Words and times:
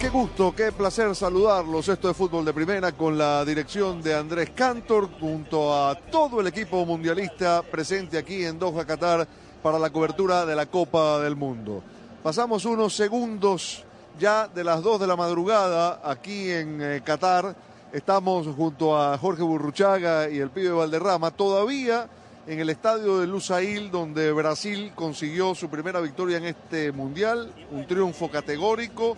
Qué 0.00 0.08
gusto, 0.08 0.52
qué 0.56 0.72
placer 0.72 1.14
saludarlos. 1.14 1.86
Esto 1.88 2.10
es 2.10 2.16
Fútbol 2.16 2.44
de 2.44 2.52
Primera 2.52 2.92
con 2.92 3.16
la 3.16 3.44
dirección 3.44 4.02
de 4.02 4.14
Andrés 4.14 4.50
Cantor 4.50 5.08
junto 5.20 5.72
a 5.72 5.94
todo 5.94 6.40
el 6.40 6.46
equipo 6.48 6.84
mundialista 6.84 7.62
presente 7.62 8.18
aquí 8.18 8.44
en 8.44 8.58
Doha, 8.58 8.84
Qatar 8.84 9.28
para 9.62 9.78
la 9.78 9.90
cobertura 9.90 10.44
de 10.44 10.56
la 10.56 10.66
Copa 10.66 11.20
del 11.20 11.36
Mundo. 11.36 11.82
Pasamos 12.22 12.64
unos 12.64 12.96
segundos 12.96 13.84
ya 14.18 14.48
de 14.48 14.64
las 14.64 14.82
2 14.82 15.00
de 15.00 15.06
la 15.06 15.14
madrugada 15.14 16.00
aquí 16.02 16.50
en 16.50 16.80
eh, 16.82 17.02
Qatar. 17.04 17.54
Estamos 17.92 18.48
junto 18.56 18.98
a 18.98 19.16
Jorge 19.18 19.42
Burruchaga 19.42 20.28
y 20.28 20.38
el 20.38 20.50
pibe 20.50 20.70
Valderrama, 20.70 21.30
todavía 21.30 22.08
en 22.46 22.58
el 22.58 22.70
estadio 22.70 23.20
de 23.20 23.26
Lusail, 23.26 23.90
donde 23.90 24.32
Brasil 24.32 24.92
consiguió 24.96 25.54
su 25.54 25.68
primera 25.68 26.00
victoria 26.00 26.38
en 26.38 26.46
este 26.46 26.90
mundial, 26.90 27.52
un 27.70 27.86
triunfo 27.86 28.28
categórico, 28.30 29.16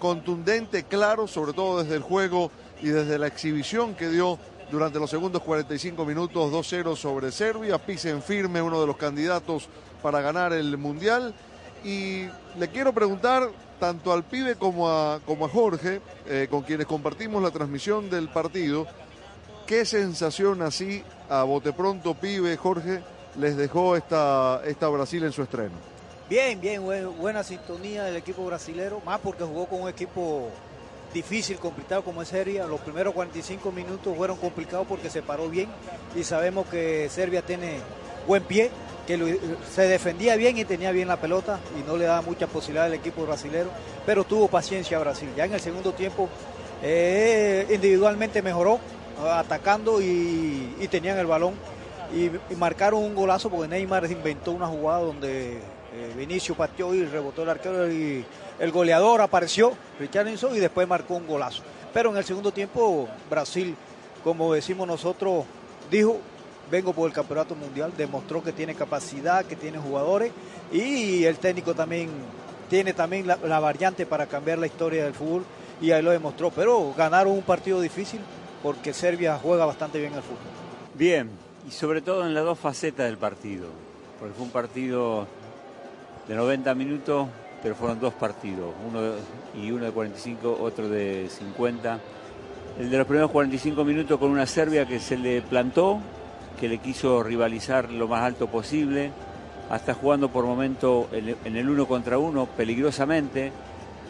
contundente, 0.00 0.82
claro, 0.82 1.28
sobre 1.28 1.52
todo 1.52 1.82
desde 1.82 1.94
el 1.94 2.02
juego 2.02 2.50
y 2.82 2.88
desde 2.88 3.18
la 3.18 3.28
exhibición 3.28 3.94
que 3.94 4.08
dio 4.08 4.38
durante 4.70 4.98
los 4.98 5.10
segundos 5.10 5.42
45 5.42 6.04
minutos 6.04 6.52
2-0 6.52 6.96
sobre 6.96 7.30
Serbia, 7.30 7.78
pisen 7.78 8.22
firme 8.22 8.62
uno 8.62 8.80
de 8.80 8.86
los 8.86 8.96
candidatos 8.96 9.68
para 10.02 10.20
ganar 10.20 10.52
el 10.52 10.76
mundial. 10.76 11.34
Y 11.84 12.26
le 12.58 12.68
quiero 12.72 12.92
preguntar 12.92 13.48
tanto 13.78 14.12
al 14.12 14.24
pibe 14.24 14.56
como 14.56 14.88
a, 14.90 15.20
como 15.24 15.46
a 15.46 15.48
Jorge, 15.48 16.00
eh, 16.26 16.48
con 16.50 16.62
quienes 16.62 16.86
compartimos 16.86 17.42
la 17.42 17.50
transmisión 17.50 18.10
del 18.10 18.28
partido, 18.28 18.86
¿qué 19.66 19.84
sensación 19.84 20.62
así 20.62 21.02
a 21.28 21.42
bote 21.44 21.72
pronto, 21.72 22.14
pibe, 22.14 22.56
Jorge, 22.56 23.02
les 23.38 23.56
dejó 23.56 23.96
esta, 23.96 24.60
esta 24.66 24.88
Brasil 24.88 25.24
en 25.24 25.32
su 25.32 25.42
estreno? 25.42 25.99
Bien, 26.30 26.60
bien, 26.60 26.84
buena 27.18 27.42
sintonía 27.42 28.04
del 28.04 28.14
equipo 28.14 28.46
brasilero, 28.46 29.02
más 29.04 29.18
porque 29.18 29.42
jugó 29.42 29.66
con 29.66 29.82
un 29.82 29.88
equipo 29.88 30.48
difícil, 31.12 31.58
complicado 31.58 32.04
como 32.04 32.22
es 32.22 32.28
Serbia. 32.28 32.68
Los 32.68 32.78
primeros 32.78 33.12
45 33.14 33.72
minutos 33.72 34.16
fueron 34.16 34.36
complicados 34.36 34.86
porque 34.86 35.10
se 35.10 35.22
paró 35.22 35.48
bien 35.48 35.68
y 36.14 36.22
sabemos 36.22 36.68
que 36.68 37.08
Serbia 37.08 37.42
tiene 37.42 37.80
buen 38.28 38.44
pie, 38.44 38.70
que 39.08 39.40
se 39.74 39.88
defendía 39.88 40.36
bien 40.36 40.56
y 40.56 40.64
tenía 40.64 40.92
bien 40.92 41.08
la 41.08 41.16
pelota 41.16 41.58
y 41.76 41.82
no 41.82 41.96
le 41.96 42.04
daba 42.04 42.22
mucha 42.22 42.46
posibilidad 42.46 42.84
al 42.84 42.94
equipo 42.94 43.26
brasilero, 43.26 43.70
pero 44.06 44.22
tuvo 44.22 44.46
paciencia 44.46 45.00
Brasil. 45.00 45.30
Ya 45.36 45.46
en 45.46 45.54
el 45.54 45.60
segundo 45.60 45.94
tiempo 45.94 46.28
eh, 46.80 47.66
individualmente 47.74 48.40
mejoró, 48.40 48.78
atacando 49.20 50.00
y, 50.00 50.76
tenían 50.92 51.18
el 51.18 51.26
balón 51.26 51.54
y, 52.14 52.30
marcaron 52.54 53.02
un 53.02 53.16
golazo 53.16 53.50
porque 53.50 53.66
Neymar 53.66 54.08
inventó 54.08 54.52
una 54.52 54.68
jugada 54.68 55.00
donde 55.00 55.60
eh, 55.94 56.12
Vinicio 56.16 56.54
pateó 56.54 56.94
y 56.94 57.04
rebotó 57.04 57.42
el 57.42 57.48
arquero 57.48 57.90
y 57.90 58.24
el 58.58 58.70
goleador 58.70 59.20
apareció, 59.20 59.72
Richarlison, 59.98 60.54
y 60.54 60.60
después 60.60 60.86
marcó 60.86 61.14
un 61.14 61.26
golazo. 61.26 61.62
Pero 61.92 62.10
en 62.10 62.16
el 62.16 62.24
segundo 62.24 62.52
tiempo 62.52 63.08
Brasil, 63.28 63.74
como 64.22 64.52
decimos 64.54 64.86
nosotros, 64.86 65.44
dijo, 65.90 66.18
vengo 66.70 66.92
por 66.92 67.08
el 67.08 67.14
campeonato 67.14 67.54
mundial, 67.54 67.92
demostró 67.96 68.42
que 68.42 68.52
tiene 68.52 68.74
capacidad, 68.74 69.44
que 69.44 69.56
tiene 69.56 69.78
jugadores 69.78 70.32
y 70.72 71.24
el 71.24 71.38
técnico 71.38 71.74
también 71.74 72.10
tiene 72.68 72.92
también 72.92 73.26
la, 73.26 73.60
variante 73.60 74.06
para 74.06 74.26
cambiar 74.26 74.58
la 74.58 74.66
historia 74.66 75.04
del 75.04 75.14
fútbol 75.14 75.44
y 75.80 75.90
ahí 75.90 76.02
lo 76.02 76.12
demostró. 76.12 76.50
Pero 76.50 76.94
ganaron 76.96 77.32
un 77.32 77.42
partido 77.42 77.80
difícil 77.80 78.20
porque 78.62 78.92
Serbia 78.92 79.38
juega 79.42 79.64
bastante 79.64 79.98
bien 79.98 80.14
el 80.14 80.22
fútbol. 80.22 80.38
Bien, 80.94 81.30
y 81.66 81.72
sobre 81.72 82.00
todo 82.00 82.24
en 82.24 82.34
las 82.34 82.44
dos 82.44 82.58
facetas 82.58 83.06
del 83.06 83.18
partido, 83.18 83.66
porque 84.20 84.34
fue 84.34 84.44
un 84.44 84.52
partido 84.52 85.26
de 86.28 86.34
90 86.34 86.74
minutos, 86.74 87.28
pero 87.62 87.74
fueron 87.74 88.00
dos 88.00 88.14
partidos, 88.14 88.72
uno 88.88 89.00
y 89.60 89.70
uno 89.70 89.84
de 89.84 89.90
45, 89.90 90.58
otro 90.60 90.88
de 90.88 91.28
50. 91.28 91.98
El 92.78 92.90
de 92.90 92.98
los 92.98 93.06
primeros 93.06 93.30
45 93.30 93.84
minutos 93.84 94.18
con 94.18 94.30
una 94.30 94.46
Serbia 94.46 94.86
que 94.86 95.00
se 95.00 95.16
le 95.16 95.42
plantó, 95.42 95.98
que 96.58 96.68
le 96.68 96.78
quiso 96.78 97.22
rivalizar 97.22 97.90
lo 97.90 98.08
más 98.08 98.22
alto 98.22 98.46
posible, 98.46 99.10
hasta 99.70 99.94
jugando 99.94 100.30
por 100.30 100.44
momento 100.44 101.08
en 101.12 101.56
el 101.56 101.68
uno 101.68 101.86
contra 101.86 102.18
uno 102.18 102.46
peligrosamente, 102.46 103.52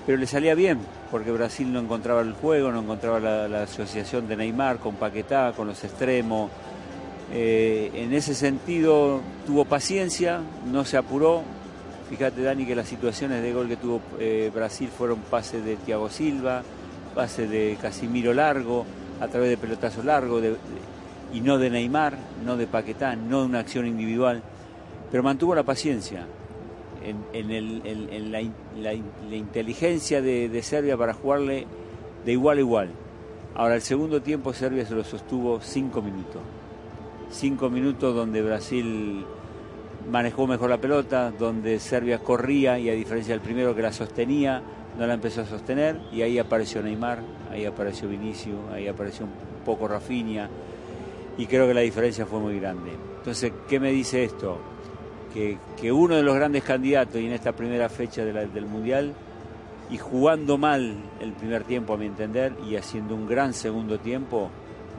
pero 0.06 0.18
le 0.18 0.26
salía 0.26 0.54
bien, 0.54 0.78
porque 1.10 1.30
Brasil 1.30 1.72
no 1.72 1.80
encontraba 1.80 2.22
el 2.22 2.32
juego, 2.32 2.72
no 2.72 2.80
encontraba 2.80 3.20
la, 3.20 3.62
asociación 3.62 4.26
de 4.28 4.36
Neymar 4.36 4.78
con 4.78 4.94
Paquetá, 4.96 5.52
con 5.54 5.68
los 5.68 5.84
extremos. 5.84 6.50
Eh, 7.32 7.90
en 7.94 8.12
ese 8.12 8.34
sentido 8.34 9.20
tuvo 9.46 9.64
paciencia, 9.64 10.40
no 10.70 10.84
se 10.84 10.96
apuró. 10.96 11.42
Fíjate, 12.10 12.42
Dani, 12.42 12.66
que 12.66 12.74
las 12.74 12.88
situaciones 12.88 13.40
de 13.40 13.52
gol 13.52 13.68
que 13.68 13.76
tuvo 13.76 14.02
eh, 14.18 14.50
Brasil 14.52 14.88
fueron 14.88 15.20
pases 15.20 15.64
de 15.64 15.76
Thiago 15.76 16.10
Silva, 16.10 16.64
pases 17.14 17.48
de 17.48 17.78
Casimiro 17.80 18.34
largo, 18.34 18.84
a 19.20 19.28
través 19.28 19.48
de 19.48 19.56
pelotazo 19.56 20.02
largo, 20.02 20.40
y 21.32 21.40
no 21.40 21.56
de 21.58 21.70
Neymar, 21.70 22.18
no 22.44 22.56
de 22.56 22.66
Paquetá, 22.66 23.14
no 23.14 23.42
de 23.42 23.46
una 23.46 23.60
acción 23.60 23.86
individual, 23.86 24.42
pero 25.08 25.22
mantuvo 25.22 25.54
la 25.54 25.62
paciencia 25.62 26.26
en, 27.32 28.32
la, 28.32 28.92
inteligencia 29.36 30.20
de, 30.20 30.62
Serbia 30.64 30.96
para 30.96 31.14
jugarle 31.14 31.68
de 32.24 32.32
igual 32.32 32.58
a 32.58 32.60
igual. 32.60 32.88
Ahora, 33.54 33.76
el 33.76 33.82
segundo 33.82 34.20
tiempo 34.20 34.52
Serbia 34.52 34.84
se 34.84 34.94
lo 34.94 35.04
sostuvo 35.04 35.60
cinco 35.60 36.02
minutos. 36.02 36.42
Cinco 37.30 37.70
minutos 37.70 38.16
donde 38.16 38.42
Brasil 38.42 39.24
manejó 40.08 40.46
mejor 40.46 40.70
la 40.70 40.78
pelota, 40.78 41.30
donde 41.30 41.78
Serbia 41.78 42.18
corría 42.18 42.78
y 42.78 42.88
a 42.88 42.92
diferencia 42.92 43.34
del 43.34 43.42
primero 43.42 43.74
que 43.74 43.82
la 43.82 43.92
sostenía, 43.92 44.62
no 44.98 45.06
la 45.06 45.14
empezó 45.14 45.42
a 45.42 45.46
sostener 45.46 46.00
y 46.12 46.22
ahí 46.22 46.38
apareció 46.38 46.82
Neymar, 46.82 47.20
ahí 47.50 47.64
apareció 47.64 48.08
Vinicio, 48.08 48.54
ahí 48.72 48.88
apareció 48.88 49.26
un 49.26 49.32
poco 49.64 49.88
Rafinha, 49.88 50.48
y 51.36 51.46
creo 51.46 51.66
que 51.66 51.74
la 51.74 51.80
diferencia 51.80 52.26
fue 52.26 52.40
muy 52.40 52.58
grande. 52.58 52.90
Entonces, 53.18 53.52
¿qué 53.68 53.80
me 53.80 53.90
dice 53.92 54.24
esto? 54.24 54.58
Que, 55.32 55.92
uno 55.92 56.16
de 56.16 56.22
los 56.22 56.34
grandes 56.34 56.64
candidatos 56.64 57.20
y 57.20 57.26
en 57.26 57.32
esta 57.32 57.52
primera 57.52 57.88
fecha 57.88 58.24
del 58.24 58.66
Mundial, 58.66 59.14
y 59.90 59.96
jugando 59.96 60.58
mal 60.58 60.96
el 61.20 61.32
primer 61.32 61.64
tiempo 61.64 61.94
a 61.94 61.96
mi 61.96 62.06
entender, 62.06 62.52
y 62.68 62.76
haciendo 62.76 63.14
un 63.14 63.26
gran 63.26 63.54
segundo 63.54 63.98
tiempo, 63.98 64.50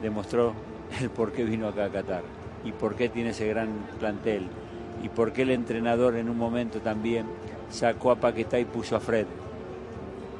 demostró 0.02 0.54
el 1.00 1.10
por 1.10 1.32
qué 1.32 1.44
vino 1.44 1.68
acá 1.68 1.84
a 1.84 1.90
Qatar 1.90 2.22
y 2.64 2.72
por 2.72 2.94
qué 2.94 3.08
tiene 3.08 3.30
ese 3.30 3.46
gran 3.48 3.68
plantel 3.98 4.48
y 5.02 5.08
por 5.08 5.32
qué 5.32 5.42
el 5.42 5.50
entrenador 5.50 6.16
en 6.16 6.28
un 6.28 6.38
momento 6.38 6.80
también 6.80 7.26
sacó 7.70 8.10
a 8.10 8.16
Paquetá 8.16 8.58
y 8.58 8.64
puso 8.64 8.96
a 8.96 9.00
Fred 9.00 9.26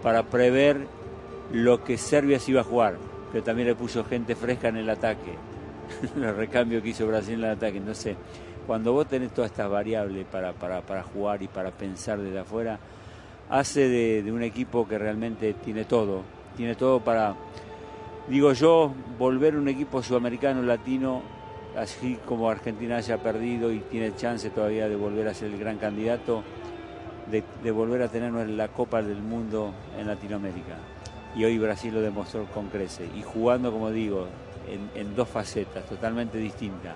para 0.02 0.24
prever 0.24 0.86
lo 1.52 1.84
que 1.84 1.98
Serbia 1.98 2.38
se 2.38 2.52
iba 2.52 2.60
a 2.60 2.64
jugar, 2.64 2.96
pero 3.30 3.44
también 3.44 3.68
le 3.68 3.74
puso 3.74 4.04
gente 4.04 4.34
fresca 4.34 4.68
en 4.68 4.76
el 4.76 4.90
ataque 4.90 5.36
el 6.16 6.36
recambio 6.36 6.82
que 6.82 6.90
hizo 6.90 7.06
Brasil 7.06 7.34
en 7.34 7.44
el 7.44 7.50
ataque. 7.50 7.80
No 7.80 7.94
sé, 7.94 8.16
cuando 8.66 8.92
vos 8.92 9.06
tenés 9.06 9.32
todas 9.32 9.50
estas 9.50 9.70
variables 9.70 10.26
para, 10.26 10.52
para, 10.52 11.02
jugar 11.02 11.42
y 11.42 11.48
para 11.48 11.70
pensar 11.70 12.18
desde 12.18 12.38
afuera, 12.38 12.78
hace 13.50 13.88
de, 13.88 14.32
un 14.32 14.42
equipo 14.42 14.86
que 14.86 14.98
realmente 14.98 15.54
tiene 15.54 15.84
todo. 15.84 16.22
Tiene 16.56 16.74
todo 16.74 17.00
para, 17.00 17.34
digo 18.28 18.52
yo, 18.52 18.92
volver 19.18 19.56
un 19.56 19.68
equipo 19.68 20.02
sudamericano, 20.02 20.62
latino, 20.62 21.22
así 21.76 22.18
como 22.26 22.50
Argentina 22.50 22.96
haya 22.96 23.18
perdido 23.18 23.72
y 23.72 23.80
tiene 23.80 24.14
chance 24.14 24.50
todavía 24.50 24.88
de 24.88 24.96
volver 24.96 25.28
a 25.28 25.34
ser 25.34 25.52
el 25.52 25.58
gran 25.58 25.78
candidato, 25.78 26.42
de, 27.30 27.70
volver 27.70 28.02
a 28.02 28.08
tener 28.08 28.32
la 28.32 28.68
Copa 28.68 29.02
del 29.02 29.22
Mundo 29.22 29.72
en 29.98 30.06
Latinoamérica. 30.06 30.76
Y 31.34 31.44
hoy 31.44 31.58
Brasil 31.58 31.94
lo 31.94 32.00
demostró 32.00 32.44
con 32.46 32.68
crece. 32.68 33.08
Y 33.16 33.22
jugando, 33.22 33.72
como 33.72 33.90
digo, 33.90 34.26
en, 34.94 35.14
dos 35.14 35.28
facetas 35.28 35.84
totalmente 35.86 36.38
distintas. 36.38 36.94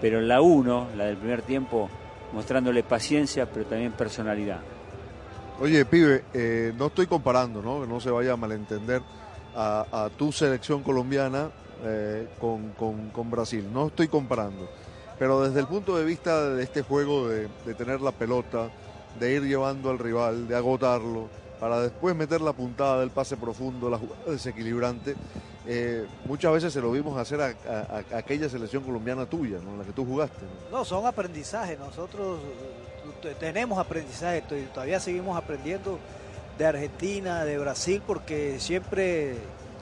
Pero 0.00 0.18
en 0.18 0.28
la 0.28 0.40
uno, 0.40 0.88
la 0.96 1.04
del 1.04 1.16
primer 1.16 1.42
tiempo, 1.42 1.88
mostrándole 2.32 2.82
paciencia, 2.82 3.46
pero 3.46 3.66
también 3.66 3.92
personalidad. 3.92 4.60
Oye, 5.60 5.84
pibe, 5.84 6.24
eh, 6.32 6.72
no 6.76 6.86
estoy 6.86 7.06
comparando, 7.06 7.62
¿no? 7.62 7.82
Que 7.82 7.86
no 7.86 8.00
se 8.00 8.10
vaya 8.10 8.32
a 8.32 8.36
malentender 8.36 9.02
a, 9.54 10.08
tu 10.16 10.32
selección 10.32 10.82
colombiana 10.82 11.50
eh, 11.84 12.28
con, 12.38 13.30
Brasil. 13.30 13.68
No 13.72 13.88
estoy 13.88 14.08
comparando. 14.08 14.68
Pero 15.18 15.42
desde 15.42 15.60
el 15.60 15.66
punto 15.66 15.96
de 15.96 16.04
vista 16.04 16.48
de 16.50 16.62
este 16.62 16.82
juego 16.82 17.28
de, 17.28 17.48
de 17.66 17.74
tener 17.74 18.00
la 18.00 18.12
pelota, 18.12 18.70
de 19.18 19.34
ir 19.34 19.42
llevando 19.42 19.90
al 19.90 19.98
rival, 19.98 20.48
de 20.48 20.56
agotarlo, 20.56 21.28
para 21.60 21.80
después 21.80 22.16
meter 22.16 22.40
la 22.40 22.54
puntada 22.54 23.00
del 23.00 23.10
pase 23.10 23.36
profundo, 23.36 23.90
la 23.90 23.98
jugada 23.98 24.24
desequilibrante, 24.26 25.14
eh, 25.66 26.06
muchas 26.24 26.52
veces 26.52 26.72
se 26.72 26.80
lo 26.80 26.90
vimos 26.90 27.18
hacer 27.18 27.40
a, 27.42 28.04
aquella 28.16 28.48
selección 28.48 28.82
colombiana 28.82 29.26
tuya, 29.26 29.58
¿no? 29.62 29.76
la 29.76 29.84
que 29.84 29.92
tú 29.92 30.06
jugaste. 30.06 30.46
¿no? 30.72 30.84
son 30.84 31.06
aprendizajes. 31.06 31.78
Nosotros 31.78 32.40
eh, 33.24 33.34
tenemos 33.38 33.78
aprendizaje, 33.78 34.42
todavía 34.72 34.98
seguimos 34.98 35.36
aprendiendo 35.36 35.98
de 36.56 36.66
Argentina, 36.66 37.44
de 37.44 37.58
Brasil, 37.58 38.02
porque 38.06 38.58
siempre 38.58 39.36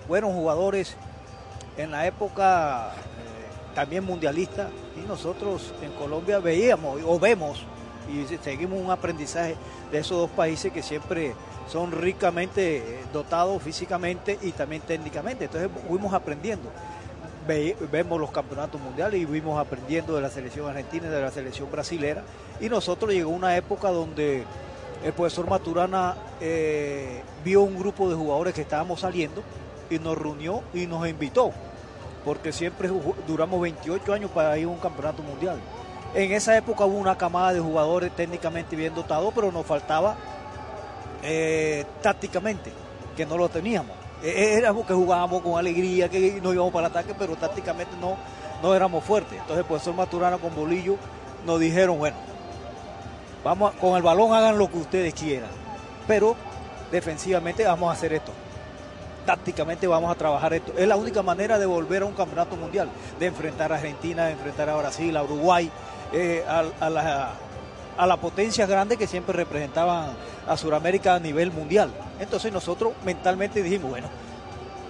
fueron 0.09 0.33
jugadores 0.33 0.97
en 1.79 1.93
la 1.93 2.07
época 2.07 2.91
eh, 2.91 3.75
también 3.75 4.05
mundialista 4.05 4.69
y 5.03 5.07
nosotros 5.07 5.73
en 5.81 5.93
Colombia 5.93 6.41
veíamos 6.41 7.01
o 7.07 7.19
vemos 7.19 7.65
y 8.09 8.27
seguimos 8.43 8.81
un 8.81 8.91
aprendizaje 8.91 9.57
de 9.91 9.99
esos 9.99 10.19
dos 10.19 10.31
países 10.31 10.73
que 10.73 10.83
siempre 10.83 11.35
son 11.71 11.93
ricamente 11.93 12.79
eh, 12.79 13.05
dotados 13.13 13.63
físicamente 13.63 14.39
y 14.43 14.53
también 14.53 14.83
técnicamente. 14.83 15.45
Entonces 15.45 15.71
fuimos 15.87 16.13
aprendiendo. 16.13 16.71
vemos 17.93 18.21
los 18.21 18.31
campeonatos 18.31 18.81
mundiales 18.81 19.21
y 19.21 19.27
fuimos 19.27 19.59
aprendiendo 19.59 20.17
de 20.17 20.23
la 20.23 20.31
selección 20.31 20.69
argentina 20.69 21.07
y 21.07 21.11
de 21.11 21.21
la 21.21 21.31
selección 21.31 21.71
brasilera. 21.71 22.23
Y 22.61 22.69
nosotros 22.69 23.13
llegó 23.13 23.31
una 23.31 23.57
época 23.57 23.91
donde 23.91 24.45
el 25.05 25.13
profesor 25.13 25.49
Maturana 25.49 26.17
eh, 26.41 27.23
vio 27.45 27.63
un 27.63 27.79
grupo 27.79 28.09
de 28.09 28.17
jugadores 28.17 28.55
que 28.55 28.63
estábamos 28.63 29.01
saliendo 29.01 29.43
y 29.91 29.99
nos 29.99 30.19
reunió 30.19 30.63
y 30.75 30.87
nos 30.87 31.09
invitó, 31.09 31.53
porque 32.29 32.53
siempre 32.53 32.91
duramos 33.27 33.59
28 33.59 34.13
años 34.13 34.31
para 34.31 34.59
ir 34.59 34.67
a 34.67 34.69
un 34.69 34.77
campeonato 34.77 35.23
mundial. 35.23 35.59
En 36.15 36.31
esa 36.33 36.55
época 36.55 36.85
hubo 36.85 36.99
una 36.99 37.17
camada 37.17 37.55
de 37.55 37.61
jugadores 37.61 38.15
técnicamente 38.15 38.77
bien 38.77 38.95
dotados, 38.95 39.33
pero 39.35 39.51
nos 39.51 39.65
faltaba 39.65 40.15
eh, 41.23 41.87
tácticamente, 42.03 42.71
que 43.17 43.25
no 43.25 43.39
lo 43.39 43.49
teníamos. 43.49 43.97
E, 44.23 44.29
e, 44.29 44.59
éramos 44.59 44.85
que 44.85 44.93
jugábamos 44.93 45.41
con 45.41 45.59
alegría, 45.59 46.11
que 46.11 46.39
no 46.43 46.53
íbamos 46.53 46.71
para 46.71 46.89
el 46.89 46.93
ataque, 46.93 47.15
pero 47.19 47.35
tácticamente 47.35 47.97
no, 47.99 48.19
no 48.63 48.75
éramos 48.75 49.03
fuertes. 49.05 49.33
Entonces 49.33 49.61
el 49.61 49.65
profesor 49.65 49.95
Maturana 49.95 50.37
con 50.37 50.55
Bolillo 50.55 50.97
nos 51.47 51.59
dijeron, 51.59 51.97
bueno, 51.97 52.19
vamos 53.43 53.73
con 53.81 53.97
el 53.97 54.03
balón 54.03 54.35
hagan 54.35 54.59
lo 54.59 54.71
que 54.71 54.77
ustedes 54.77 55.15
quieran, 55.15 55.49
pero 56.07 56.37
defensivamente 56.93 57.65
vamos 57.65 57.89
a 57.89 57.95
hacer 57.95 58.13
esto. 58.13 58.33
Tácticamente 59.29 59.87
vamos 59.87 60.11
a 60.11 60.15
trabajar 60.15 60.55
esto. 60.55 60.73
Es 60.79 60.89
la 60.89 60.97
única 60.97 61.23
manera 61.23 61.59
de 61.59 61.67
volver 61.67 62.01
a 62.01 62.07
un 62.07 62.15
campeonato 62.15 62.57
mundial, 62.57 62.89
de 63.21 63.27
enfrentar 63.27 63.71
a 63.71 63.75
Argentina, 63.75 64.25
de 64.25 64.33
enfrentar 64.33 64.71
a 64.71 64.77
Brasil, 64.77 65.15
a 65.19 65.23
Uruguay, 65.23 65.71
eh, 66.15 66.43
a, 66.49 66.89
la, 66.89 67.33
a 67.99 68.07
las 68.07 68.19
potencias 68.21 68.67
grandes 68.67 68.97
que 68.97 69.07
siempre 69.07 69.35
representaban 69.35 70.13
a 70.47 70.57
Sudamérica 70.57 71.17
a 71.17 71.21
nivel 71.21 71.53
mundial. 71.53 71.91
Entonces 72.19 72.51
nosotros 72.51 72.95
mentalmente 73.05 73.63
dijimos, 73.63 73.91
bueno, 73.91 74.09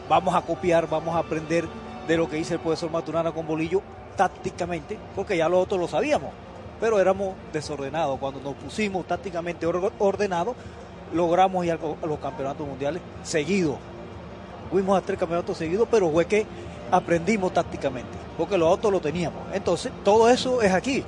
vamos 0.08 0.32
a 0.36 0.42
copiar, 0.42 0.88
vamos 0.88 1.16
a 1.16 1.18
aprender 1.18 1.64
de 2.06 2.16
lo 2.16 2.30
que 2.30 2.36
dice 2.36 2.54
el 2.54 2.60
profesor 2.60 2.92
Maturana 2.92 3.32
con 3.32 3.44
Bolillo 3.44 3.82
tácticamente, 4.16 4.96
porque 5.16 5.36
ya 5.36 5.48
lo 5.48 5.58
otros 5.58 5.80
lo 5.80 5.88
sabíamos, 5.88 6.30
pero 6.78 7.00
éramos 7.00 7.34
desordenados. 7.52 8.20
Cuando 8.20 8.40
nos 8.40 8.54
pusimos 8.54 9.04
tácticamente 9.04 9.66
ordenados, 9.66 10.54
logramos 11.12 11.66
ir 11.66 11.72
a 11.72 12.06
los 12.06 12.20
campeonatos 12.20 12.64
mundiales 12.64 13.02
seguidos. 13.24 13.78
Fuimos 14.70 14.98
a 14.98 15.00
tres 15.00 15.18
campeonatos 15.18 15.56
seguidos, 15.56 15.88
pero 15.90 16.10
fue 16.10 16.26
que 16.26 16.46
aprendimos 16.90 17.52
tácticamente, 17.52 18.16
porque 18.36 18.58
los 18.58 18.68
otros 18.68 18.92
lo 18.92 19.00
teníamos. 19.00 19.42
Entonces, 19.52 19.92
todo 20.04 20.28
eso 20.28 20.62
es 20.62 20.72
aquí. 20.72 21.04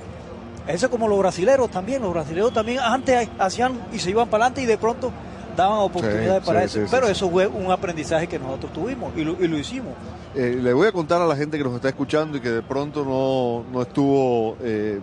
Eso 0.67 0.85
es 0.85 0.91
como 0.91 1.07
los 1.07 1.19
brasileros 1.19 1.69
también. 1.71 2.01
Los 2.01 2.13
brasileros 2.13 2.53
también 2.53 2.79
antes 2.79 3.29
hacían 3.39 3.79
y 3.91 3.99
se 3.99 4.11
iban 4.11 4.27
para 4.29 4.45
adelante 4.45 4.61
y 4.61 4.65
de 4.65 4.77
pronto 4.77 5.11
daban 5.55 5.79
oportunidades 5.79 6.43
para 6.43 6.63
eso. 6.63 6.81
Pero 6.89 7.07
eso 7.07 7.29
fue 7.29 7.47
un 7.47 7.71
aprendizaje 7.71 8.27
que 8.27 8.39
nosotros 8.39 8.71
tuvimos 8.73 9.11
y 9.15 9.23
lo, 9.23 9.57
hicimos. 9.57 9.93
Eh, 10.35 10.57
le 10.61 10.73
voy 10.73 10.87
a 10.87 10.91
contar 10.91 11.21
a 11.21 11.25
la 11.25 11.35
gente 11.35 11.57
que 11.57 11.63
nos 11.63 11.75
está 11.75 11.89
escuchando 11.89 12.37
y 12.37 12.41
que 12.41 12.49
de 12.49 12.61
pronto 12.61 13.03
no, 13.03 13.81
estuvo 13.81 14.55
eh, 14.61 14.99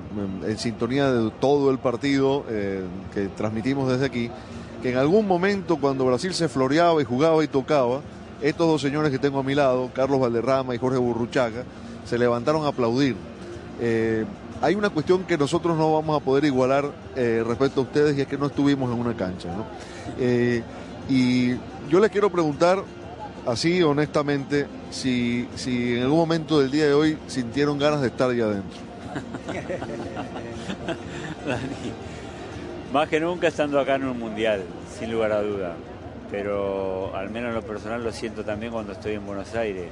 en 0.47 0.59
sintonía 0.59 1.11
de 1.11 1.31
todo 1.39 1.71
el 1.71 1.79
partido 1.79 2.45
eh, 2.49 2.83
que 3.13 3.29
transmitimos 3.29 3.91
desde 3.91 4.07
aquí, 4.07 4.31
que 4.83 4.91
en 4.91 4.97
algún 4.97 5.27
momento 5.27 5.77
cuando 5.77 6.07
Brasil 6.07 6.33
se 6.33 6.49
floreaba 6.49 7.01
y 7.03 7.05
jugaba 7.05 7.45
y 7.45 7.49
tocaba, 7.49 8.01
estos 8.43 8.67
dos 8.67 8.81
señores 8.81 9.11
que 9.11 9.19
tengo 9.19 9.39
a 9.39 9.43
mi 9.43 9.55
lado, 9.55 9.91
Carlos 9.95 10.21
Valderrama 10.21 10.75
y 10.75 10.79
Jorge 10.79 10.99
Burruchaga, 10.99 11.65
se 12.05 12.19
levantaron 12.19 12.65
a 12.65 12.69
aplaudir 12.69 13.17
hay 14.61 14.75
una 14.75 14.91
cuestión 14.91 15.25
que 15.25 15.39
nosotros 15.39 15.77
no 15.77 15.93
vamos 15.93 16.21
a 16.21 16.25
poder 16.25 16.45
igualar 16.45 16.91
eh, 17.15 17.45
respecto 17.47 17.81
a 17.81 17.85
ustedes 17.85 18.19
y 18.19 18.23
es 18.23 18.27
que 18.27 18.37
no 18.37 18.47
estuvimos 18.47 18.93
en 18.93 18.99
una 18.99 19.15
cancha. 19.15 19.49
¿no? 19.49 19.65
Eh, 20.19 20.63
y 21.09 21.51
yo 21.89 22.01
les 22.01 22.11
quiero 22.11 22.31
preguntar, 22.31 22.83
así 23.47 23.81
honestamente, 23.83 24.67
si, 24.91 25.49
si 25.55 25.97
en 25.97 26.03
algún 26.03 26.19
momento 26.19 26.61
del 26.61 26.71
día 26.71 26.87
de 26.87 26.95
hoy 26.95 27.19
sintieron 27.27 27.79
ganas 27.79 28.01
de 28.01 28.09
estar 28.09 28.31
allá 28.31 28.47
adentro. 28.47 28.79
más 32.93 33.09
que 33.09 33.21
nunca 33.21 33.49
estando 33.49 33.81
acá 33.81 33.95
en 33.95 34.05
un 34.05 34.19
mundial, 34.19 34.63
sin 34.99 35.13
lugar 35.13 35.33
a 35.33 35.43
duda. 35.43 35.77
Pero 36.31 37.15
al 37.15 37.31
menos 37.31 37.51
en 37.51 37.55
lo 37.55 37.63
personal 37.63 38.05
lo 38.05 38.13
siento 38.13 38.45
también 38.45 38.73
cuando 38.73 38.93
estoy 38.93 39.15
en 39.15 39.27
Buenos 39.27 39.55
Aires. 39.55 39.89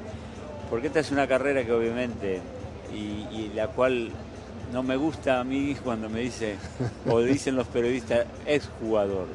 Porque 0.68 0.88
esta 0.88 1.00
es 1.00 1.10
una 1.10 1.26
carrera 1.26 1.64
que 1.64 1.72
obviamente, 1.72 2.40
y 2.92 3.50
la 3.54 3.68
cual 3.68 4.10
no 4.72 4.82
me 4.82 4.96
gusta 4.96 5.40
a 5.40 5.44
mí 5.44 5.76
cuando 5.84 6.08
me 6.08 6.20
dice, 6.20 6.56
o 7.08 7.20
dicen 7.20 7.56
los 7.56 7.66
periodistas, 7.66 8.26
ex 8.46 8.68
jugador. 8.80 9.26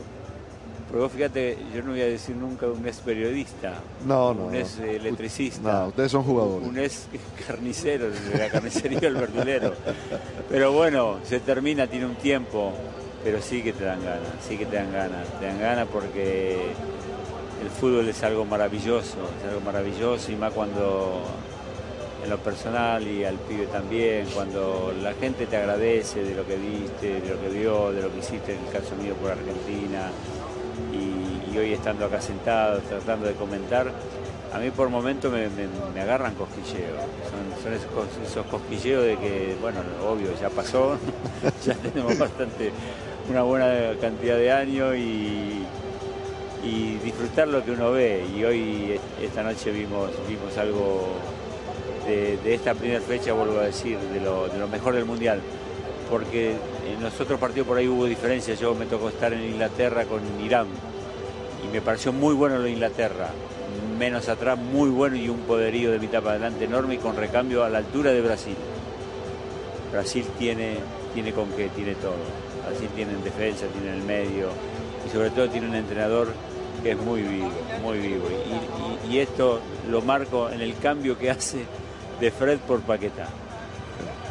Porque 0.87 1.03
vos 1.03 1.11
fíjate, 1.13 1.57
yo 1.73 1.81
no 1.83 1.91
voy 1.91 2.01
a 2.01 2.05
decir 2.05 2.35
nunca 2.35 2.67
un 2.67 2.85
ex 2.85 2.97
periodista, 2.97 3.75
no, 4.05 4.33
no, 4.33 4.47
un 4.47 4.55
ex 4.55 4.77
electricista, 4.79 5.83
no, 5.83 5.87
ustedes 5.87 6.11
son 6.11 6.23
jugadores. 6.23 6.67
Un 6.67 6.77
ex 6.77 7.07
carnicero, 7.47 8.09
de 8.09 8.37
la 8.37 8.49
carnicería 8.49 8.99
del 8.99 9.15
verdulero. 9.15 9.73
Pero 10.49 10.73
bueno, 10.73 11.19
se 11.23 11.39
termina, 11.39 11.87
tiene 11.87 12.07
un 12.07 12.15
tiempo, 12.15 12.73
pero 13.23 13.41
sí 13.41 13.61
que 13.61 13.73
te 13.73 13.85
dan 13.85 14.03
ganas, 14.03 14.29
sí 14.47 14.57
que 14.57 14.65
te 14.65 14.75
dan 14.75 14.91
ganas, 14.91 15.27
te 15.39 15.45
dan 15.45 15.59
ganas 15.59 15.87
porque 15.91 16.71
el 17.61 17.69
fútbol 17.69 18.07
es 18.09 18.23
algo 18.23 18.45
maravilloso, 18.45 19.17
es 19.39 19.49
algo 19.49 19.61
maravilloso 19.61 20.31
y 20.31 20.35
más 20.35 20.53
cuando 20.53 21.21
en 22.23 22.29
lo 22.29 22.37
personal 22.37 23.07
y 23.07 23.23
al 23.23 23.35
pibe 23.35 23.65
también, 23.67 24.27
cuando 24.33 24.93
la 25.01 25.13
gente 25.13 25.47
te 25.47 25.57
agradece 25.57 26.23
de 26.23 26.35
lo 26.35 26.45
que 26.45 26.55
viste, 26.55 27.19
de 27.19 27.29
lo 27.29 27.41
que 27.41 27.49
vio, 27.49 27.91
de 27.91 28.01
lo 28.01 28.11
que 28.11 28.19
hiciste 28.19 28.53
en 28.53 28.65
el 28.65 28.71
caso 28.71 28.95
mío 28.95 29.15
por 29.15 29.31
Argentina, 29.31 30.11
y, 30.93 31.57
hoy 31.57 31.73
estando 31.73 32.05
acá 32.05 32.21
sentado, 32.21 32.79
tratando 32.79 33.27
de 33.27 33.33
comentar, 33.33 33.91
a 34.53 34.57
mí 34.59 34.71
por 34.71 34.89
momentos 34.89 35.31
me, 35.31 36.01
agarran 36.01 36.33
cosquilleos, 36.35 36.97
son, 37.61 37.73
esos, 37.73 38.45
cosquilleos 38.45 39.03
de 39.03 39.17
que, 39.17 39.55
bueno, 39.61 39.79
obvio, 40.07 40.29
ya 40.39 40.49
pasó, 40.49 40.97
ya 41.65 41.73
tenemos 41.75 42.17
bastante, 42.17 42.71
una 43.31 43.43
buena 43.43 43.93
cantidad 43.99 44.37
de 44.37 44.51
años 44.51 44.95
y, 44.95 45.63
y 46.63 46.97
disfrutar 47.03 47.47
lo 47.47 47.63
que 47.63 47.71
uno 47.71 47.91
ve, 47.91 48.23
y 48.35 48.43
hoy 48.43 48.99
esta 49.21 49.41
noche 49.41 49.71
vimos, 49.71 50.11
vimos 50.27 50.57
algo 50.57 51.07
de, 52.07 52.53
esta 52.53 52.73
primera 52.73 53.01
fecha, 53.01 53.33
vuelvo 53.33 53.59
a 53.59 53.63
decir, 53.63 53.97
de 53.97 54.19
lo, 54.19 54.67
mejor 54.67 54.95
del 54.95 55.05
Mundial. 55.05 55.39
Porque 56.09 56.55
en 56.85 57.01
los 57.01 57.19
otros 57.21 57.39
partidos 57.39 57.67
por 57.67 57.77
ahí 57.77 57.87
hubo 57.87 58.05
diferencias. 58.05 58.59
Yo 58.59 58.75
me 58.75 58.85
tocó 58.85 59.09
estar 59.09 59.31
en 59.33 59.43
Inglaterra 59.43 60.03
con 60.05 60.21
Irán 60.43 60.67
y 61.63 61.71
me 61.71 61.81
pareció 61.81 62.11
muy 62.11 62.33
bueno 62.33 62.57
lo 62.57 62.67
Inglaterra. 62.67 63.29
Menos 63.97 64.27
atrás, 64.27 64.57
muy 64.57 64.89
bueno 64.89 65.15
y 65.15 65.29
un 65.29 65.39
poderío 65.41 65.91
de 65.91 65.99
mitad 65.99 66.19
para 66.21 66.31
adelante 66.31 66.65
enorme 66.65 66.95
y 66.95 66.97
con 66.97 67.15
recambio 67.15 67.63
a 67.63 67.69
la 67.69 67.77
altura 67.77 68.11
de 68.11 68.21
Brasil. 68.21 68.55
Brasil 69.91 70.25
tiene, 70.37 70.77
tiene 71.13 71.31
con 71.31 71.49
qué, 71.51 71.69
tiene 71.69 71.95
todo. 71.95 72.15
Brasil 72.71 72.89
tiene 72.95 73.11
en 73.13 73.23
defensa, 73.23 73.65
tiene 73.67 73.89
en 73.89 73.95
el 73.95 74.03
medio 74.03 74.49
y 75.05 75.09
sobre 75.09 75.29
todo 75.31 75.49
tiene 75.49 75.67
un 75.67 75.75
entrenador 75.75 76.33
que 76.81 76.91
es 76.91 76.97
muy 76.97 77.21
vivo, 77.21 77.51
muy 77.81 77.97
vivo. 77.99 78.23
y 79.09 79.19
esto 79.19 79.59
lo 79.89 80.01
marco 80.01 80.49
en 80.49 80.61
el 80.61 80.77
cambio 80.77 81.17
que 81.17 81.29
hace 81.31 81.65
de 82.19 82.31
Fred 82.31 82.59
por 82.59 82.81
Paquetá. 82.81 83.27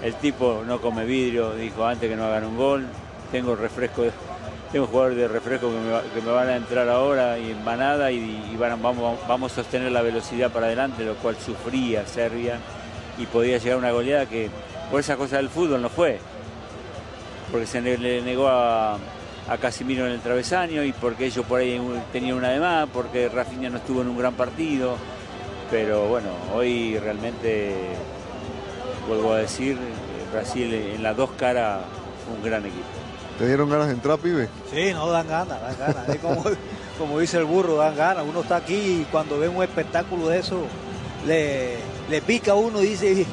El 0.03 0.15
tipo 0.15 0.63
no 0.67 0.81
come 0.81 1.05
vidrio, 1.05 1.55
dijo 1.55 1.85
antes 1.85 2.09
que 2.09 2.17
no 2.17 2.25
hagan 2.25 2.47
un 2.47 2.57
gol, 2.57 2.87
tengo 3.31 3.55
refresco, 3.55 4.05
tengo 4.73 4.87
jugadores 4.87 5.19
de 5.19 5.29
refresco 5.29 5.69
que 6.15 6.23
me, 6.23 6.33
van 6.33 6.49
a 6.49 6.57
entrar 6.57 6.89
ahora 6.89 7.39
y 7.39 7.51
en 7.51 7.63
manada 7.63 8.11
y, 8.11 8.57
vamos, 8.59 9.19
vamos 9.29 9.53
a 9.53 9.55
sostener 9.57 9.93
la 9.93 10.01
velocidad 10.01 10.51
para 10.51 10.67
adelante, 10.67 11.05
lo 11.05 11.17
cual 11.17 11.37
sufría 11.37 12.07
Serbia 12.07 12.59
y 13.19 13.27
podía 13.27 13.59
llegar 13.59 13.77
una 13.77 13.91
goleada 13.91 14.25
que 14.25 14.49
por 14.91 15.01
esa 15.01 15.17
cosa 15.17 15.37
del 15.37 15.51
fútbol 15.51 15.83
no 15.83 15.91
fue, 15.91 16.19
porque 17.51 17.67
se 17.67 17.81
le 17.81 18.23
negó 18.23 18.49
a, 18.49 18.95
a 18.95 19.59
Casimiro 19.59 20.07
en 20.07 20.13
el 20.13 20.21
travesaño 20.21 20.85
y 20.85 20.93
porque 20.93 21.27
ellos 21.27 21.45
por 21.47 21.61
ahí 21.61 21.81
tenían 22.13 22.37
una 22.37 22.49
de 22.51 22.61
más, 22.61 22.89
porque 22.93 23.29
Rafinha 23.29 23.71
no 23.71 23.79
estuvo 23.79 24.03
en 24.03 24.09
un 24.09 24.19
gran 24.19 24.35
partido 24.35 24.97
pero 25.71 26.09
bueno, 26.09 26.31
hoy 26.53 26.99
realmente, 26.99 27.75
vuelvo 29.07 29.35
a 29.35 29.39
decir, 29.39 29.79
Brasil 30.33 30.73
en 30.75 31.03
las 31.03 31.17
dos 31.17 31.31
caras 31.39 31.83
fue 32.25 32.37
un 32.37 32.43
gran 32.43 32.67
equipo. 32.67 32.85
¿Te 33.39 33.47
dieron 33.47 33.71
ganas 33.71 33.87
de 33.87 33.95
entrar, 33.95 34.19
pibe? 34.19 34.49
Sí, 34.71 34.93
no, 34.93 35.09
dan 35.11 35.29
ganas, 35.29 35.61
dan 35.63 35.79
ganas. 35.79 36.09
Es 36.09 36.19
como, 36.19 36.45
como 36.99 37.19
dice 37.21 37.39
el 37.39 37.45
burro, 37.45 37.77
dan 37.77 37.97
ganas. 37.97 38.25
Uno 38.29 38.41
está 38.41 38.57
aquí 38.57 38.75
y 38.75 39.07
cuando 39.11 39.39
ve 39.39 39.49
un 39.49 39.63
espectáculo 39.63 40.29
de 40.29 40.41
eso, 40.41 40.67
le, 41.25 41.77
le 42.11 42.21
pica 42.21 42.53
a 42.53 42.57
uno 42.57 42.83
y 42.83 42.87
dice, 42.87 43.25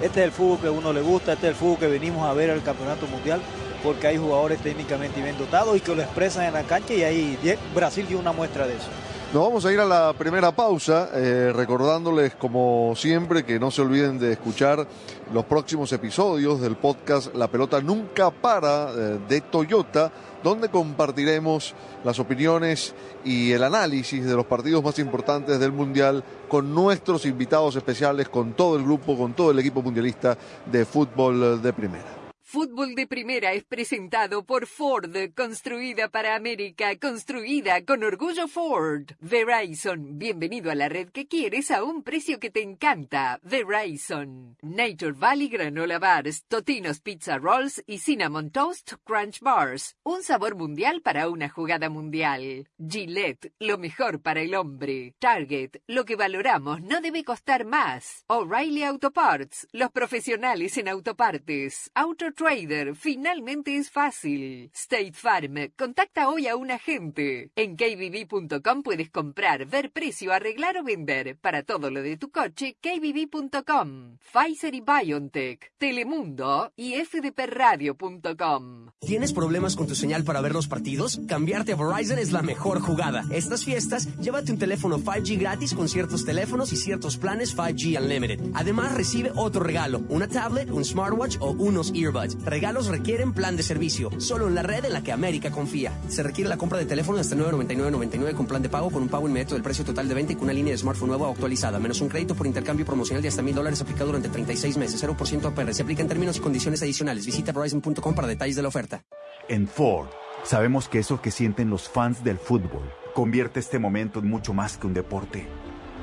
este 0.00 0.20
es 0.20 0.26
el 0.26 0.32
fútbol 0.32 0.58
que 0.58 0.66
a 0.68 0.72
uno 0.72 0.92
le 0.92 1.00
gusta, 1.00 1.34
este 1.34 1.46
es 1.46 1.50
el 1.50 1.56
fútbol 1.56 1.78
que 1.78 1.86
venimos 1.86 2.28
a 2.28 2.32
ver 2.32 2.50
al 2.50 2.62
Campeonato 2.62 3.06
Mundial, 3.06 3.40
porque 3.82 4.06
hay 4.06 4.16
jugadores 4.16 4.60
técnicamente 4.60 5.20
bien 5.20 5.36
dotados 5.38 5.76
y 5.76 5.80
que 5.80 5.94
lo 5.94 6.02
expresan 6.02 6.44
en 6.44 6.54
la 6.54 6.62
cancha 6.62 6.94
y 6.94 7.02
ahí 7.02 7.58
Brasil 7.74 8.06
dio 8.08 8.18
una 8.18 8.32
muestra 8.32 8.66
de 8.66 8.74
eso. 8.74 8.88
Nos 9.32 9.44
vamos 9.44 9.64
a 9.64 9.72
ir 9.72 9.80
a 9.80 9.86
la 9.86 10.12
primera 10.12 10.52
pausa, 10.52 11.08
eh, 11.14 11.54
recordándoles 11.54 12.34
como 12.34 12.92
siempre 12.94 13.44
que 13.44 13.58
no 13.58 13.70
se 13.70 13.80
olviden 13.80 14.18
de 14.18 14.32
escuchar 14.32 14.86
los 15.32 15.46
próximos 15.46 15.90
episodios 15.94 16.60
del 16.60 16.76
podcast 16.76 17.34
La 17.34 17.48
pelota 17.48 17.80
nunca 17.80 18.30
para 18.30 18.90
eh, 18.90 19.18
de 19.26 19.40
Toyota, 19.40 20.12
donde 20.42 20.68
compartiremos 20.68 21.74
las 22.04 22.18
opiniones 22.18 22.94
y 23.24 23.52
el 23.52 23.62
análisis 23.64 24.24
de 24.24 24.34
los 24.34 24.46
partidos 24.46 24.82
más 24.82 24.98
importantes 24.98 25.58
del 25.58 25.72
Mundial 25.72 26.24
con 26.48 26.74
nuestros 26.74 27.26
invitados 27.26 27.76
especiales, 27.76 28.28
con 28.28 28.52
todo 28.52 28.76
el 28.76 28.82
grupo, 28.82 29.16
con 29.16 29.34
todo 29.34 29.50
el 29.50 29.58
equipo 29.58 29.82
mundialista 29.82 30.36
de 30.70 30.84
fútbol 30.84 31.62
de 31.62 31.72
primera. 31.72 32.21
Fútbol 32.52 32.94
de 32.94 33.06
Primera 33.06 33.54
es 33.54 33.64
presentado 33.64 34.44
por 34.44 34.66
Ford, 34.66 35.16
construida 35.34 36.10
para 36.10 36.34
América, 36.36 36.94
construida 36.98 37.82
con 37.86 38.04
orgullo 38.04 38.46
Ford. 38.46 39.12
Verizon, 39.20 40.18
bienvenido 40.18 40.70
a 40.70 40.74
la 40.74 40.90
red 40.90 41.08
que 41.08 41.26
quieres 41.26 41.70
a 41.70 41.82
un 41.82 42.02
precio 42.02 42.38
que 42.38 42.50
te 42.50 42.60
encanta. 42.60 43.40
Verizon. 43.42 44.58
Nature 44.60 45.12
Valley 45.12 45.48
Granola 45.48 45.98
Bars, 45.98 46.44
Totinos 46.46 47.00
Pizza 47.00 47.38
Rolls 47.38 47.82
y 47.86 48.00
Cinnamon 48.00 48.50
Toast 48.50 48.96
Crunch 49.02 49.40
Bars. 49.40 49.96
Un 50.02 50.22
sabor 50.22 50.54
mundial 50.54 51.00
para 51.00 51.30
una 51.30 51.48
jugada 51.48 51.88
mundial. 51.88 52.68
Gillette, 52.76 53.54
lo 53.60 53.78
mejor 53.78 54.20
para 54.20 54.42
el 54.42 54.54
hombre. 54.54 55.14
Target, 55.20 55.76
lo 55.86 56.04
que 56.04 56.16
valoramos 56.16 56.82
no 56.82 57.00
debe 57.00 57.24
costar 57.24 57.64
más. 57.64 58.26
O'Reilly 58.26 58.82
Auto 58.82 59.10
Parts, 59.10 59.66
los 59.72 59.90
profesionales 59.90 60.76
en 60.76 60.88
autopartes. 60.88 61.90
Auto 61.94 62.30
Trader, 62.42 62.96
finalmente 62.96 63.76
es 63.76 63.88
fácil. 63.88 64.70
State 64.74 65.12
Farm, 65.14 65.70
contacta 65.76 66.28
hoy 66.28 66.48
a 66.48 66.56
un 66.56 66.72
agente. 66.72 67.50
En 67.54 67.76
kbb.com 67.76 68.82
puedes 68.82 69.10
comprar, 69.10 69.64
ver 69.66 69.92
precio, 69.92 70.32
arreglar 70.32 70.76
o 70.76 70.82
vender. 70.82 71.38
Para 71.38 71.62
todo 71.62 71.88
lo 71.88 72.02
de 72.02 72.16
tu 72.16 72.30
coche, 72.30 72.76
kbb.com. 72.80 74.18
Pfizer 74.18 74.74
y 74.74 74.80
BioNTech, 74.80 75.72
Telemundo 75.78 76.72
y 76.76 76.94
fdpradio.com. 76.96 78.90
¿Tienes 79.00 79.32
problemas 79.32 79.76
con 79.76 79.86
tu 79.86 79.94
señal 79.94 80.24
para 80.24 80.40
ver 80.40 80.52
los 80.52 80.66
partidos? 80.66 81.20
Cambiarte 81.28 81.72
a 81.72 81.76
Verizon 81.76 82.18
es 82.18 82.32
la 82.32 82.42
mejor 82.42 82.80
jugada. 82.80 83.24
Estas 83.30 83.64
fiestas, 83.64 84.08
llévate 84.18 84.50
un 84.52 84.58
teléfono 84.58 84.98
5G 84.98 85.38
gratis 85.38 85.74
con 85.74 85.88
ciertos 85.88 86.24
teléfonos 86.24 86.72
y 86.72 86.76
ciertos 86.76 87.16
planes 87.16 87.56
5G 87.56 88.00
Unlimited. 88.02 88.40
Además, 88.54 88.94
recibe 88.94 89.30
otro 89.36 89.62
regalo, 89.62 90.02
una 90.08 90.26
tablet, 90.28 90.70
un 90.70 90.84
smartwatch 90.84 91.36
o 91.40 91.52
unos 91.52 91.92
earbuds. 91.94 92.31
Regalos 92.44 92.88
requieren 92.88 93.32
plan 93.32 93.56
de 93.56 93.62
servicio, 93.62 94.10
solo 94.18 94.48
en 94.48 94.54
la 94.54 94.62
red 94.62 94.84
en 94.84 94.92
la 94.92 95.02
que 95.02 95.12
América 95.12 95.50
confía. 95.50 95.92
Se 96.08 96.22
requiere 96.22 96.48
la 96.48 96.56
compra 96.56 96.78
de 96.78 96.86
teléfono 96.86 97.18
hasta 97.18 97.36
999.99 97.36 98.34
con 98.34 98.46
plan 98.46 98.62
de 98.62 98.68
pago 98.68 98.90
con 98.90 99.02
un 99.02 99.08
pago 99.08 99.28
inmediato 99.28 99.54
del 99.54 99.62
precio 99.62 99.84
total 99.84 100.08
de 100.08 100.14
venta 100.14 100.32
y 100.32 100.36
con 100.36 100.44
una 100.44 100.52
línea 100.52 100.72
de 100.72 100.78
smartphone 100.78 101.08
nueva 101.08 101.30
actualizada, 101.30 101.78
menos 101.78 102.00
un 102.00 102.08
crédito 102.08 102.34
por 102.34 102.46
intercambio 102.46 102.86
promocional 102.86 103.22
de 103.22 103.28
hasta 103.28 103.42
mil 103.42 103.54
dólares 103.54 103.80
aplicado 103.80 104.06
durante 104.06 104.28
36 104.28 104.76
meses, 104.76 105.02
0% 105.02 105.44
APR. 105.44 105.74
Se 105.74 105.82
aplica 105.82 106.02
en 106.02 106.08
términos 106.08 106.36
y 106.36 106.40
condiciones 106.40 106.82
adicionales. 106.82 107.26
Visita 107.26 107.52
Verizon.com 107.52 108.14
para 108.14 108.28
detalles 108.28 108.56
de 108.56 108.62
la 108.62 108.68
oferta. 108.68 109.04
En 109.48 109.66
Ford, 109.66 110.08
sabemos 110.44 110.88
que 110.88 110.98
eso 110.98 111.20
que 111.20 111.30
sienten 111.30 111.70
los 111.70 111.88
fans 111.88 112.22
del 112.24 112.38
fútbol 112.38 112.92
convierte 113.14 113.60
este 113.60 113.78
momento 113.78 114.20
en 114.20 114.28
mucho 114.28 114.54
más 114.54 114.76
que 114.76 114.86
un 114.86 114.94
deporte. 114.94 115.46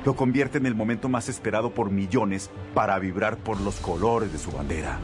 Lo 0.04 0.16
convierte 0.16 0.58
en 0.58 0.66
el 0.66 0.74
momento 0.74 1.08
más 1.08 1.28
esperado 1.28 1.74
por 1.74 1.90
millones 1.90 2.50
para 2.74 2.98
vibrar 2.98 3.36
por 3.36 3.60
los 3.60 3.76
colores 3.76 4.32
de 4.32 4.38
su 4.38 4.50
bandera. 4.50 4.98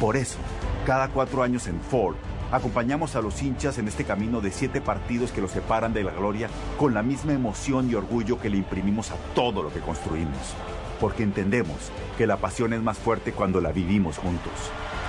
Por 0.00 0.16
eso, 0.16 0.38
cada 0.86 1.08
cuatro 1.08 1.42
años 1.42 1.66
en 1.66 1.80
Ford, 1.80 2.16
acompañamos 2.50 3.16
a 3.16 3.20
los 3.20 3.42
hinchas 3.42 3.78
en 3.78 3.88
este 3.88 4.04
camino 4.04 4.40
de 4.40 4.50
siete 4.50 4.80
partidos 4.80 5.32
que 5.32 5.40
los 5.40 5.50
separan 5.50 5.92
de 5.92 6.04
la 6.04 6.12
gloria 6.12 6.48
con 6.78 6.94
la 6.94 7.02
misma 7.02 7.32
emoción 7.32 7.90
y 7.90 7.94
orgullo 7.94 8.40
que 8.40 8.50
le 8.50 8.56
imprimimos 8.56 9.10
a 9.10 9.16
todo 9.34 9.62
lo 9.62 9.72
que 9.72 9.80
construimos. 9.80 10.54
Porque 11.00 11.22
entendemos 11.22 11.76
que 12.16 12.26
la 12.26 12.38
pasión 12.38 12.72
es 12.72 12.82
más 12.82 12.98
fuerte 12.98 13.32
cuando 13.32 13.60
la 13.60 13.72
vivimos 13.72 14.18
juntos. 14.18 14.52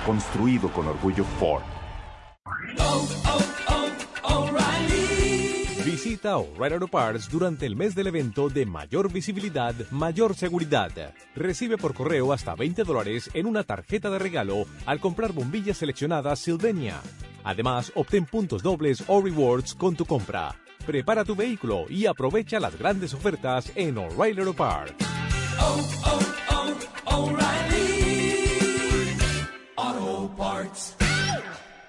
Construido 0.06 0.72
con 0.72 0.86
orgullo 0.86 1.24
Ford. 1.24 1.62
Visita 6.02 6.38
O'Reilly 6.38 6.76
Auto 6.76 6.88
Parts 6.88 7.28
durante 7.28 7.66
el 7.66 7.76
mes 7.76 7.94
del 7.94 8.06
evento 8.06 8.48
de 8.48 8.64
mayor 8.64 9.12
visibilidad, 9.12 9.74
mayor 9.90 10.34
seguridad. 10.34 10.90
Recibe 11.36 11.76
por 11.76 11.92
correo 11.92 12.32
hasta 12.32 12.54
20 12.54 12.84
dólares 12.84 13.28
en 13.34 13.44
una 13.44 13.64
tarjeta 13.64 14.08
de 14.08 14.18
regalo 14.18 14.64
al 14.86 14.98
comprar 14.98 15.34
bombillas 15.34 15.76
seleccionadas 15.76 16.38
Sylvania. 16.38 17.02
Además, 17.44 17.92
obtén 17.94 18.24
puntos 18.24 18.62
dobles 18.62 19.04
o 19.08 19.20
rewards 19.20 19.74
con 19.74 19.94
tu 19.94 20.06
compra. 20.06 20.56
Prepara 20.86 21.22
tu 21.22 21.36
vehículo 21.36 21.84
y 21.90 22.06
aprovecha 22.06 22.58
las 22.58 22.78
grandes 22.78 23.12
ofertas 23.12 23.70
en 23.74 23.98
O'Reilly 23.98 24.40
Auto 24.40 24.54
Parts. 24.54 24.94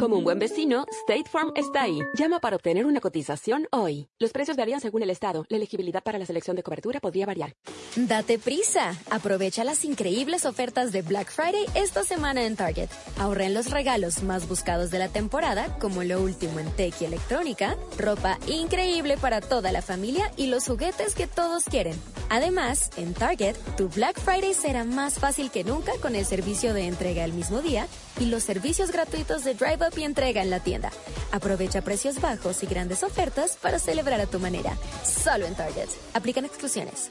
Como 0.00 0.16
un 0.16 0.24
buen 0.24 0.38
vecino, 0.38 0.86
State 1.02 1.28
Farm 1.28 1.52
está 1.54 1.82
ahí. 1.82 2.00
Llama 2.14 2.40
para 2.40 2.56
obtener 2.56 2.86
una 2.86 3.00
cotización 3.00 3.68
hoy. 3.70 4.08
Los 4.18 4.32
precios 4.32 4.56
varían 4.56 4.80
según 4.80 5.02
el 5.02 5.10
estado. 5.10 5.44
La 5.50 5.58
elegibilidad 5.58 6.02
para 6.02 6.18
la 6.18 6.24
selección 6.24 6.56
de 6.56 6.62
cobertura 6.62 7.00
podría 7.00 7.26
variar. 7.26 7.52
Date 7.96 8.38
prisa. 8.38 8.98
Aprovecha 9.10 9.62
las 9.62 9.84
increíbles 9.84 10.46
ofertas 10.46 10.90
de 10.90 11.02
Black 11.02 11.30
Friday 11.30 11.66
esta 11.74 12.02
semana 12.02 12.46
en 12.46 12.56
Target. 12.56 12.88
Ahorra 13.18 13.44
en 13.44 13.52
los 13.52 13.70
regalos 13.70 14.22
más 14.22 14.48
buscados 14.48 14.90
de 14.90 15.00
la 15.00 15.08
temporada, 15.08 15.76
como 15.78 16.02
lo 16.02 16.22
último 16.22 16.60
en 16.60 16.70
tech 16.70 16.94
y 17.02 17.04
electrónica, 17.04 17.76
ropa 17.98 18.38
increíble 18.46 19.18
para 19.18 19.42
toda 19.42 19.70
la 19.70 19.82
familia 19.82 20.32
y 20.38 20.46
los 20.46 20.66
juguetes 20.66 21.14
que 21.14 21.26
todos 21.26 21.64
quieren. 21.64 22.00
Además, 22.30 22.88
en 22.96 23.12
Target, 23.12 23.56
tu 23.76 23.90
Black 23.90 24.18
Friday 24.18 24.54
será 24.54 24.84
más 24.84 25.18
fácil 25.18 25.50
que 25.50 25.62
nunca 25.62 25.92
con 26.00 26.16
el 26.16 26.24
servicio 26.24 26.72
de 26.72 26.86
entrega 26.86 27.22
el 27.22 27.34
mismo 27.34 27.60
día 27.60 27.86
y 28.18 28.26
los 28.26 28.42
servicios 28.42 28.90
gratuitos 28.90 29.44
de 29.44 29.54
Drive 29.54 29.86
Up 29.86 29.98
y 29.98 30.04
entrega 30.04 30.42
en 30.42 30.50
la 30.50 30.60
tienda. 30.60 30.90
Aprovecha 31.32 31.82
precios 31.82 32.20
bajos 32.20 32.62
y 32.62 32.66
grandes 32.66 33.02
ofertas 33.02 33.56
para 33.56 33.78
celebrar 33.78 34.20
a 34.20 34.26
tu 34.26 34.38
manera. 34.38 34.76
Solo 35.04 35.46
en 35.46 35.54
Target. 35.54 35.88
Aplican 36.14 36.44
exclusiones. 36.44 37.10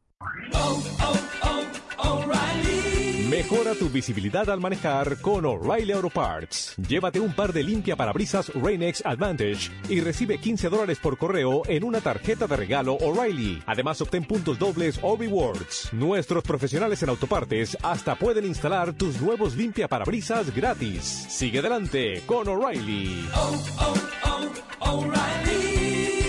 Mejora 3.29 3.73
tu 3.75 3.89
visibilidad 3.89 4.49
al 4.49 4.59
manejar 4.59 5.19
con 5.19 5.45
O'Reilly 5.45 5.93
Auto 5.93 6.09
Parts. 6.09 6.75
Llévate 6.77 7.19
un 7.19 7.33
par 7.33 7.53
de 7.53 7.63
limpia 7.63 7.95
parabrisas 7.95 8.51
Rain-X 8.53 9.03
Advantage 9.05 9.71
y 9.89 9.99
recibe 9.99 10.37
15 10.37 10.69
dólares 10.69 10.99
por 10.99 11.17
correo 11.17 11.63
en 11.67 11.83
una 11.83 12.01
tarjeta 12.01 12.45
de 12.45 12.55
regalo 12.55 12.95
O'Reilly. 12.95 13.63
Además, 13.65 14.01
obtén 14.01 14.25
puntos 14.25 14.59
dobles 14.59 14.99
o 15.01 15.15
rewards. 15.17 15.91
Nuestros 15.93 16.43
profesionales 16.43 17.03
en 17.03 17.09
autopartes 17.09 17.77
hasta 17.81 18.15
pueden 18.15 18.45
instalar 18.45 18.93
tus 18.93 19.21
nuevos 19.21 19.55
limpia 19.55 19.87
parabrisas 19.87 20.53
gratis. 20.53 21.03
Sigue 21.03 21.59
adelante 21.59 22.23
con 22.25 22.47
O'Reilly. 22.47 23.29
Oh, 23.33 23.63
oh, 23.79 23.93
oh, 24.81 24.99
O'Reilly 24.99 26.21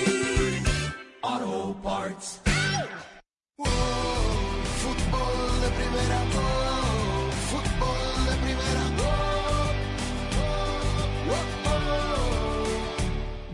Auto 1.23 1.77
Parts. 1.83 2.42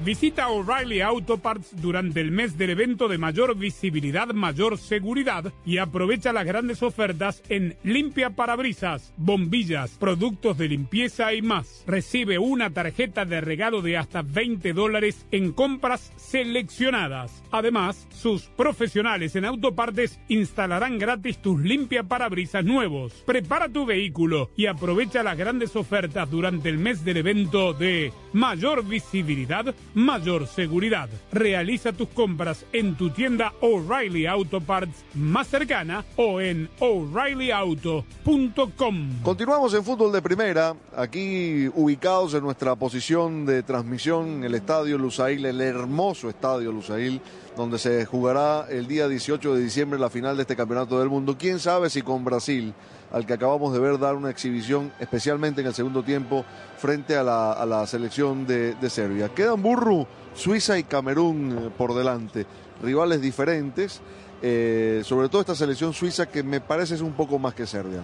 Visita 0.09 0.49
O'Reilly 0.49 1.03
Auto 1.03 1.37
Parts 1.37 1.79
durante 1.83 2.23
el 2.23 2.31
mes 2.31 2.57
del 2.57 2.71
evento 2.71 3.09
de 3.09 3.19
mayor 3.19 3.55
visibilidad, 3.59 4.29
mayor 4.29 4.79
seguridad 4.79 5.53
y 5.67 5.77
aprovecha 5.77 6.33
las 6.33 6.47
grandes 6.47 6.83
ofertas 6.83 7.43
en 7.51 7.77
limpia 7.85 8.31
parabrisas, 8.31 9.13
bombillas, 9.19 9.99
productos 9.99 10.57
de 10.57 10.69
limpieza 10.69 11.35
y 11.35 11.43
más. 11.43 11.85
Recibe 11.87 12.39
una 12.39 12.71
tarjeta 12.71 13.27
de 13.27 13.43
regalo 13.43 13.83
de 13.83 13.99
hasta 13.99 14.23
20 14.23 14.73
dólares 14.73 15.27
en 15.31 15.53
compras 15.53 16.11
seleccionadas. 16.17 17.43
Además, 17.51 18.09
sus 18.09 18.45
profesionales 18.45 19.37
en 19.37 19.45
autopartes 19.45 20.19
instalarán 20.29 20.99
gratis 20.99 21.37
tus 21.37 21.61
limpia 21.61 22.05
parabrisas 22.05 22.65
nuevos. 22.65 23.13
Prepara 23.27 23.69
tu 23.69 23.85
vehículo 23.85 24.49
y 24.57 24.65
aprovecha 24.65 25.23
las 25.23 25.37
grandes 25.37 25.77
ofertas 25.77 26.31
durante 26.31 26.71
el 26.71 26.79
mes 26.79 27.05
del 27.05 27.19
evento 27.19 27.75
de 27.75 28.11
mayor 28.33 28.87
visibilidad, 28.87 29.75
mayor 29.99 30.47
seguridad. 30.47 31.11
Realiza 31.33 31.93
tus 31.93 32.09
compras 32.09 32.65
en 32.73 32.97
tu 32.97 33.11
tienda 33.11 33.53
O'Reilly 33.61 34.27
Auto 34.27 34.61
Parts 34.61 35.05
más 35.15 35.49
cercana 35.49 36.05
o 36.17 36.41
en 36.41 36.71
o'ReillyAuto.com. 36.79 39.23
Continuamos 39.23 39.75
en 39.75 39.83
fútbol 39.83 40.13
de 40.13 40.23
primera, 40.23 40.77
aquí 40.97 41.69
ubicados 41.75 42.35
en 42.35 42.45
nuestra 42.45 42.77
posición 42.77 43.45
de 43.45 43.65
transmisión 43.65 44.45
el 44.45 44.55
Estadio 44.55 44.99
Lusail, 44.99 45.45
el 45.45 45.61
hermoso 45.61 46.31
Estadio 46.31 46.71
Lusail, 46.71 47.21
donde 47.57 47.81
se 47.81 48.07
jugará 48.07 48.67
el 48.71 48.87
día 48.87 49.09
18 49.09 49.57
de 49.57 49.63
diciembre 49.63 49.99
la 49.99 50.11
final 50.11 50.37
de 50.37 50.43
este 50.43 50.55
Campeonato 50.55 51.01
del 51.01 51.09
Mundo. 51.09 51.35
Quién 51.37 51.59
sabe 51.59 51.91
si 51.91 52.03
con 52.03 52.25
Brasil, 52.25 52.73
al 53.13 53.27
que 53.27 53.35
acabamos 53.35 53.73
de 53.73 53.79
ver 53.79 53.99
dar 53.99 54.15
una 54.15 54.31
exhibición, 54.31 54.93
especialmente 54.99 55.61
en 55.61 55.69
el 55.69 55.75
segundo 55.75 56.03
tiempo, 56.03 56.45
frente 56.77 57.17
a 57.17 57.23
la, 57.23 57.53
a 57.53 57.67
la 57.67 57.87
selección 57.87 58.47
de, 58.47 58.77
Serbia. 58.89 59.29
Quedan 59.31 59.63
Burru, 59.63 60.07
Suiza 60.35 60.79
y 60.79 60.85
Camerún 60.85 61.59
eh, 61.59 61.71
por 61.77 61.95
delante, 61.95 62.47
rivales 62.83 63.21
diferentes, 63.21 64.01
eh, 64.41 65.03
sobre 65.05 65.29
todo 65.29 65.41
esta 65.41 65.55
selección 65.55 65.93
suiza 65.93 66.27
que 66.27 66.43
me 66.43 66.61
parece 66.61 66.95
es 66.95 67.01
un 67.01 67.13
poco 67.13 67.39
más 67.39 67.55
que 67.55 67.67
Serbia. 67.67 68.01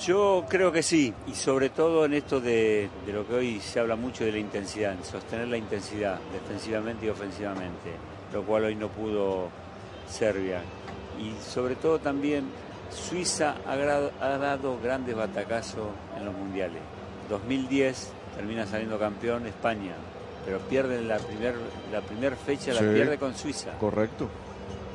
Yo 0.00 0.44
creo 0.48 0.72
que 0.72 0.82
sí, 0.82 1.14
y 1.28 1.34
sobre 1.34 1.70
todo 1.70 2.04
en 2.04 2.14
esto 2.14 2.40
de, 2.40 2.88
de 3.06 3.12
lo 3.12 3.26
que 3.28 3.34
hoy 3.34 3.60
se 3.60 3.78
habla 3.78 3.94
mucho 3.94 4.24
de 4.24 4.32
la 4.32 4.38
intensidad, 4.38 4.92
en 4.92 5.04
sostener 5.04 5.46
la 5.46 5.56
intensidad 5.56 6.18
defensivamente 6.32 7.06
y 7.06 7.10
ofensivamente, 7.10 7.92
lo 8.32 8.42
cual 8.42 8.64
hoy 8.64 8.74
no 8.74 8.88
pudo 8.88 9.50
Serbia. 10.08 10.62
Y 11.20 11.32
sobre 11.44 11.76
todo 11.76 12.00
también 12.00 12.44
Suiza 12.94 13.56
ha, 13.66 13.76
dado 14.38 14.78
grandes 14.82 15.14
batacazos 15.16 15.88
en 16.16 16.24
los 16.24 16.34
mundiales. 16.34 16.80
2010 17.28 18.12
termina 18.36 18.66
saliendo 18.66 18.98
campeón 18.98 19.46
España, 19.46 19.94
pero 20.44 20.58
pierde 20.60 21.00
la 21.02 21.18
primer, 21.18 21.54
la 21.92 22.00
primer 22.00 22.36
fecha, 22.36 22.72
la 22.72 22.80
pierde 22.80 23.18
con 23.18 23.34
Suiza. 23.34 23.72
Correcto. 23.78 24.28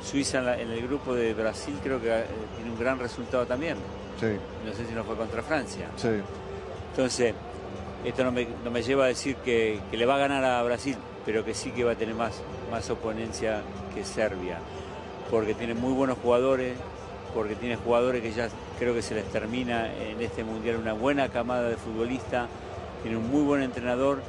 Suiza 0.02 0.38
en, 0.38 0.46
la- 0.46 0.58
en 0.60 0.70
el 0.70 0.80
grupo 0.86 1.14
de 1.14 1.34
Brasil 1.34 1.78
creo 1.82 2.00
que 2.00 2.08
eh, 2.08 2.24
tiene 2.56 2.70
un 2.70 2.78
gran 2.78 2.98
resultado 2.98 3.46
también. 3.46 3.76
Sí, 4.18 4.26
No 4.66 4.72
sé 4.74 4.86
si 4.86 4.92
no 4.94 5.04
fue 5.04 5.16
contra 5.16 5.42
Francia. 5.42 5.86
sí. 5.96 6.08
Entonces, 6.90 7.34
esto 8.04 8.24
no 8.24 8.32
me, 8.32 8.48
no 8.64 8.70
me 8.70 8.82
lleva 8.82 9.04
a 9.04 9.08
decir 9.08 9.36
que, 9.36 9.78
que 9.90 9.96
le 9.96 10.06
va 10.06 10.16
a 10.16 10.18
ganar 10.18 10.42
a 10.44 10.60
Brasil, 10.64 10.96
pero 11.24 11.44
que 11.44 11.54
sí 11.54 11.70
que 11.70 11.84
va 11.84 11.92
a 11.92 11.94
tener 11.94 12.16
más, 12.16 12.32
más 12.70 12.90
oponencia 12.90 13.62
que 13.94 14.04
Serbia, 14.04 14.58
porque 15.30 15.54
tiene 15.54 15.74
muy 15.74 15.92
buenos 15.92 16.18
jugadores, 16.18 16.76
porque 17.34 17.54
tiene 17.54 17.76
jugadores 17.76 18.22
que 18.22 18.32
ya 18.32 18.48
creo 18.78 18.94
que 18.94 19.02
se 19.02 19.14
les 19.14 19.24
termina 19.26 19.86
en 19.94 20.20
este 20.20 20.44
mundial 20.44 20.76
una 20.76 20.92
buena 20.92 21.28
camada 21.28 21.68
de 21.68 21.76
futbolistas, 21.76 22.48
tiene 23.02 23.16
un 23.16 23.30
muy 23.30 23.42
buen 23.42 23.62
entrenador 23.62 24.20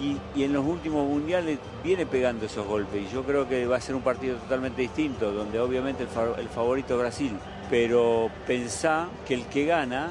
y, 0.00 0.16
y 0.38 0.44
en 0.44 0.52
los 0.52 0.64
últimos 0.64 1.06
mundiales 1.08 1.58
viene 1.82 2.06
pegando 2.06 2.46
esos 2.46 2.66
golpes 2.66 3.02
y 3.02 3.12
yo 3.12 3.22
creo 3.24 3.48
que 3.48 3.66
va 3.66 3.76
a 3.76 3.80
ser 3.80 3.94
un 3.94 4.02
partido 4.02 4.36
totalmente 4.36 4.82
distinto, 4.82 5.32
donde 5.32 5.58
obviamente 5.60 6.04
el, 6.04 6.08
fa- 6.08 6.38
el 6.38 6.48
favorito 6.48 6.94
es 6.94 7.00
Brasil, 7.00 7.32
pero 7.68 8.30
pensá 8.46 9.08
que 9.26 9.34
el 9.34 9.46
que 9.46 9.66
gana 9.66 10.10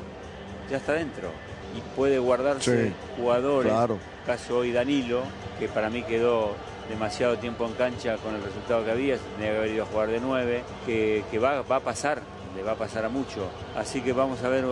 ya 0.70 0.78
está 0.78 0.94
dentro 0.94 1.30
y 1.78 1.96
puede 1.96 2.20
guardarse 2.20 2.88
Sí, 2.90 2.94
jugadores, 3.18 3.72
claro. 3.72 3.98
caso 4.26 4.58
hoy 4.60 4.72
Danilo, 4.72 5.22
que 5.60 5.68
para 5.68 5.90
mí 5.90 6.04
quedó 6.04 6.56
demasiado 6.90 7.38
tiempo 7.38 7.66
en 7.66 7.74
cancha 7.74 8.18
con 8.18 8.36
el 8.36 8.44
resultado 8.44 8.84
que 8.84 8.92
había, 8.92 9.18
tenía 9.18 9.52
que 9.52 9.58
haber 9.58 9.72
ido 9.72 9.84
a 9.84 9.86
jugar 9.86 10.10
de 10.10 10.20
nueve, 10.20 10.64
que, 10.86 11.24
que 11.32 11.40
va, 11.40 11.62
va 11.62 11.78
a 11.78 11.80
pasar, 11.80 12.22
le 12.56 12.64
va 12.64 12.74
a 12.74 12.76
pasar 12.76 13.06
a 13.06 13.10
mucho. 13.10 13.48
Así 13.78 14.02
que 14.02 14.12
vamos 14.12 14.44
a 14.44 14.50
ver 14.50 14.66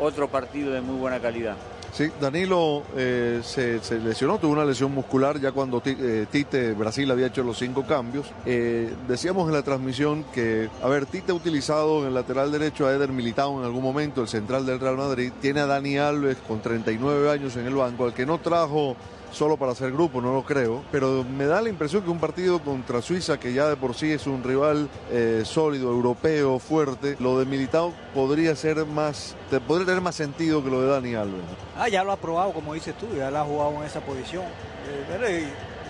otro 0.00 0.28
partido 0.28 0.72
de 0.72 0.80
muy 0.80 0.96
buena 0.96 1.20
calidad. 1.20 1.56
Sí, 1.96 2.10
Danilo 2.20 2.82
eh, 2.94 3.40
se, 3.42 3.80
lesionó, 4.00 4.38
tuvo 4.38 4.52
una 4.52 4.66
lesión 4.66 4.92
muscular 4.92 5.40
ya 5.40 5.52
cuando 5.52 5.82
eh, 5.86 6.26
Tite, 6.30 6.74
Brasil 6.74 7.10
había 7.10 7.28
hecho 7.28 7.42
los 7.42 7.56
cinco 7.56 7.86
cambios. 7.86 8.26
Eh, 8.44 8.92
decíamos 9.08 9.48
en 9.48 9.54
la 9.54 9.62
transmisión 9.62 10.22
que, 10.34 10.68
a 10.82 10.88
ver, 10.88 11.06
Tite 11.06 11.32
ha 11.32 11.34
utilizado 11.34 12.02
en 12.02 12.08
el 12.08 12.14
lateral 12.14 12.52
derecho 12.52 12.86
a 12.86 12.92
Eder 12.92 13.12
Militao 13.12 13.58
en 13.58 13.64
algún 13.64 13.82
momento, 13.82 14.20
el 14.20 14.28
central 14.28 14.66
del 14.66 14.78
Real 14.78 14.98
Madrid. 14.98 15.32
Tiene 15.40 15.60
a 15.60 15.66
Dani 15.66 15.96
Alves 15.96 16.36
con 16.46 16.60
39 16.60 17.30
años 17.30 17.56
en 17.56 17.64
el 17.64 17.74
banco, 17.74 18.04
al 18.04 18.12
que 18.12 18.26
no 18.26 18.36
trajo 18.40 18.94
solo 19.36 19.56
para 19.58 19.72
hacer 19.72 19.92
grupo, 19.92 20.20
no 20.22 20.32
lo 20.32 20.42
creo, 20.44 20.82
pero 20.90 21.22
me 21.24 21.44
da 21.44 21.60
la 21.60 21.68
impresión 21.68 22.02
que 22.02 22.10
un 22.10 22.18
partido 22.18 22.58
contra 22.60 23.02
Suiza, 23.02 23.38
que 23.38 23.52
ya 23.52 23.68
de 23.68 23.76
por 23.76 23.94
sí 23.94 24.10
es 24.10 24.26
un 24.26 24.42
rival 24.42 24.88
eh, 25.10 25.42
sólido, 25.44 25.90
europeo, 25.90 26.58
fuerte, 26.58 27.16
lo 27.20 27.38
de 27.38 27.44
Militao 27.44 27.92
podría 28.14 28.56
ser 28.56 28.86
más, 28.86 29.34
te- 29.50 29.60
podría 29.60 29.86
tener 29.86 30.00
más 30.00 30.14
sentido 30.14 30.64
que 30.64 30.70
lo 30.70 30.80
de 30.80 30.88
Dani 30.88 31.14
Alves. 31.14 31.42
Ah, 31.76 31.88
ya 31.88 32.02
lo 32.02 32.12
ha 32.12 32.16
probado, 32.16 32.52
como 32.52 32.72
dices 32.72 32.96
tú, 32.96 33.06
ya 33.14 33.30
lo 33.30 33.38
ha 33.38 33.44
jugado 33.44 33.72
en 33.76 33.82
esa 33.82 34.00
posición. 34.00 34.44
Eh, 34.44 35.04
pero, 35.06 35.26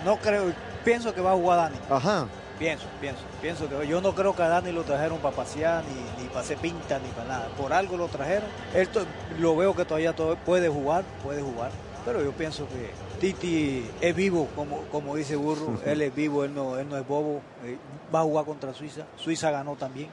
no 0.03 0.17
creo, 0.17 0.51
pienso 0.83 1.13
que 1.13 1.21
va 1.21 1.31
a 1.31 1.35
jugar 1.35 1.57
Dani. 1.71 1.77
Ajá. 1.89 2.27
Pienso, 2.59 2.85
pienso, 2.99 3.21
pienso 3.41 3.69
que 3.69 3.87
yo 3.87 4.01
no 4.01 4.13
creo 4.13 4.35
que 4.35 4.41
a 4.41 4.47
Dani 4.49 4.71
lo 4.73 4.81
trajeron 4.83 5.19
para 5.19 5.35
pasear, 5.35 5.83
ni, 5.85 6.23
ni 6.23 6.27
para 6.27 6.41
hacer 6.41 6.57
pinta, 6.57 6.99
ni 6.99 7.07
para 7.09 7.27
nada. 7.27 7.47
Por 7.57 7.71
algo 7.71 7.95
lo 7.95 8.07
trajeron. 8.07 8.49
Él 8.73 8.89
to- 8.89 9.05
lo 9.39 9.55
veo 9.55 9.73
que 9.75 9.85
todavía 9.85 10.13
to- 10.13 10.35
puede 10.45 10.67
jugar, 10.67 11.05
puede 11.23 11.41
jugar. 11.41 11.71
Pero 12.03 12.23
yo 12.23 12.31
pienso 12.31 12.67
que 12.67 12.89
Titi 13.19 13.83
es 14.01 14.15
vivo, 14.15 14.47
como, 14.55 14.81
como 14.91 15.15
dice 15.15 15.35
Burro. 15.35 15.77
él 15.85 16.01
es 16.01 16.13
vivo, 16.15 16.43
él 16.43 16.53
no, 16.53 16.77
él 16.77 16.87
no 16.89 16.97
es 16.97 17.07
bobo. 17.07 17.41
eh, 17.65 17.77
va 18.13 18.21
a 18.21 18.23
jugar 18.23 18.45
contra 18.45 18.73
Suiza. 18.73 19.05
Suiza 19.15 19.51
ganó 19.51 19.75
también. 19.75 20.09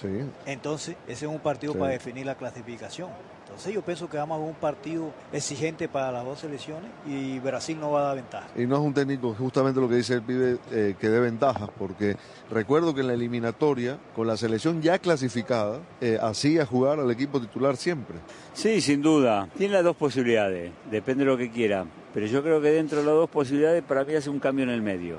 Sí. 0.00 0.08
Entonces, 0.44 0.96
ese 1.08 1.24
es 1.26 1.30
un 1.30 1.38
partido 1.38 1.72
Sí. 1.72 1.78
para 1.78 1.92
definir 1.92 2.26
la 2.26 2.34
clasificación. 2.34 3.08
Entonces, 3.46 3.72
yo 3.72 3.80
pienso 3.80 4.10
que 4.10 4.16
vamos 4.18 4.36
a 4.36 4.40
ver 4.40 4.48
un 4.50 4.56
partido 4.56 5.12
exigente 5.32 5.88
para 5.88 6.10
las 6.10 6.24
dos 6.24 6.40
selecciones 6.40 6.90
y 7.06 7.38
Brasil 7.38 7.78
no 7.80 7.92
va 7.92 8.00
a 8.00 8.04
dar 8.08 8.16
ventaja. 8.16 8.48
Y 8.56 8.66
no 8.66 8.74
es 8.74 8.80
un 8.82 8.92
técnico, 8.92 9.34
justamente 9.38 9.80
lo 9.80 9.88
que 9.88 9.94
dice 9.94 10.14
el 10.14 10.22
pibe, 10.22 10.58
eh, 10.72 10.96
que 11.00 11.08
dé 11.08 11.20
ventajas, 11.20 11.70
porque 11.78 12.16
recuerdo 12.50 12.92
que 12.92 13.02
en 13.02 13.06
la 13.06 13.14
eliminatoria, 13.14 13.98
con 14.16 14.26
la 14.26 14.36
selección 14.36 14.82
ya 14.82 14.98
clasificada, 14.98 15.78
eh, 16.00 16.18
hacía 16.20 16.66
jugar 16.66 16.98
al 16.98 17.10
equipo 17.10 17.40
titular 17.40 17.76
siempre. 17.76 18.16
Sí, 18.52 18.80
sin 18.80 19.00
duda. 19.00 19.48
Tiene 19.56 19.74
las 19.74 19.84
dos 19.84 19.96
posibilidades, 19.96 20.72
depende 20.90 21.24
de 21.24 21.30
lo 21.30 21.38
que 21.38 21.50
quiera. 21.50 21.86
Pero 22.16 22.26
yo 22.28 22.42
creo 22.42 22.62
que 22.62 22.70
dentro 22.70 23.00
de 23.00 23.04
las 23.04 23.14
dos 23.14 23.28
posibilidades 23.28 23.82
para 23.82 24.02
mí 24.02 24.14
hace 24.14 24.30
un 24.30 24.38
cambio 24.38 24.62
en 24.64 24.70
el 24.70 24.80
medio. 24.80 25.18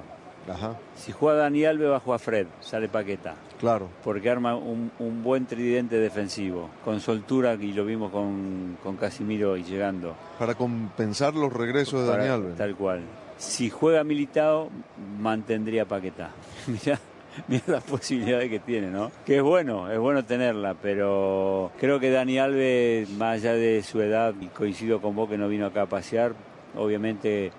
Ajá. 0.50 0.76
Si 0.96 1.12
juega 1.12 1.38
Dani 1.42 1.64
Alves 1.66 1.90
va 1.92 1.98
a 1.98 2.00
jugar 2.00 2.20
Fred, 2.20 2.48
sale 2.60 2.90
Paqueta. 2.90 3.36
Claro. 3.60 3.88
Porque 4.04 4.32
arma 4.32 4.56
un, 4.56 4.90
un 4.98 5.22
buen 5.22 5.46
tridente 5.46 5.98
defensivo, 5.98 6.72
con 6.84 7.00
soltura 7.00 7.54
y 7.54 7.72
lo 7.74 7.86
vimos 7.86 8.12
con, 8.12 8.78
con 8.82 8.96
Casimiro 8.98 9.56
y 9.58 9.64
llegando. 9.64 10.16
Para 10.40 10.56
compensar 10.56 11.36
los 11.36 11.54
regresos 11.54 12.02
de 12.02 12.08
Para- 12.12 12.24
Dani 12.26 12.34
Alves. 12.34 12.58
Tal 12.58 12.76
cual. 12.76 13.02
Si 13.38 13.70
juega 13.70 14.04
Militao, 14.04 14.72
mantendría 15.20 15.86
Paquetá. 15.86 16.32
Mirá, 16.68 17.00
mirá 17.48 17.64
las 17.68 17.84
posibilidades 17.84 18.50
que 18.50 18.58
tiene, 18.60 18.88
¿no? 18.90 19.12
Que 19.24 19.38
es 19.38 19.44
bueno, 19.44 19.92
es 19.92 20.00
bueno 20.00 20.26
tenerla, 20.26 20.74
pero 20.82 21.72
creo 21.80 22.00
que 22.00 22.10
Dani 22.10 22.40
Alves, 22.40 23.08
más 23.12 23.36
allá 23.36 23.54
de 23.54 23.84
su 23.84 24.02
edad, 24.02 24.34
y 24.42 24.48
coincido 24.48 25.00
con 25.02 25.16
vos 25.16 25.30
que 25.30 25.38
no 25.38 25.48
vino 25.48 25.68
acá 25.68 25.84
a 25.84 25.86
pasear, 25.86 26.34
obviamente 26.76 27.52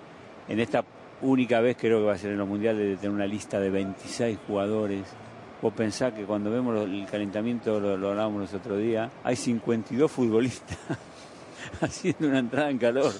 en 0.47 0.59
esta 0.59 0.83
única 1.21 1.59
vez 1.61 1.77
creo 1.79 1.99
que 1.99 2.05
va 2.05 2.13
a 2.13 2.17
ser 2.17 2.31
en 2.31 2.37
los 2.37 2.47
mundiales 2.47 2.87
de 2.87 2.95
tener 2.97 3.11
una 3.11 3.25
lista 3.27 3.59
de 3.59 3.69
26 3.69 4.37
jugadores 4.47 5.03
Vos 5.61 5.73
pensás 5.73 6.13
que 6.13 6.23
cuando 6.23 6.49
vemos 6.49 6.85
el 6.85 7.05
calentamiento, 7.11 7.81
lo, 7.81 7.91
hablábamos 8.11 8.39
los 8.43 8.53
otros 8.53 8.77
días, 8.79 9.11
hay 9.25 9.35
52 9.35 10.09
futbolistas 10.09 10.77
haciendo 11.81 12.29
una 12.29 12.39
entrada 12.39 12.69
en 12.69 12.77
calor 12.77 13.11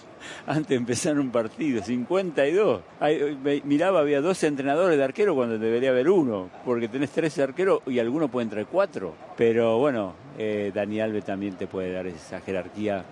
antes 0.47 0.69
de 0.69 0.75
empezar 0.75 1.19
un 1.19 1.31
partido. 1.31 1.83
52. 1.83 2.81
Hay- 3.01 3.37
me- 3.43 3.61
miraba, 3.65 3.99
había 3.99 4.21
12 4.21 4.47
entrenadores 4.47 4.97
de 4.97 5.03
arquero 5.03 5.35
cuando 5.35 5.57
debería 5.59 5.89
haber 5.89 6.09
uno, 6.09 6.49
porque 6.63 6.87
tenés 6.87 7.09
13 7.11 7.43
arqueros 7.43 7.81
y 7.87 7.99
algunos 7.99 8.29
pueden 8.31 8.49
traer 8.49 8.67
cuatro. 8.67 9.15
Pero 9.35 9.77
bueno, 9.77 10.13
eh, 10.37 10.71
Dani 10.73 11.01
Alves 11.01 11.25
también 11.25 11.55
te 11.55 11.67
puede 11.67 11.91
dar 11.91 12.07
esa 12.07 12.39
jerarquía 12.39 13.03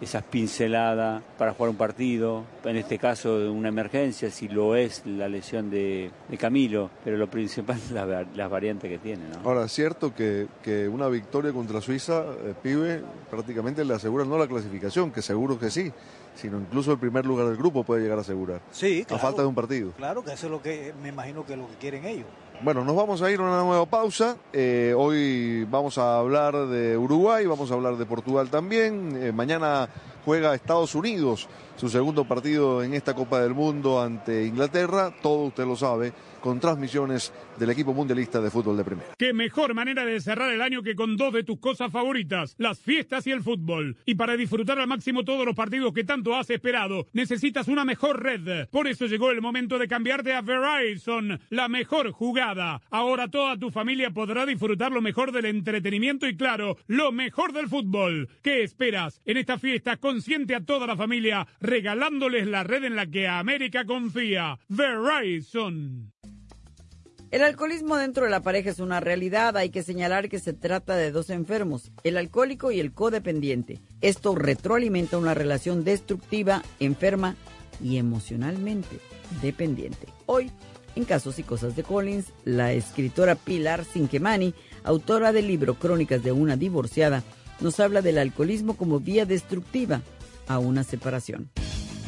esas 0.00 0.22
pinceladas 0.24 1.22
para 1.38 1.52
jugar 1.54 1.70
un 1.70 1.76
partido, 1.76 2.44
en 2.64 2.76
este 2.76 2.98
caso 2.98 3.50
una 3.52 3.68
emergencia, 3.68 4.30
si 4.30 4.48
lo 4.48 4.76
es 4.76 5.02
la 5.06 5.28
lesión 5.28 5.70
de, 5.70 6.10
de 6.28 6.36
Camilo, 6.38 6.90
pero 7.04 7.16
lo 7.16 7.28
principal 7.30 7.76
es 7.76 7.90
las, 7.90 8.08
va- 8.08 8.24
las 8.34 8.50
variantes 8.50 8.90
que 8.90 8.98
tiene. 8.98 9.22
¿no? 9.28 9.48
Ahora, 9.48 9.64
es 9.64 9.72
cierto 9.72 10.14
que, 10.14 10.46
que 10.62 10.88
una 10.88 11.08
victoria 11.08 11.52
contra 11.52 11.80
Suiza, 11.80 12.24
eh, 12.44 12.54
pibe, 12.62 13.02
prácticamente 13.30 13.84
le 13.84 13.94
asegura 13.94 14.24
no 14.24 14.36
la 14.38 14.46
clasificación, 14.46 15.10
que 15.10 15.22
seguro 15.22 15.58
que 15.58 15.70
sí, 15.70 15.92
sino 16.34 16.58
incluso 16.60 16.92
el 16.92 16.98
primer 16.98 17.24
lugar 17.24 17.46
del 17.46 17.56
grupo 17.56 17.82
puede 17.82 18.02
llegar 18.02 18.18
a 18.18 18.20
asegurar. 18.20 18.60
Sí, 18.70 19.06
A 19.08 19.16
falta 19.18 19.40
de 19.42 19.48
un 19.48 19.54
partido. 19.54 19.92
Claro 19.92 20.22
que 20.22 20.32
eso 20.32 20.46
es 20.46 20.52
lo 20.52 20.60
que 20.60 20.92
me 21.02 21.08
imagino 21.08 21.46
que 21.46 21.54
es 21.54 21.58
lo 21.58 21.66
que 21.68 21.74
quieren 21.76 22.04
ellos. 22.04 22.26
Bueno, 22.62 22.84
nos 22.84 22.96
vamos 22.96 23.20
a 23.20 23.30
ir 23.30 23.38
a 23.38 23.42
una 23.42 23.62
nueva 23.62 23.84
pausa. 23.84 24.38
Eh, 24.50 24.94
hoy 24.96 25.64
vamos 25.64 25.98
a 25.98 26.18
hablar 26.18 26.54
de 26.66 26.96
Uruguay, 26.96 27.44
vamos 27.44 27.70
a 27.70 27.74
hablar 27.74 27.96
de 27.96 28.06
Portugal 28.06 28.48
también. 28.48 29.14
Eh, 29.22 29.30
mañana 29.30 29.90
juega 30.24 30.54
Estados 30.54 30.94
Unidos 30.94 31.48
su 31.76 31.90
segundo 31.90 32.26
partido 32.26 32.82
en 32.82 32.94
esta 32.94 33.14
Copa 33.14 33.40
del 33.40 33.52
Mundo 33.52 34.00
ante 34.00 34.46
Inglaterra. 34.46 35.14
Todo 35.22 35.48
usted 35.48 35.66
lo 35.66 35.76
sabe, 35.76 36.14
con 36.46 36.60
transmisiones 36.60 37.32
del 37.58 37.70
equipo 37.70 37.92
mundialista 37.92 38.40
de 38.40 38.52
fútbol 38.52 38.76
de 38.76 38.84
primera. 38.84 39.08
Qué 39.18 39.32
mejor 39.32 39.74
manera 39.74 40.04
de 40.04 40.20
cerrar 40.20 40.52
el 40.52 40.62
año 40.62 40.80
que 40.80 40.94
con 40.94 41.16
dos 41.16 41.32
de 41.32 41.42
tus 41.42 41.58
cosas 41.58 41.90
favoritas, 41.90 42.54
las 42.56 42.78
fiestas 42.78 43.26
y 43.26 43.32
el 43.32 43.42
fútbol. 43.42 43.96
Y 44.06 44.14
para 44.14 44.36
disfrutar 44.36 44.78
al 44.78 44.86
máximo 44.86 45.24
todos 45.24 45.44
los 45.44 45.56
partidos 45.56 45.92
que 45.92 46.04
tanto 46.04 46.36
has 46.36 46.48
esperado, 46.50 47.08
necesitas 47.12 47.66
una 47.66 47.84
mejor 47.84 48.22
red. 48.22 48.68
Por 48.68 48.86
eso 48.86 49.06
llegó 49.06 49.32
el 49.32 49.42
momento 49.42 49.76
de 49.76 49.88
cambiarte 49.88 50.34
a 50.34 50.40
Verizon, 50.40 51.40
la 51.50 51.66
mejor 51.66 52.12
jugada. 52.12 52.80
Ahora 52.90 53.26
toda 53.26 53.58
tu 53.58 53.72
familia 53.72 54.12
podrá 54.12 54.46
disfrutar 54.46 54.92
lo 54.92 55.02
mejor 55.02 55.32
del 55.32 55.46
entretenimiento 55.46 56.28
y 56.28 56.36
claro, 56.36 56.76
lo 56.86 57.10
mejor 57.10 57.52
del 57.54 57.68
fútbol. 57.68 58.28
¿Qué 58.40 58.62
esperas? 58.62 59.20
En 59.24 59.36
esta 59.36 59.58
fiesta 59.58 59.96
consiente 59.96 60.54
a 60.54 60.64
toda 60.64 60.86
la 60.86 60.96
familia 60.96 61.48
regalándoles 61.60 62.46
la 62.46 62.62
red 62.62 62.84
en 62.84 62.94
la 62.94 63.08
que 63.08 63.26
América 63.26 63.84
confía. 63.84 64.60
Verizon. 64.68 66.12
El 67.36 67.42
alcoholismo 67.42 67.98
dentro 67.98 68.24
de 68.24 68.30
la 68.30 68.40
pareja 68.40 68.70
es 68.70 68.80
una 68.80 68.98
realidad. 68.98 69.58
Hay 69.58 69.68
que 69.68 69.82
señalar 69.82 70.30
que 70.30 70.38
se 70.38 70.54
trata 70.54 70.96
de 70.96 71.12
dos 71.12 71.28
enfermos, 71.28 71.92
el 72.02 72.16
alcohólico 72.16 72.72
y 72.72 72.80
el 72.80 72.94
codependiente. 72.94 73.78
Esto 74.00 74.34
retroalimenta 74.34 75.18
una 75.18 75.34
relación 75.34 75.84
destructiva, 75.84 76.62
enferma 76.80 77.36
y 77.78 77.98
emocionalmente 77.98 79.00
dependiente. 79.42 80.06
Hoy, 80.24 80.50
en 80.94 81.04
Casos 81.04 81.38
y 81.38 81.42
Cosas 81.42 81.76
de 81.76 81.82
Collins, 81.82 82.32
la 82.46 82.72
escritora 82.72 83.34
Pilar 83.34 83.84
Cinquemani, 83.84 84.54
autora 84.82 85.30
del 85.32 85.46
libro 85.46 85.74
Crónicas 85.74 86.22
de 86.22 86.32
una 86.32 86.56
divorciada, 86.56 87.22
nos 87.60 87.80
habla 87.80 88.00
del 88.00 88.16
alcoholismo 88.16 88.78
como 88.78 88.98
vía 88.98 89.26
destructiva 89.26 90.00
a 90.48 90.58
una 90.58 90.84
separación. 90.84 91.50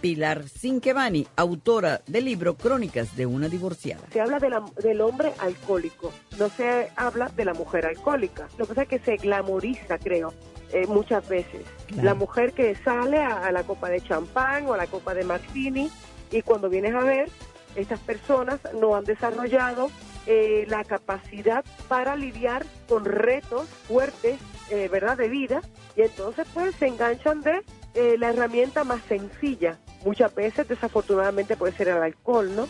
Pilar 0.00 0.48
Cinquemani, 0.48 1.26
autora 1.36 2.00
del 2.06 2.24
libro 2.26 2.56
Crónicas 2.56 3.16
de 3.16 3.26
una 3.26 3.48
divorciada. 3.48 4.06
Se 4.12 4.20
habla 4.20 4.38
de 4.38 4.50
la- 4.50 4.64
del 4.82 5.00
hombre 5.00 5.32
alcohólico, 5.38 6.12
no 6.38 6.48
se 6.50 6.90
habla 6.96 7.28
de 7.34 7.44
la 7.44 7.54
mujer 7.54 7.86
alcohólica. 7.86 8.48
Lo 8.58 8.64
que 8.66 8.74
pasa 8.74 8.82
es 8.82 8.88
que 8.88 8.98
se 9.00 9.16
glamoriza, 9.16 9.98
creo, 9.98 10.32
eh, 10.72 10.86
muchas 10.86 11.28
veces. 11.28 11.62
Claro. 11.86 12.02
La 12.04 12.14
mujer 12.14 12.52
que 12.52 12.74
sale 12.76 13.18
a, 13.18 13.46
a 13.46 13.52
la 13.52 13.64
copa 13.64 13.88
de 13.88 14.00
champán 14.00 14.66
o 14.66 14.74
a 14.74 14.76
la 14.76 14.86
copa 14.86 15.14
de 15.14 15.24
martini 15.24 15.90
y 16.30 16.42
cuando 16.42 16.68
vienes 16.68 16.94
a 16.94 17.00
ver, 17.00 17.28
estas 17.74 18.00
personas 18.00 18.60
no 18.80 18.94
han 18.96 19.04
desarrollado 19.04 19.90
eh, 20.26 20.66
la 20.68 20.84
capacidad 20.84 21.64
para 21.88 22.14
lidiar 22.14 22.66
con 22.86 23.04
retos 23.06 23.66
fuertes, 23.88 24.38
eh, 24.70 24.88
¿verdad?, 24.92 25.16
de 25.16 25.28
vida 25.28 25.62
y 25.96 26.02
entonces 26.02 26.46
pues 26.52 26.74
se 26.76 26.86
enganchan 26.86 27.40
de 27.40 27.62
eh, 27.94 28.16
la 28.18 28.28
herramienta 28.28 28.84
más 28.84 29.00
sencilla. 29.08 29.78
Muchas 30.04 30.34
veces, 30.34 30.68
desafortunadamente, 30.68 31.56
puede 31.56 31.72
ser 31.72 31.88
el 31.88 32.02
alcohol, 32.02 32.54
¿no? 32.54 32.68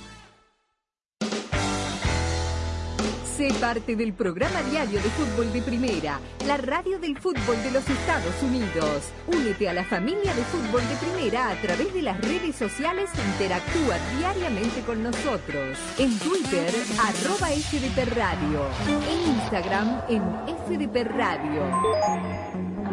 Sé 3.38 3.54
parte 3.60 3.94
del 3.94 4.14
programa 4.14 4.60
diario 4.62 5.00
de 5.00 5.08
fútbol 5.10 5.52
de 5.52 5.62
primera, 5.62 6.18
la 6.44 6.56
radio 6.56 6.98
del 6.98 7.16
fútbol 7.16 7.62
de 7.62 7.70
los 7.70 7.88
Estados 7.88 8.42
Unidos. 8.42 9.12
Únete 9.28 9.68
a 9.68 9.74
la 9.74 9.84
familia 9.84 10.34
de 10.34 10.42
fútbol 10.42 10.82
de 10.88 10.96
primera 10.96 11.50
a 11.50 11.54
través 11.62 11.94
de 11.94 12.02
las 12.02 12.20
redes 12.20 12.56
sociales 12.56 13.10
e 13.14 13.24
interactúa 13.30 13.96
diariamente 14.18 14.80
con 14.80 15.04
nosotros. 15.04 15.78
En 16.00 16.18
Twitter, 16.18 16.68
arroba 16.98 17.46
FDP 17.50 18.12
Radio. 18.16 18.66
En 18.88 19.30
Instagram, 19.36 20.02
en 20.08 20.22
FDP 20.66 21.04
Radio. 21.04 22.67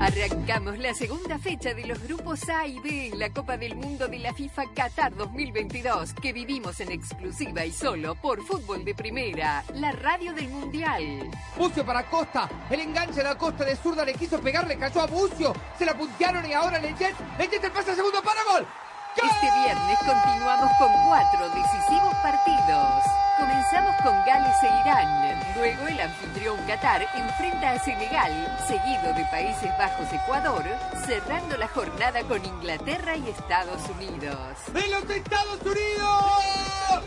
Arrancamos 0.00 0.78
la 0.78 0.94
segunda 0.94 1.38
fecha 1.38 1.74
de 1.74 1.86
los 1.86 2.02
grupos 2.02 2.48
A 2.48 2.66
y 2.66 2.78
B 2.78 3.08
en 3.08 3.18
la 3.18 3.30
Copa 3.34 3.58
del 3.58 3.76
Mundo 3.76 4.08
de 4.08 4.18
la 4.18 4.32
FIFA 4.32 4.72
Qatar 4.74 5.14
2022 5.14 6.14
que 6.14 6.32
vivimos 6.32 6.80
en 6.80 6.90
exclusiva 6.90 7.66
y 7.66 7.70
solo 7.70 8.14
por 8.14 8.42
Fútbol 8.42 8.82
de 8.82 8.94
Primera, 8.94 9.62
la 9.74 9.92
radio 9.92 10.32
del 10.32 10.48
Mundial. 10.48 11.30
Bucio 11.54 11.84
para 11.84 12.08
Costa, 12.08 12.48
el 12.70 12.80
enganche 12.80 13.16
de 13.16 13.24
la 13.24 13.36
Costa 13.36 13.62
de 13.66 13.76
zurda 13.76 14.02
le 14.06 14.14
quiso 14.14 14.40
pegar, 14.40 14.66
le 14.66 14.78
cayó 14.78 15.02
a 15.02 15.06
Bucio, 15.06 15.52
se 15.78 15.84
la 15.84 15.92
puntearon 15.92 16.46
y 16.46 16.54
ahora 16.54 16.78
Leyet, 16.78 17.14
Leyet 17.38 17.62
el 17.62 17.70
pase 17.70 17.90
al 17.90 17.96
segundo 17.96 18.22
para 18.22 18.42
gol. 18.44 18.66
Este 19.16 19.50
viernes 19.60 19.98
continuamos 19.98 20.70
con 20.78 20.92
cuatro 21.06 21.48
decisivos 21.50 22.14
partidos. 22.22 23.02
Comenzamos 23.38 23.96
con 24.02 24.14
Gales 24.24 24.56
e 24.62 24.66
Irán. 24.66 25.40
Luego 25.56 25.88
el 25.88 26.00
anfitrión 26.00 26.56
Qatar 26.66 27.06
enfrenta 27.16 27.72
a 27.72 27.78
Senegal, 27.80 28.58
seguido 28.68 29.12
de 29.14 29.24
Países 29.24 29.76
Bajos-Ecuador, 29.76 30.64
cerrando 31.06 31.56
la 31.56 31.66
jornada 31.68 32.22
con 32.22 32.44
Inglaterra 32.44 33.16
y 33.16 33.28
Estados 33.30 33.82
Unidos. 33.90 34.38
¡De 34.72 34.86
los 34.88 35.10
Estados 35.10 35.60
Unidos! 35.62 37.04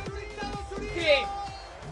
¿Qué? 0.93 1.42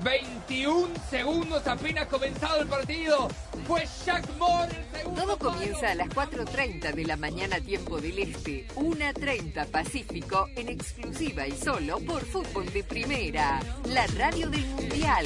21 0.04 0.90
segundos 1.10 1.66
apenas 1.68 2.08
comenzado 2.08 2.62
el 2.62 2.68
partido. 2.68 3.28
Fue 3.68 3.84
Jack 4.06 4.26
Moore 4.38 4.76
el 4.76 5.00
segundo. 5.00 5.22
Todo 5.22 5.38
comienza 5.38 5.92
a 5.92 5.96
las 5.96 6.10
4.30 6.10 6.94
de 6.94 7.06
la 7.06 7.18
mañana 7.18 7.60
tiempo 7.60 8.00
del 8.00 8.20
Este, 8.20 8.68
1.30 8.76 9.68
Pacífico, 9.68 10.48
en 10.56 10.70
exclusiva 10.70 11.48
y 11.48 11.52
solo 11.52 12.00
por 12.00 12.26
Fútbol 12.26 12.72
de 12.74 12.84
Primera, 12.84 13.60
la 13.86 14.08
radio 14.08 14.50
del 14.50 14.66
Mundial. 14.66 15.26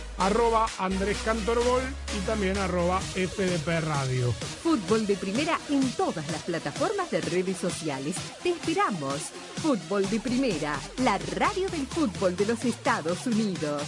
Arroba 0.17 0.67
Andrés 0.77 1.17
Cantorbol 1.23 1.81
y 2.17 2.25
también 2.25 2.57
arroba 2.57 2.99
FDP 2.99 3.81
Radio. 3.81 4.31
Fútbol 4.63 5.07
de 5.07 5.15
Primera 5.15 5.59
en 5.69 5.91
todas 5.93 6.29
las 6.31 6.43
plataformas 6.43 7.09
de 7.11 7.21
redes 7.21 7.57
sociales. 7.57 8.15
Te 8.43 8.49
esperamos. 8.49 9.31
Fútbol 9.61 10.09
de 10.09 10.19
Primera, 10.19 10.79
la 10.99 11.17
radio 11.35 11.69
del 11.69 11.87
fútbol 11.87 12.35
de 12.35 12.45
los 12.45 12.63
Estados 12.65 13.25
Unidos. 13.27 13.83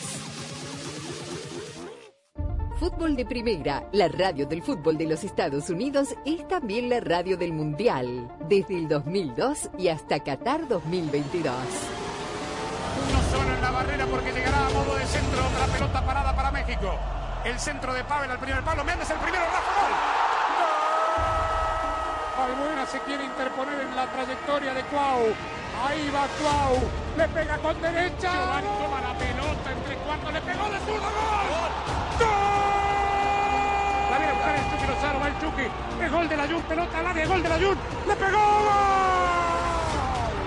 Fútbol 2.84 3.16
de 3.16 3.26
Primera, 3.26 3.88
la 3.94 4.10
radio 4.10 4.46
del 4.46 4.62
fútbol 4.62 4.98
de 4.98 5.08
los 5.08 5.24
Estados 5.24 5.70
Unidos, 5.70 6.10
es 6.26 6.46
también 6.50 6.90
la 6.90 7.00
radio 7.00 7.38
del 7.38 7.54
Mundial, 7.54 8.30
desde 8.50 8.78
el 8.78 8.90
2002 8.90 9.70
y 9.78 9.88
hasta 9.88 10.22
Qatar 10.22 10.68
2022. 10.68 12.03
La 13.64 13.72
barrera 13.72 14.06
porque 14.08 14.34
llegará 14.34 14.68
a 14.68 14.70
modo 14.72 14.94
de 14.96 15.06
centro 15.06 15.40
otra 15.48 15.66
pelota 15.68 16.02
parada 16.02 16.36
para 16.36 16.52
México. 16.52 17.00
El 17.46 17.58
centro 17.58 17.94
de 17.94 18.04
Pavel 18.04 18.30
al 18.30 18.38
primer 18.38 18.62
palo. 18.62 18.84
Méndez 18.84 19.10
el 19.10 19.18
primero. 19.20 19.46
Rafa 19.46 19.72
gol. 19.80 19.94
Balbuena 22.38 22.86
se 22.86 23.00
quiere 23.00 23.24
interponer 23.24 23.80
en 23.80 23.96
la 23.96 24.06
trayectoria 24.08 24.74
de 24.74 24.82
Cuau. 24.84 25.34
Ahí 25.82 26.12
va 26.14 26.28
Cuau. 26.42 26.92
Le 27.16 27.28
pega 27.30 27.58
con 27.60 27.82
derecha. 27.82 28.34
Giovanni 28.34 28.68
toma 28.84 29.00
la 29.00 29.14
pelota 29.18 29.72
entre 29.72 29.96
cuartos. 29.96 30.34
Le 30.34 30.42
pegó 30.42 30.70
de 30.70 30.80
zurdo. 30.80 31.08
¡Gol! 31.08 31.72
¡Gol! 32.20 32.30
La 34.12 34.18
viene 34.18 34.32
a 34.32 34.36
buscar 34.36 34.56
el 34.56 34.72
Chucky 34.72 34.88
Lozano. 34.88 35.20
Va 35.22 35.28
el 35.28 35.40
Chucky. 35.40 35.68
Es 36.04 36.12
gol 36.12 36.28
de 36.28 36.36
la 36.36 36.48
Jun. 36.48 36.62
Pelota 36.64 37.00
al 37.00 37.08
área. 37.08 37.26
Gol 37.28 37.42
de 37.42 37.48
la 37.48 37.56
Jun. 37.56 37.78
Le 38.10 38.16
pegó. 38.18 38.40
¡Gol! 38.40 39.63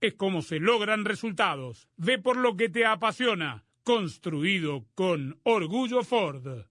es 0.00 0.14
como 0.14 0.42
se 0.42 0.58
logran 0.58 1.04
resultados. 1.04 1.88
Ve 1.96 2.18
por 2.18 2.36
lo 2.36 2.56
que 2.56 2.68
te 2.68 2.84
apasiona. 2.84 3.64
Construido 3.82 4.84
con 4.94 5.38
orgullo 5.44 6.02
Ford. 6.02 6.66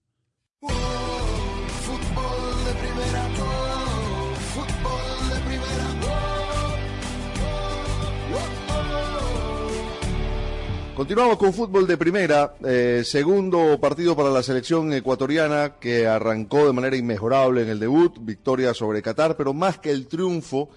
Continuamos 10.96 11.36
con 11.36 11.52
fútbol 11.52 11.86
de 11.86 11.98
primera, 11.98 12.54
eh, 12.64 13.02
segundo 13.04 13.78
partido 13.78 14.16
para 14.16 14.30
la 14.30 14.42
selección 14.42 14.94
ecuatoriana 14.94 15.74
que 15.78 16.06
arrancó 16.06 16.66
de 16.66 16.72
manera 16.72 16.96
inmejorable 16.96 17.60
en 17.60 17.68
el 17.68 17.78
debut, 17.78 18.16
victoria 18.18 18.72
sobre 18.72 19.02
Qatar, 19.02 19.36
pero 19.36 19.52
más 19.52 19.78
que 19.78 19.90
el 19.90 20.06
triunfo, 20.06 20.70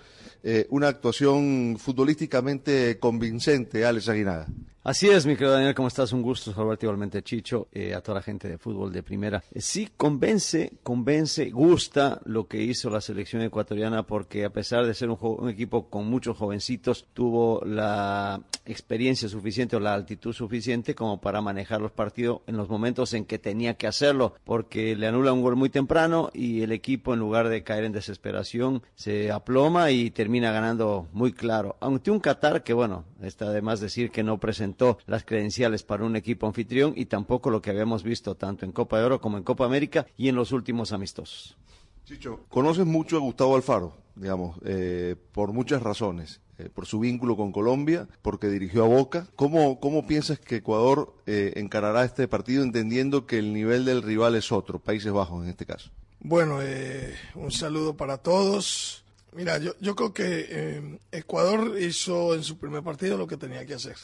eh, 0.44 0.68
una 0.70 0.88
actuación 0.88 1.78
futbolísticamente 1.80 2.98
convincente, 3.00 3.86
Alex 3.86 4.10
Aguinaga. 4.10 4.48
Así 4.90 5.08
es, 5.08 5.28
mi 5.28 5.34
querido 5.34 5.52
Daniel, 5.52 5.76
¿cómo 5.76 5.88
estás? 5.88 6.14
Un 6.14 6.24
gusto 6.24 6.52
saludarte 6.52 6.88
igualmente, 6.88 7.22
Chicho, 7.22 7.68
eh, 7.72 7.94
a 7.94 8.02
toda 8.02 8.16
la 8.16 8.22
gente 8.24 8.50
de 8.50 8.58
fútbol 8.58 8.92
de 8.92 9.04
primera. 9.04 9.44
Eh, 9.52 9.62
sí, 9.62 9.88
convence, 9.96 10.80
convence, 10.82 11.52
gusta 11.52 12.20
lo 12.26 12.48
que 12.48 12.64
hizo 12.64 12.90
la 12.90 13.00
selección 13.00 13.44
ecuatoriana 13.44 14.02
porque 14.02 14.46
a 14.46 14.50
pesar 14.50 14.88
de 14.88 14.96
ser 14.96 15.12
un, 15.12 15.20
un 15.22 15.48
equipo 15.48 15.92
con 15.92 16.08
muchos 16.08 16.38
jovencitos, 16.38 17.06
tuvo 17.14 17.64
la 17.64 18.42
experiencia 18.66 19.30
suficiente 19.30 19.76
o 19.76 19.80
la 19.80 19.94
altitud 19.94 20.34
suficiente 20.34 20.96
como 20.96 21.22
para 21.22 21.40
manejar 21.40 21.82
los 21.82 21.92
partidos 21.92 22.42
en 22.48 22.58
los 22.58 22.68
momentos 22.68 23.14
en 23.14 23.26
que 23.26 23.38
tenía 23.38 23.76
que 23.76 23.86
hacerlo, 23.86 24.34
porque 24.44 24.96
le 24.96 25.06
anula 25.06 25.34
un 25.34 25.44
gol 25.44 25.56
muy 25.56 25.70
temprano 25.70 26.32
y 26.34 26.64
el 26.64 26.72
equipo 26.72 27.14
en 27.14 27.20
lugar 27.20 27.50
de 27.50 27.62
caer 27.62 27.84
en 27.84 27.92
desesperación 27.92 28.82
se 28.96 29.32
aploma 29.32 29.92
y 29.92 30.10
termina 30.10 30.52
ganando 30.52 31.08
muy 31.14 31.32
claro. 31.32 31.78
Ante 31.80 32.10
un 32.10 32.20
Qatar 32.20 32.64
que, 32.64 32.74
bueno, 32.74 33.06
está 33.22 33.52
de 33.52 33.62
más 33.62 33.80
decir 33.80 34.12
que 34.12 34.24
no 34.24 34.40
presentó 34.40 34.98
las 35.06 35.24
credenciales 35.24 35.84
para 35.84 36.06
un 36.06 36.16
equipo 36.16 36.48
anfitrión 36.48 36.94
y 36.96 37.06
tampoco 37.06 37.50
lo 37.50 37.62
que 37.62 37.70
habíamos 37.70 38.04
visto 38.04 38.36
tanto 38.36 38.66
en 38.66 38.72
Copa 38.72 39.00
de 39.00 39.06
Oro 39.06 39.22
como 39.22 39.38
en 39.38 39.44
Copa 39.44 39.66
América 39.66 40.06
y 40.18 40.30
en 40.30 40.36
los 40.36 40.52
últimos 40.52 40.92
amistosos. 40.92 41.58
Chicho, 42.06 42.42
conoces 42.50 42.86
mucho 42.86 43.18
a 43.18 43.20
Gustavo 43.20 43.56
Alfaro, 43.56 43.96
digamos, 44.16 44.58
eh, 44.66 45.16
por 45.32 45.54
muchas 45.54 45.82
razones. 45.82 46.42
Eh, 46.60 46.68
por 46.68 46.86
su 46.86 47.00
vínculo 47.00 47.38
con 47.38 47.54
Colombia, 47.54 48.10
porque 48.22 48.50
dirigió 48.50 48.84
a 48.84 48.88
Boca. 48.88 49.28
¿Cómo, 49.38 49.80
cómo 49.80 50.06
piensas 50.06 50.40
que 50.40 50.58
Ecuador 50.58 51.14
eh, 51.26 51.54
encarará 51.56 52.04
este 52.04 52.28
partido 52.28 52.64
entendiendo 52.64 53.26
que 53.26 53.40
el 53.40 53.54
nivel 53.54 53.86
del 53.86 54.02
rival 54.04 54.36
es 54.36 54.52
otro, 54.52 54.78
Países 54.78 55.14
Bajos 55.14 55.46
en 55.46 55.52
este 55.52 55.66
caso? 55.66 55.90
Bueno, 56.20 56.62
eh, 56.62 57.16
un 57.36 57.52
saludo 57.52 57.96
para 57.96 58.18
todos. 58.18 59.06
Mira, 59.34 59.58
yo, 59.60 59.74
yo 59.80 59.96
creo 59.96 60.14
que 60.14 60.46
eh, 60.50 61.00
Ecuador 61.12 61.78
hizo 61.80 62.34
en 62.36 62.44
su 62.44 62.58
primer 62.58 62.84
partido 62.84 63.18
lo 63.18 63.28
que 63.28 63.38
tenía 63.38 63.66
que 63.66 63.76
hacer. 63.76 63.96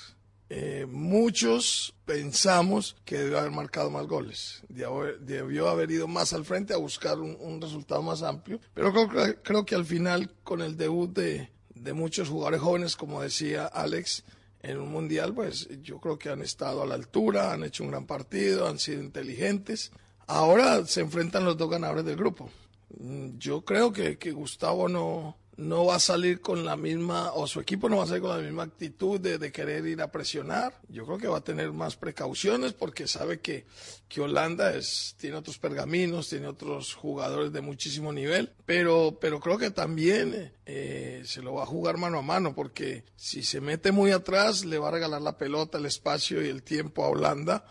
Eh, 0.49 0.85
muchos 0.87 1.95
pensamos 2.05 2.95
que 3.03 3.17
debió 3.17 3.39
haber 3.39 3.49
marcado 3.51 3.89
más 3.89 4.05
goles, 4.05 4.61
debió 4.69 5.67
haber, 5.69 5.89
ido 5.89 6.07
más 6.07 6.33
al 6.33 6.45
frente 6.45 6.75
a 6.75 6.77
buscar 6.77 7.19
un, 7.19 7.59
resultado 7.59 8.03
más 8.03 8.21
amplio, 8.21 8.59
pero 8.75 8.91
creo, 8.93 9.09
que- 9.09 9.35
creo 9.41 9.65
que 9.65 9.73
al 9.73 9.85
final 9.85 10.31
con 10.43 10.61
el 10.61 10.77
debut 10.77 11.11
de, 11.15 11.49
de 11.73 11.93
muchos 11.93 12.29
jugadores 12.29 12.61
jóvenes, 12.61 12.95
como 12.95 13.23
decía 13.23 13.65
Alex, 13.65 14.23
en 14.61 14.79
un 14.79 14.91
mundial, 14.91 15.33
pues 15.33 15.67
yo 15.81 15.99
creo 15.99 16.19
que 16.19 16.29
han 16.29 16.41
estado 16.43 16.83
a 16.83 16.85
la 16.87 16.93
altura, 16.95 17.51
han 17.51 17.63
hecho 17.63 17.83
un 17.83 17.89
gran 17.91 18.05
partido, 18.05 18.67
han 18.67 18.77
sido 18.77 19.01
inteligentes. 19.01 19.91
Ahora 20.27 20.85
se 20.85 21.01
enfrentan 21.01 21.45
los 21.45 21.57
dos 21.57 21.69
ganadores 21.69 22.05
del 22.05 22.15
grupo. 22.17 22.49
Mm, 22.89 23.37
Yo 23.37 23.63
creo 23.63 23.91
que, 23.91 24.15
Gustavo 24.31 24.87
no, 24.87 25.37
no 25.57 25.85
va 25.85 25.95
a 25.95 25.99
salir 25.99 26.41
con 26.41 26.65
la 26.65 26.75
misma, 26.75 27.31
o 27.33 27.47
su 27.47 27.59
equipo 27.59 27.87
no 27.89 27.97
va 27.97 28.03
a 28.03 28.07
salir 28.07 28.21
con 28.21 28.35
la 28.35 28.43
misma 28.43 28.63
actitud 28.63 29.19
de, 29.19 29.51
querer 29.51 29.85
ir 29.85 30.01
a 30.01 30.11
presionar. 30.11 30.81
Yo 30.89 31.05
creo 31.05 31.17
que 31.17 31.27
va 31.27 31.37
a 31.37 31.43
tener 31.43 31.71
más 31.71 31.95
precauciones 31.95 32.73
porque 32.73 33.07
sabe 33.07 33.39
que, 33.39 33.65
que 34.07 34.21
Holanda 34.21 34.73
tiene 35.17 35.37
otros 35.37 35.57
pergaminos, 35.57 36.29
tiene 36.29 36.47
otros 36.47 36.93
jugadores 36.93 37.51
de 37.53 37.61
muchísimo 37.61 38.11
nivel, 38.11 38.53
pero, 38.65 39.17
pero 39.19 39.39
creo 39.39 39.57
que 39.57 39.71
también 39.71 40.53
eh, 40.65 41.23
se 41.25 41.41
lo 41.41 41.53
va 41.53 41.63
a 41.63 41.67
jugar 41.67 41.97
mano 41.97 42.19
a 42.19 42.21
mano 42.21 42.53
porque 42.53 43.03
si 43.15 43.43
se 43.43 43.61
mete 43.61 43.91
muy 43.91 44.11
atrás 44.11 44.65
le 44.65 44.77
va 44.77 44.89
a 44.89 44.91
regalar 44.91 45.21
la 45.21 45.37
pelota, 45.37 45.77
el 45.77 45.85
espacio 45.85 46.43
y 46.43 46.49
el 46.49 46.63
tiempo 46.63 47.03
a 47.03 47.09
Holanda. 47.09 47.65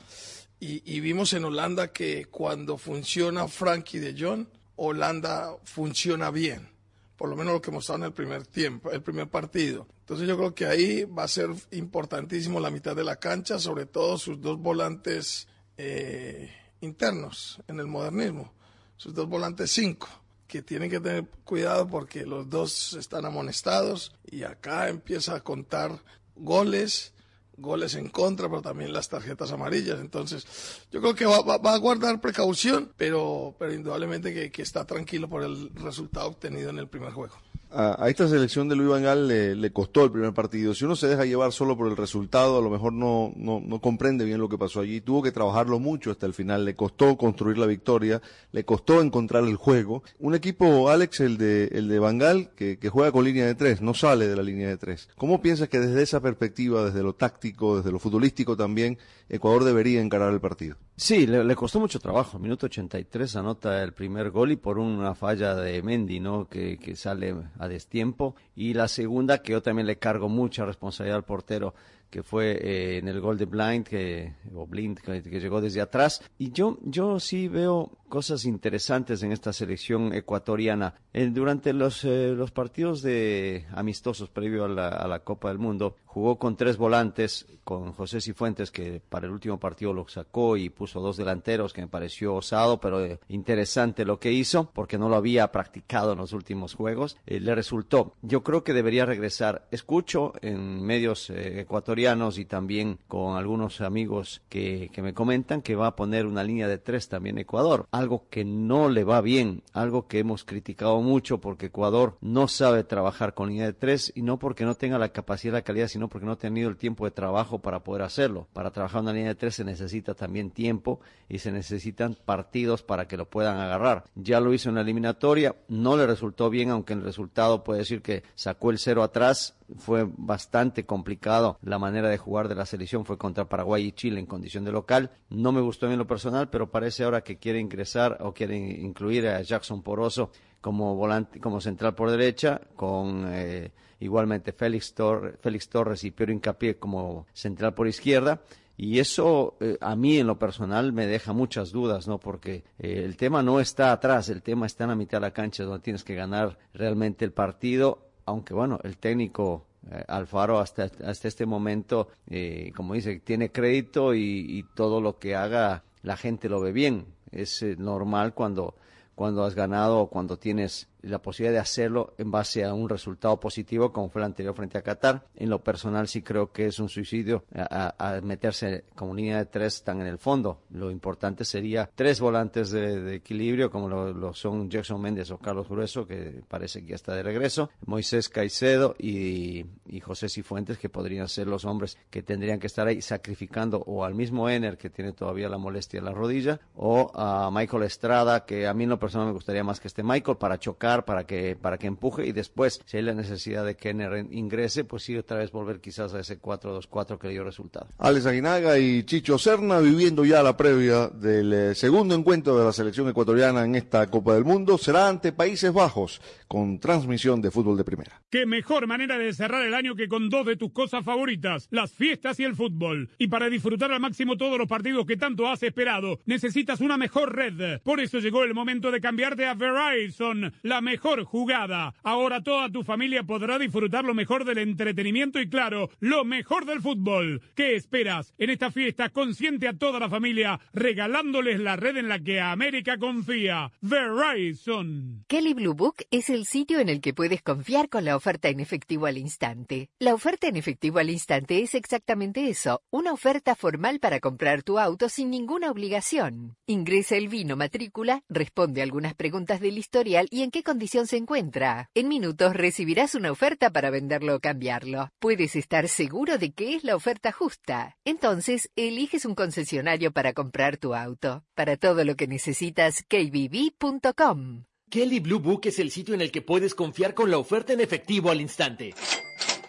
Y, 0.61 0.83
y 0.91 1.01
vimos 1.01 1.35
en 1.35 1.45
Holanda 1.45 1.93
que 1.93 2.27
cuando 2.27 2.79
funciona 2.79 3.49
Frankie 3.49 3.99
de 3.99 4.15
Jong, 4.19 4.47
Holanda 4.77 5.57
funciona 5.65 6.31
bien 6.31 6.75
por 7.17 7.29
lo 7.29 7.37
menos 7.37 7.55
lo 7.55 7.63
que 7.63 7.71
mostraron 7.71 8.03
en 8.03 8.09
el 8.09 8.13
primer 8.13 8.47
tiempo, 8.47 8.91
el 8.91 9.03
primer 9.03 9.29
partido. 9.29 9.87
Entonces 10.01 10.29
yo 10.29 10.37
creo 10.37 10.55
que 10.55 10.67
ahí 10.67 11.05
va 11.05 11.25
a 11.25 11.29
ser 11.29 11.49
importantísimo 11.71 12.61
la 12.61 12.71
mitad 12.71 12.95
de 12.97 13.05
la 13.05 13.17
cancha, 13.17 13.59
sobre 13.59 13.87
todo 13.87 14.19
sus 14.19 14.41
dos 14.41 14.59
volantes 14.59 15.49
eh, 15.77 16.51
internos 16.81 17.61
en 17.69 17.81
el 17.81 17.87
modernismo, 17.87 18.53
sus 18.97 19.15
dos 19.15 19.29
volantes 19.29 19.71
cinco, 19.71 20.09
que 20.47 20.63
tienen 20.63 20.91
que 20.91 21.01
tener 21.01 21.27
cuidado 21.45 21.89
porque 21.89 22.27
los 22.27 22.51
dos 22.51 22.95
están 22.95 23.25
amonestados 23.25 24.15
y 24.31 24.43
acá 24.43 24.89
empieza 24.89 25.37
a 25.37 25.41
contar 25.41 26.03
goles 26.37 27.14
goles 27.57 27.95
en 27.95 28.09
contra, 28.09 28.49
pero 28.49 28.63
también 28.63 28.93
las 28.93 29.09
tarjetas 29.09 29.53
amarillas. 29.53 30.01
Entonces, 30.01 30.47
yo 30.91 31.01
creo 31.01 31.15
que 31.15 31.27
va, 31.27 31.41
va- 31.43 31.59
va 31.59 31.75
a 31.75 31.79
guardar 31.79 32.21
precaución, 32.21 32.93
pero, 32.97 33.55
pero 33.59 33.73
indudablemente 33.75 34.33
que, 34.35 34.51
que 34.51 34.63
está 34.63 34.85
tranquilo 34.87 35.29
por 35.29 35.43
el 35.43 35.71
resultado 35.75 36.27
obtenido 36.29 36.71
en 36.71 36.79
el 36.79 36.89
primer 36.89 37.13
juego. 37.13 37.35
A, 37.77 38.09
esta 38.09 38.29
selección 38.29 38.69
de 38.69 38.77
Luis 38.77 38.89
Van 38.89 39.03
Gaal 39.03 39.27
le, 39.27 39.57
le 39.57 39.73
costó 39.73 40.05
el 40.05 40.13
primer 40.13 40.33
partido. 40.33 40.75
Si 40.75 40.85
uno 40.85 40.95
se 40.95 41.09
deja 41.09 41.25
llevar 41.25 41.53
solo 41.53 41.77
por 41.77 41.89
el 41.89 41.97
resultado, 41.97 42.59
a 42.59 42.63
lo 42.63 42.71
mejor 42.71 42.93
no, 42.93 43.33
no, 43.37 43.61
no 43.61 43.81
comprende 43.81 44.25
bien 44.25 44.39
lo 44.39 44.49
que 44.49 44.57
pasó 44.57 44.81
allí. 44.81 45.01
Tuvo 45.01 45.23
que 45.23 45.33
trabajarlo 45.33 45.81
mucho 45.81 46.13
hasta 46.13 46.27
el 46.27 46.35
final. 46.35 46.65
Le 46.65 46.77
costó 46.77 47.17
construir 47.17 47.59
la 47.59 47.67
victoria, 47.67 48.23
le 48.53 48.65
costó 48.65 49.01
encontrar 49.01 49.45
el 49.45 49.57
juego. 49.57 50.05
Un 50.21 50.35
equipo, 50.35 50.89
Alex, 50.89 51.21
el 51.21 51.37
de, 51.37 51.67
el 51.73 51.89
de 51.89 51.99
Van 51.99 52.19
Gaal, 52.19 52.51
que, 52.55 52.79
que 52.79 52.89
juega 52.89 53.11
con 53.11 53.25
línea 53.25 53.47
de 53.47 53.57
tres, 53.57 53.83
no 53.83 53.93
sale 53.93 54.29
de 54.29 54.37
la 54.37 54.43
línea 54.43 54.69
de 54.69 54.77
tres. 54.77 55.09
¿Cómo 55.17 55.43
piensas 55.43 55.69
que 55.69 55.81
desde 55.81 56.03
esa 56.03 56.21
perspectiva, 56.21 56.85
desde 56.85 57.03
lo 57.03 57.15
táctico, 57.15 57.79
desde 57.79 57.91
lo 57.91 57.99
futbolístico 57.99 58.57
también, 58.57 58.99
Ecuador 59.29 59.65
debería 59.65 60.01
encarar 60.01 60.33
el 60.33 60.41
partido? 60.41 60.77
Sí, 60.97 61.27
le, 61.27 61.43
le 61.43 61.57
costó 61.57 61.81
mucho 61.81 61.99
trabajo. 61.99 62.39
Minuto 62.39 62.67
83 62.67 63.35
anota 63.37 63.83
el 63.83 63.93
primer 63.93 64.31
gol 64.31 64.53
y 64.53 64.57
por 64.57 64.79
una 64.79 65.15
falla 65.17 65.55
de 65.57 65.83
Mendy, 65.83 66.21
¿no? 66.21 66.49
Que, 66.49 66.79
que 66.79 66.95
sale 66.95 67.35
a 67.59 67.67
destiempo. 67.67 68.37
Y 68.55 68.75
la 68.75 68.87
segunda, 68.87 69.43
que 69.43 69.53
yo 69.53 69.63
también 69.63 69.89
le 69.89 69.99
cargo 69.99 70.29
mucha 70.29 70.65
responsabilidad 70.65 71.17
al 71.17 71.25
portero, 71.25 71.75
que 72.11 72.23
fue 72.23 72.53
eh, 72.53 72.99
en 72.99 73.09
el 73.09 73.21
gol 73.21 73.37
de 73.37 73.47
Blind, 73.47 73.85
que, 73.85 74.35
o 74.55 74.69
Blind, 74.69 75.01
que, 75.01 75.21
que 75.21 75.41
llegó 75.41 75.61
desde 75.61 75.81
atrás. 75.81 76.23
Y 76.39 76.53
yo, 76.53 76.79
yo 76.83 77.19
sí 77.19 77.49
veo 77.49 77.91
cosas 78.15 78.45
interesantes 78.45 79.25
en 79.25 79.33
esta 79.33 79.53
selección 79.53 80.15
ecuatoriana. 80.15 80.95
Eh, 81.13 81.31
durante 81.33 81.73
los, 81.73 82.05
eh, 82.05 82.33
los 82.37 82.53
partidos 82.53 83.03
de 83.03 83.67
amistosos 83.73 84.29
previo 84.29 84.67
a 84.67 84.69
la, 84.69 85.21
Copa 85.25 85.49
del 85.49 85.59
Mundo, 85.59 85.97
jugó 86.05 86.39
con 86.39 86.57
tres 86.57 86.77
volantes, 86.77 87.45
con 87.65 87.93
José 87.93 88.21
Cifuentes, 88.21 88.71
que 88.71 89.03
para 89.09 89.27
el 89.27 89.33
último 89.33 89.59
partido 89.59 89.93
lo 89.93 90.07
sacó 90.07 90.57
y 90.57 90.69
puso 90.69 91.01
dos 91.01 91.17
delanteros, 91.17 91.73
que 91.73 91.81
me 91.81 91.89
pareció 91.89 92.37
osado, 92.37 92.79
pero 92.79 93.05
eh, 93.05 93.19
interesante 93.27 94.05
lo 94.05 94.21
que 94.21 94.31
hizo, 94.31 94.71
porque 94.73 94.97
no 94.97 95.09
lo 95.09 95.17
había 95.17 95.51
practicado 95.51 96.13
en 96.13 96.19
los 96.19 96.33
últimos 96.33 96.75
juegos. 96.75 97.17
Le 97.27 97.53
resultó. 97.53 98.15
Yo 98.23 98.45
creo 98.45 98.63
que 98.63 98.75
debería 98.75 99.07
regresar. 99.07 99.67
Escucho 99.73 100.35
en 100.41 100.85
medios 100.85 101.31
ecuatorianos 101.31 102.39
y 102.39 102.45
también 102.45 103.01
con 103.09 103.37
algunos 103.37 103.81
amigos 103.81 104.41
que, 104.49 104.89
que 104.93 105.03
me 105.03 105.15
comentan 105.15 105.63
que 105.63 105.75
va 105.75 105.89
a 105.89 105.97
poner 105.97 106.27
una 106.27 106.45
línea 106.45 106.69
de 106.69 106.79
tres 106.79 107.09
también 107.09 107.39
Ecuador. 107.39 107.89
Algo 108.05 108.27
que 108.29 108.45
no 108.45 108.91
le 108.91 109.03
va 109.03 109.23
bien, 109.23 109.63
algo 109.73 110.09
que 110.09 110.19
hemos 110.19 110.45
criticado 110.45 111.01
mucho 111.01 111.41
porque 111.41 111.67
Ecuador 111.67 112.19
no 112.21 112.49
sabe 112.49 112.85
trabajar 112.85 113.33
con 113.33 113.49
línea 113.49 113.65
de 113.65 113.73
tres 113.73 114.13
y 114.15 114.21
no 114.21 114.39
porque 114.39 114.67
no 114.67 114.75
tenga 114.75 114.99
la 114.99 115.09
capacidad 115.09 115.55
y 115.55 115.57
la 115.57 115.63
calidad, 115.63 115.89
sino 115.89 116.11
porque 116.11 116.27
no 116.27 116.33
ha 116.33 116.37
tenido 116.37 116.69
el 116.69 116.77
tiempo 116.77 117.07
de 117.07 117.13
trabajo 117.13 117.61
para 117.61 117.83
poder 117.83 118.03
hacerlo. 118.03 118.47
Para 118.53 118.73
trabajar 118.73 119.01
una 119.01 119.15
línea 119.15 119.31
de 119.31 119.37
tres 119.37 119.55
se 119.55 119.65
necesita 119.65 120.13
también 120.13 120.51
tiempo 120.51 121.01
y 121.31 121.39
se 121.39 121.51
necesitan 121.51 122.15
partidos 122.27 122.83
para 122.83 123.09
que 123.09 123.17
lo 123.17 123.25
puedan 123.25 123.59
agarrar. 123.59 124.05
Ya 124.15 124.39
lo 124.39 124.53
hizo 124.53 124.69
en 124.69 124.75
la 124.75 124.83
eliminatoria, 124.83 125.57
no 125.69 125.97
le 125.97 126.07
resultó 126.07 126.51
bien, 126.51 126.69
aunque 126.69 126.93
el 126.93 127.01
resultado 127.01 127.65
puede 127.65 127.81
decir 127.81 128.03
que 128.03 128.23
sacó 128.35 128.71
el 128.71 128.79
cero 128.79 129.03
atrás, 129.03 129.57
fue 129.77 130.07
bastante 130.17 130.85
complicado 130.85 131.59
la 131.63 131.79
manera 131.79 132.09
de 132.09 132.19
jugar 132.19 132.49
de 132.49 132.55
la 132.55 132.67
selección 132.67 133.05
fue 133.05 133.19
contra 133.19 133.49
Paraguay 133.49 133.87
y 133.87 133.93
Chile 133.93 134.21
en 134.21 134.27
condición 134.27 134.65
de 134.65 134.73
local. 134.73 135.11
No 135.31 135.53
me 135.53 135.61
gustó 135.61 135.91
en 135.91 135.99
lo 135.99 136.07
personal 136.07 136.51
pero 136.51 136.71
parece 136.71 137.05
ahora 137.05 137.23
que 137.23 137.39
quiere 137.39 137.61
ingresar 137.61 138.19
o 138.21 138.33
quiere 138.35 138.57
incluir 138.57 139.27
a 139.29 139.41
Jackson 139.43 139.83
Poroso 139.83 140.31
como 140.61 140.95
volante 140.97 141.41
como 141.41 141.61
central 141.61 141.95
por 141.95 142.11
derecha 142.11 142.61
con 142.77 143.27
eh, 143.29 143.73
igualmente 144.01 144.53
Félix, 144.53 144.95
Tor- 144.95 145.39
Félix 145.41 145.69
Torres 145.69 146.05
y 146.05 146.11
Piero 146.11 146.33
Incapié 146.33 146.77
como 146.77 147.27
central 147.33 147.75
por 147.75 147.87
izquierda. 147.89 148.43
Y 148.77 148.99
eso 148.99 149.57
eh, 149.61 149.79
a 149.81 149.95
mí 149.95 150.19
en 150.19 150.27
lo 150.27 150.37
personal 150.37 150.93
me 150.93 151.07
deja 151.07 151.33
muchas 151.33 151.71
dudas, 151.71 152.09
¿no? 152.09 152.19
Porque 152.19 152.65
eh, 152.81 153.03
el 153.05 153.17
tema 153.17 153.41
no 153.41 153.61
está 153.61 153.93
atrás, 153.93 154.29
el 154.31 154.43
tema 154.43 154.67
está 154.67 154.83
en 154.83 154.91
la 154.91 154.97
mitad 154.97 155.19
de 155.19 155.27
la 155.29 155.31
cancha 155.33 155.63
donde 155.63 155.79
tienes 155.79 156.03
que 156.03 156.17
ganar 156.17 156.59
realmente 156.73 157.25
el 157.25 157.31
partido, 157.33 158.04
aunque 158.27 158.55
bueno, 158.55 158.79
el 158.83 158.97
técnico 158.97 159.67
eh, 159.91 160.05
Alfaro 160.09 160.59
hasta, 160.59 160.91
hasta 161.05 161.29
este 161.29 161.47
momento, 161.47 162.09
eh, 162.29 162.73
como 162.77 162.95
dice, 162.95 163.21
tiene 163.21 163.51
crédito 163.51 164.15
y, 164.15 164.47
y 164.49 164.63
todo 164.75 165.01
lo 165.01 165.19
que 165.19 165.35
haga 165.35 165.85
la 166.03 166.17
gente 166.17 166.49
lo 166.49 166.61
ve 166.61 166.73
bien. 166.73 167.07
Es 167.31 167.63
eh, 167.63 167.77
normal 167.77 168.35
cuando, 168.35 168.75
cuando 169.15 169.45
has 169.45 169.55
ganado 169.55 170.01
o 170.01 170.09
cuando 170.09 170.39
tienes 170.39 170.89
la 171.05 171.21
posibilidad 171.21 171.55
de 171.55 171.61
hacerlo 171.61 172.15
en 172.19 172.31
base 172.31 172.65
a 172.65 172.73
un 172.75 172.89
resultado 172.89 173.39
positivo 173.41 173.93
como 173.93 174.09
fue 174.09 174.21
el 174.21 174.27
anterior 174.27 174.55
frente 174.55 174.79
a 174.79 174.83
Qatar. 174.83 175.27
En 175.35 175.51
lo 175.51 175.63
personal 175.63 176.09
sí 176.09 176.23
creo 176.23 176.53
que 176.53 176.67
es 176.67 176.79
un 176.79 176.89
suicidio 176.89 177.45
a, 177.55 177.95
a- 177.99 178.21
meterse 178.21 178.85
como 178.95 179.15
línea 179.15 179.39
de 179.39 179.47
tres 179.47 179.83
tan 179.83 180.01
en 180.01 180.07
el 180.07 180.19
fondo. 180.19 180.61
Lo 180.71 180.91
importante 180.91 181.45
sería 181.45 181.91
tres 181.95 182.21
volantes 182.21 182.71
de, 182.71 183.01
de 183.01 183.15
equilibrio 183.17 183.71
como 183.71 183.89
lo, 183.89 184.13
lo 184.13 184.33
son 184.35 184.71
Jackson 184.71 185.01
Méndez 185.01 185.31
o 185.31 185.39
Carlos 185.39 185.69
Grueso 185.69 186.07
que 186.07 186.43
parece 186.49 186.81
que 186.83 186.89
ya 186.91 186.95
está 186.97 187.15
de 187.15 187.23
regreso, 187.23 187.71
Moisés 187.87 188.29
Caicedo 188.29 188.95
y, 188.99 189.65
y 189.87 190.01
José 190.01 190.29
Cifuentes 190.29 190.79
que 190.79 190.89
podrían 190.89 191.29
ser 191.29 191.47
los 191.47 191.65
hombres 191.65 191.99
que 192.11 192.23
tendrían 192.23 192.59
que 192.59 192.67
estar 192.67 192.87
ahí 192.87 193.03
sacrificando 193.03 193.83
o 193.87 194.05
al 194.05 194.15
mismo 194.15 194.49
Ener 194.49 194.77
que 194.79 194.91
tiene 194.91 195.13
todavía 195.13 195.49
la 195.49 195.59
molestia 195.59 195.99
en 195.99 196.05
la 196.05 196.13
rodilla 196.13 196.61
o 196.77 197.11
a 197.15 197.51
Michael 197.53 197.83
Estrada 197.85 198.45
que 198.45 198.67
a 198.67 198.75
mí 198.75 198.85
en 198.85 198.91
lo 198.91 198.99
personal 198.99 199.27
me 199.29 199.33
gustaría 199.35 199.65
más 199.65 199.81
que 199.81 199.89
este 199.89 200.03
Michael 200.03 200.37
para 200.39 200.59
chocar 200.59 200.94
para 201.03 201.27
que 201.27 201.57
para 201.57 201.79
que 201.79 201.89
empuje 201.89 202.27
y 202.27 202.33
después 202.33 202.81
si 202.87 202.97
hay 202.99 203.03
la 203.03 203.15
necesidad 203.15 203.65
de 203.65 203.77
que 203.77 203.91
Ener 203.91 204.27
ingrese 204.31 204.85
pues 204.85 205.03
sí 205.03 205.17
otra 205.17 205.39
vez 205.39 205.51
volver 205.51 205.81
quizás 205.81 206.15
a 206.15 206.21
ese 206.21 206.41
4-2-4 206.41 207.19
que 207.19 207.27
le 207.27 207.33
dio 207.33 207.45
resultado. 207.45 207.89
Alex 207.99 208.27
Aguinaga 208.27 208.79
y 208.79 209.03
Chicho 209.05 209.39
Serna 209.39 209.81
viviendo 209.81 210.25
ya 210.25 210.43
la 210.43 210.57
previa 210.57 211.09
del 211.09 211.53
eh, 211.53 211.75
segundo 211.75 212.15
encuentro 212.15 212.57
de 212.57 212.65
la 212.65 212.73
selección 212.73 213.09
ecuatoriana 213.09 213.65
en 213.65 213.75
esta 213.75 214.07
Copa 214.09 214.35
del 214.35 214.45
Mundo. 214.45 214.79
Será 214.79 215.09
ante 215.09 215.33
Países 215.33 215.73
Bajos 215.73 216.21
con 216.47 216.79
transmisión 216.79 217.41
de 217.41 217.51
fútbol 217.51 217.77
de 217.77 217.85
primera. 217.85 218.23
Qué 218.31 218.47
mejor 218.47 218.87
manera 218.87 219.19
de 219.19 219.33
cerrar 219.33 219.65
el 219.65 219.75
año 219.75 219.97
que 219.97 220.09
con 220.09 220.29
dos 220.29 220.47
de 220.47 220.57
tus 220.57 220.73
cosas 220.73 221.05
favoritas, 221.05 221.69
las 221.71 221.93
fiestas 221.93 222.39
y 222.39 222.45
el 222.45 222.55
fútbol. 222.55 223.11
Y 223.19 223.29
para 223.29 223.49
disfrutar 223.49 223.91
al 223.93 224.01
máximo 224.01 224.37
todos 224.37 224.59
los 224.59 224.69
partidos 224.69 225.07
que 225.07 225.17
tanto 225.17 225.49
has 225.49 225.63
esperado, 225.63 226.21
necesitas 226.27 226.81
una 226.81 226.97
mejor 226.97 227.35
red. 227.35 227.81
Por 227.83 228.01
eso 228.01 228.19
llegó 228.19 228.45
el 228.45 228.55
momento 228.55 228.91
de 228.91 229.01
cambiarte 229.01 229.47
a 229.47 229.55
Verizon, 229.55 230.53
la 230.63 230.81
mejor 230.85 231.25
jugada. 231.25 231.95
Ahora 232.05 232.43
toda 232.43 232.71
tu 232.71 232.85
familia 232.85 233.25
podrá 233.25 233.59
disfrutar 233.59 234.05
lo 234.05 234.15
mejor 234.15 234.45
del 234.45 234.59
entretenimiento 234.59 235.41
y 235.41 235.49
claro, 235.49 235.91
lo 235.99 236.25
mejor 236.25 236.67
del 236.67 236.81
fútbol. 236.81 237.43
¿Qué 237.57 237.75
esperas? 237.75 238.33
En 238.39 238.51
esta 238.51 238.71
fiesta 238.71 239.09
consiente 239.09 239.67
a 239.67 239.77
toda 239.77 239.99
la 239.99 240.09
familia 240.09 240.61
regalándoles 240.73 241.59
la 241.59 241.75
red 241.75 241.97
en 241.97 242.09
la 242.09 242.21
que 242.21 242.41
América 242.41 242.99
confía. 242.99 243.73
Verizon. 243.81 245.25
Kelly 245.27 245.55
Blue 245.55 245.75
Book 245.75 245.97
es 246.11 246.31
el 246.31 246.47
sitio 246.47 246.79
en 246.79 246.89
el 246.89 247.01
que 247.01 247.15
puedes 247.15 247.43
confiar 247.43 247.89
con 247.89 248.05
la 248.05 248.15
oferta 248.15 248.49
en 248.49 248.61
efectivo 248.61 249.07
al 249.07 249.19
instante. 249.19 249.89
La 249.99 250.15
oferta 250.15 250.47
en 250.47 250.57
efectivo 250.57 250.99
al 250.99 251.11
instante 251.11 251.63
es 251.63 251.75
exactamente 251.75 252.49
eso, 252.49 252.83
una 252.91 253.13
oferta 253.13 253.55
formal 253.55 253.99
para 254.01 254.21
comprar 254.21 254.63
tu 254.63 254.79
auto 254.79 255.09
sin 255.09 255.31
ninguna 255.31 255.71
obligación. 255.71 256.57
Ingresa 256.67 257.17
el 257.17 257.29
vino 257.29 257.57
matrícula, 257.57 258.23
responde 258.29 258.83
algunas 258.83 259.15
preguntas 259.15 259.61
del 259.61 259.79
historial 259.79 260.29
y 260.31 260.43
en 260.43 260.51
qué 260.51 260.63
se 261.07 261.17
encuentra. 261.17 261.91
En 261.95 262.09
minutos 262.09 262.55
recibirás 262.55 263.15
una 263.15 263.31
oferta 263.31 263.71
para 263.71 263.91
venderlo 263.91 264.37
o 264.37 264.41
cambiarlo. 264.41 265.11
Puedes 265.19 265.57
estar 265.57 265.89
seguro 265.89 266.39
de 266.39 266.53
que 266.53 266.75
es 266.75 266.85
la 266.85 266.97
oferta 266.97 267.33
justa. 267.33 267.97
Entonces, 268.05 268.71
eliges 268.77 269.25
un 269.25 269.35
concesionario 269.35 270.13
para 270.13 270.33
comprar 270.33 270.77
tu 270.77 270.95
auto. 270.95 271.45
Para 271.55 271.77
todo 271.77 272.05
lo 272.05 272.17
que 272.17 272.27
necesitas, 272.27 273.05
kbb.com. 273.09 274.65
Kelly 274.91 275.21
Blue 275.21 275.41
Book 275.41 275.63
es 275.65 275.79
el 275.79 275.91
sitio 275.91 276.15
en 276.15 276.21
el 276.21 276.31
que 276.31 276.43
puedes 276.43 276.75
confiar 276.75 277.15
con 277.15 277.31
la 277.31 277.39
oferta 277.39 277.73
en 277.73 277.81
efectivo 277.81 278.31
al 278.31 278.41
instante. 278.41 278.95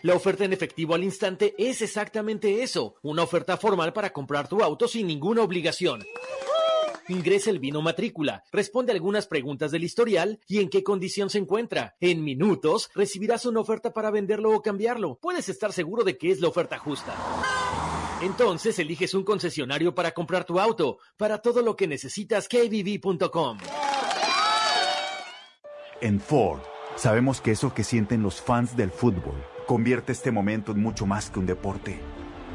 La 0.02 0.14
oferta 0.14 0.44
en 0.46 0.54
efectivo 0.54 0.94
al 0.94 1.04
instante 1.04 1.56
es 1.58 1.82
exactamente 1.82 2.62
eso, 2.62 2.96
una 3.02 3.24
oferta 3.24 3.58
formal 3.58 3.92
para 3.94 4.12
comprar 4.12 4.48
tu 4.48 4.62
auto 4.62 4.88
sin 4.88 5.08
ninguna 5.08 5.42
obligación. 5.42 6.04
Ingresa 7.08 7.52
el 7.52 7.60
vino 7.60 7.82
matrícula, 7.82 8.44
responde 8.52 8.92
algunas 8.92 9.28
preguntas 9.28 9.72
del 9.72 9.84
historial 9.84 10.40
y 10.48 10.60
en 10.60 10.70
qué 10.70 10.84
condición 10.84 11.30
se 11.30 11.38
encuentra. 11.38 11.96
En 12.00 12.24
minutos 12.24 12.90
recibirás 12.96 13.46
una 13.46 13.60
oferta 13.60 13.94
para 13.94 14.10
venderlo 14.10 14.52
o 14.52 14.62
cambiarlo. 14.62 15.20
Puedes 15.22 15.48
estar 15.50 15.72
seguro 15.72 16.04
de 16.04 16.18
que 16.18 16.32
es 16.32 16.42
la 16.42 16.48
oferta 16.48 16.80
justa. 16.80 17.16
Entonces 18.22 18.80
eliges 18.80 19.14
un 19.14 19.24
concesionario 19.24 19.94
para 19.94 20.12
comprar 20.12 20.46
tu 20.46 20.60
auto. 20.60 20.98
Para 21.18 21.40
todo 21.40 21.62
lo 21.62 21.76
que 21.76 21.88
necesitas, 21.88 22.48
kbb.com. 22.48 23.60
En 26.02 26.20
Ford, 26.20 26.62
sabemos 26.96 27.40
que 27.40 27.52
eso 27.52 27.74
que 27.74 27.84
sienten 27.84 28.24
los 28.24 28.42
fans 28.42 28.76
del 28.76 28.90
fútbol 28.90 29.36
convierte 29.68 30.12
este 30.12 30.32
momento 30.32 30.72
en 30.72 30.82
mucho 30.82 31.06
más 31.06 31.30
que 31.30 31.40
un 31.40 31.46
deporte. 31.46 32.00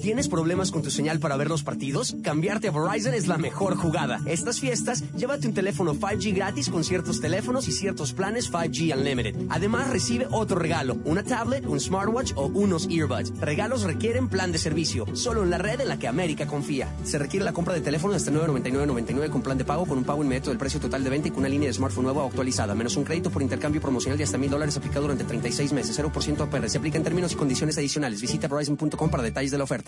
¿Tienes 0.00 0.28
problemas 0.28 0.70
con 0.70 0.82
tu 0.82 0.92
señal 0.92 1.18
para 1.18 1.36
ver 1.36 1.48
los 1.48 1.64
partidos? 1.64 2.16
Cambiarte 2.22 2.68
a 2.68 2.70
Verizon 2.70 3.14
es 3.14 3.26
la 3.26 3.36
mejor 3.36 3.74
jugada. 3.74 4.20
Estas 4.26 4.60
fiestas, 4.60 5.02
llévate 5.16 5.48
un 5.48 5.54
teléfono 5.54 5.92
5G 5.92 6.36
gratis 6.36 6.70
con 6.70 6.84
ciertos 6.84 7.20
teléfonos 7.20 7.66
y 7.66 7.72
ciertos 7.72 8.12
planes 8.12 8.52
5G 8.52 8.96
Unlimited. 8.96 9.34
Además, 9.48 9.90
recibe 9.90 10.28
otro 10.30 10.56
regalo, 10.56 10.98
una 11.04 11.24
tablet, 11.24 11.66
un 11.66 11.80
smartwatch 11.80 12.32
o 12.36 12.46
unos 12.46 12.86
earbuds. 12.88 13.32
Regalos 13.40 13.82
requieren 13.82 14.28
plan 14.28 14.52
de 14.52 14.58
servicio, 14.58 15.04
solo 15.16 15.42
en 15.42 15.50
la 15.50 15.58
red 15.58 15.80
en 15.80 15.88
la 15.88 15.98
que 15.98 16.06
América 16.06 16.46
confía. 16.46 16.94
Se 17.02 17.18
requiere 17.18 17.44
la 17.44 17.52
compra 17.52 17.74
de 17.74 17.80
teléfono 17.80 18.14
hasta 18.14 18.30
999.99 18.30 19.30
con 19.30 19.42
plan 19.42 19.58
de 19.58 19.64
pago 19.64 19.84
con 19.84 19.98
un 19.98 20.04
pago 20.04 20.22
inmediato 20.22 20.50
del 20.50 20.58
precio 20.58 20.78
total 20.78 21.02
de 21.02 21.10
venta 21.10 21.26
y 21.26 21.30
con 21.32 21.40
una 21.40 21.48
línea 21.48 21.66
de 21.66 21.74
smartphone 21.74 22.04
nueva 22.04 22.24
actualizada, 22.24 22.76
menos 22.76 22.96
un 22.96 23.02
crédito 23.02 23.30
por 23.30 23.42
intercambio 23.42 23.80
promocional 23.80 24.16
de 24.16 24.22
hasta 24.22 24.38
mil 24.38 24.48
dólares 24.48 24.76
aplicado 24.76 25.02
durante 25.02 25.24
36 25.24 25.72
meses, 25.72 25.98
0% 25.98 26.40
APR. 26.40 26.70
Se 26.70 26.78
aplica 26.78 26.98
en 26.98 27.02
términos 27.02 27.32
y 27.32 27.34
condiciones 27.34 27.76
adicionales. 27.78 28.20
Visita 28.20 28.46
verizon.com 28.46 29.10
para 29.10 29.24
detalles 29.24 29.50
de 29.50 29.58
la 29.58 29.64
oferta. 29.64 29.87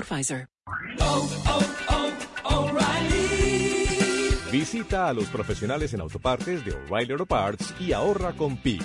Pfizer. 0.03 0.47
Visita 4.51 5.07
a 5.07 5.13
los 5.13 5.27
profesionales 5.27 5.93
en 5.93 6.01
autopartes 6.01 6.65
de 6.65 6.73
O'Reilly 6.73 7.13
Auto 7.13 7.25
Parts 7.25 7.73
y 7.79 7.93
ahorra 7.93 8.33
con 8.33 8.57
PIC. 8.57 8.83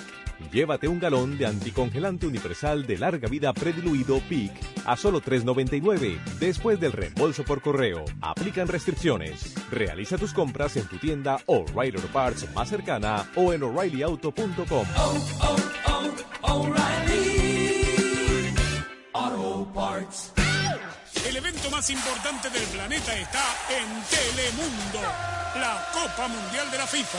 Llévate 0.51 0.87
un 0.87 0.99
galón 0.99 1.37
de 1.37 1.45
anticongelante 1.45 2.25
universal 2.25 2.87
de 2.87 2.97
larga 2.97 3.27
vida 3.27 3.53
prediluido 3.53 4.21
PIC 4.29 4.51
a 4.85 4.95
solo 4.95 5.21
$3.99 5.21 6.23
después 6.39 6.79
del 6.79 6.93
reembolso 6.93 7.43
por 7.43 7.61
correo. 7.61 8.05
Aplican 8.21 8.67
restricciones. 8.67 9.55
Realiza 9.69 10.17
tus 10.17 10.33
compras 10.33 10.77
en 10.77 10.85
tu 10.87 10.97
tienda 10.97 11.37
O'Reilly 11.47 11.97
Auto 11.97 12.13
Parts 12.13 12.47
más 12.53 12.69
cercana 12.69 13.29
o 13.35 13.51
en 13.51 13.63
o'ReillyAuto.com. 13.63 14.85
Auto 19.13 19.73
Parts. 19.73 20.46
El 21.25 21.35
evento 21.35 21.69
más 21.69 21.89
importante 21.89 22.49
del 22.49 22.63
planeta 22.63 23.13
está 23.13 23.43
en 23.69 24.03
Telemundo, 24.03 25.01
la 25.59 25.89
Copa 25.93 26.27
Mundial 26.27 26.69
de 26.71 26.77
la 26.77 26.87
FIFA. 26.87 27.17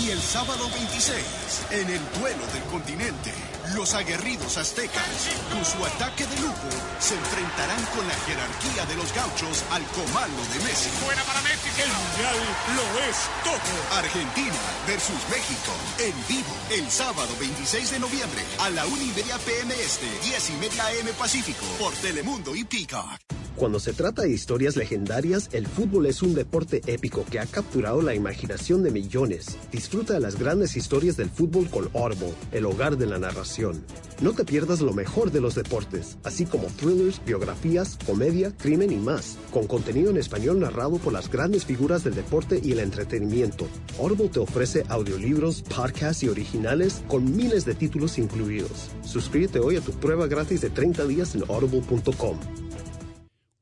Y 0.00 0.10
el 0.10 0.20
sábado 0.20 0.68
26, 0.70 1.24
en 1.70 1.90
el 1.90 2.00
duelo 2.18 2.46
del 2.52 2.62
continente, 2.64 3.32
los 3.72 3.94
aguerridos 3.94 4.56
aztecas, 4.58 5.30
con 5.52 5.64
su 5.64 5.84
ataque 5.84 6.26
de 6.26 6.40
lujo, 6.40 6.68
se 7.00 7.14
enfrentarán 7.14 7.82
con 7.96 8.06
la 8.06 8.14
jerarquía 8.26 8.84
de 8.86 8.96
los 8.96 9.12
gauchos 9.14 9.64
al 9.70 9.82
comando 9.88 10.42
de 10.52 10.60
Messi. 10.60 10.90
Fuera 11.04 11.22
para 11.24 11.40
Messi, 11.42 11.68
el 11.80 11.88
Mundial 11.88 12.36
lo 12.76 13.00
es 13.08 13.16
todo. 13.42 13.98
Argentina 13.98 14.60
versus 14.86 15.20
México, 15.30 15.72
en 15.98 16.14
vivo, 16.28 16.54
el 16.70 16.90
sábado 16.90 17.34
26 17.40 17.90
de 17.90 17.98
noviembre, 18.00 18.42
a 18.60 18.70
la 18.70 18.86
1 18.86 19.02
y 19.02 19.12
media 19.16 19.38
pm 19.38 19.74
este, 19.74 20.06
10 20.24 20.50
y 20.50 20.52
media 20.54 20.84
am 20.86 21.08
Pacífico, 21.18 21.64
por 21.78 21.92
Telemundo 21.94 22.54
y 22.54 22.64
Peacock. 22.64 23.43
Cuando 23.56 23.78
se 23.78 23.92
trata 23.92 24.22
de 24.22 24.32
historias 24.32 24.74
legendarias, 24.74 25.48
el 25.52 25.68
fútbol 25.68 26.06
es 26.06 26.22
un 26.22 26.34
deporte 26.34 26.82
épico 26.86 27.24
que 27.24 27.38
ha 27.38 27.46
capturado 27.46 28.02
la 28.02 28.12
imaginación 28.12 28.82
de 28.82 28.90
millones. 28.90 29.56
Disfruta 29.70 30.14
de 30.14 30.20
las 30.20 30.36
grandes 30.36 30.76
historias 30.76 31.16
del 31.16 31.30
fútbol 31.30 31.70
con 31.70 31.88
Audible, 31.94 32.34
el 32.50 32.66
hogar 32.66 32.98
de 32.98 33.06
la 33.06 33.18
narración. 33.18 33.84
No 34.20 34.32
te 34.32 34.44
pierdas 34.44 34.80
lo 34.80 34.92
mejor 34.92 35.30
de 35.30 35.40
los 35.40 35.54
deportes, 35.54 36.18
así 36.24 36.46
como 36.46 36.66
thrillers, 36.66 37.24
biografías, 37.24 37.96
comedia, 38.04 38.50
crimen 38.56 38.90
y 38.90 38.96
más, 38.96 39.38
con 39.52 39.68
contenido 39.68 40.10
en 40.10 40.16
español 40.16 40.58
narrado 40.58 40.98
por 40.98 41.12
las 41.12 41.30
grandes 41.30 41.64
figuras 41.64 42.02
del 42.02 42.16
deporte 42.16 42.60
y 42.62 42.72
el 42.72 42.80
entretenimiento. 42.80 43.68
Audible 44.00 44.30
te 44.30 44.40
ofrece 44.40 44.84
audiolibros, 44.88 45.62
podcasts 45.62 46.24
y 46.24 46.28
originales 46.28 47.04
con 47.06 47.36
miles 47.36 47.64
de 47.64 47.76
títulos 47.76 48.18
incluidos. 48.18 48.90
Suscríbete 49.04 49.60
hoy 49.60 49.76
a 49.76 49.80
tu 49.80 49.92
prueba 49.92 50.26
gratis 50.26 50.60
de 50.60 50.70
30 50.70 51.06
días 51.06 51.36
en 51.36 51.44
audible.com. 51.48 52.38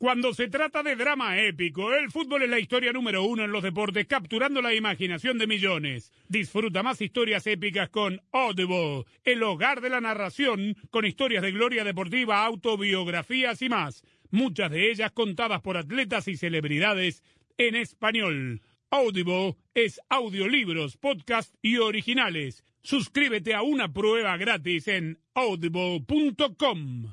Cuando 0.02 0.34
se 0.34 0.48
trata 0.48 0.82
de 0.82 0.96
drama 0.96 1.38
épico, 1.38 1.94
el 1.94 2.10
fútbol 2.10 2.42
es 2.42 2.50
la 2.50 2.58
historia 2.58 2.92
número 2.92 3.22
uno 3.22 3.44
en 3.44 3.52
los 3.52 3.62
deportes, 3.62 4.04
capturando 4.08 4.60
la 4.60 4.74
imaginación 4.74 5.38
de 5.38 5.46
millones. 5.46 6.12
Disfruta 6.26 6.82
más 6.82 7.00
historias 7.00 7.46
épicas 7.46 7.88
con 7.88 8.20
Audible, 8.32 9.04
el 9.22 9.44
hogar 9.44 9.80
de 9.80 9.90
la 9.90 10.00
narración, 10.00 10.76
con 10.90 11.06
historias 11.06 11.40
de 11.40 11.52
gloria 11.52 11.84
deportiva, 11.84 12.44
autobiografías 12.44 13.62
y 13.62 13.68
más. 13.68 14.02
Muchas 14.32 14.72
de 14.72 14.90
ellas 14.90 15.12
contadas 15.12 15.60
por 15.60 15.76
atletas 15.76 16.26
y 16.26 16.36
celebridades 16.36 17.22
en 17.56 17.76
español. 17.76 18.60
Audible 18.90 19.54
es 19.72 20.00
audiolibros, 20.08 20.96
podcast 20.96 21.54
y 21.62 21.76
originales. 21.76 22.64
Suscríbete 22.82 23.54
a 23.54 23.62
una 23.62 23.92
prueba 23.92 24.36
gratis 24.36 24.88
en 24.88 25.20
audible.com. 25.34 27.12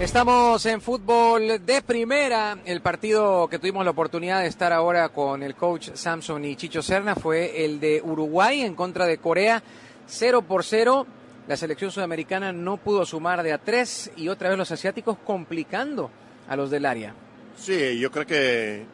Estamos 0.00 0.64
en 0.64 0.80
fútbol 0.80 1.62
de 1.66 1.82
primera. 1.82 2.56
El 2.64 2.80
partido 2.80 3.46
que 3.48 3.58
tuvimos 3.58 3.84
la 3.84 3.90
oportunidad 3.90 4.40
de 4.40 4.46
estar 4.46 4.72
ahora 4.72 5.10
con 5.10 5.42
el 5.42 5.54
coach 5.54 5.90
Samson 5.92 6.42
y 6.46 6.56
Chicho 6.56 6.80
Serna 6.80 7.14
fue 7.14 7.66
el 7.66 7.80
de 7.80 8.00
Uruguay 8.02 8.62
en 8.62 8.74
contra 8.74 9.04
de 9.04 9.18
Corea, 9.18 9.62
0 10.06 10.40
por 10.40 10.64
0. 10.64 11.06
La 11.46 11.54
selección 11.58 11.90
sudamericana 11.90 12.50
no 12.50 12.78
pudo 12.78 13.04
sumar 13.04 13.42
de 13.42 13.52
a 13.52 13.58
tres 13.58 14.10
y 14.16 14.28
otra 14.28 14.48
vez 14.48 14.56
los 14.56 14.70
asiáticos 14.70 15.18
complicando 15.18 16.10
a 16.48 16.56
los 16.56 16.70
del 16.70 16.86
área. 16.86 17.14
Sí, 17.58 17.98
yo 17.98 18.10
creo 18.10 18.24
que 18.24 18.86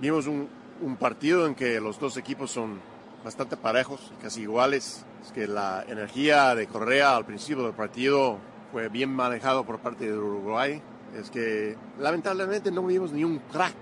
vimos 0.00 0.26
un, 0.26 0.48
un 0.82 0.96
partido 0.96 1.46
en 1.46 1.54
que 1.54 1.78
los 1.78 2.00
dos 2.00 2.16
equipos 2.16 2.50
son 2.50 2.80
bastante 3.24 3.56
parejos, 3.56 4.12
casi 4.20 4.40
iguales. 4.40 5.04
Es 5.24 5.30
que 5.30 5.46
la 5.46 5.84
energía 5.88 6.56
de 6.56 6.66
Correa 6.66 7.14
al 7.14 7.24
principio 7.24 7.62
del 7.62 7.74
partido 7.74 8.40
fue 8.72 8.88
bien 8.88 9.10
manejado 9.10 9.64
por 9.64 9.78
parte 9.78 10.06
de 10.10 10.16
Uruguay. 10.16 10.80
Es 11.16 11.30
que 11.30 11.76
lamentablemente 11.98 12.70
no 12.70 12.82
vimos 12.84 13.12
ni 13.12 13.24
un 13.24 13.38
crack 13.50 13.74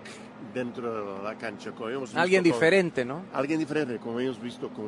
dentro 0.54 1.16
de 1.18 1.22
la 1.24 1.34
cancha. 1.36 1.72
como 1.72 1.88
Alguien 2.14 2.42
con- 2.42 2.52
diferente, 2.52 3.04
¿no? 3.04 3.22
Alguien 3.32 3.58
diferente, 3.58 3.98
como 3.98 4.20
hemos 4.20 4.40
visto 4.40 4.68
con 4.70 4.84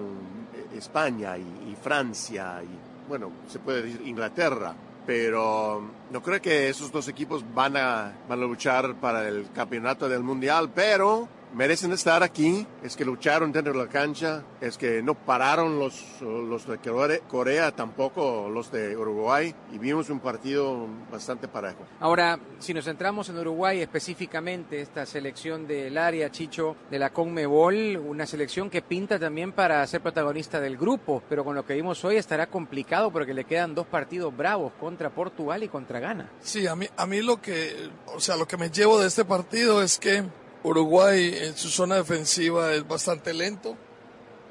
eh, 0.54 0.76
España 0.76 1.36
y, 1.36 1.42
y 1.72 1.76
Francia 1.80 2.60
y, 2.62 3.08
bueno, 3.08 3.30
se 3.48 3.58
puede 3.58 3.82
decir 3.82 4.02
Inglaterra. 4.06 4.74
Pero 5.04 5.82
no 6.10 6.22
creo 6.22 6.40
que 6.40 6.68
esos 6.68 6.92
dos 6.92 7.08
equipos 7.08 7.42
van 7.54 7.76
a, 7.78 8.12
van 8.28 8.42
a 8.42 8.44
luchar 8.44 8.94
para 8.96 9.26
el 9.26 9.50
campeonato 9.52 10.06
del 10.08 10.22
Mundial, 10.22 10.70
pero 10.74 11.26
merecen 11.54 11.92
estar 11.92 12.22
aquí, 12.22 12.66
es 12.82 12.96
que 12.96 13.04
lucharon 13.04 13.52
dentro 13.52 13.72
de 13.72 13.78
la 13.78 13.88
cancha, 13.88 14.44
es 14.60 14.76
que 14.76 15.02
no 15.02 15.14
pararon 15.14 15.78
los, 15.78 16.04
los 16.20 16.66
de 16.66 17.20
Corea, 17.28 17.72
tampoco 17.72 18.48
los 18.48 18.70
de 18.70 18.96
Uruguay, 18.96 19.54
y 19.72 19.78
vimos 19.78 20.10
un 20.10 20.20
partido 20.20 20.86
bastante 21.10 21.48
parejo. 21.48 21.86
Ahora, 22.00 22.38
si 22.58 22.74
nos 22.74 22.84
centramos 22.84 23.28
en 23.28 23.38
Uruguay 23.38 23.80
específicamente, 23.80 24.80
esta 24.80 25.06
selección 25.06 25.66
del 25.66 25.96
área, 25.98 26.30
Chicho, 26.30 26.76
de 26.90 26.98
la 26.98 27.10
Conmebol, 27.10 27.96
una 27.96 28.26
selección 28.26 28.70
que 28.70 28.82
pinta 28.82 29.18
también 29.18 29.52
para 29.52 29.86
ser 29.86 30.00
protagonista 30.00 30.60
del 30.60 30.76
grupo, 30.76 31.22
pero 31.28 31.44
con 31.44 31.54
lo 31.54 31.64
que 31.64 31.74
vimos 31.74 32.04
hoy 32.04 32.16
estará 32.16 32.46
complicado 32.46 33.10
porque 33.10 33.34
le 33.34 33.44
quedan 33.44 33.74
dos 33.74 33.86
partidos 33.86 34.36
bravos 34.36 34.72
contra 34.80 35.10
Portugal 35.10 35.62
y 35.62 35.68
contra 35.68 36.00
Ghana. 36.00 36.30
Sí, 36.40 36.66
a 36.66 36.76
mí, 36.76 36.86
a 36.96 37.06
mí 37.06 37.22
lo 37.22 37.40
que, 37.40 37.90
o 38.06 38.20
sea, 38.20 38.36
lo 38.36 38.46
que 38.46 38.56
me 38.56 38.70
llevo 38.70 38.98
de 38.98 39.06
este 39.06 39.24
partido 39.24 39.82
es 39.82 39.98
que 39.98 40.24
Uruguay 40.62 41.38
en 41.42 41.56
su 41.56 41.68
zona 41.68 41.96
defensiva 41.96 42.72
es 42.72 42.86
bastante 42.86 43.32
lento, 43.32 43.76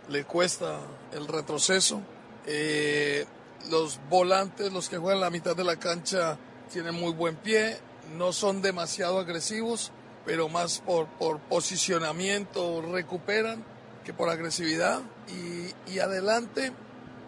le 0.09 0.23
cuesta 0.23 0.79
el 1.11 1.27
retroceso. 1.27 2.01
Eh, 2.45 3.25
los 3.69 3.99
volantes, 4.09 4.71
los 4.71 4.87
que 4.87 4.97
juegan 4.97 5.19
la 5.19 5.29
mitad 5.29 5.55
de 5.55 5.63
la 5.65 5.75
cancha, 5.75 6.37
tienen 6.71 6.95
muy 6.95 7.11
buen 7.11 7.35
pie, 7.35 7.77
no 8.17 8.31
son 8.31 8.61
demasiado 8.61 9.19
agresivos, 9.19 9.91
pero 10.25 10.47
más 10.47 10.79
por, 10.79 11.07
por 11.07 11.39
posicionamiento 11.39 12.81
recuperan 12.81 13.63
que 14.05 14.13
por 14.13 14.29
agresividad. 14.29 15.01
Y, 15.27 15.91
y 15.91 15.99
adelante, 15.99 16.71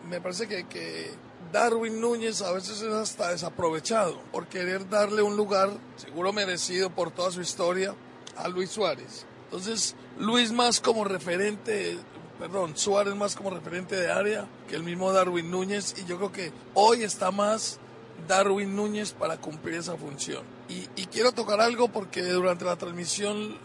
me 0.10 0.22
parece 0.22 0.48
que, 0.48 0.68
que 0.68 1.12
Darwin 1.52 2.00
Núñez 2.00 2.42
a 2.42 2.54
veces 2.54 2.82
es 2.82 2.94
hasta 2.94 3.32
desaprovechado 3.32 4.22
por 4.32 4.48
querer 4.48 4.88
darle 4.88 5.22
un 5.22 5.36
lugar, 5.36 5.72
seguro 5.98 6.32
merecido 6.32 6.90
por 6.90 7.12
toda 7.12 7.32
su 7.32 7.42
historia, 7.42 7.96
a 8.40 8.48
Luis 8.48 8.70
Suárez. 8.72 9.26
Entonces, 9.46 9.96
Luis 10.18 10.52
más 10.52 10.80
como 10.80 11.04
referente, 11.04 11.98
perdón, 12.40 12.78
Suárez 12.78 13.16
más 13.16 13.36
como 13.36 13.50
referente 13.50 13.96
de 13.96 14.12
área 14.12 14.48
que 14.68 14.76
el 14.76 14.84
mismo 14.84 15.12
Darwin 15.12 15.50
Núñez 15.50 15.96
y 16.00 16.06
yo 16.06 16.18
creo 16.18 16.32
que 16.32 16.52
hoy 16.74 17.04
está 17.04 17.32
más 17.32 17.80
Darwin 18.28 18.76
Núñez 18.76 19.14
para 19.14 19.38
cumplir 19.38 19.76
esa 19.76 19.96
función. 19.98 20.44
Y, 20.68 20.86
quiero 21.08 21.32
tocar 21.32 21.60
algo 21.62 21.88
porque 21.88 22.22
durante 22.24 22.64
la 22.64 22.76
transmisión 22.76 23.58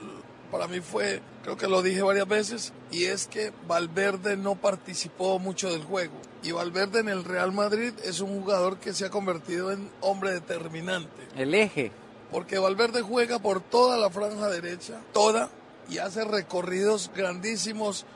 para 0.50 0.68
mí 0.68 0.80
fue, 0.80 1.20
creo 1.42 1.56
que 1.56 1.66
lo 1.66 1.82
dije 1.82 2.00
varias 2.00 2.28
veces, 2.28 2.72
y 2.90 3.04
es 3.04 3.26
que 3.26 3.52
Valverde 3.66 4.36
no 4.36 4.54
participó 4.54 5.38
mucho 5.38 5.70
del 5.70 5.82
juego. 5.82 6.14
Y 6.42 6.52
Valverde 6.52 7.00
en 7.00 7.08
el 7.08 7.24
Real 7.24 7.52
Madrid 7.52 7.92
es 8.04 8.20
un 8.20 8.40
jugador 8.40 8.78
que 8.78 8.94
se 8.94 9.04
ha 9.04 9.10
convertido 9.10 9.72
en 9.72 9.90
hombre 10.00 10.32
determinante. 10.32 11.28
El 11.36 11.54
eje 11.54 11.92
porque 12.34 12.58
Valverde 12.58 13.00
juega 13.00 13.38
por 13.38 13.60
toda 13.60 13.96
la 13.96 14.10
franja 14.10 14.48
derecha, 14.48 15.00
toda, 15.12 15.50
y 15.88 15.98
hace 15.98 16.24
recorridos 16.24 17.12
grandísimos, 17.14 18.06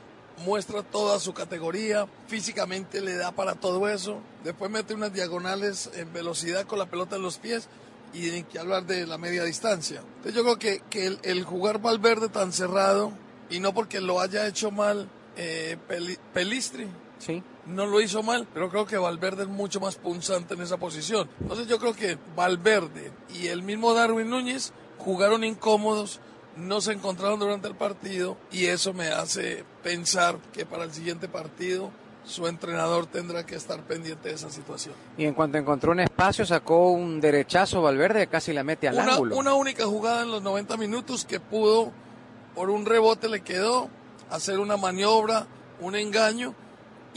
muestra 0.45 0.83
toda 0.83 1.21
su 1.21 1.33
categoría, 1.33 2.05
físicamente 2.27 2.99
le 2.99 3.15
da 3.15 3.31
para 3.31 3.55
todo 3.55 3.87
eso, 3.87 4.19
después 4.43 4.69
mete 4.69 4.93
unas 4.93 5.13
diagonales 5.13 5.89
en 5.93 6.11
velocidad 6.11 6.65
con 6.65 6.79
la 6.79 6.87
pelota 6.87 7.15
en 7.15 7.21
los 7.21 7.37
pies 7.37 7.69
y 8.13 8.29
ni 8.31 8.43
que 8.43 8.59
hablar 8.59 8.85
de 8.85 9.07
la 9.07 9.17
media 9.17 9.45
distancia. 9.45 10.01
Entonces 10.17 10.33
yo 10.33 10.43
creo 10.43 10.59
que, 10.59 10.81
que 10.89 11.17
el, 11.23 11.45
jugar 11.45 11.79
Valverde 11.79 12.27
tan 12.27 12.51
cerrado, 12.51 13.13
y 13.49 13.61
no 13.61 13.73
porque 13.73 14.01
lo 14.01 14.19
haya 14.19 14.47
hecho 14.47 14.69
mal 14.69 15.07
eh, 15.37 15.77
Pelistri, 16.33 16.87
sí 17.19 17.41
no 17.65 17.85
lo 17.85 18.01
hizo 18.01 18.23
mal, 18.23 18.47
pero 18.53 18.69
creo 18.69 18.85
que 18.85 18.97
Valverde 18.97 19.43
es 19.43 19.49
mucho 19.49 19.79
más 19.79 19.95
punzante 19.95 20.53
en 20.53 20.61
esa 20.61 20.77
posición. 20.77 21.29
Entonces 21.39 21.67
yo 21.67 21.79
creo 21.79 21.93
que 21.93 22.17
Valverde 22.35 23.11
y 23.33 23.47
el 23.47 23.63
mismo 23.63 23.93
Darwin 23.93 24.29
Núñez 24.29 24.73
jugaron 24.97 25.43
incómodos, 25.43 26.19
no 26.55 26.81
se 26.81 26.93
encontraron 26.93 27.39
durante 27.39 27.67
el 27.67 27.75
partido 27.75 28.37
y 28.51 28.65
eso 28.65 28.93
me 28.93 29.07
hace 29.07 29.63
pensar 29.83 30.37
que 30.53 30.65
para 30.65 30.83
el 30.83 30.91
siguiente 30.91 31.27
partido 31.27 31.91
su 32.25 32.47
entrenador 32.47 33.07
tendrá 33.07 33.45
que 33.45 33.55
estar 33.55 33.81
pendiente 33.81 34.29
de 34.29 34.35
esa 34.35 34.49
situación. 34.49 34.93
Y 35.17 35.25
en 35.25 35.33
cuanto 35.33 35.57
encontró 35.57 35.91
un 35.91 35.99
espacio, 35.99 36.45
sacó 36.45 36.91
un 36.91 37.19
derechazo 37.19 37.81
Valverde, 37.81 38.27
casi 38.27 38.53
la 38.53 38.63
mete 38.63 38.87
al 38.87 38.95
una, 38.95 39.13
ángulo. 39.13 39.37
Una 39.37 39.53
única 39.55 39.85
jugada 39.85 40.23
en 40.23 40.31
los 40.31 40.41
90 40.41 40.77
minutos 40.77 41.25
que 41.25 41.39
pudo, 41.39 41.91
por 42.55 42.69
un 42.69 42.85
rebote 42.85 43.29
le 43.29 43.41
quedó, 43.41 43.89
hacer 44.29 44.59
una 44.59 44.77
maniobra, 44.77 45.47
un 45.81 45.95
engaño 45.95 46.53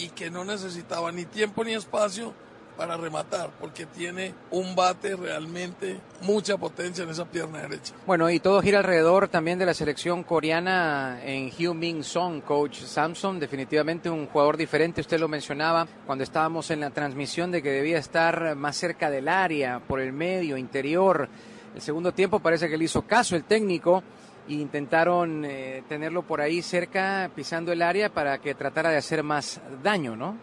y 0.02 0.08
que 0.08 0.30
no 0.30 0.44
necesitaba 0.44 1.12
ni 1.12 1.24
tiempo 1.24 1.62
ni 1.62 1.74
espacio 1.74 2.34
para 2.76 2.96
rematar, 2.96 3.50
porque 3.60 3.86
tiene 3.86 4.34
un 4.50 4.74
bate 4.74 5.14
realmente 5.14 6.00
mucha 6.22 6.56
potencia 6.56 7.04
en 7.04 7.10
esa 7.10 7.24
pierna 7.26 7.60
derecha. 7.60 7.94
Bueno, 8.06 8.28
y 8.30 8.40
todo 8.40 8.62
gira 8.62 8.78
alrededor 8.78 9.28
también 9.28 9.58
de 9.58 9.66
la 9.66 9.74
selección 9.74 10.24
coreana 10.24 11.20
en 11.22 11.48
Hugh 11.48 11.74
Min 11.74 12.02
Song, 12.02 12.40
coach 12.40 12.78
Samson, 12.80 13.38
definitivamente 13.38 14.10
un 14.10 14.26
jugador 14.26 14.56
diferente, 14.56 15.02
usted 15.02 15.20
lo 15.20 15.28
mencionaba 15.28 15.86
cuando 16.06 16.24
estábamos 16.24 16.70
en 16.70 16.80
la 16.80 16.90
transmisión 16.90 17.52
de 17.52 17.62
que 17.62 17.70
debía 17.70 17.98
estar 17.98 18.56
más 18.56 18.76
cerca 18.76 19.10
del 19.10 19.28
área, 19.28 19.80
por 19.80 20.00
el 20.00 20.12
medio, 20.12 20.56
interior. 20.56 21.28
El 21.74 21.80
segundo 21.80 22.12
tiempo 22.12 22.40
parece 22.40 22.68
que 22.68 22.76
le 22.76 22.84
hizo 22.84 23.02
caso 23.02 23.36
el 23.36 23.44
técnico 23.44 24.02
e 24.48 24.54
intentaron 24.54 25.44
eh, 25.44 25.84
tenerlo 25.88 26.22
por 26.22 26.40
ahí 26.40 26.62
cerca, 26.62 27.30
pisando 27.34 27.72
el 27.72 27.82
área 27.82 28.12
para 28.12 28.38
que 28.38 28.54
tratara 28.54 28.90
de 28.90 28.96
hacer 28.96 29.22
más 29.22 29.60
daño, 29.82 30.16
¿no? 30.16 30.36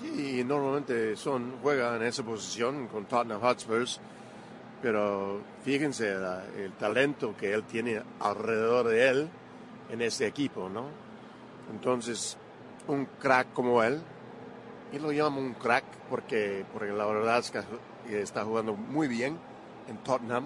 Sí, 0.00 0.42
normalmente 0.44 1.16
son 1.16 1.54
juega 1.62 1.96
en 1.96 2.02
esa 2.02 2.22
posición 2.22 2.88
con 2.88 3.04
Tottenham 3.04 3.40
Hotspurs, 3.40 4.00
pero 4.80 5.40
fíjense 5.62 6.12
el 6.56 6.72
talento 6.78 7.34
que 7.36 7.52
él 7.52 7.64
tiene 7.64 8.02
alrededor 8.20 8.88
de 8.88 9.08
él 9.08 9.28
en 9.90 10.02
este 10.02 10.26
equipo, 10.26 10.68
¿no? 10.68 10.86
Entonces, 11.70 12.36
un 12.88 13.06
crack 13.20 13.52
como 13.52 13.82
él, 13.82 14.00
y 14.92 14.98
lo 14.98 15.10
llamo 15.10 15.40
un 15.40 15.54
crack 15.54 15.84
porque, 16.10 16.64
porque 16.72 16.92
la 16.92 17.06
verdad 17.06 17.38
es 17.38 17.50
que 17.50 18.20
está 18.20 18.44
jugando 18.44 18.74
muy 18.74 19.08
bien 19.08 19.38
en 19.88 19.96
Tottenham 19.98 20.44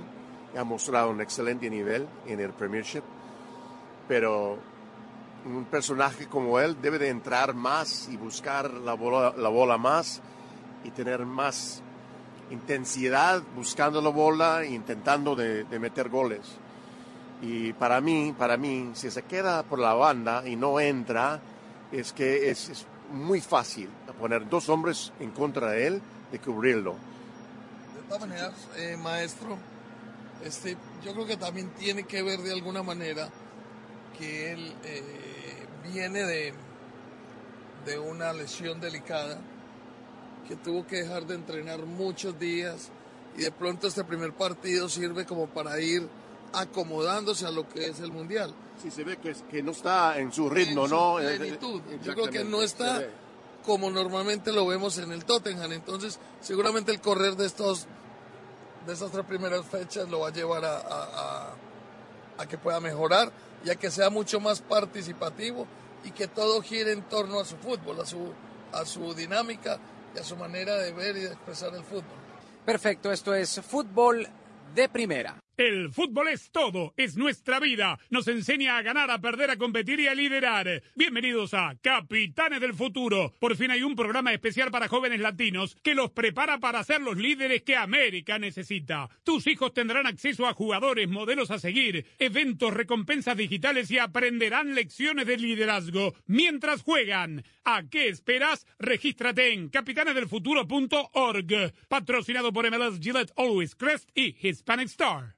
ha 0.56 0.64
mostrado 0.64 1.10
un 1.10 1.20
excelente 1.20 1.68
nivel 1.68 2.06
en 2.26 2.40
el 2.40 2.50
Premiership, 2.50 3.02
pero 4.08 4.58
un 5.44 5.64
personaje 5.66 6.26
como 6.26 6.58
él 6.58 6.76
debe 6.80 6.98
de 6.98 7.08
entrar 7.08 7.54
más 7.54 8.08
y 8.10 8.16
buscar 8.16 8.72
la 8.72 8.94
bola, 8.94 9.34
la 9.36 9.48
bola 9.48 9.78
más 9.78 10.20
y 10.84 10.90
tener 10.90 11.24
más 11.24 11.82
intensidad 12.50 13.42
buscando 13.54 14.00
la 14.00 14.10
bola 14.10 14.62
e 14.62 14.72
intentando 14.72 15.34
de, 15.34 15.64
meter 15.78 16.08
goles. 16.08 16.40
Y 17.42 17.72
para 17.74 18.00
mí, 18.00 18.34
para 18.36 18.56
mí, 18.56 18.90
si 18.94 19.10
se 19.10 19.22
queda 19.22 19.62
por 19.62 19.78
la 19.78 19.94
banda 19.94 20.46
y 20.46 20.56
no 20.56 20.80
entra, 20.80 21.40
es 21.92 22.12
que 22.12 22.50
es, 22.50 22.86
muy 23.12 23.40
fácil 23.40 23.88
poner 24.18 24.48
dos 24.48 24.68
hombres 24.68 25.12
en 25.20 25.30
contra 25.30 25.70
de 25.70 25.86
él 25.86 26.02
de 26.32 26.40
cubrirlo. 26.40 26.94
De 27.94 28.02
todas 28.08 28.20
maneras, 28.20 28.52
eh, 28.76 28.96
maestro, 28.96 29.56
este, 30.44 30.76
yo 31.04 31.12
creo 31.12 31.26
que 31.26 31.36
también 31.36 31.70
tiene 31.74 32.04
que 32.04 32.22
ver 32.22 32.40
de 32.40 32.52
alguna 32.52 32.82
manera 32.82 33.28
que 34.18 34.52
él 34.52 34.74
eh, 34.84 35.66
viene 35.92 36.24
de, 36.24 36.54
de 37.84 37.98
una 37.98 38.32
lesión 38.32 38.80
delicada, 38.80 39.38
que 40.48 40.56
tuvo 40.56 40.86
que 40.86 41.02
dejar 41.02 41.26
de 41.26 41.34
entrenar 41.34 41.84
muchos 41.84 42.38
días 42.38 42.90
y 43.36 43.42
de 43.42 43.50
pronto 43.50 43.88
este 43.88 44.04
primer 44.04 44.32
partido 44.32 44.88
sirve 44.88 45.26
como 45.26 45.48
para 45.48 45.80
ir 45.80 46.08
acomodándose 46.52 47.46
a 47.46 47.50
lo 47.50 47.68
que 47.68 47.86
es 47.86 48.00
el 48.00 48.12
mundial. 48.12 48.54
Sí, 48.82 48.90
se 48.90 49.04
ve 49.04 49.16
que, 49.16 49.34
que 49.50 49.62
no 49.62 49.72
está 49.72 50.18
en 50.18 50.32
su 50.32 50.48
ritmo, 50.48 50.86
¿no? 50.86 51.16
Plenitud. 51.16 51.82
Yo 52.02 52.14
creo 52.14 52.30
que 52.30 52.44
no 52.44 52.62
está 52.62 53.02
como 53.64 53.90
normalmente 53.90 54.52
lo 54.52 54.66
vemos 54.66 54.96
en 54.98 55.12
el 55.12 55.24
Tottenham. 55.24 55.72
Entonces, 55.72 56.18
seguramente 56.40 56.92
el 56.92 57.00
correr 57.00 57.36
de 57.36 57.46
estos 57.46 57.86
de 58.86 58.92
esas 58.92 59.10
tres 59.10 59.24
primeras 59.24 59.66
fechas 59.66 60.08
lo 60.08 60.20
va 60.20 60.28
a 60.28 60.32
llevar 60.32 60.64
a, 60.64 61.54
a, 62.38 62.46
que 62.46 62.56
pueda 62.58 62.78
mejorar 62.80 63.32
y 63.64 63.70
a 63.70 63.74
que 63.74 63.90
sea 63.90 64.10
mucho 64.10 64.38
más 64.38 64.60
participativo 64.60 65.66
y 66.04 66.12
que 66.12 66.28
todo 66.28 66.62
gire 66.62 66.92
en 66.92 67.02
torno 67.02 67.40
a 67.40 67.44
su 67.44 67.56
fútbol, 67.56 68.00
a 68.00 68.06
su, 68.06 68.32
a 68.72 68.84
su 68.84 69.14
dinámica 69.14 69.78
y 70.14 70.20
a 70.20 70.24
su 70.24 70.36
manera 70.36 70.76
de 70.76 70.92
ver 70.92 71.16
y 71.16 71.20
de 71.20 71.32
expresar 71.32 71.74
el 71.74 71.82
fútbol. 71.82 72.04
Perfecto, 72.64 73.10
esto 73.10 73.34
es 73.34 73.60
fútbol 73.60 74.28
de 74.74 74.88
primera. 74.88 75.38
El 75.56 75.90
fútbol 75.90 76.28
es 76.28 76.50
todo, 76.50 76.92
es 76.98 77.16
nuestra 77.16 77.58
vida. 77.60 77.98
Nos 78.10 78.28
enseña 78.28 78.76
a 78.76 78.82
ganar, 78.82 79.10
a 79.10 79.22
perder, 79.22 79.50
a 79.50 79.56
competir 79.56 79.98
y 80.00 80.06
a 80.06 80.14
liderar. 80.14 80.82
Bienvenidos 80.94 81.54
a 81.54 81.74
Capitanes 81.80 82.60
del 82.60 82.74
Futuro. 82.74 83.32
Por 83.40 83.56
fin 83.56 83.70
hay 83.70 83.82
un 83.82 83.96
programa 83.96 84.34
especial 84.34 84.70
para 84.70 84.88
jóvenes 84.88 85.20
latinos 85.20 85.74
que 85.82 85.94
los 85.94 86.10
prepara 86.10 86.58
para 86.58 86.84
ser 86.84 87.00
los 87.00 87.16
líderes 87.16 87.62
que 87.62 87.74
América 87.74 88.38
necesita. 88.38 89.08
Tus 89.24 89.46
hijos 89.46 89.72
tendrán 89.72 90.06
acceso 90.06 90.46
a 90.46 90.52
jugadores, 90.52 91.08
modelos 91.08 91.50
a 91.50 91.58
seguir, 91.58 92.04
eventos, 92.18 92.74
recompensas 92.74 93.38
digitales 93.38 93.90
y 93.90 93.98
aprenderán 93.98 94.74
lecciones 94.74 95.26
de 95.26 95.38
liderazgo 95.38 96.14
mientras 96.26 96.82
juegan. 96.82 97.44
¿A 97.64 97.88
qué 97.88 98.08
esperas? 98.08 98.66
Regístrate 98.78 99.54
en 99.54 99.70
capitanesdelfuturo.org. 99.70 101.72
Patrocinado 101.88 102.52
por 102.52 102.70
MLS 102.70 103.00
Gillette 103.00 103.32
Always 103.36 103.74
Crest 103.74 104.10
y 104.14 104.36
Hispanic 104.46 104.88
Star. 104.88 105.36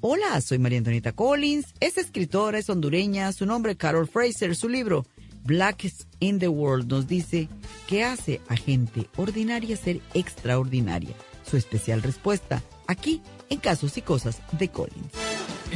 Hola, 0.00 0.40
soy 0.40 0.58
María 0.58 0.78
Antonieta 0.78 1.12
Collins. 1.12 1.74
Esta 1.78 2.00
escritora 2.00 2.58
es 2.58 2.68
hondureña, 2.68 3.32
su 3.32 3.46
nombre 3.46 3.76
Carol 3.76 4.08
Fraser. 4.08 4.56
Su 4.56 4.68
libro 4.68 5.06
Blackest 5.44 6.02
in 6.20 6.38
the 6.38 6.48
World 6.48 6.90
nos 6.90 7.06
dice 7.06 7.48
que 7.86 8.02
hace 8.02 8.40
a 8.48 8.56
gente 8.56 9.08
ordinaria 9.16 9.76
ser 9.76 10.00
extraordinaria. 10.14 11.14
Su 11.48 11.56
especial 11.56 12.02
respuesta 12.02 12.62
aquí 12.86 13.22
en 13.48 13.58
Casos 13.58 13.96
y 13.96 14.02
Cosas 14.02 14.40
de 14.58 14.68
Collins. 14.68 15.12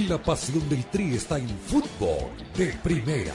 La 0.09 0.22
pasión 0.22 0.68
del 0.68 0.84
Tri 0.86 1.14
está 1.14 1.38
en 1.38 1.48
fútbol 1.48 2.30
de 2.57 2.66
primera, 2.82 3.34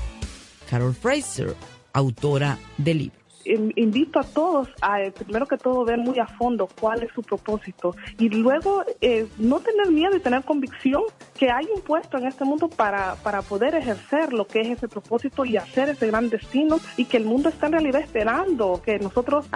Carol 0.71 0.95
Fraser, 0.95 1.53
autora 1.91 2.57
del 2.77 2.99
libro. 2.99 3.20
Invito 3.45 4.19
a 4.19 4.23
todos 4.23 4.69
a, 4.81 5.01
eh, 5.01 5.11
primero 5.11 5.45
que 5.47 5.57
todo, 5.57 5.83
ver 5.85 5.97
muy 5.97 6.19
a 6.19 6.27
fondo 6.27 6.67
cuál 6.79 7.03
es 7.03 7.11
su 7.13 7.21
propósito 7.21 7.95
y 8.17 8.29
luego 8.29 8.83
eh, 9.01 9.27
no 9.37 9.59
tener 9.59 9.91
miedo 9.91 10.15
y 10.15 10.19
tener 10.19 10.43
convicción 10.43 11.03
que 11.37 11.49
hay 11.49 11.67
un 11.73 11.81
puesto 11.81 12.17
en 12.17 12.27
este 12.27 12.45
mundo 12.45 12.69
para, 12.69 13.15
para 13.15 13.41
poder 13.41 13.75
ejercer 13.75 14.33
lo 14.33 14.45
que 14.45 14.61
es 14.61 14.69
ese 14.69 14.87
propósito 14.87 15.43
y 15.45 15.57
hacer 15.57 15.89
ese 15.89 16.07
gran 16.07 16.29
destino 16.29 16.79
y 16.97 17.05
que 17.05 17.17
el 17.17 17.25
mundo 17.25 17.49
está 17.49 17.67
en 17.67 17.73
realidad 17.73 18.01
esperando 18.01 18.81
que 18.83 18.99
nosotros 18.99 19.47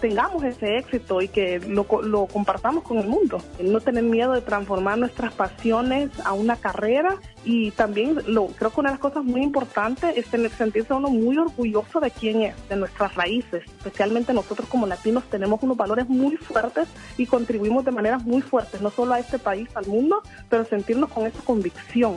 tengamos 0.00 0.44
ese 0.44 0.76
éxito 0.76 1.22
y 1.22 1.28
que 1.28 1.58
lo, 1.60 1.86
lo 2.02 2.26
compartamos 2.26 2.84
con 2.84 2.98
el 2.98 3.06
mundo. 3.06 3.38
No 3.62 3.80
tener 3.80 4.04
miedo 4.04 4.32
de 4.32 4.42
transformar 4.42 4.98
nuestras 4.98 5.32
pasiones 5.32 6.10
a 6.24 6.32
una 6.32 6.56
carrera 6.56 7.16
y 7.44 7.70
también 7.70 8.18
lo, 8.26 8.48
creo 8.48 8.70
que 8.70 8.80
una 8.80 8.90
de 8.90 8.94
las 8.94 9.00
cosas 9.00 9.24
muy 9.24 9.42
importantes 9.42 10.16
es 10.16 10.26
tener, 10.26 10.50
sentirse 10.50 10.92
uno 10.92 11.08
muy 11.08 11.38
orgulloso 11.38 12.00
de 12.00 12.10
quién 12.10 12.42
es, 12.42 12.68
de 12.68 12.76
nuestras 12.76 13.14
raíces. 13.14 13.29
Especialmente 13.38 14.32
nosotros 14.32 14.68
como 14.68 14.86
latinos 14.86 15.24
tenemos 15.30 15.62
unos 15.62 15.76
valores 15.76 16.08
muy 16.08 16.36
fuertes 16.36 16.88
y 17.16 17.26
contribuimos 17.26 17.84
de 17.84 17.92
maneras 17.92 18.24
muy 18.24 18.42
fuertes, 18.42 18.80
no 18.80 18.90
solo 18.90 19.14
a 19.14 19.20
este 19.20 19.38
país, 19.38 19.68
al 19.74 19.86
mundo, 19.86 20.22
pero 20.48 20.64
sentirnos 20.64 21.10
con 21.10 21.26
esa 21.26 21.40
convicción. 21.42 22.16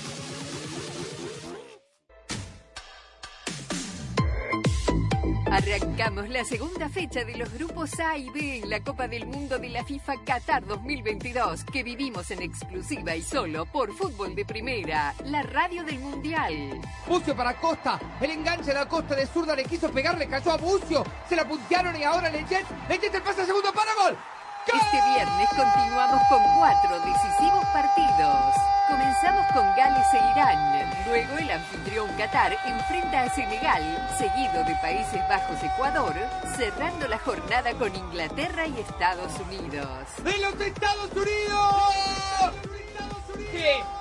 Arrancamos 5.51 6.29
la 6.29 6.45
segunda 6.45 6.87
fecha 6.87 7.25
de 7.25 7.35
los 7.35 7.51
grupos 7.53 7.99
A 7.99 8.17
y 8.17 8.29
B 8.29 8.59
en 8.59 8.69
la 8.69 8.81
Copa 8.81 9.09
del 9.09 9.27
Mundo 9.27 9.59
de 9.59 9.67
la 9.67 9.83
FIFA 9.83 10.23
Qatar 10.23 10.65
2022 10.65 11.65
que 11.65 11.83
vivimos 11.83 12.31
en 12.31 12.41
exclusiva 12.41 13.17
y 13.17 13.21
solo 13.21 13.65
por 13.65 13.93
Fútbol 13.93 14.33
de 14.33 14.45
Primera, 14.45 15.13
la 15.25 15.43
radio 15.43 15.83
del 15.83 15.99
Mundial. 15.99 16.79
Bucio 17.05 17.35
para 17.35 17.59
Costa, 17.59 17.99
el 18.21 18.31
enganche 18.31 18.67
de 18.67 18.75
la 18.75 18.87
Costa 18.87 19.13
de 19.13 19.27
zurda 19.27 19.53
le 19.53 19.65
quiso 19.65 19.91
pegar, 19.91 20.17
le 20.17 20.29
cayó 20.29 20.53
a 20.53 20.57
Bucio, 20.57 21.03
se 21.27 21.35
la 21.35 21.45
puntearon 21.45 21.97
y 21.97 22.03
ahora 22.03 22.29
Lejet, 22.29 22.65
Lejet 22.87 23.13
el 23.13 23.21
pase 23.21 23.45
segundo 23.45 23.73
para 23.73 23.93
gol. 23.95 24.17
Este 24.67 25.01
viernes 25.09 25.49
continuamos 25.49 26.21
con 26.29 26.41
cuatro 26.55 26.99
decisivos 26.99 27.65
partidos. 27.73 28.55
Comenzamos 28.87 29.45
con 29.53 29.65
Gales 29.75 30.05
e 30.13 30.17
Irán. 30.31 30.89
Luego 31.07 31.37
el 31.37 31.51
anfitrión 31.51 32.07
Qatar 32.17 32.55
enfrenta 32.65 33.21
a 33.23 33.29
Senegal, 33.29 34.09
seguido 34.17 34.63
de 34.63 34.75
Países 34.75 35.27
Bajos-Ecuador, 35.27 36.13
cerrando 36.55 37.07
la 37.07 37.17
jornada 37.17 37.73
con 37.73 37.95
Inglaterra 37.95 38.67
y 38.67 38.79
Estados 38.79 39.31
Unidos. 39.39 39.87
¡De 40.23 40.37
los 40.37 40.53
Estados 40.61 41.09
Unidos! 41.11 42.53
¿Qué? 43.51 44.00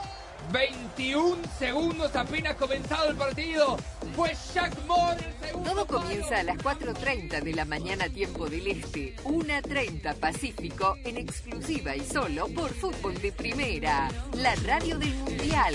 21 0.52 1.36
segundos 1.58 2.14
apenas 2.16 2.56
comenzado 2.56 3.10
el 3.10 3.16
partido. 3.16 3.76
Fue 4.14 4.32
Jack 4.54 4.74
Moore 4.86 5.24
el 5.24 5.46
segundo. 5.48 5.70
Todo 5.70 5.86
comienza 5.86 6.38
a 6.38 6.42
las 6.42 6.58
4.30 6.58 7.42
de 7.42 7.54
la 7.54 7.64
mañana 7.64 8.08
tiempo 8.08 8.48
del 8.48 8.66
Este, 8.66 9.14
1.30 9.24 10.14
Pacífico, 10.16 10.96
en 11.04 11.16
exclusiva 11.16 11.94
y 11.94 12.00
solo 12.00 12.48
por 12.48 12.72
Fútbol 12.74 13.14
de 13.20 13.32
Primera, 13.32 14.08
la 14.34 14.54
radio 14.56 14.98
del 14.98 15.14
Mundial. 15.14 15.74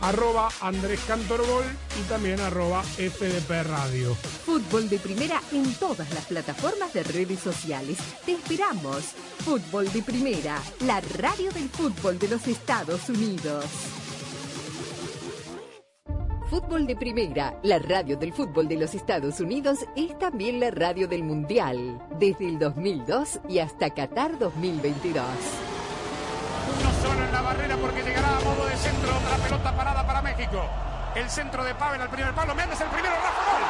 Arroba 0.00 0.48
Andrés 0.60 1.00
Cantorbol 1.06 1.64
y 2.00 2.08
también 2.08 2.40
arroba 2.40 2.82
FDP 2.82 3.62
Radio. 3.64 4.14
Fútbol 4.44 4.88
de 4.88 4.98
primera 4.98 5.40
en 5.52 5.74
todas 5.74 6.12
las 6.12 6.26
plataformas 6.26 6.92
de 6.92 7.02
redes 7.02 7.40
sociales. 7.40 7.98
Te 8.26 8.32
esperamos. 8.32 9.04
Fútbol 9.44 9.90
de 9.92 10.02
primera, 10.02 10.60
la 10.80 11.00
radio 11.00 11.50
del 11.52 11.68
fútbol 11.68 12.18
de 12.18 12.28
los 12.28 12.46
Estados 12.46 13.08
Unidos. 13.08 13.64
Fútbol 16.54 16.86
de 16.86 16.94
Primera, 16.94 17.58
la 17.64 17.80
radio 17.80 18.16
del 18.16 18.32
fútbol 18.32 18.68
de 18.68 18.76
los 18.76 18.94
Estados 18.94 19.40
Unidos, 19.40 19.78
es 19.96 20.16
también 20.20 20.60
la 20.60 20.70
radio 20.70 21.08
del 21.08 21.24
Mundial, 21.24 22.00
desde 22.20 22.46
el 22.46 22.60
2002 22.60 23.40
y 23.48 23.58
hasta 23.58 23.90
Qatar 23.90 24.38
2022. 24.38 25.24
Barrera 27.44 27.76
porque 27.76 28.02
llegará 28.02 28.38
a 28.38 28.40
modo 28.40 28.66
de 28.66 28.76
centro 28.76 29.16
otra 29.16 29.36
pelota 29.36 29.72
parada 29.72 30.06
para 30.06 30.22
México. 30.22 30.64
El 31.14 31.28
centro 31.30 31.62
de 31.62 31.74
Pavel 31.74 32.00
al 32.00 32.08
primer 32.08 32.32
palo, 32.34 32.54
Méndez 32.54 32.80
el 32.80 32.88
primero, 32.88 33.14
Rafa 33.14 33.52
Gol. 33.52 33.62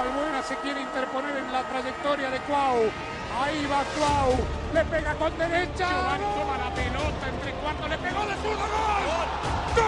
Albuena 0.00 0.42
se 0.42 0.56
quiere 0.56 0.80
interponer 0.80 1.36
en 1.36 1.52
la 1.52 1.62
trayectoria 1.62 2.30
de 2.30 2.38
Cuau. 2.40 2.90
Ahí 3.40 3.66
va 3.66 3.84
Cuau. 3.96 4.36
Le 4.74 4.84
pega 4.84 5.14
con 5.14 5.38
derecha. 5.38 5.88
Giovanni 5.88 6.24
toma 6.34 6.58
la 6.58 6.74
pelota 6.74 7.28
entre 7.28 7.52
cuartos. 7.54 7.88
Le 7.88 7.98
pegó 7.98 8.20
de 8.26 8.34
zurdo. 8.36 8.58
¡Gol! 8.58 9.28
¡Gol! 9.76 9.86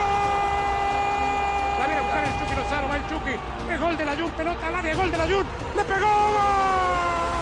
La 1.78 1.86
viene 1.86 2.00
a 2.00 2.02
buscar 2.02 2.24
el 2.24 2.38
Chucky 2.38 2.54
Lozano. 2.56 2.88
Va 2.88 2.96
el 2.96 3.08
Chucky. 3.08 3.36
Es 3.72 3.80
gol 3.80 3.96
de 3.96 4.04
la 4.04 4.16
Jun. 4.16 4.30
Pelota 4.32 4.66
al 4.66 4.74
área. 4.76 4.94
Gol 4.94 5.10
de 5.10 5.18
la 5.18 5.24
Jun. 5.24 5.46
¡Le 5.76 5.84
pegó! 5.84 6.08
¡Gol! 6.08 7.41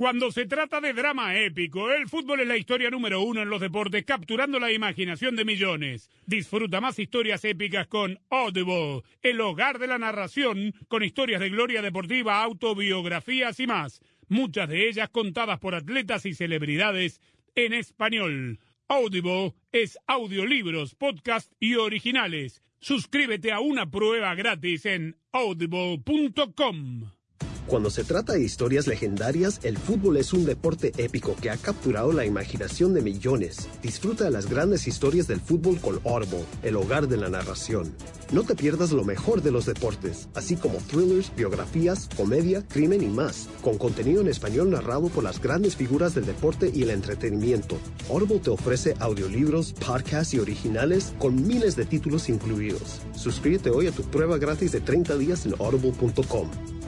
Cuando 0.00 0.32
se 0.32 0.46
trata 0.46 0.80
de 0.80 0.94
drama 0.94 1.36
épico, 1.38 1.90
el 1.90 2.08
fútbol 2.08 2.40
es 2.40 2.48
la 2.48 2.56
historia 2.56 2.88
número 2.88 3.20
uno 3.20 3.42
en 3.42 3.50
los 3.50 3.60
deportes, 3.60 4.02
capturando 4.06 4.58
la 4.58 4.72
imaginación 4.72 5.36
de 5.36 5.44
millones. 5.44 6.08
Disfruta 6.24 6.80
más 6.80 6.98
historias 6.98 7.44
épicas 7.44 7.86
con 7.86 8.18
Audible, 8.30 9.02
el 9.20 9.38
hogar 9.42 9.78
de 9.78 9.88
la 9.88 9.98
narración, 9.98 10.72
con 10.88 11.04
historias 11.04 11.38
de 11.38 11.50
gloria 11.50 11.82
deportiva, 11.82 12.42
autobiografías 12.42 13.60
y 13.60 13.66
más. 13.66 14.00
Muchas 14.26 14.70
de 14.70 14.88
ellas 14.88 15.10
contadas 15.10 15.58
por 15.58 15.74
atletas 15.74 16.24
y 16.24 16.32
celebridades 16.32 17.20
en 17.54 17.74
español. 17.74 18.58
Audible 18.88 19.52
es 19.70 19.98
audiolibros, 20.06 20.94
podcast 20.94 21.52
y 21.60 21.74
originales. 21.74 22.62
Suscríbete 22.80 23.52
a 23.52 23.60
una 23.60 23.90
prueba 23.90 24.34
gratis 24.34 24.86
en 24.86 25.18
audible.com. 25.32 27.10
Cuando 27.66 27.90
se 27.90 28.04
trata 28.04 28.32
de 28.32 28.42
historias 28.42 28.86
legendarias, 28.86 29.60
el 29.62 29.78
fútbol 29.78 30.16
es 30.16 30.32
un 30.32 30.44
deporte 30.44 30.92
épico 30.96 31.36
que 31.40 31.50
ha 31.50 31.56
capturado 31.56 32.12
la 32.12 32.24
imaginación 32.24 32.94
de 32.94 33.00
millones. 33.00 33.68
Disfruta 33.82 34.24
de 34.24 34.30
las 34.30 34.48
grandes 34.48 34.88
historias 34.88 35.28
del 35.28 35.40
fútbol 35.40 35.80
con 35.80 36.00
Audible, 36.04 36.44
el 36.62 36.76
hogar 36.76 37.06
de 37.06 37.16
la 37.16 37.28
narración. 37.28 37.94
No 38.32 38.42
te 38.44 38.54
pierdas 38.54 38.92
lo 38.92 39.04
mejor 39.04 39.42
de 39.42 39.50
los 39.50 39.66
deportes, 39.66 40.28
así 40.34 40.56
como 40.56 40.78
thrillers, 40.78 41.32
biografías, 41.36 42.08
comedia, 42.16 42.66
crimen 42.66 43.02
y 43.02 43.08
más, 43.08 43.48
con 43.62 43.78
contenido 43.78 44.20
en 44.20 44.28
español 44.28 44.70
narrado 44.70 45.08
por 45.08 45.24
las 45.24 45.40
grandes 45.40 45.76
figuras 45.76 46.14
del 46.14 46.26
deporte 46.26 46.70
y 46.72 46.82
el 46.82 46.90
entretenimiento. 46.90 47.78
Audible 48.08 48.38
te 48.38 48.50
ofrece 48.50 48.94
audiolibros, 48.98 49.72
podcasts 49.74 50.34
y 50.34 50.38
originales 50.38 51.12
con 51.18 51.46
miles 51.46 51.76
de 51.76 51.84
títulos 51.84 52.28
incluidos. 52.28 53.00
Suscríbete 53.14 53.70
hoy 53.70 53.86
a 53.86 53.92
tu 53.92 54.02
prueba 54.02 54.38
gratis 54.38 54.72
de 54.72 54.80
30 54.80 55.16
días 55.18 55.46
en 55.46 55.54
audible.com. 55.58 56.79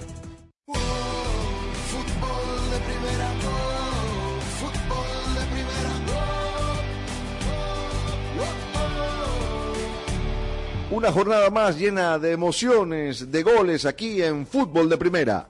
Una 10.93 11.11
jornada 11.11 11.49
más 11.49 11.79
llena 11.79 12.19
de 12.19 12.33
emociones, 12.33 13.33
de 13.33 13.43
goles 13.43 13.87
aquí 13.87 14.23
en 14.23 14.47
Fútbol 14.47 14.91
de 14.91 14.99
Primera. 14.99 15.49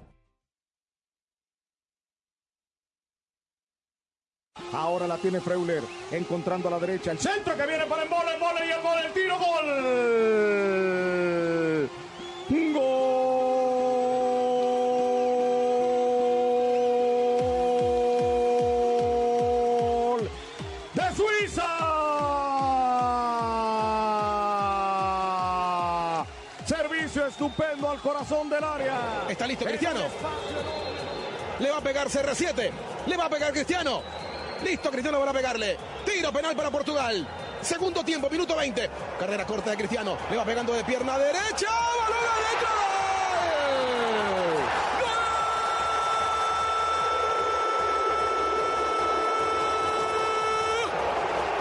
Ahora 4.72 5.08
la 5.08 5.18
tiene 5.18 5.40
Freuler, 5.40 5.82
encontrando 6.12 6.68
a 6.68 6.70
la 6.70 6.78
derecha 6.78 7.10
el 7.10 7.18
centro 7.18 7.56
que 7.56 7.66
viene 7.66 7.86
para 7.86 8.04
el 8.04 8.08
mole, 8.08 8.34
el 8.34 8.40
mole 8.40 8.64
y 8.64 8.70
el 8.70 8.80
gol, 8.82 8.98
el 9.04 9.12
tiro, 9.12 9.36
gol. 9.36 9.66
Gol 12.72 13.01
Estupendo 27.28 27.90
al 27.90 27.98
corazón 28.00 28.48
del 28.48 28.62
área. 28.62 29.24
Está 29.28 29.46
listo 29.46 29.64
Cristiano. 29.64 30.00
Le 31.58 31.70
va 31.70 31.78
a 31.78 31.80
pegar 31.80 32.08
CR7. 32.08 32.70
Le 33.06 33.16
va 33.16 33.26
a 33.26 33.30
pegar 33.30 33.52
Cristiano. 33.52 34.02
Listo, 34.64 34.90
Cristiano 34.90 35.18
para 35.18 35.32
pegarle. 35.32 35.76
Tiro 36.04 36.32
penal 36.32 36.54
para 36.54 36.70
Portugal. 36.70 37.26
Segundo 37.60 38.04
tiempo, 38.04 38.28
minuto 38.30 38.56
20. 38.56 38.90
Carrera 39.18 39.46
corta 39.46 39.70
de 39.70 39.76
Cristiano. 39.76 40.16
Le 40.30 40.36
va 40.36 40.44
pegando 40.44 40.72
de 40.72 40.84
pierna 40.84 41.18
derecha. 41.18 41.68
¡Balón 41.68 42.24
adentro! 42.36 42.68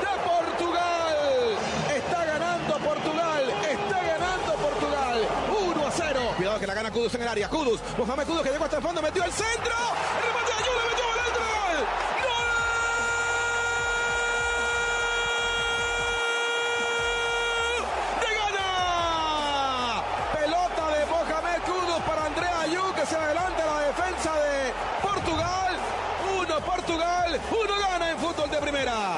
¡De 0.02 0.08
Portugal! 0.30 1.58
Está 1.96 2.26
ganando 2.26 2.78
Portugal. 2.78 3.54
Está 3.70 4.04
ganando 4.04 4.54
Portugal. 4.54 5.28
1 5.76 5.88
a 5.88 5.92
0. 5.92 6.34
Cuidado 6.38 6.60
que 6.60 6.68
la 6.68 6.74
gana 6.74 6.91
En 7.02 7.22
el 7.22 7.28
área. 7.28 7.50
Kudus. 7.50 7.80
Mohamed 7.98 8.28
Kudus 8.28 8.44
que 8.44 8.52
llegó 8.52 8.66
hasta 8.66 8.78
el 8.78 8.84
fondo. 8.84 9.02
Metió 9.02 9.24
el 9.24 9.32
centro. 9.32 9.74
Remate 10.24 10.52
de 10.52 10.54
Ayuda. 10.54 10.84
Metió 10.88 11.04
el 11.04 11.78
gol. 11.78 11.88
Que 22.96 23.06
se 23.08 23.16
adelanta 23.16 23.66
la 23.66 23.80
defensa 23.88 24.36
de 24.36 24.74
Portugal. 25.02 25.76
Uno 26.38 26.60
Portugal, 26.60 27.42
uno 27.50 27.80
gana 27.80 28.12
en 28.12 28.18
fútbol 28.20 28.52
de 28.52 28.58
primera. 28.58 29.11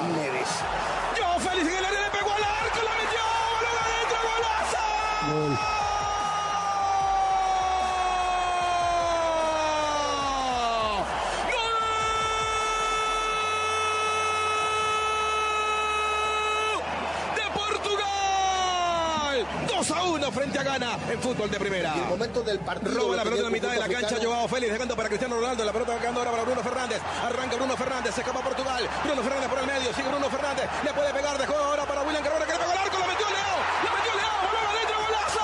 En 21.14 21.22
fútbol 21.22 21.50
de 21.50 21.60
primera. 21.60 21.94
el 21.94 22.06
momento 22.06 22.42
del 22.42 22.60
partido. 22.60 22.94
Roba 22.94 23.16
la 23.16 23.24
lo 23.24 23.30
pelota 23.30 23.40
en 23.40 23.44
la 23.44 23.50
mitad 23.50 23.72
de 23.72 23.80
la 23.80 23.88
cancha. 23.88 24.18
Joao 24.22 24.48
Félix 24.48 24.74
dejando 24.74 24.96
para 24.96 25.10
Cristiano 25.10 25.36
Ronaldo. 25.36 25.64
La 25.64 25.72
pelota 25.72 26.00
quedando 26.00 26.20
ahora 26.20 26.32
para 26.32 26.44
Bruno 26.44 26.62
Fernández. 26.62 27.02
Arranca 27.24 27.56
Bruno 27.56 27.78
Fernández. 27.78 28.16
Se 28.16 28.22
escapa 28.22 28.42
Portugal. 28.42 28.90
Bruno 29.04 29.22
Fernández 29.22 29.50
por 29.50 29.60
el 29.60 29.68
medio. 29.68 29.94
Sigue 29.94 30.10
Bruno 30.10 30.30
Fernández. 30.30 30.66
Le 30.84 30.94
puede 30.94 31.14
pegar. 31.14 31.38
Dejó 31.38 31.56
ahora 31.56 31.86
para 31.86 32.02
William 32.02 32.24
Carvalho 32.24 32.46
que 32.46 32.54
le 32.54 32.60
pegó 32.60 32.72
al 32.72 32.78
arco. 32.78 33.00
La 33.00 33.08
metió 33.08 33.28
Leo. 33.30 33.56
La 33.86 33.92
metió 33.94 34.14
Leo. 34.16 34.34
Balón 34.44 34.66
adentro. 34.74 34.98
Golazo. 35.06 35.44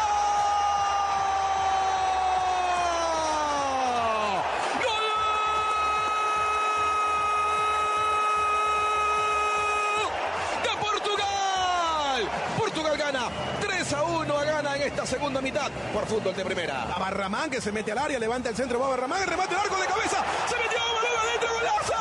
de 10.64 10.78
Portugal. 10.78 12.30
Portugal 12.58 12.98
gana 12.98 13.30
3 13.62 13.94
a 13.94 14.04
1 14.04 14.38
a 14.38 14.44
gana 14.44 14.76
en 14.76 14.82
esta 14.84 15.06
segunda 15.06 15.42
mitad 15.42 15.72
por 15.94 16.06
fútbol 16.06 16.36
de 16.36 16.44
primera. 16.46 16.84
A 16.84 16.99
Barramán 17.10 17.50
que 17.50 17.60
se 17.60 17.72
mete 17.72 17.92
al 17.92 17.98
área, 17.98 18.20
levanta 18.20 18.50
el 18.50 18.56
centro, 18.56 18.80
va 18.80 18.90
Barramán, 18.90 19.24
el 19.24 19.28
remate 19.28 19.56
al 19.56 19.62
arco 19.62 19.78
de 19.78 19.88
cabeza, 19.88 20.24
se 20.48 20.56
metió, 20.58 20.78
balón 20.78 21.28
adentro, 21.28 21.54
golazo. 21.54 21.94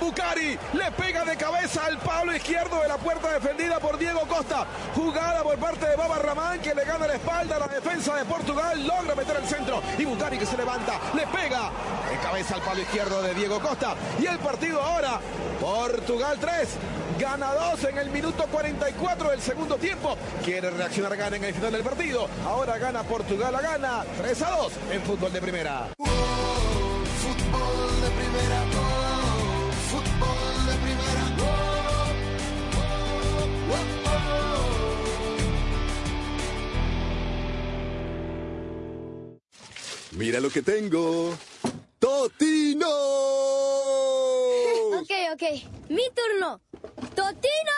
Bucari 0.00 0.58
le 0.74 0.92
pega 0.92 1.24
de 1.24 1.36
cabeza 1.36 1.86
al 1.86 1.98
palo 1.98 2.34
izquierdo 2.34 2.80
de 2.82 2.88
la 2.88 2.98
puerta 2.98 3.32
defendida 3.32 3.78
por 3.78 3.96
Diego 3.96 4.20
Costa. 4.28 4.66
Jugada 4.94 5.42
por 5.42 5.56
parte 5.56 5.86
de 5.86 5.96
Baba 5.96 6.18
Ramán 6.18 6.60
que 6.60 6.74
le 6.74 6.84
gana 6.84 7.06
la 7.06 7.14
espalda 7.14 7.56
a 7.56 7.60
la 7.60 7.68
defensa 7.68 8.14
de 8.16 8.24
Portugal. 8.24 8.86
Logra 8.86 9.14
meter 9.14 9.36
el 9.36 9.48
centro. 9.48 9.80
Y 9.96 10.04
Bucari 10.04 10.38
que 10.38 10.44
se 10.44 10.56
levanta, 10.56 10.98
le 11.14 11.26
pega 11.28 11.70
de 12.14 12.20
cabeza 12.20 12.54
al 12.54 12.62
palo 12.62 12.80
izquierdo 12.80 13.20
de 13.22 13.34
Diego 13.34 13.60
Costa. 13.60 13.96
Y 14.20 14.26
el 14.26 14.38
partido 14.38 14.80
ahora, 14.80 15.20
Portugal 15.60 16.38
3, 16.40 16.68
gana 17.18 17.52
2 17.52 17.84
en 17.84 17.98
el 17.98 18.10
minuto 18.10 18.46
44 18.50 19.30
del 19.30 19.40
segundo 19.40 19.76
tiempo. 19.76 20.16
Quiere 20.44 20.70
reaccionar 20.70 21.16
Gana 21.16 21.36
en 21.36 21.44
el 21.44 21.54
final 21.54 21.72
del 21.72 21.82
partido. 21.82 22.28
Ahora 22.46 22.78
gana 22.78 23.02
Portugal, 23.02 23.52
la 23.52 23.60
gana 23.60 24.04
3 24.18 24.42
a 24.42 24.50
2 24.50 24.72
en 24.92 25.02
fútbol 25.02 25.32
de 25.32 25.40
primera. 25.40 25.88
Fútbol 25.96 26.10
de 28.00 28.10
primera, 28.10 28.64
Mira 40.16 40.38
lo 40.38 40.48
que 40.48 40.62
tengo. 40.62 41.34
¡Totino! 42.04 42.86
Ok, 45.00 45.10
ok. 45.32 45.42
Mi 45.88 46.02
turno. 46.14 46.60
¡Totino! 47.14 47.72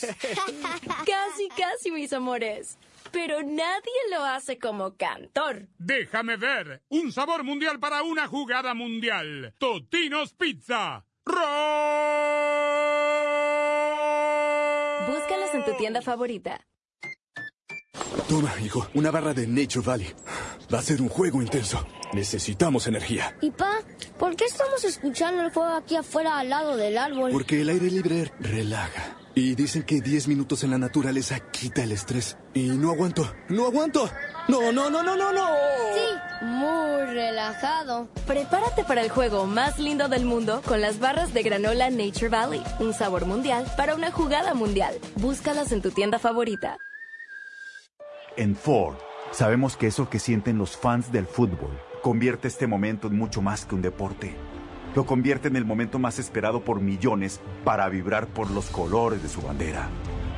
casi, 1.06 1.48
casi, 1.56 1.90
mis 1.90 2.12
amores. 2.12 2.76
Pero 3.12 3.42
nadie 3.42 3.92
lo 4.10 4.24
hace 4.24 4.58
como 4.58 4.94
cantor. 4.96 5.68
Déjame 5.78 6.36
ver. 6.36 6.82
Un 6.88 7.12
sabor 7.12 7.44
mundial 7.44 7.78
para 7.78 8.02
una 8.02 8.26
jugada 8.26 8.74
mundial. 8.74 9.54
Totinos 9.58 10.34
Pizza. 10.34 11.04
Búscalos 15.06 15.54
en 15.54 15.64
tu 15.64 15.76
tienda 15.76 16.02
favorita. 16.02 16.66
Toma, 18.28 18.52
hijo, 18.60 18.88
una 18.94 19.10
barra 19.10 19.32
de 19.34 19.46
Nature 19.46 19.86
Valley. 19.86 20.12
Va 20.72 20.80
a 20.80 20.82
ser 20.82 21.00
un 21.00 21.08
juego 21.08 21.40
intenso. 21.40 21.86
Necesitamos 22.12 22.86
energía. 22.86 23.36
Y 23.40 23.50
pa, 23.50 23.82
¿por 24.18 24.34
qué 24.36 24.44
estamos 24.44 24.84
escuchando 24.84 25.42
el 25.42 25.50
fuego 25.50 25.74
aquí 25.74 25.96
afuera 25.96 26.38
al 26.38 26.48
lado 26.48 26.76
del 26.76 26.98
árbol? 26.98 27.30
Porque 27.30 27.60
el 27.60 27.68
aire 27.68 27.90
libre 27.90 28.32
relaja. 28.40 29.16
Y 29.38 29.54
dicen 29.54 29.82
que 29.82 30.00
10 30.00 30.28
minutos 30.28 30.64
en 30.64 30.70
la 30.70 30.78
naturaleza 30.78 31.38
quita 31.40 31.82
el 31.82 31.92
estrés. 31.92 32.38
Y 32.54 32.68
no 32.70 32.90
aguanto, 32.90 33.30
no 33.50 33.66
aguanto. 33.66 34.08
No, 34.48 34.72
no, 34.72 34.88
no, 34.88 35.02
no, 35.02 35.14
no, 35.14 35.30
no. 35.30 35.46
Sí, 35.92 36.46
muy 36.46 37.04
relajado. 37.12 38.08
Prepárate 38.26 38.82
para 38.84 39.02
el 39.02 39.10
juego 39.10 39.44
más 39.44 39.78
lindo 39.78 40.08
del 40.08 40.24
mundo 40.24 40.62
con 40.64 40.80
las 40.80 41.00
barras 41.00 41.34
de 41.34 41.42
granola 41.42 41.90
Nature 41.90 42.30
Valley. 42.30 42.62
Un 42.78 42.94
sabor 42.94 43.26
mundial 43.26 43.66
para 43.76 43.94
una 43.94 44.10
jugada 44.10 44.54
mundial. 44.54 44.94
Búscalas 45.16 45.70
en 45.70 45.82
tu 45.82 45.90
tienda 45.90 46.18
favorita. 46.18 46.78
En 48.38 48.56
Ford, 48.56 48.96
sabemos 49.32 49.76
que 49.76 49.88
eso 49.88 50.08
que 50.08 50.18
sienten 50.18 50.56
los 50.56 50.78
fans 50.78 51.12
del 51.12 51.26
fútbol 51.26 51.78
convierte 52.02 52.48
este 52.48 52.66
momento 52.66 53.08
en 53.08 53.18
mucho 53.18 53.42
más 53.42 53.66
que 53.66 53.74
un 53.74 53.82
deporte. 53.82 54.34
Lo 54.96 55.04
convierte 55.04 55.48
en 55.48 55.56
el 55.56 55.66
momento 55.66 55.98
más 55.98 56.18
esperado 56.18 56.62
por 56.62 56.80
millones 56.80 57.42
para 57.64 57.86
vibrar 57.90 58.28
por 58.28 58.50
los 58.50 58.70
colores 58.70 59.22
de 59.22 59.28
su 59.28 59.42
bandera. 59.42 59.90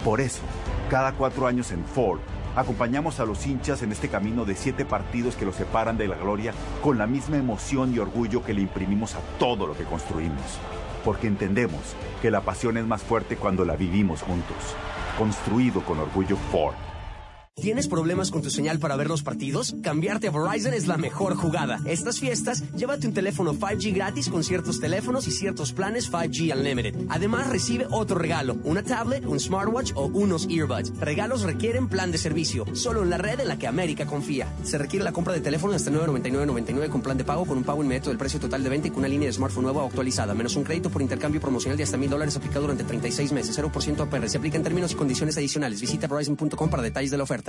Por 0.03 0.21
eso, 0.21 0.43
cada 0.91 1.13
cuatro 1.13 1.47
años 1.47 1.71
en 1.71 1.85
Ford, 1.85 2.19
acompañamos 2.57 3.21
a 3.21 3.25
los 3.25 3.47
hinchas 3.47 3.85
en 3.85 3.93
este 3.93 4.09
camino 4.09 4.45
de 4.45 4.57
siete 4.57 4.85
partidos 4.85 5.37
que 5.37 5.45
los 5.45 5.55
separan 5.55 5.97
de 5.97 6.09
la 6.09 6.17
gloria 6.17 6.55
con 6.83 6.99
la 6.99 7.07
misma 7.07 7.37
emoción 7.37 7.95
y 7.95 8.01
orgullo 8.01 8.43
que 8.43 8.53
le 8.53 8.63
imprimimos 8.63 9.15
a 9.15 9.21
todo 9.39 9.65
lo 9.65 9.77
que 9.77 9.85
construimos. 9.85 10.59
Porque 11.05 11.29
entendemos 11.29 11.95
que 12.21 12.33
la 12.33 12.41
pasión 12.41 12.79
es 12.79 12.85
más 12.85 13.05
fuerte 13.05 13.37
cuando 13.37 13.65
la 13.65 13.77
vivimos 13.77 14.23
juntos. 14.23 14.57
Construido 15.17 15.83
con 15.83 16.01
orgullo 16.01 16.37
Ford. 16.51 16.88
¿Tienes 17.61 17.89
problemas 17.89 18.31
con 18.31 18.41
tu 18.41 18.51
señal 18.51 18.79
para 18.79 18.95
ver 18.95 19.09
los 19.09 19.25
partidos? 19.25 19.75
Cambiarte 19.83 20.29
a 20.29 20.31
Verizon 20.31 20.75
es 20.75 20.87
la 20.87 20.97
mejor 20.97 21.35
jugada. 21.35 21.81
Estas 21.87 22.21
fiestas, 22.21 22.63
llévate 22.77 23.09
un 23.09 23.15
teléfono 23.15 23.53
5G 23.53 23.95
gratis 23.95 24.29
con 24.29 24.45
ciertos 24.45 24.79
teléfonos 24.79 25.27
y 25.27 25.33
ciertos 25.33 25.73
planes 25.73 26.11
5G 26.11 26.57
Unlimited. 26.57 26.95
Además, 27.09 27.49
recibe 27.49 27.89
otro 27.91 28.17
regalo, 28.17 28.59
una 28.63 28.85
tablet, 28.85 29.27
un 29.27 29.41
smartwatch 29.41 29.91
o 29.97 30.07
unos 30.07 30.47
earbuds. 30.49 30.97
Regalos 31.01 31.43
requieren 31.43 31.89
plan 31.89 32.13
de 32.13 32.19
servicio, 32.19 32.65
solo 32.77 33.03
en 33.03 33.11
la 33.11 33.19
red 33.19 33.41
en 33.41 33.49
la 33.49 33.59
que 33.59 33.67
América 33.67 34.07
confía. 34.07 34.47
Se 34.63 34.79
requiere 34.79 35.05
la 35.05 35.13
compra 35.13 35.33
de 35.33 35.41
teléfono 35.41 35.75
hasta 35.75 35.91
999.99 35.91 36.89
con 36.89 37.03
plan 37.03 37.19
de 37.19 37.25
pago 37.25 37.45
con 37.45 37.59
un 37.59 37.65
pago 37.65 37.83
inmediato 37.83 38.11
del 38.11 38.19
precio 38.19 38.39
total 38.39 38.63
de 38.63 38.71
20 38.71 38.89
y 38.89 38.91
con 38.93 39.01
una 39.01 39.09
línea 39.09 39.27
de 39.27 39.33
smartphone 39.33 39.65
nueva 39.65 39.83
o 39.83 39.87
actualizada, 39.89 40.33
menos 40.33 40.55
un 40.55 40.63
crédito 40.63 40.91
por 40.91 41.03
intercambio 41.03 41.41
promocional 41.41 41.77
de 41.77 41.83
hasta 41.83 41.97
mil 41.97 42.09
dólares 42.09 42.37
aplicado 42.37 42.63
durante 42.63 42.85
36 42.85 43.33
meses, 43.33 43.59
0% 43.59 44.01
APR. 44.01 44.29
Se 44.29 44.39
aplica 44.39 44.57
en 44.57 44.63
términos 44.63 44.93
y 44.93 44.95
condiciones 44.95 45.37
adicionales. 45.37 45.81
Visita 45.81 46.07
Verizon.com 46.07 46.71
para 46.71 46.85
detalles 46.85 47.11
de 47.11 47.17
la 47.17 47.25
oferta. 47.25 47.48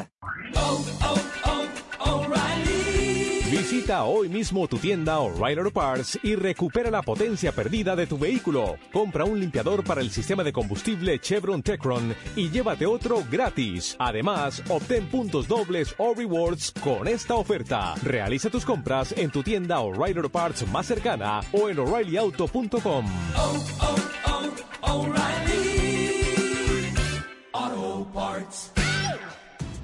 Visita 3.70 4.04
hoy 4.04 4.30
mismo 4.30 4.68
tu 4.68 4.78
tienda 4.78 5.20
O'Reilly 5.20 5.60
Auto 5.60 5.72
Parts 5.72 6.20
y 6.24 6.36
recupera 6.36 6.90
la 6.90 7.02
potencia 7.02 7.52
perdida 7.52 7.96
de 7.96 8.08
tu 8.08 8.18
vehículo. 8.18 8.78
Compra 8.94 9.26
un 9.26 9.40
limpiador 9.40 9.84
para 9.84 10.02
el 10.02 10.12
sistema 10.12 10.44
de 10.44 10.54
combustible 10.54 11.20
Chevron 11.20 11.62
Techron 11.62 12.16
y 12.36 12.50
llévate 12.50 12.86
otro 12.86 13.24
gratis. 13.30 13.96
Además, 14.00 14.64
obtén 14.70 15.08
puntos 15.08 15.48
dobles 15.48 15.94
o 15.98 16.14
rewards 16.16 16.72
con 16.84 17.08
esta 17.08 17.36
oferta. 17.36 17.96
Realiza 18.02 18.50
tus 18.50 18.66
compras 18.66 19.14
en 19.18 19.30
tu 19.30 19.44
tienda 19.44 19.80
O'Reilly 19.80 20.18
Auto 20.18 20.30
Parts 20.30 20.68
más 20.68 20.86
cercana 20.86 21.42
o 21.52 21.70
en 21.70 21.80
o'ReillyAuto.com. 21.80 23.06
Auto 27.54 28.08
Parts. 28.14 28.89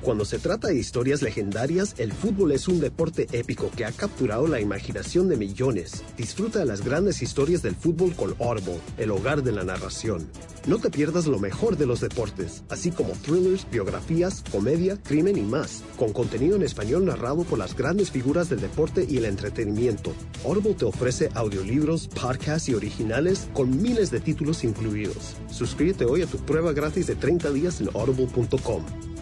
Cuando 0.06 0.24
se 0.24 0.38
trata 0.38 0.68
de 0.68 0.78
historias 0.78 1.24
legendarias, 1.24 1.96
el 1.98 2.14
fútbol 2.14 2.52
es 2.52 2.68
un 2.68 2.80
deporte 2.80 3.28
épico 3.32 3.72
que 3.76 3.86
ha 3.86 3.92
capturado 3.92 4.48
la 4.48 4.62
imaginación 4.62 5.28
de 5.30 5.36
millones. 5.36 6.04
Disfruta 6.16 6.60
de 6.60 6.66
las 6.66 6.86
grandes 6.86 7.24
historias 7.24 7.64
del 7.64 7.74
fútbol 7.74 8.14
con 8.16 8.36
Audible, 8.40 8.80
el 9.00 9.10
hogar 9.10 9.42
de 9.42 9.52
la 9.52 9.64
narración. 9.64 10.30
No 10.68 10.78
te 10.78 10.92
pierdas 10.92 11.26
lo 11.26 11.40
mejor 11.40 11.76
de 11.76 11.88
los 11.88 12.02
deportes, 12.02 12.64
así 12.70 12.92
como 12.92 13.14
thrillers, 13.14 13.66
biografías, 13.72 14.44
comedia, 14.52 15.02
crimen 15.02 15.38
y 15.38 15.42
más, 15.42 15.82
con 15.98 16.14
contenido 16.14 16.56
en 16.56 16.62
español 16.62 17.06
narrado 17.06 17.44
por 17.44 17.58
las 17.58 17.76
grandes 17.76 18.12
figuras 18.12 18.48
del 18.48 18.62
deporte 18.62 19.08
y 19.10 19.18
el 19.18 19.26
entretenimiento. 19.26 20.14
Audible 20.46 20.76
te 20.76 20.86
ofrece 20.86 21.32
audiolibros, 21.34 22.10
podcasts 22.10 22.70
y 22.70 22.76
originales 22.76 23.50
con 23.56 23.82
miles 23.82 24.12
de 24.12 24.20
títulos 24.20 24.64
incluidos. 24.64 25.36
Suscríbete 25.50 26.06
hoy 26.06 26.22
a 26.22 26.28
tu 26.28 26.38
prueba 26.38 26.74
gratis 26.74 27.08
de 27.08 27.16
30 27.16 27.50
días 27.50 27.82
en 27.82 27.90
audible.com. 27.96 29.15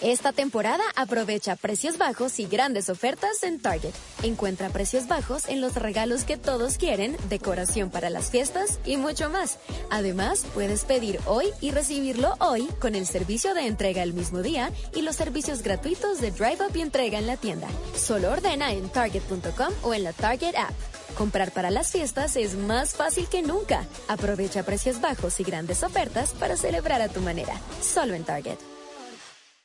Esta 0.00 0.32
temporada 0.32 0.84
aprovecha 0.94 1.56
precios 1.56 1.98
bajos 1.98 2.38
y 2.38 2.46
grandes 2.46 2.88
ofertas 2.88 3.42
en 3.42 3.58
Target. 3.58 3.92
Encuentra 4.22 4.68
precios 4.68 5.08
bajos 5.08 5.48
en 5.48 5.60
los 5.60 5.74
regalos 5.74 6.22
que 6.22 6.36
todos 6.36 6.78
quieren, 6.78 7.16
decoración 7.28 7.90
para 7.90 8.08
las 8.08 8.30
fiestas 8.30 8.78
y 8.84 8.96
mucho 8.96 9.28
más. 9.28 9.58
Además, 9.90 10.46
puedes 10.54 10.84
pedir 10.84 11.18
hoy 11.26 11.46
y 11.60 11.72
recibirlo 11.72 12.36
hoy 12.38 12.68
con 12.80 12.94
el 12.94 13.08
servicio 13.08 13.54
de 13.54 13.66
entrega 13.66 14.04
el 14.04 14.14
mismo 14.14 14.40
día 14.40 14.70
y 14.94 15.02
los 15.02 15.16
servicios 15.16 15.62
gratuitos 15.62 16.20
de 16.20 16.30
Drive 16.30 16.64
Up 16.68 16.76
y 16.76 16.80
entrega 16.80 17.18
en 17.18 17.26
la 17.26 17.36
tienda. 17.36 17.66
Solo 17.96 18.30
ordena 18.30 18.72
en 18.72 18.88
target.com 18.90 19.72
o 19.82 19.94
en 19.94 20.04
la 20.04 20.12
Target 20.12 20.54
app. 20.54 20.74
Comprar 21.16 21.50
para 21.50 21.70
las 21.70 21.90
fiestas 21.90 22.36
es 22.36 22.54
más 22.54 22.94
fácil 22.94 23.26
que 23.26 23.42
nunca. 23.42 23.84
Aprovecha 24.06 24.62
precios 24.62 25.00
bajos 25.00 25.40
y 25.40 25.42
grandes 25.42 25.82
ofertas 25.82 26.34
para 26.34 26.56
celebrar 26.56 27.02
a 27.02 27.08
tu 27.08 27.20
manera. 27.20 27.54
Solo 27.82 28.14
en 28.14 28.22
Target. 28.22 28.77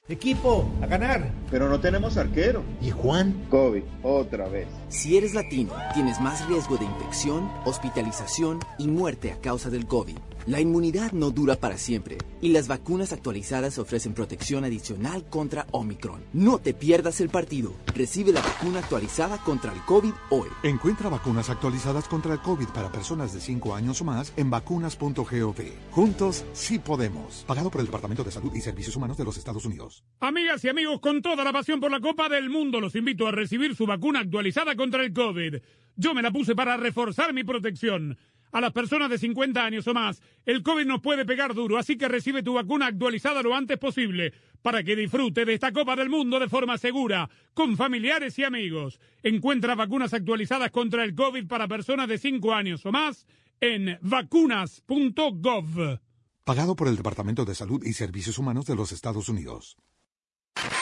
Equipo, 0.10 0.70
a 0.82 0.88
ganar. 0.88 1.32
Pero 1.50 1.70
no 1.70 1.80
tenemos 1.80 2.18
arquero. 2.18 2.62
¿Y 2.82 2.92
Juan? 2.92 3.46
COVID, 3.50 3.84
otra 4.04 4.50
vez. 4.50 4.68
Si 4.94 5.18
eres 5.18 5.34
latino, 5.34 5.74
tienes 5.96 6.22
más 6.22 6.48
riesgo 6.48 6.78
de 6.78 6.86
infección, 6.86 7.52
hospitalización 7.66 8.60
y 8.78 8.88
muerte 8.88 9.32
a 9.32 9.42
causa 9.42 9.72
del 9.72 9.88
COVID. 9.88 10.20
La 10.46 10.60
inmunidad 10.60 11.14
no 11.14 11.32
dura 11.32 11.56
para 11.56 11.78
siempre 11.78 12.18
y 12.42 12.50
las 12.50 12.68
vacunas 12.68 13.14
actualizadas 13.14 13.78
ofrecen 13.78 14.14
protección 14.14 14.66
adicional 14.66 15.24
contra 15.30 15.66
Omicron. 15.72 16.22
No 16.34 16.60
te 16.60 16.74
pierdas 16.74 17.22
el 17.22 17.30
partido. 17.30 17.74
Recibe 17.96 18.34
la 18.34 18.42
vacuna 18.42 18.80
actualizada 18.80 19.38
contra 19.38 19.72
el 19.72 19.80
COVID 19.84 20.12
hoy. 20.30 20.50
Encuentra 20.64 21.08
vacunas 21.08 21.50
actualizadas 21.50 22.10
contra 22.10 22.34
el 22.34 22.42
COVID 22.42 22.68
para 22.68 22.92
personas 22.92 23.34
de 23.34 23.40
5 23.40 23.74
años 23.74 24.02
o 24.02 24.04
más 24.04 24.34
en 24.36 24.50
vacunas.gov. 24.50 25.56
Juntos 25.92 26.44
sí 26.52 26.78
podemos. 26.78 27.46
Pagado 27.48 27.72
por 27.72 27.80
el 27.80 27.88
Departamento 27.88 28.26
de 28.26 28.32
Salud 28.32 28.54
y 28.54 28.60
Servicios 28.60 28.98
Humanos 28.98 29.18
de 29.18 29.24
los 29.24 29.38
Estados 29.38 29.64
Unidos. 29.66 30.04
Amigas 30.20 30.62
y 30.66 30.68
amigos, 30.68 31.00
con 31.00 31.22
toda 31.22 31.46
la 31.46 31.54
pasión 31.54 31.80
por 31.80 31.90
la 31.90 32.02
Copa 32.02 32.28
del 32.28 32.50
Mundo, 32.50 32.82
los 32.82 32.96
invito 32.96 33.28
a 33.28 33.32
recibir 33.32 33.78
su 33.78 33.86
vacuna 33.86 34.20
actualizada 34.20 34.76
contra 34.84 35.06
el 35.06 35.14
COVID. 35.14 35.56
Yo 35.96 36.14
me 36.14 36.22
la 36.22 36.30
puse 36.30 36.56
para 36.56 36.76
reforzar 36.76 37.34
mi 37.34 37.46
protección. 37.46 38.18
a 38.52 38.62
las 38.62 38.72
personas 38.72 39.10
de 39.10 39.18
50 39.18 39.66
años 39.66 39.88
o 39.88 39.96
más. 39.96 40.22
El 40.46 40.62
COVID 40.62 40.86
nos 40.86 41.02
puede 41.02 41.26
pegar 41.26 41.56
duro, 41.56 41.80
así 41.80 41.98
que 41.98 42.08
recibe 42.08 42.44
tu 42.44 42.54
vacuna 42.54 42.86
actualizada 42.86 43.42
lo 43.42 43.56
antes 43.56 43.80
posible 43.80 44.32
para 44.62 44.84
que 44.84 44.96
disfrute 44.96 45.44
de 45.44 45.56
esta 45.56 45.72
Copa 45.72 45.96
del 45.96 46.10
Mundo 46.10 46.40
de 46.40 46.50
forma 46.50 46.78
segura, 46.78 47.32
con 47.56 47.76
familiares 47.78 48.38
y 48.38 48.44
amigos. 48.44 49.00
Encuentra 49.24 49.74
vacunas 49.74 50.14
actualizadas 50.14 50.70
contra 50.70 51.04
el 51.04 51.16
COVID 51.16 51.48
para 51.48 51.68
personas 51.68 52.08
de 52.08 52.20
5 52.20 52.54
años 52.54 52.86
o 52.86 52.92
más 52.92 53.26
en 53.60 53.98
vacunas.gov. 54.02 56.00
Pagado 56.44 56.76
por 56.76 56.88
el 56.90 56.98
Departamento 56.98 57.46
de 57.46 57.56
Salud 57.56 57.84
y 57.84 57.94
Servicios 57.94 58.38
Humanos 58.38 58.68
de 58.68 58.76
los 58.76 58.92
Estados 58.92 59.30
Unidos. 59.30 59.78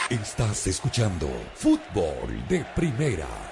Estás 0.10 0.68
escuchando 0.68 1.30
Fútbol 1.56 2.46
de 2.50 2.66
Primera, 2.76 3.28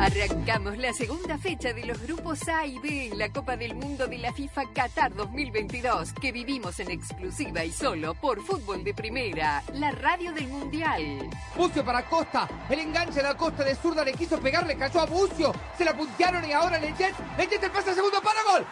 Arrancamos 0.00 0.78
la 0.78 0.94
segunda 0.94 1.36
fecha 1.36 1.74
de 1.74 1.84
los 1.84 2.00
grupos 2.00 2.48
A 2.48 2.64
y 2.64 2.78
B 2.78 3.08
en 3.08 3.18
la 3.18 3.30
Copa 3.30 3.54
del 3.58 3.74
Mundo 3.74 4.06
de 4.06 4.16
la 4.16 4.32
FIFA 4.32 4.72
Qatar 4.72 5.14
2022 5.14 6.14
que 6.14 6.32
vivimos 6.32 6.80
en 6.80 6.90
exclusiva 6.90 7.66
y 7.66 7.70
solo 7.70 8.14
por 8.14 8.42
Fútbol 8.42 8.82
de 8.82 8.94
Primera, 8.94 9.62
la 9.74 9.90
radio 9.90 10.32
del 10.32 10.48
Mundial. 10.48 11.28
Bucio 11.54 11.84
para 11.84 12.08
Costa, 12.08 12.48
el 12.70 12.80
enganche 12.80 13.16
de 13.16 13.24
la 13.24 13.36
Costa 13.36 13.62
de 13.62 13.74
zurda 13.74 14.02
le 14.02 14.14
quiso 14.14 14.40
pegar, 14.40 14.66
le 14.66 14.72
a 14.72 15.04
Bucio, 15.04 15.52
se 15.76 15.84
la 15.84 15.94
puntearon 15.94 16.48
y 16.48 16.52
ahora 16.52 16.78
Lechet, 16.78 17.14
Lechet 17.36 17.62
el 17.62 17.70
pase 17.70 17.90
al 17.90 17.96
segundo 17.96 18.22
para 18.22 18.42
gol. 18.44 18.66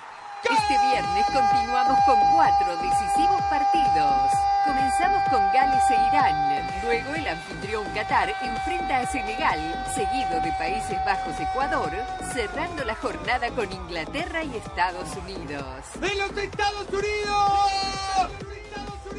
Este 0.44 0.78
viernes 0.78 1.26
continuamos 1.26 1.98
con 2.06 2.16
cuatro 2.32 2.76
decisivos 2.76 3.42
partidos. 3.50 4.30
Comenzamos 4.64 5.22
con 5.30 5.40
Gales 5.52 5.82
e 5.90 5.94
Irán. 5.94 6.66
Luego 6.84 7.14
el 7.14 7.26
anfitrión 7.26 7.84
Qatar 7.92 8.32
enfrenta 8.42 8.98
a 8.98 9.06
Senegal, 9.06 9.84
seguido 9.94 10.40
de 10.40 10.52
Países 10.52 11.04
Bajos-Ecuador, 11.04 11.90
cerrando 12.32 12.84
la 12.84 12.94
jornada 12.94 13.50
con 13.50 13.70
Inglaterra 13.72 14.44
y 14.44 14.56
Estados 14.56 15.08
Unidos. 15.16 15.64
¡De 16.00 16.14
los 16.14 16.30
Estados 16.36 16.86
Unidos! 16.88 18.30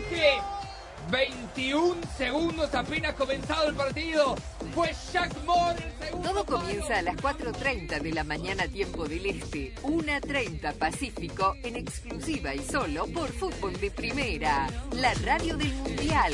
¿Qué? 0.10 0.40
21 1.10 1.96
segundos 2.18 2.74
apenas 2.74 3.16
comenzado 3.16 3.70
el 3.70 3.76
partido. 3.76 4.36
Fue 4.74 4.92
Jack 5.12 5.34
Moore 5.46 5.84
el 5.84 6.06
segundo. 6.06 6.30
Todo 6.30 6.46
comienza 6.46 6.98
a 6.98 7.02
las 7.02 7.16
4.30 7.18 8.02
de 8.02 8.12
la 8.14 8.24
mañana 8.24 8.68
tiempo 8.68 9.08
del 9.08 9.26
Este, 9.26 9.74
1.30 9.84 10.74
Pacífico, 10.76 11.56
en 11.64 11.76
exclusiva 11.76 12.54
y 12.54 12.60
solo 12.60 13.08
por 13.08 13.32
Fútbol 13.32 13.80
de 13.80 13.92
Primera, 13.92 14.68
la 14.94 15.14
radio 15.16 15.58
del 15.58 15.74
Mundial. 15.74 16.34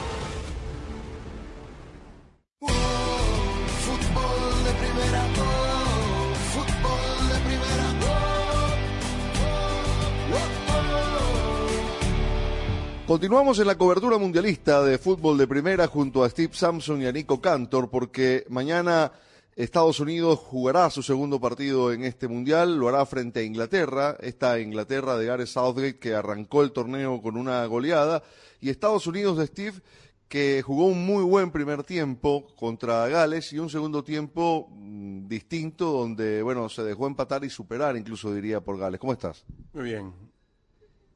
Continuamos 13.11 13.59
en 13.59 13.67
la 13.67 13.77
cobertura 13.77 14.17
mundialista 14.17 14.81
de 14.85 14.97
fútbol 14.97 15.37
de 15.37 15.45
primera 15.45 15.85
junto 15.85 16.23
a 16.23 16.29
Steve 16.29 16.53
Sampson 16.53 17.01
y 17.01 17.07
a 17.07 17.11
Nico 17.11 17.41
Cantor 17.41 17.89
porque 17.89 18.45
mañana 18.47 19.11
Estados 19.53 19.99
Unidos 19.99 20.39
jugará 20.39 20.89
su 20.89 21.03
segundo 21.03 21.37
partido 21.37 21.91
en 21.91 22.05
este 22.05 22.29
mundial, 22.29 22.77
lo 22.77 22.87
hará 22.87 23.05
frente 23.05 23.41
a 23.41 23.43
Inglaterra, 23.43 24.15
esta 24.21 24.61
Inglaterra 24.61 25.17
de 25.17 25.25
Gareth 25.25 25.47
Southgate 25.47 25.99
que 25.99 26.15
arrancó 26.15 26.63
el 26.63 26.71
torneo 26.71 27.21
con 27.21 27.35
una 27.35 27.65
goleada, 27.65 28.23
y 28.61 28.69
Estados 28.69 29.05
Unidos 29.07 29.37
de 29.39 29.47
Steve 29.47 29.81
que 30.29 30.61
jugó 30.61 30.85
un 30.85 31.05
muy 31.05 31.25
buen 31.25 31.51
primer 31.51 31.83
tiempo 31.83 32.47
contra 32.55 33.09
Gales 33.09 33.51
y 33.51 33.59
un 33.59 33.69
segundo 33.69 34.05
tiempo 34.05 34.69
mm, 34.71 35.27
distinto 35.27 35.91
donde, 35.91 36.41
bueno, 36.43 36.69
se 36.69 36.81
dejó 36.83 37.07
empatar 37.07 37.43
y 37.43 37.49
superar, 37.49 37.97
incluso 37.97 38.33
diría 38.33 38.61
por 38.61 38.77
Gales. 38.77 39.01
¿Cómo 39.01 39.11
estás? 39.11 39.43
Muy 39.73 39.83
bien. 39.83 40.30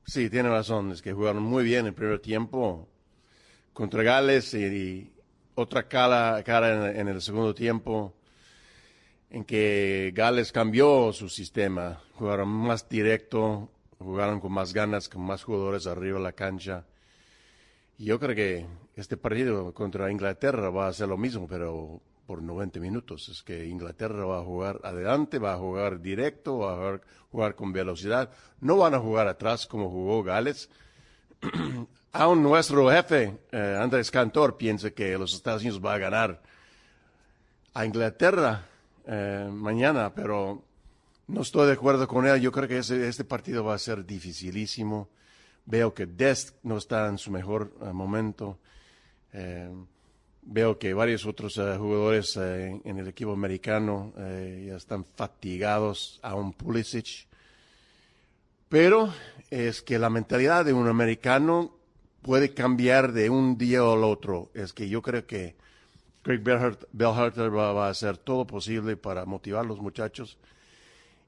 Sí, 0.08 0.30
tiene 0.30 0.50
razón, 0.50 0.92
es 0.92 1.02
que 1.02 1.14
jugaron 1.14 1.42
muy 1.42 1.64
bien 1.64 1.88
el 1.88 1.94
primer 1.96 2.20
tiempo 2.20 2.88
contra 3.74 4.04
Gales 4.04 4.54
y, 4.54 5.12
otra 5.56 5.88
cara, 5.88 6.44
cara 6.44 6.92
en, 6.92 7.08
el 7.08 7.22
segundo 7.24 7.56
tiempo 7.56 8.14
en 9.32 9.44
que 9.44 10.12
Gales 10.14 10.52
cambió 10.52 11.12
su 11.12 11.28
sistema, 11.28 12.04
jugaron 12.14 12.50
más 12.50 12.88
directo, 12.88 13.72
jugaron 13.98 14.40
con 14.40 14.52
más 14.52 14.74
ganas, 14.74 15.10
con 15.10 15.24
más 15.24 15.44
jugadores 15.44 15.88
arriba 15.88 16.20
de 16.20 16.24
la 16.24 16.34
cancha. 16.34 16.86
Y 17.98 18.06
yo 18.06 18.20
creo 18.20 18.36
que 18.36 18.66
este 18.96 19.18
partido 19.18 19.74
contra 19.74 20.12
Inglaterra 20.12 20.70
va 20.70 20.88
a 20.88 20.94
ser 20.94 21.08
lo 21.08 21.18
mismo, 21.18 21.48
pero 21.48 22.00
por 22.26 22.42
90 22.42 22.80
minutos. 22.80 23.30
Es 23.30 23.44
que 23.44 23.66
Inglaterra 23.66 24.26
va 24.26 24.40
a 24.40 24.44
jugar 24.44 24.80
adelante, 24.84 25.40
va 25.40 25.54
a 25.54 25.58
jugar 25.58 26.02
directo, 26.02 26.60
va 26.60 26.74
a 26.74 27.00
jugar, 27.32 27.56
con 27.56 27.72
velocidad. 27.72 28.30
No 28.60 28.78
van 28.78 28.94
a 28.94 29.00
jugar 29.00 29.28
atrás 29.28 29.68
como 29.68 29.90
jugó 29.90 30.24
Gales. 30.24 30.70
Aún 32.12 32.42
nuestro 32.42 32.90
jefe, 32.90 33.40
eh, 33.52 33.78
Andrés 33.80 34.10
Cantor, 34.10 34.58
piensa 34.58 34.92
que 34.92 35.18
los 35.18 35.34
Estados 35.34 35.62
Unidos 35.62 35.82
va 35.84 35.96
a 35.96 35.98
ganar 35.98 36.42
a 37.74 37.86
Inglaterra 37.86 38.66
eh, 39.06 39.50
mañana, 39.52 40.14
pero 40.14 40.64
no 41.28 41.42
estoy 41.42 41.68
de 41.68 41.74
acuerdo 41.74 42.08
con 42.08 42.26
él. 42.26 42.40
Yo 42.40 42.52
creo 42.52 42.70
que 42.70 42.78
este 42.78 43.26
partido 43.26 43.66
va 43.66 43.76
a 43.76 43.80
ser 43.80 44.06
dificilísimo. 44.06 45.10
Veo 45.66 45.94
que 45.94 46.06
Dest 46.06 46.56
no 46.64 46.78
está 46.78 47.08
en 47.08 47.18
su 47.18 47.32
mejor 47.32 47.74
eh, 47.82 47.92
momento. 47.92 48.60
Eh, 50.46 50.52
veo 50.52 50.78
que 50.78 50.94
varios 50.94 51.26
otros 51.26 51.58
eh, 51.58 51.76
jugadores 51.78 52.38
en 52.38 52.98
el 52.98 53.08
equipo 53.08 53.34
americano 53.34 54.14
ya 54.16 54.76
están 54.76 55.06
fatigados, 55.16 56.20
a 56.22 56.36
un 56.36 56.54
Pulisic. 56.54 57.28
Pero 58.70 59.14
es 59.50 59.82
que 59.82 60.00
la 60.00 60.10
mentalidad 60.10 60.66
de 60.66 60.74
un 60.74 60.88
americano 60.88 61.76
puede 62.22 62.54
cambiar 62.54 63.12
de 63.14 63.30
un 63.30 63.58
día 63.58 63.80
al 63.80 64.04
otro. 64.04 64.50
Es 64.54 64.74
que 64.74 64.90
yo 64.90 65.02
creo 65.02 65.26
que 65.26 65.56
Craig 66.24 66.42
Bellharter 66.92 67.56
va, 67.56 67.74
va, 67.74 67.88
a 67.88 67.92
hacer 67.92 68.18
todo 68.18 68.48
posible 68.48 68.98
para 68.98 69.26
motivar 69.26 69.64
a 69.64 69.68
los 69.68 69.80
muchachos 69.80 70.40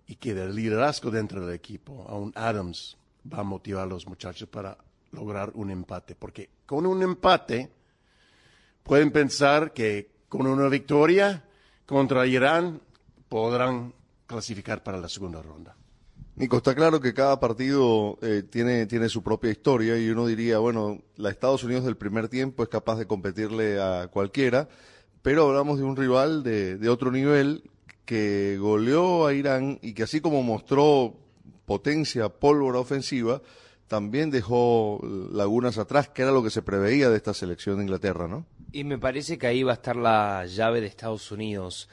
y 0.07 0.15
que 0.15 0.32
el 0.32 0.55
liderazgo 0.55 1.11
dentro 1.11 1.45
del 1.45 1.55
equipo, 1.55 2.05
aún 2.09 2.32
Adams, 2.36 2.97
va 3.32 3.41
a 3.41 3.43
motivar 3.43 3.84
a 3.84 3.88
los 3.88 4.07
muchachos 4.07 4.49
para 4.49 4.78
lograr 5.11 5.51
un 5.53 5.70
empate. 5.70 6.15
Porque 6.15 6.49
con 6.65 6.86
un 6.86 7.03
empate 7.03 7.70
pueden 8.88 9.11
pensar 9.11 9.73
que 9.73 10.09
con 10.29 10.47
una 10.47 10.69
victoria 10.69 11.43
contra 11.85 12.25
Irán 12.25 12.81
podrán 13.27 13.93
clasificar 14.25 14.81
para 14.81 14.97
la 14.97 15.09
segunda 15.09 15.41
ronda. 15.41 15.75
Nico, 16.35 16.57
está 16.57 16.73
claro 16.73 17.01
que 17.01 17.13
cada 17.13 17.39
partido 17.39 18.17
eh, 18.21 18.43
tiene, 18.49 18.85
tiene 18.85 19.09
su 19.09 19.23
propia 19.23 19.51
historia 19.51 19.97
y 19.97 20.09
uno 20.09 20.25
diría, 20.25 20.59
bueno, 20.59 21.01
la 21.15 21.29
Estados 21.29 21.63
Unidos 21.63 21.83
del 21.83 21.97
primer 21.97 22.29
tiempo 22.29 22.63
es 22.63 22.69
capaz 22.69 22.97
de 22.97 23.07
competirle 23.07 23.81
a 23.81 24.07
cualquiera, 24.07 24.69
pero 25.21 25.47
hablamos 25.47 25.79
de 25.79 25.83
un 25.83 25.95
rival 25.95 26.43
de, 26.43 26.77
de 26.77 26.89
otro 26.89 27.11
nivel 27.11 27.69
que 28.05 28.57
goleó 28.59 29.25
a 29.25 29.33
Irán 29.33 29.79
y 29.81 29.93
que 29.93 30.03
así 30.03 30.21
como 30.21 30.43
mostró 30.43 31.15
potencia, 31.65 32.29
pólvora 32.29 32.79
ofensiva, 32.79 33.41
también 33.88 34.29
dejó 34.31 35.01
lagunas 35.31 35.77
atrás, 35.77 36.09
que 36.09 36.21
era 36.21 36.31
lo 36.31 36.43
que 36.43 36.51
se 36.51 36.61
preveía 36.61 37.09
de 37.09 37.17
esta 37.17 37.33
selección 37.33 37.77
de 37.77 37.83
Inglaterra, 37.83 38.27
¿no? 38.27 38.45
Y 38.72 38.84
me 38.84 38.97
parece 38.97 39.38
que 39.38 39.47
ahí 39.47 39.63
va 39.63 39.72
a 39.72 39.76
estar 39.76 39.95
la 39.95 40.45
llave 40.45 40.82
de 40.82 40.88
Estados 40.88 41.32
Unidos. 41.32 41.89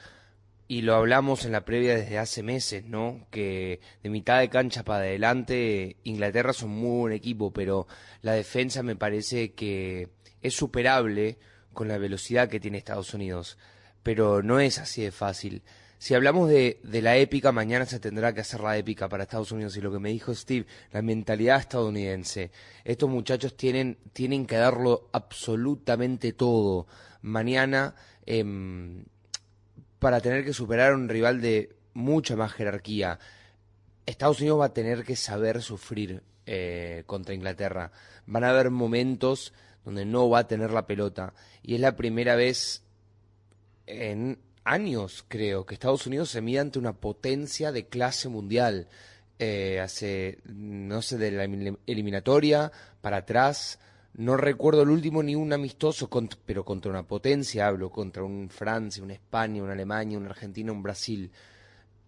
Y 0.67 0.81
lo 0.81 0.95
hablamos 0.95 1.45
en 1.45 1.51
la 1.51 1.63
previa 1.63 1.95
desde 1.95 2.17
hace 2.17 2.41
meses, 2.43 2.85
¿no? 2.85 3.27
Que 3.29 3.79
de 4.03 4.09
mitad 4.09 4.39
de 4.39 4.49
cancha 4.49 4.83
para 4.83 5.03
adelante, 5.03 5.97
Inglaterra 6.03 6.51
es 6.51 6.63
un 6.63 6.71
muy 6.71 6.99
buen 6.99 7.13
equipo, 7.13 7.53
pero 7.53 7.87
la 8.21 8.33
defensa 8.33 8.81
me 8.81 8.95
parece 8.95 9.53
que 9.53 10.09
es 10.41 10.55
superable 10.55 11.37
con 11.73 11.87
la 11.87 11.97
velocidad 11.97 12.49
que 12.49 12.59
tiene 12.59 12.79
Estados 12.79 13.13
Unidos. 13.13 13.57
Pero 14.01 14.41
no 14.43 14.59
es 14.59 14.79
así 14.79 15.03
de 15.03 15.11
fácil 15.11 15.61
si 15.97 16.13
hablamos 16.13 16.49
de, 16.49 16.79
la 16.83 17.17
épica, 17.17 17.51
mañana 17.51 17.85
se 17.85 17.99
tendrá 17.99 18.33
que 18.33 18.41
hacer 18.41 18.59
la 18.59 18.77
épica 18.77 19.07
para 19.07 19.23
Estados 19.23 19.51
Unidos. 19.51 19.75
Y 19.77 19.81
lo 19.81 19.91
que 19.91 19.99
me 19.99 20.09
dijo 20.09 20.33
Steve, 20.33 20.65
la 20.91 21.01
mentalidad 21.01 21.59
estadounidense. 21.59 22.51
Estos 22.83 23.09
muchachos 23.09 23.55
tienen, 23.55 23.97
tienen 24.13 24.45
que 24.45 24.57
darlo 24.57 25.09
absolutamente 25.13 26.33
todo 26.33 26.87
mañana 27.21 27.95
em, 28.25 29.05
para 29.99 30.19
tener 30.21 30.43
que 30.45 30.53
superar 30.53 30.91
a 30.91 30.95
un 30.95 31.09
rival 31.09 31.41
de 31.41 31.75
mucha 31.93 32.35
más 32.35 32.53
jerarquía. 32.53 33.19
Estados 34.05 34.39
Unidos 34.41 34.59
va 34.59 34.65
a 34.65 34.73
tener 34.73 35.03
que 35.03 35.15
saber 35.15 35.61
sufrir 35.61 36.21
eh, 36.45 37.03
contra 37.07 37.33
Inglaterra. 37.33 37.91
Van 38.27 38.43
a 38.43 38.49
haber 38.49 38.69
momentos 38.69 39.53
donde 39.83 40.05
no 40.05 40.29
va 40.29 40.39
a 40.39 40.47
tener 40.47 40.71
la 40.71 40.85
pelota. 40.85 41.33
Y 41.63 41.75
es 41.75 41.81
la 41.81 41.95
primera 41.95 42.35
vez 42.35 42.83
en 43.87 44.39
años, 44.65 45.23
creo, 45.27 45.65
que 45.65 45.75
Estados 45.75 46.05
Unidos 46.07 46.29
se 46.29 46.41
mide 46.41 46.59
ante 46.59 46.79
una 46.79 46.93
potencia 46.93 47.71
de 47.71 47.87
clase 47.87 48.27
mundial. 48.27 48.89
Eh, 49.39 49.79
hace, 49.79 50.39
no 50.45 51.01
sé, 51.01 51.17
de 51.17 51.31
la 51.31 51.43
eliminatoria 51.85 52.71
para 53.01 53.17
atrás, 53.17 53.79
no 54.13 54.37
recuerdo 54.37 54.81
el 54.81 54.89
último 54.89 55.21
ni 55.23 55.35
un 55.35 55.51
amistoso, 55.51 56.09
pero 56.45 56.63
contra 56.63 56.89
una 56.89 57.03
potencia 57.03 57.67
hablo, 57.67 57.89
contra 57.89 58.23
un 58.23 58.49
Francia, 58.49 59.03
una 59.03 59.13
España, 59.13 59.61
una 59.61 59.73
Alemania, 59.73 60.17
una 60.17 60.29
Argentina, 60.29 60.71
un 60.71 60.81
Brasil. 60.81 61.31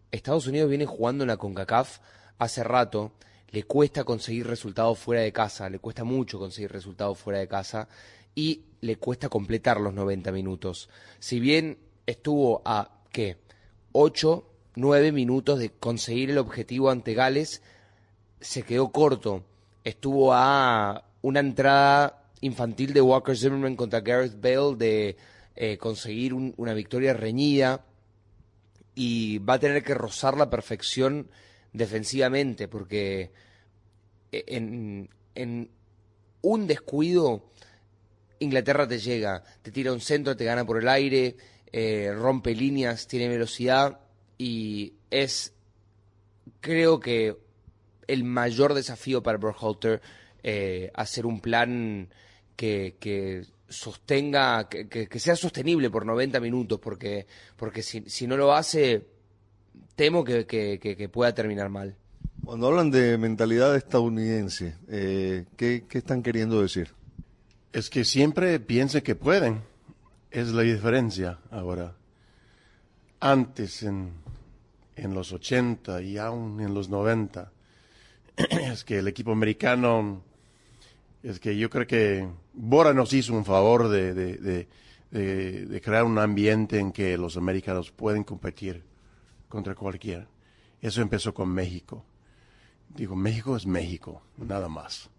Estados 0.09 0.47
Unidos 0.47 0.69
viene 0.69 0.85
jugando 0.85 1.25
en 1.25 1.27
la 1.27 1.37
CONCACAF 1.37 1.99
hace 2.37 2.63
rato, 2.63 3.11
le 3.49 3.63
cuesta 3.63 4.05
conseguir 4.05 4.47
resultados 4.47 4.97
fuera 4.97 5.21
de 5.21 5.33
casa, 5.33 5.69
le 5.69 5.79
cuesta 5.79 6.05
mucho 6.05 6.39
conseguir 6.39 6.71
resultados 6.71 7.17
fuera 7.17 7.39
de 7.39 7.47
casa 7.47 7.89
y 8.33 8.63
le 8.79 8.95
cuesta 8.97 9.27
completar 9.27 9.81
los 9.81 9.93
90 9.93 10.31
minutos. 10.31 10.89
Si 11.19 11.41
bien 11.41 11.77
estuvo 12.07 12.63
a, 12.65 12.89
¿qué? 13.11 13.37
8, 13.91 14.49
9 14.75 15.11
minutos 15.11 15.59
de 15.59 15.69
conseguir 15.69 16.31
el 16.31 16.39
objetivo 16.39 16.89
ante 16.89 17.13
Gales, 17.13 17.61
se 18.39 18.63
quedó 18.63 18.91
corto. 18.91 19.43
Estuvo 19.83 20.33
a 20.33 21.05
una 21.21 21.39
entrada 21.39 22.23
infantil 22.41 22.93
de 22.93 23.01
Walker 23.01 23.37
Zimmerman 23.37 23.75
contra 23.75 24.01
Gareth 24.01 24.39
Bale 24.41 24.75
de 24.77 25.17
eh, 25.55 25.77
conseguir 25.77 26.33
una 26.33 26.73
victoria 26.73 27.13
reñida 27.13 27.85
y 28.95 29.39
va 29.39 29.55
a 29.55 29.59
tener 29.59 29.83
que 29.83 29.93
rozar 29.93 30.37
la 30.37 30.49
perfección 30.49 31.29
defensivamente 31.73 32.67
porque 32.67 33.31
e, 34.31 34.43
en, 34.47 35.09
en 35.35 35.69
un 36.41 36.67
descuido 36.67 37.51
Inglaterra 38.39 38.87
te 38.87 38.99
llega, 38.99 39.43
te 39.61 39.71
tira 39.71 39.91
un 39.91 40.01
centro, 40.01 40.37
te 40.37 40.45
gana 40.45 40.65
por 40.65 40.77
el 40.77 40.87
aire, 40.87 41.35
eh, 41.79 42.11
rompe 42.11 42.55
líneas, 42.55 43.05
tiene 43.05 43.27
velocidad 43.27 43.99
y 44.35 44.93
es, 45.11 45.53
creo 46.59 46.99
que, 46.99 47.37
el 48.07 48.23
mayor 48.23 48.73
desafío 48.73 49.21
para 49.21 49.37
Berhalter 49.37 50.01
eh, 50.41 50.89
hacer 50.95 51.27
un 51.27 51.39
plan 51.39 52.09
que, 52.55 52.95
que 52.99 53.45
sostenga, 53.69 54.67
que, 54.67 54.87
que, 54.87 55.19
sea 55.19 55.35
sostenible 55.35 55.91
por 55.91 56.03
90 56.03 56.39
minutos, 56.39 56.79
porque, 56.79 57.27
porque 57.55 57.83
si, 57.83 58.09
si 58.09 58.25
no 58.25 58.37
lo 58.37 58.55
hace, 58.55 59.05
temo 59.95 60.23
que, 60.23 60.47
que, 60.47 61.09
pueda 61.09 61.35
terminar 61.35 61.69
mal. 61.69 61.95
Cuando 62.43 62.69
hablan 62.69 62.89
de 62.89 63.19
mentalidad 63.19 63.75
estadounidense, 63.75 64.73
eh, 64.89 65.45
¿qué, 65.55 65.85
¿qué, 65.87 65.99
están 65.99 66.23
queriendo 66.23 66.59
decir? 66.59 66.95
Es 67.71 67.91
que 67.91 68.03
siempre 68.03 68.59
piensen 68.59 69.03
que 69.03 69.13
pueden 69.13 69.61
es 70.41 70.49
la 70.49 70.61
diferencia 70.61 71.39
ahora. 71.49 71.95
Antes, 73.19 73.81
en, 73.81 74.11
en 74.95 75.13
los 75.15 75.31
80 75.31 76.03
y 76.03 76.19
aún 76.19 76.61
en 76.61 76.75
los 76.75 76.89
90, 76.89 77.51
es 78.37 78.83
que 78.83 78.99
el 78.99 79.07
equipo 79.07 79.31
americano, 79.31 80.21
es 81.23 81.39
que 81.39 81.57
yo 81.57 81.71
creo 81.71 81.87
que 81.87 82.27
Bora 82.53 82.93
nos 82.93 83.13
hizo 83.13 83.33
un 83.33 83.45
favor 83.45 83.89
de, 83.89 84.13
de, 84.13 84.67
de, 85.09 85.81
crear 85.81 86.03
un 86.03 86.19
ambiente 86.19 86.77
en 86.77 86.91
que 86.91 87.17
los 87.17 87.35
americanos 87.35 87.89
pueden 87.89 88.23
competir 88.23 88.83
contra 89.49 89.73
cualquiera. 89.73 90.27
Eso 90.79 91.01
empezó 91.01 91.33
con 91.33 91.49
México. 91.49 92.05
Digo, 92.89 93.15
México 93.15 93.57
es 93.57 93.65
México, 93.65 94.21
nada 94.37 94.69
más. 94.69 95.09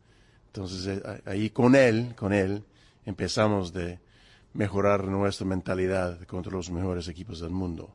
Entonces, 0.47 0.87
eh, 1.05 1.23
ahí 1.27 1.51
con 1.51 1.75
él, 1.75 2.15
con 2.17 2.33
él, 2.33 2.63
empezamos 3.05 3.73
de, 3.73 3.99
mejorar 4.55 5.05
nuestra 5.05 5.47
mentalidad 5.47 6.23
contra 6.27 6.53
los 6.53 6.71
mejores 6.71 7.09
equipos 7.09 7.41
del 7.41 7.51
mundo. 7.51 7.95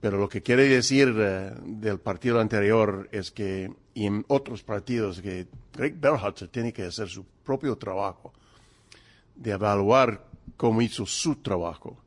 Pero 0.00 0.18
lo 0.18 0.28
que 0.28 0.42
quiere 0.42 0.68
decir 0.68 1.12
eh, 1.18 1.52
del 1.62 1.98
partido 1.98 2.40
anterior 2.40 3.08
es 3.10 3.30
que, 3.30 3.72
y 3.94 4.06
en 4.06 4.24
otros 4.28 4.62
partidos, 4.62 5.20
que 5.20 5.48
Greg 5.72 5.98
Berhalter 5.98 6.48
tiene 6.48 6.72
que 6.72 6.84
hacer 6.84 7.08
su 7.08 7.24
propio 7.44 7.76
trabajo 7.76 8.32
de 9.34 9.52
evaluar 9.52 10.24
cómo 10.56 10.82
hizo 10.82 11.04
su 11.04 11.36
trabajo. 11.36 11.98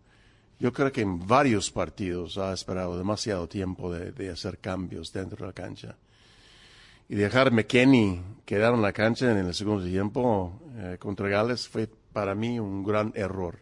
Yo 0.60 0.72
creo 0.72 0.91
que 0.91 1.02
en 1.02 1.26
varios 1.26 1.72
partidos 1.72 2.38
ha 2.38 2.53
esperado 2.53 2.98
demasiado 2.98 3.49
tiempo 3.49 3.91
de, 3.91 4.30
hacer 4.30 4.60
cambios 4.60 5.11
dentro 5.11 5.38
de 5.38 5.48
la 5.48 5.53
cancha. 5.53 5.98
Y 7.10 7.15
dejar 7.15 7.52
McKenny 7.52 8.22
quedar 8.45 8.73
en 8.73 8.81
la 8.81 8.93
cancha 8.93 9.31
en 9.31 9.38
el 9.38 9.53
segundo 9.53 9.84
tiempo 9.84 10.61
eh, 10.77 10.98
contra 10.99 11.27
Gales 11.27 11.68
fue 11.68 11.89
para 12.11 12.35
mí 12.35 12.59
un 12.59 12.83
gran 12.83 13.11
error. 13.15 13.59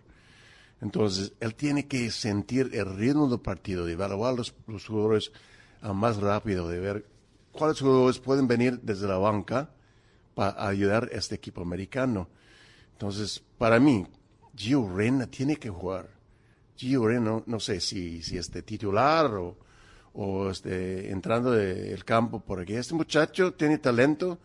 Entonces, 0.81 1.33
él 1.39 1.55
tiene 1.55 1.87
que 1.87 2.09
sentir 2.09 2.71
el 2.73 2.95
ritmo 2.95 3.27
del 3.27 3.39
partido, 3.39 3.85
de 3.85 3.93
evaluar 3.93 4.35
los, 4.35 4.53
jugadores 4.87 5.31
más 5.81 6.17
rápido, 6.17 6.69
de 6.69 6.79
ver 6.79 7.05
cuáles 7.51 7.79
jugadores 7.79 8.19
pueden 8.19 8.47
venir 8.47 8.79
desde 8.81 9.07
la 9.07 9.17
banca 9.17 9.71
para 10.35 10.67
ayudar 10.67 11.09
a 11.11 11.17
este 11.17 11.35
equipo 11.35 11.61
americano. 11.61 12.29
Entonces, 12.93 13.43
para 13.57 13.79
mí, 13.79 14.07
Gio 14.55 14.89
Reyna 14.93 15.27
tiene 15.27 15.57
que 15.57 15.69
jugar. 15.69 16.09
Gio 16.77 17.05
Reyna, 17.05 17.43
no, 17.45 17.59
sé 17.59 17.81
si, 17.81 18.21
si 18.21 18.37
este 18.37 18.61
titular 18.61 19.25
o, 19.33 19.57
o 20.13 20.49
este, 20.49 21.11
entrando 21.11 21.51
del 21.51 22.05
campo, 22.05 22.39
porque 22.39 22.77
este 22.77 22.93
muchacho 22.93 23.53
tiene 23.53 23.79
talento 23.79 24.39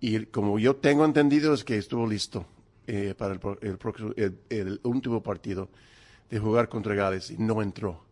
y 0.00 0.26
como 0.26 0.58
yo 0.58 0.76
tengo 0.76 1.04
entendido 1.06 1.54
es 1.54 1.64
que 1.64 1.78
estuvo 1.78 2.06
listo 2.06 2.44
eh, 2.86 3.14
para 3.16 3.34
el, 3.34 3.78
próximo, 3.78 4.12
el, 4.16 4.80
último 4.82 5.22
partido 5.22 5.68
de 6.30 6.38
jugar 6.38 6.68
contra 6.68 6.94
Gales 6.94 7.30
y 7.30 7.38
no 7.38 7.62
entró. 7.62 8.04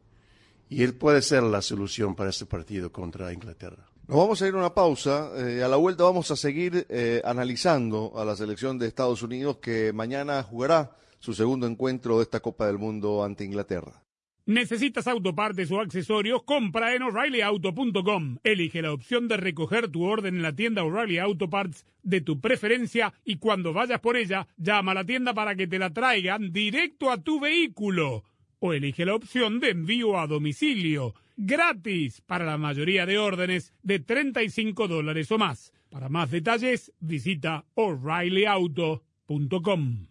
Y 0.69 0.83
él 0.83 0.95
puede 0.95 1.23
ser 1.23 1.43
la 1.43 1.63
solución 1.63 2.15
para 2.15 2.31
este 2.31 2.47
partido 2.47 2.93
contra 2.93 3.33
Inglaterra. 3.33 3.85
Nos 4.07 4.19
vamos 4.19 4.43
a 4.43 4.49
ir 4.49 4.55
a 4.55 4.59
una 4.59 4.75
pausa. 4.75 5.31
Eh, 5.37 5.63
a 5.63 5.69
la 5.69 5.77
vuelta 5.77 6.05
vamos 6.05 6.31
a 6.31 6.37
seguir 6.37 6.87
eh, 6.89 7.23
analizando 7.25 8.13
a 8.17 8.25
la 8.25 8.37
selección 8.37 8.79
de 8.79 8.87
Estados 8.87 9.23
Unidos 9.23 9.59
que 9.59 9.93
mañana 9.93 10.43
jugará 10.43 10.97
su 11.19 11.35
segundo 11.35 11.67
encuentro 11.67 12.17
de 12.19 12.25
esta 12.25 12.41
Copa 12.41 12.67
del 12.67 12.79
Mundo 12.79 13.25
ante 13.25 13.45
Inglaterra. 13.45 14.03
¿Necesitas 14.51 15.07
autopartes 15.07 15.71
o 15.71 15.81
accesorios? 15.81 16.43
Compra 16.43 16.97
en 16.97 17.05
o'ReillyAuto.com. 17.05 18.39
Elige 18.43 18.83
la 18.83 18.93
opción 18.93 19.29
de 19.29 19.37
recoger 19.37 19.87
tu 19.87 20.03
orden 20.03 20.35
en 20.35 20.43
la 20.43 20.57
tienda 20.57 20.83
O'Reilly 20.83 21.19
Auto 21.19 21.49
Parts 21.49 21.87
de 22.03 22.21
tu 22.21 22.41
preferencia 22.41 23.15
y 23.25 23.37
cuando 23.37 23.73
vayas 23.73 24.01
por 24.01 24.17
ella, 24.17 24.49
llama 24.57 24.91
a 24.91 24.97
la 24.97 25.05
tienda 25.05 25.35
para 25.35 25.55
que 25.55 25.69
te 25.69 25.79
la 25.79 25.91
traigan 25.91 26.51
directo 26.51 27.13
a 27.13 27.23
tu 27.23 27.39
vehículo. 27.39 28.25
O 28.59 28.73
elige 28.73 29.07
la 29.07 29.15
opción 29.15 29.61
de 29.61 29.71
envío 29.71 30.19
a 30.19 30.27
domicilio. 30.27 31.15
Gratis 31.37 32.21
para 32.21 32.45
la 32.45 32.59
mayoría 32.59 33.07
de 33.07 33.19
órdenes 33.19 33.73
de 33.85 34.01
35 34.01 34.89
dólares 34.89 35.31
o 35.31 35.39
más. 35.39 35.73
Para 35.91 36.09
más 36.09 36.33
detalles, 36.33 36.91
visita 36.99 37.67
o'ReillyAuto.com. 37.77 40.09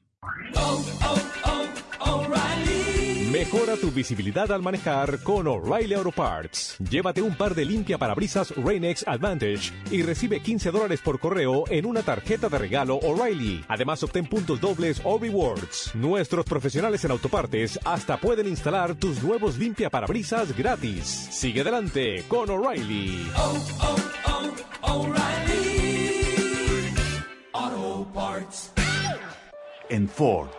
Mejora 3.32 3.76
tu 3.76 3.92
visibilidad 3.92 4.52
al 4.52 4.64
manejar 4.64 5.20
con 5.22 5.48
O'Reilly 5.48 5.94
Auto 5.94 6.12
Parts. 6.12 6.78
Llévate 6.80 7.22
un 7.22 7.36
par 7.36 7.54
de 7.54 7.64
limpia 7.64 8.00
parabrisas 8.00 8.52
Rain-X 8.56 9.04
Advantage 9.08 9.72
y 9.92 10.02
recibe 10.02 10.40
15 10.40 10.72
dólares 10.72 11.00
por 11.04 11.20
correo 11.20 11.66
en 11.70 11.86
una 11.86 12.02
tarjeta 12.02 12.50
de 12.50 12.58
regalo 12.58 12.96
O'Reilly. 12.96 13.64
Además, 13.68 14.02
obtén 14.02 14.26
puntos 14.26 14.60
dobles 14.60 15.00
o 15.04 15.20
rewards. 15.20 15.92
Nuestros 15.94 16.44
profesionales 16.44 17.06
en 17.06 17.12
autopartes 17.12 17.80
hasta 17.86 18.18
pueden 18.18 18.48
instalar 18.48 18.96
tus 18.96 19.22
nuevos 19.22 19.60
limpia 19.60 19.92
parabrisas 19.92 20.58
gratis. 20.58 21.06
Sigue 21.06 21.62
adelante 21.62 22.24
con 22.28 22.50
O'Reilly. 22.50 23.30
Oh, 23.38 23.68
oh, 23.82 23.96
oh, 24.82 25.14
Auto 27.54 28.12
Parts. 28.12 28.72
En 29.90 30.08
Ford 30.10 30.59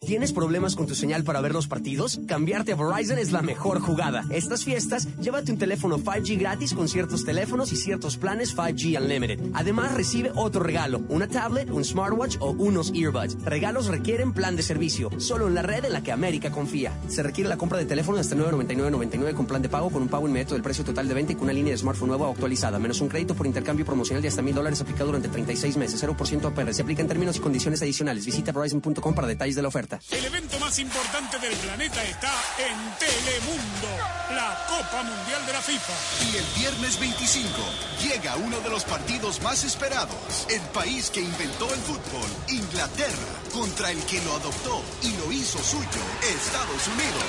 ¿Tienes 0.00 0.32
problemas 0.32 0.74
con 0.74 0.86
tu 0.86 0.94
señal 0.94 1.22
para 1.24 1.40
ver 1.40 1.52
los 1.52 1.66
partidos? 1.66 2.20
Cambiarte 2.26 2.72
a 2.72 2.76
Verizon 2.76 3.18
es 3.18 3.32
la 3.32 3.42
mejor 3.42 3.80
jugada. 3.80 4.24
Estas 4.30 4.64
fiestas, 4.64 5.06
llévate 5.18 5.52
un 5.52 5.58
teléfono 5.58 5.98
5G 5.98 6.38
gratis 6.38 6.72
con 6.72 6.88
ciertos 6.88 7.24
teléfonos 7.24 7.72
y 7.72 7.76
ciertos 7.76 8.16
planes 8.16 8.56
5G 8.56 8.98
Unlimited. 9.02 9.40
Además, 9.52 9.92
recibe 9.94 10.30
otro 10.34 10.62
regalo, 10.62 11.02
una 11.08 11.28
tablet, 11.28 11.68
un 11.70 11.84
smartwatch 11.84 12.36
o 12.40 12.52
unos 12.52 12.92
earbuds. 12.94 13.36
Regalos 13.44 13.88
requieren 13.88 14.32
plan 14.32 14.56
de 14.56 14.62
servicio, 14.62 15.10
solo 15.18 15.48
en 15.48 15.54
la 15.54 15.62
red 15.62 15.84
en 15.84 15.92
la 15.92 16.02
que 16.02 16.12
América 16.12 16.50
confía. 16.50 16.92
Se 17.08 17.22
requiere 17.22 17.50
la 17.50 17.58
compra 17.58 17.78
de 17.78 17.84
teléfono 17.84 18.18
hasta 18.18 18.36
999.99 18.36 19.34
con 19.34 19.46
plan 19.46 19.62
de 19.62 19.68
pago 19.68 19.90
con 19.90 20.02
un 20.02 20.08
pago 20.08 20.28
inmediato 20.28 20.54
del 20.54 20.62
precio 20.62 20.84
total 20.84 21.08
de 21.08 21.14
venta 21.14 21.32
y 21.32 21.34
con 21.34 21.44
una 21.44 21.52
línea 21.52 21.72
de 21.72 21.78
smartphone 21.78 22.08
nueva 22.08 22.28
o 22.28 22.32
actualizada, 22.32 22.78
menos 22.78 23.00
un 23.00 23.08
crédito 23.08 23.34
por 23.34 23.46
intercambio 23.46 23.84
promocional 23.84 24.22
de 24.22 24.28
hasta 24.28 24.42
mil 24.42 24.54
dólares 24.54 24.80
aplicado 24.80 25.06
durante 25.06 25.28
36 25.28 25.76
meses, 25.76 26.02
0% 26.02 26.46
APR. 26.46 26.72
Se 26.72 26.82
aplica 26.82 27.02
en 27.02 27.08
términos 27.08 27.36
y 27.36 27.40
condiciones 27.40 27.82
adicionales. 27.82 28.24
Visita 28.24 28.52
Verizon.com 28.52 29.14
para 29.14 29.26
detalles 29.26 29.56
de 29.56 29.62
la 29.62 29.68
oferta. 29.68 29.87
El 30.10 30.22
evento 30.22 30.58
más 30.60 30.78
importante 30.78 31.38
del 31.38 31.54
planeta 31.56 32.04
está 32.04 32.30
en 32.58 32.76
Telemundo, 32.98 33.88
la 34.34 34.66
Copa 34.68 35.02
Mundial 35.02 35.46
de 35.46 35.52
la 35.54 35.62
FIFA. 35.62 35.94
Y 36.30 36.36
el 36.36 36.44
viernes 36.58 37.00
25 37.00 37.48
llega 38.02 38.36
uno 38.36 38.60
de 38.60 38.68
los 38.68 38.84
partidos 38.84 39.40
más 39.40 39.64
esperados. 39.64 40.46
El 40.50 40.60
país 40.76 41.08
que 41.08 41.22
inventó 41.22 41.72
el 41.72 41.80
fútbol, 41.80 42.28
Inglaterra, 42.48 43.32
contra 43.54 43.90
el 43.90 43.98
que 44.04 44.20
lo 44.24 44.34
adoptó 44.34 44.82
y 45.02 45.16
lo 45.16 45.32
hizo 45.32 45.58
suyo, 45.62 46.02
Estados 46.20 46.86
Unidos. 46.88 47.24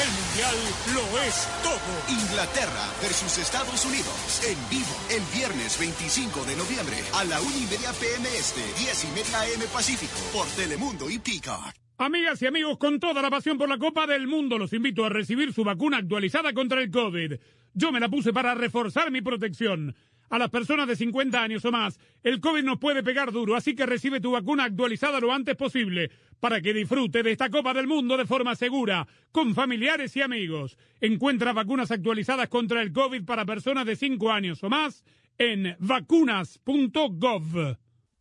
El 0.00 0.10
Mundial 0.12 0.56
lo 0.94 1.22
es 1.22 1.46
todo. 1.62 1.76
Inglaterra 2.08 2.88
versus 3.02 3.36
Estados 3.36 3.84
Unidos. 3.84 4.14
En 4.48 4.56
vivo, 4.70 4.96
el 5.10 5.22
viernes 5.36 5.78
25 5.78 6.44
de 6.44 6.56
noviembre 6.56 7.04
a 7.12 7.24
la 7.24 7.38
1 7.38 7.50
y 7.54 7.66
media 7.66 7.92
PM 7.92 8.28
Este, 8.36 8.62
10 8.78 9.04
y 9.04 9.06
media 9.08 9.40
AM 9.42 9.68
Pacífico, 9.72 10.18
por 10.32 10.46
Telemundo 10.48 11.10
y 11.10 11.18
Peacock. 11.18 11.65
Amigas 11.98 12.42
y 12.42 12.46
amigos, 12.46 12.76
con 12.76 13.00
toda 13.00 13.22
la 13.22 13.30
pasión 13.30 13.56
por 13.56 13.70
la 13.70 13.78
Copa 13.78 14.06
del 14.06 14.26
Mundo, 14.26 14.58
los 14.58 14.74
invito 14.74 15.06
a 15.06 15.08
recibir 15.08 15.54
su 15.54 15.64
vacuna 15.64 15.96
actualizada 15.96 16.52
contra 16.52 16.82
el 16.82 16.90
COVID. 16.90 17.36
Yo 17.72 17.90
me 17.90 18.00
la 18.00 18.10
puse 18.10 18.34
para 18.34 18.54
reforzar 18.54 19.10
mi 19.10 19.22
protección. 19.22 19.96
A 20.28 20.38
las 20.38 20.50
personas 20.50 20.88
de 20.88 20.96
50 20.96 21.42
años 21.42 21.64
o 21.64 21.72
más, 21.72 21.98
el 22.22 22.40
COVID 22.40 22.64
nos 22.64 22.78
puede 22.78 23.02
pegar 23.02 23.32
duro, 23.32 23.56
así 23.56 23.74
que 23.74 23.86
recibe 23.86 24.20
tu 24.20 24.32
vacuna 24.32 24.64
actualizada 24.64 25.20
lo 25.20 25.32
antes 25.32 25.56
posible 25.56 26.10
para 26.38 26.60
que 26.60 26.74
disfrute 26.74 27.22
de 27.22 27.32
esta 27.32 27.48
Copa 27.48 27.72
del 27.72 27.86
Mundo 27.86 28.18
de 28.18 28.26
forma 28.26 28.54
segura, 28.56 29.08
con 29.32 29.54
familiares 29.54 30.14
y 30.16 30.20
amigos. 30.20 30.76
Encuentra 31.00 31.54
vacunas 31.54 31.90
actualizadas 31.90 32.48
contra 32.48 32.82
el 32.82 32.92
COVID 32.92 33.24
para 33.24 33.46
personas 33.46 33.86
de 33.86 33.96
5 33.96 34.30
años 34.30 34.62
o 34.62 34.68
más 34.68 35.02
en 35.38 35.74
vacunas.gov. 35.78 37.78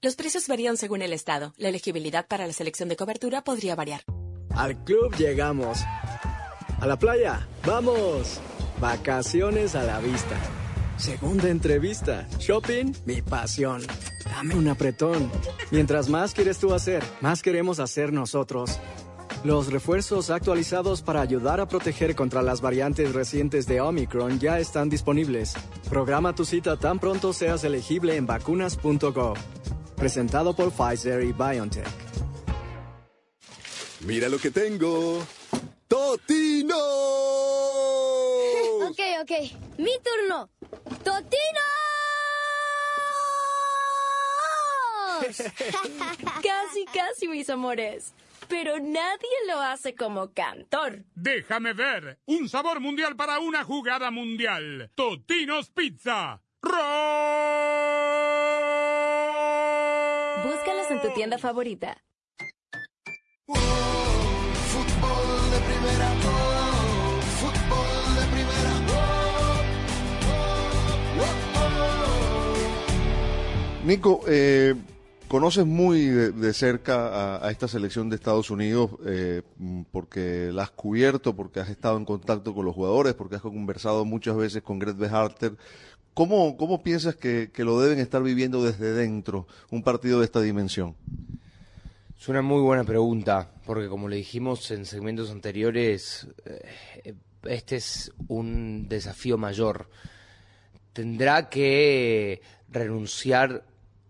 Los 0.00 0.14
precios 0.14 0.46
varían 0.46 0.76
según 0.76 1.02
el 1.02 1.12
estado. 1.12 1.54
La 1.56 1.70
elegibilidad 1.70 2.28
para 2.28 2.46
la 2.46 2.52
selección 2.52 2.88
de 2.88 2.94
cobertura 2.94 3.42
podría 3.42 3.74
variar. 3.74 4.02
Al 4.54 4.84
club 4.84 5.12
llegamos. 5.16 5.80
A 6.80 6.86
la 6.86 6.96
playa, 6.96 7.48
vamos. 7.66 8.40
Vacaciones 8.80 9.74
a 9.74 9.82
la 9.82 9.98
vista. 9.98 10.36
Segunda 10.98 11.48
entrevista. 11.48 12.28
Shopping, 12.38 12.92
mi 13.06 13.22
pasión. 13.22 13.82
Dame 14.24 14.54
un 14.54 14.68
apretón. 14.68 15.32
Mientras 15.72 16.08
más 16.08 16.32
quieres 16.32 16.58
tú 16.58 16.72
hacer, 16.72 17.02
más 17.20 17.42
queremos 17.42 17.80
hacer 17.80 18.12
nosotros. 18.12 18.78
Los 19.42 19.72
refuerzos 19.72 20.30
actualizados 20.30 21.02
para 21.02 21.22
ayudar 21.22 21.60
a 21.60 21.66
proteger 21.66 22.14
contra 22.14 22.42
las 22.42 22.60
variantes 22.60 23.14
recientes 23.14 23.66
de 23.66 23.80
Omicron 23.80 24.38
ya 24.38 24.60
están 24.60 24.90
disponibles. 24.90 25.54
Programa 25.90 26.36
tu 26.36 26.44
cita 26.44 26.76
tan 26.76 27.00
pronto 27.00 27.32
seas 27.32 27.64
elegible 27.64 28.14
en 28.14 28.26
vacunas.gov. 28.26 29.36
Presentado 29.98 30.54
por 30.54 30.70
Pfizer 30.70 31.24
y 31.24 31.32
BioNTech. 31.32 31.86
Mira 34.06 34.28
lo 34.28 34.38
que 34.38 34.52
tengo. 34.52 35.26
¡Totino! 35.88 36.76
Ok, 38.88 39.00
ok. 39.22 39.32
Mi 39.78 39.90
turno. 40.04 40.48
¡Totino! 41.02 41.60
casi, 46.42 46.84
casi, 46.94 47.28
mis 47.28 47.50
amores. 47.50 48.14
Pero 48.48 48.78
nadie 48.78 49.28
lo 49.48 49.60
hace 49.60 49.96
como 49.96 50.32
cantor. 50.32 51.04
Déjame 51.16 51.72
ver. 51.72 52.20
Un 52.24 52.48
sabor 52.48 52.78
mundial 52.78 53.16
para 53.16 53.40
una 53.40 53.64
jugada 53.64 54.12
mundial. 54.12 54.92
Totinos 54.94 55.70
Pizza. 55.70 56.40
Búscalos 60.44 60.90
en 60.90 61.00
tu 61.00 61.08
tienda 61.14 61.38
favorita. 61.38 61.96
Fútbol 63.46 63.56
de 65.50 65.58
primera, 65.66 66.08
oh, 66.26 67.20
fútbol 67.40 68.14
de 68.14 68.24
primera, 68.32 68.72
oh, 73.80 73.84
Nico, 73.84 74.20
eh, 74.28 74.74
conoces 75.28 75.66
muy 75.66 76.06
de, 76.06 76.30
de 76.30 76.52
cerca 76.52 77.08
a, 77.08 77.44
a 77.46 77.50
esta 77.50 77.66
selección 77.66 78.08
de 78.08 78.16
Estados 78.16 78.50
Unidos 78.50 78.90
eh, 79.06 79.42
porque 79.90 80.50
la 80.52 80.62
has 80.64 80.70
cubierto, 80.70 81.34
porque 81.34 81.60
has 81.60 81.68
estado 81.68 81.96
en 81.96 82.04
contacto 82.04 82.54
con 82.54 82.64
los 82.64 82.74
jugadores, 82.74 83.14
porque 83.14 83.36
has 83.36 83.42
conversado 83.42 84.04
muchas 84.04 84.36
veces 84.36 84.62
con 84.62 84.78
Greg 84.78 84.96
Beharter. 84.96 85.56
¿Cómo, 86.18 86.56
cómo 86.56 86.82
piensas 86.82 87.14
que, 87.14 87.52
que 87.52 87.62
lo 87.62 87.80
deben 87.80 88.00
estar 88.00 88.20
viviendo 88.20 88.64
desde 88.64 88.92
dentro 88.92 89.46
un 89.70 89.84
partido 89.84 90.18
de 90.18 90.24
esta 90.24 90.40
dimensión? 90.40 90.96
Es 92.18 92.28
una 92.28 92.42
muy 92.42 92.60
buena 92.60 92.82
pregunta, 92.82 93.52
porque 93.64 93.86
como 93.86 94.08
le 94.08 94.16
dijimos 94.16 94.68
en 94.72 94.84
segmentos 94.84 95.30
anteriores, 95.30 96.26
eh, 96.44 97.14
este 97.44 97.76
es 97.76 98.10
un 98.26 98.88
desafío 98.88 99.38
mayor. 99.38 99.88
Tendrá 100.92 101.48
que 101.48 102.42
renunciar 102.68 103.64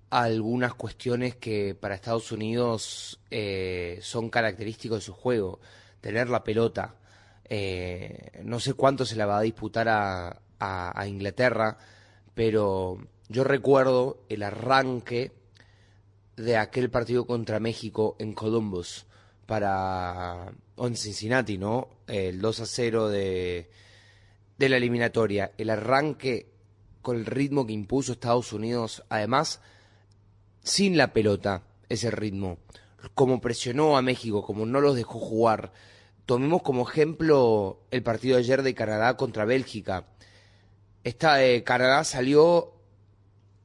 a 0.09 0.23
algunas 0.23 0.73
cuestiones 0.73 1.37
que 1.37 1.75
para 1.75 1.95
Estados 1.95 2.33
Unidos 2.33 3.21
eh, 3.31 3.99
son 4.01 4.31
característicos 4.31 5.01
de 5.01 5.05
su 5.05 5.13
juego. 5.13 5.61
Tener 6.01 6.31
la 6.31 6.43
pelota. 6.43 6.95
Eh, 7.45 8.41
no 8.45 8.61
sé 8.61 8.73
cuánto 8.73 9.05
se 9.05 9.17
la 9.17 9.27
va 9.27 9.41
a 9.41 9.43
disputar 9.43 9.91
a, 9.91 10.41
a, 10.59 10.99
a 10.99 11.07
Inglaterra, 11.07 11.77
pero 12.39 12.99
yo 13.29 13.43
recuerdo 13.43 14.23
el 14.29 14.45
arranque 14.45 15.33
de 16.37 16.57
aquel 16.57 16.89
partido 16.89 17.27
contra 17.27 17.59
México 17.59 18.15
en 18.21 18.33
Columbus 18.33 19.07
para 19.45 20.53
en 20.77 20.97
Cincinnati, 20.97 21.59
¿no? 21.59 21.89
El 22.07 22.41
2 22.41 22.61
a 22.61 22.67
0 22.67 23.09
de, 23.09 23.69
de 24.57 24.69
la 24.69 24.77
eliminatoria. 24.77 25.51
El 25.59 25.69
arranque 25.69 26.47
con 27.03 27.17
el 27.17 27.27
ritmo 27.27 27.67
que 27.67 27.73
impuso 27.73 28.13
Estados 28.13 28.53
Unidos, 28.53 29.03
además, 29.09 29.61
sin 30.63 30.97
la 30.97 31.13
pelota, 31.13 31.65
ese 31.89 32.13
ritmo. 32.13 32.59
Como 33.15 33.41
presionó 33.41 33.97
a 33.97 34.03
México, 34.03 34.45
como 34.45 34.65
no 34.65 34.81
los 34.81 34.95
dejó 34.95 35.19
jugar. 35.19 35.73
Tomemos 36.25 36.63
como 36.63 36.89
ejemplo 36.89 37.81
el 37.91 38.05
partido 38.05 38.37
de 38.37 38.43
ayer 38.43 38.63
de 38.63 38.75
Canadá 38.75 39.17
contra 39.17 39.45
Bélgica. 39.45 40.07
Esta, 41.09 41.43
eh, 41.43 41.65
Canadá 41.65 42.05
salió, 42.05 42.75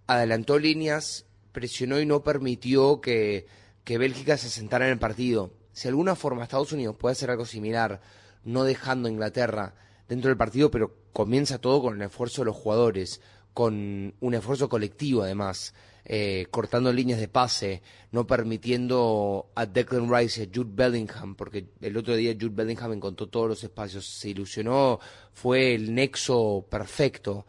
adelantó 0.08 0.60
líneas, 0.60 1.26
presionó 1.52 2.00
y 2.00 2.06
no 2.06 2.24
permitió 2.24 3.02
que, 3.02 3.48
que 3.84 3.98
Bélgica 3.98 4.38
se 4.38 4.50
sentara 4.50 4.86
en 4.86 4.94
el 4.94 4.98
partido. 4.98 5.52
Si 5.74 5.84
de 5.84 5.90
alguna 5.90 6.16
forma 6.16 6.44
Estados 6.44 6.72
Unidos 6.72 6.96
puede 6.98 7.12
hacer 7.12 7.30
algo 7.30 7.44
similar, 7.44 8.00
no 8.46 8.64
dejando 8.64 9.10
a 9.10 9.12
Inglaterra 9.12 9.76
dentro 10.08 10.30
del 10.30 10.38
partido, 10.38 10.72
pero 10.72 10.96
comienza 11.12 11.60
todo 11.60 11.82
con 11.82 11.96
el 11.96 12.08
esfuerzo 12.08 12.44
de 12.44 12.46
los 12.46 12.56
jugadores, 12.56 13.20
con 13.54 14.16
un 14.22 14.34
esfuerzo 14.34 14.70
colectivo 14.70 15.24
además, 15.24 15.74
eh, 16.06 16.48
cortando 16.52 16.92
líneas 16.92 17.20
de 17.20 17.28
pase, 17.28 17.82
no 18.12 18.28
permitiendo 18.28 19.52
a 19.56 19.66
Declan 19.66 20.14
Rice 20.14 20.42
y 20.42 20.46
a 20.46 20.50
Jude 20.54 20.72
Bellingham, 20.74 21.36
porque 21.36 21.68
el 21.82 21.98
otro 21.98 22.16
día 22.16 22.34
Jude 22.34 22.54
Bellingham 22.54 22.94
encontró 22.94 23.28
todos 23.28 23.48
los 23.50 23.64
espacios, 23.64 24.06
se 24.06 24.30
ilusionó, 24.30 25.00
fue 25.34 25.76
el 25.76 25.94
nexo 25.94 26.66
perfecto 26.70 27.46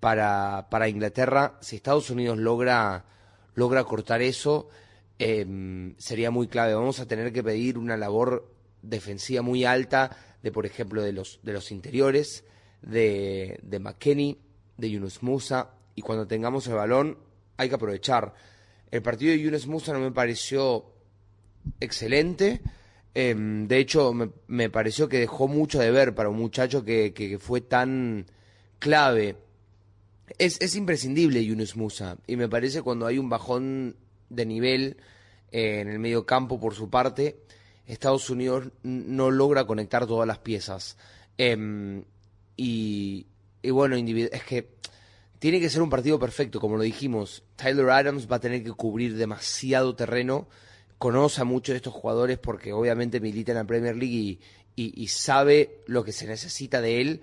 para, 0.00 0.68
para 0.70 0.88
Inglaterra. 0.88 1.58
Si 1.60 1.76
Estados 1.76 2.10
Unidos 2.10 2.38
logra 2.38 3.04
logra 3.54 3.84
cortar 3.84 4.22
eso, 4.22 4.68
eh, 5.18 5.94
sería 5.98 6.30
muy 6.30 6.48
clave. 6.48 6.74
Vamos 6.74 7.00
a 7.00 7.06
tener 7.06 7.32
que 7.32 7.42
pedir 7.42 7.78
una 7.78 7.96
labor 7.96 8.50
defensiva 8.82 9.42
muy 9.42 9.64
alta 9.64 10.16
de, 10.42 10.52
por 10.52 10.66
ejemplo, 10.66 11.02
de 11.02 11.12
los, 11.12 11.40
de 11.42 11.52
los 11.52 11.70
interiores, 11.70 12.44
de, 12.80 13.60
de 13.62 13.78
McKenny, 13.78 14.38
de 14.76 14.90
Yunus 14.90 15.22
Musa, 15.22 15.74
y 15.94 16.02
cuando 16.02 16.26
tengamos 16.26 16.66
el 16.66 16.74
balón 16.74 17.18
hay 17.56 17.68
que 17.68 17.74
aprovechar. 17.74 18.34
El 18.90 19.02
partido 19.02 19.32
de 19.32 19.40
Yunus 19.40 19.66
Musa 19.66 19.92
no 19.92 20.00
me 20.00 20.12
pareció 20.12 20.84
excelente. 21.80 22.60
Eh, 23.14 23.34
de 23.36 23.78
hecho, 23.78 24.12
me, 24.46 24.70
pareció 24.70 25.08
que 25.08 25.18
dejó 25.18 25.48
mucho 25.48 25.78
de 25.78 25.90
ver 25.90 26.14
para 26.14 26.28
un 26.28 26.38
muchacho 26.38 26.84
que, 26.84 27.38
fue 27.40 27.60
tan 27.60 28.26
clave 28.78 29.36
es, 30.38 30.60
es 30.60 30.76
imprescindible 30.76 31.44
Yunus 31.44 31.76
Musa 31.76 32.16
y 32.26 32.36
me 32.36 32.48
parece 32.48 32.82
cuando 32.82 33.06
hay 33.06 33.18
un 33.18 33.28
bajón 33.28 33.96
de 34.28 34.46
nivel 34.46 34.96
eh, 35.50 35.80
en 35.80 35.88
el 35.88 35.98
medio 35.98 36.24
campo 36.24 36.58
por 36.58 36.74
su 36.74 36.88
parte, 36.88 37.36
Estados 37.86 38.30
Unidos 38.30 38.70
no 38.82 39.30
logra 39.30 39.66
conectar 39.66 40.06
todas 40.06 40.26
las 40.26 40.38
piezas. 40.38 40.96
Eh, 41.36 42.02
y, 42.56 43.26
y, 43.62 43.70
bueno, 43.70 43.96
es 43.96 44.44
que 44.44 44.68
tiene 45.42 45.58
que 45.58 45.70
ser 45.70 45.82
un 45.82 45.90
partido 45.90 46.20
perfecto, 46.20 46.60
como 46.60 46.76
lo 46.76 46.84
dijimos. 46.84 47.42
Tyler 47.56 47.90
Adams 47.90 48.30
va 48.30 48.36
a 48.36 48.40
tener 48.40 48.62
que 48.62 48.70
cubrir 48.70 49.16
demasiado 49.16 49.96
terreno, 49.96 50.46
conoce 50.98 51.40
a 51.40 51.44
muchos 51.44 51.72
de 51.72 51.78
estos 51.78 51.92
jugadores 51.92 52.38
porque 52.38 52.72
obviamente 52.72 53.18
milita 53.18 53.50
en 53.50 53.58
la 53.58 53.64
Premier 53.64 53.96
League 53.96 54.38
y, 54.76 55.08
sabe 55.08 55.80
lo 55.86 56.04
que 56.04 56.12
se 56.12 56.28
necesita 56.28 56.80
de 56.80 57.00
él 57.00 57.22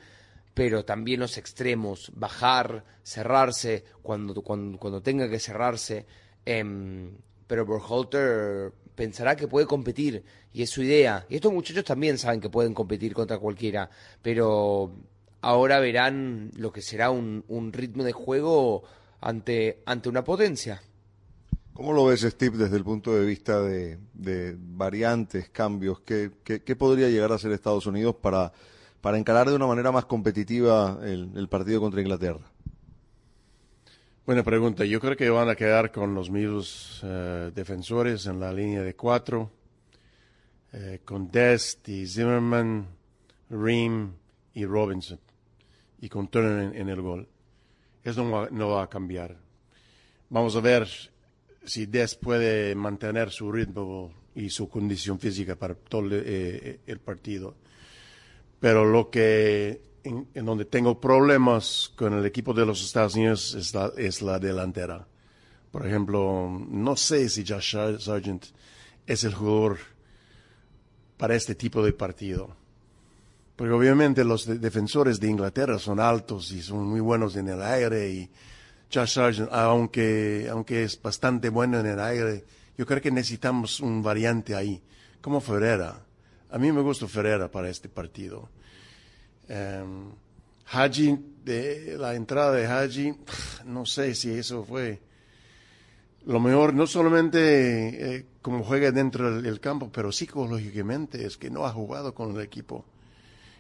pero 0.54 0.84
también 0.84 1.22
los 1.22 1.38
extremos, 1.38 2.12
bajar, 2.14 2.84
cerrarse 3.04 3.86
cuando, 4.02 4.42
cuando, 4.42 5.02
tenga 5.02 5.30
que 5.30 5.40
cerrarse. 5.40 6.06
Eh, 6.46 7.10
pero 7.48 7.66
Berhalter 7.66 8.74
pensará 8.96 9.38
que 9.38 9.48
puede 9.48 9.66
competir 9.66 10.26
y 10.52 10.64
es 10.64 10.70
su 10.70 10.84
idea. 10.84 11.26
Y 11.30 11.36
estos 11.36 11.54
muchachos 11.54 11.86
también 11.86 12.18
saben 12.18 12.42
que 12.42 12.50
pueden 12.50 12.74
competir 12.74 13.14
contra 13.14 13.38
cualquiera, 13.38 13.90
pero 14.22 14.94
ahora 15.42 15.80
verán 15.80 16.52
lo 16.56 16.72
que 16.72 16.82
será 16.82 17.12
un, 17.12 17.44
un 17.48 17.74
ritmo 17.74 18.04
de 18.04 18.12
juego 18.12 18.84
ante, 19.22 19.82
ante 19.86 20.10
una 20.10 20.24
potencia. 20.24 20.82
¿Cómo 21.74 21.94
lo 21.94 22.06
ves, 22.06 22.22
Steve, 22.22 22.58
desde 22.58 22.76
el 22.76 22.84
punto 22.84 23.16
de 23.16 23.26
vista 23.26 23.62
de, 23.62 24.00
de 24.14 24.56
variantes, 24.58 25.50
cambios? 25.50 26.02
¿Qué, 26.02 26.32
¿Qué, 26.44 26.62
qué, 26.62 26.76
podría 26.76 27.10
llegar 27.10 27.32
a 27.32 27.38
ser 27.38 27.52
Estados 27.52 27.86
Unidos 27.86 28.16
para 28.16 28.52
para 29.02 29.18
encarar 29.18 29.50
de 29.50 29.56
una 29.56 29.68
manera 29.68 29.92
más 29.92 30.06
competitiva 30.06 31.00
el, 31.04 31.32
el 31.36 31.48
partido 31.48 31.80
contra 31.80 32.02
Inglaterra? 32.02 32.52
Buena 34.26 34.44
pregunta. 34.44 34.86
Yo 34.86 35.00
creo 35.00 35.18
que 35.18 35.30
van 35.30 35.50
a 35.50 35.56
quedar 35.56 35.92
con 35.92 36.14
los 36.14 36.30
mismos 36.30 37.02
uh, 37.04 37.52
defensores 37.52 38.26
en 38.28 38.40
la 38.40 38.54
línea 38.54 38.84
de 38.84 38.96
cuatro, 38.96 39.52
eh, 40.72 41.00
con 41.04 41.32
Dest 41.32 41.88
y 41.90 42.06
Zimmerman, 42.06 42.88
Ream 43.50 44.14
y 44.54 44.66
Robinson, 44.66 45.20
y 46.02 46.10
con 46.10 46.28
Turner 46.28 46.64
en, 46.64 46.76
en 46.76 46.90
el 46.90 47.02
gol. 47.02 47.28
Eso 48.04 48.24
no 48.24 48.32
va, 48.32 48.50
no 48.50 48.70
va, 48.70 48.84
a 48.84 48.90
cambiar. 48.90 49.38
Vamos 50.30 50.56
a 50.56 50.62
ver 50.62 50.88
si 51.66 51.86
Dest 51.86 52.22
puede 52.22 52.76
mantener 52.76 53.30
su 53.32 53.52
ritmo 53.52 54.12
y 54.36 54.50
su 54.50 54.70
condición 54.70 55.20
física 55.20 55.56
para 55.56 55.76
todo 55.76 56.08
eh, 56.12 56.80
el 56.86 57.00
partido 57.00 57.56
pero 58.60 58.86
lo 58.86 59.10
que 59.10 59.82
en, 60.04 60.28
en, 60.34 60.46
donde 60.46 60.66
tengo 60.66 61.00
problemas 61.00 61.92
con 61.96 62.14
el 62.14 62.26
equipo 62.26 62.54
de 62.54 62.66
los 62.66 62.84
Estados 62.84 63.16
Unidos 63.16 63.54
es 63.56 63.74
la, 63.74 63.92
es 63.98 64.22
la 64.22 64.40
delantera. 64.40 65.08
Por 65.72 65.86
ejemplo, 65.86 66.50
no 66.70 66.96
sé 66.96 67.30
si 67.30 67.46
Josh 67.46 67.76
Sargent 68.00 68.46
es 69.06 69.24
el 69.24 69.34
jugador 69.34 69.78
para 71.18 71.36
este 71.36 71.56
tipo 71.56 71.84
de 71.84 71.94
partido. 71.94 72.56
Porque 73.60 73.74
obviamente 73.74 74.24
los 74.24 74.46
de 74.46 74.58
defensores 74.58 75.20
de 75.20 75.28
Inglaterra 75.28 75.78
son 75.80 76.00
altos 76.00 76.50
y 76.54 76.62
son 76.62 76.88
muy 76.88 77.02
buenos 77.02 77.36
en 77.36 77.50
el 77.50 77.62
aire 77.62 78.10
y 78.10 78.30
Josh 78.90 79.16
Sargent, 79.16 79.50
aunque, 79.52 80.48
aunque 80.50 80.84
es 80.84 81.02
bastante 81.02 81.50
bueno 81.50 81.78
en 81.78 81.88
el 81.88 82.00
aire, 82.00 82.46
yo 82.78 82.86
creo 82.86 83.02
que 83.02 83.12
necesitamos 83.12 83.82
un 83.82 84.02
variante 84.02 84.56
ahí, 84.56 84.82
como 85.20 85.42
Ferreira 85.42 86.02
A 86.50 86.58
mí 86.58 86.72
me 86.72 86.80
gusta 86.80 87.06
Ferreira 87.06 87.52
para 87.52 87.70
este 87.70 87.90
partido. 87.90 88.50
Um, 89.50 90.14
Haji, 90.72 91.20
de 91.44 91.98
la 91.98 92.16
entrada 92.16 92.54
de 92.54 92.66
Haji, 92.66 93.14
no 93.66 93.86
sé 93.86 94.16
si 94.16 94.32
eso 94.32 94.64
fue 94.64 95.02
lo 96.26 96.40
mejor, 96.40 96.74
no 96.74 96.88
solamente 96.88 98.16
eh, 98.16 98.26
como 98.42 98.64
juega 98.64 98.94
dentro 98.94 99.34
del, 99.34 99.44
del, 99.44 99.60
campo, 99.60 99.92
pero 99.92 100.14
psicológicamente 100.14 101.26
es 101.26 101.36
que 101.36 101.50
no 101.50 101.66
ha 101.66 101.74
jugado 101.74 102.16
con 102.16 102.34
el 102.38 102.42
equipo 102.42 102.86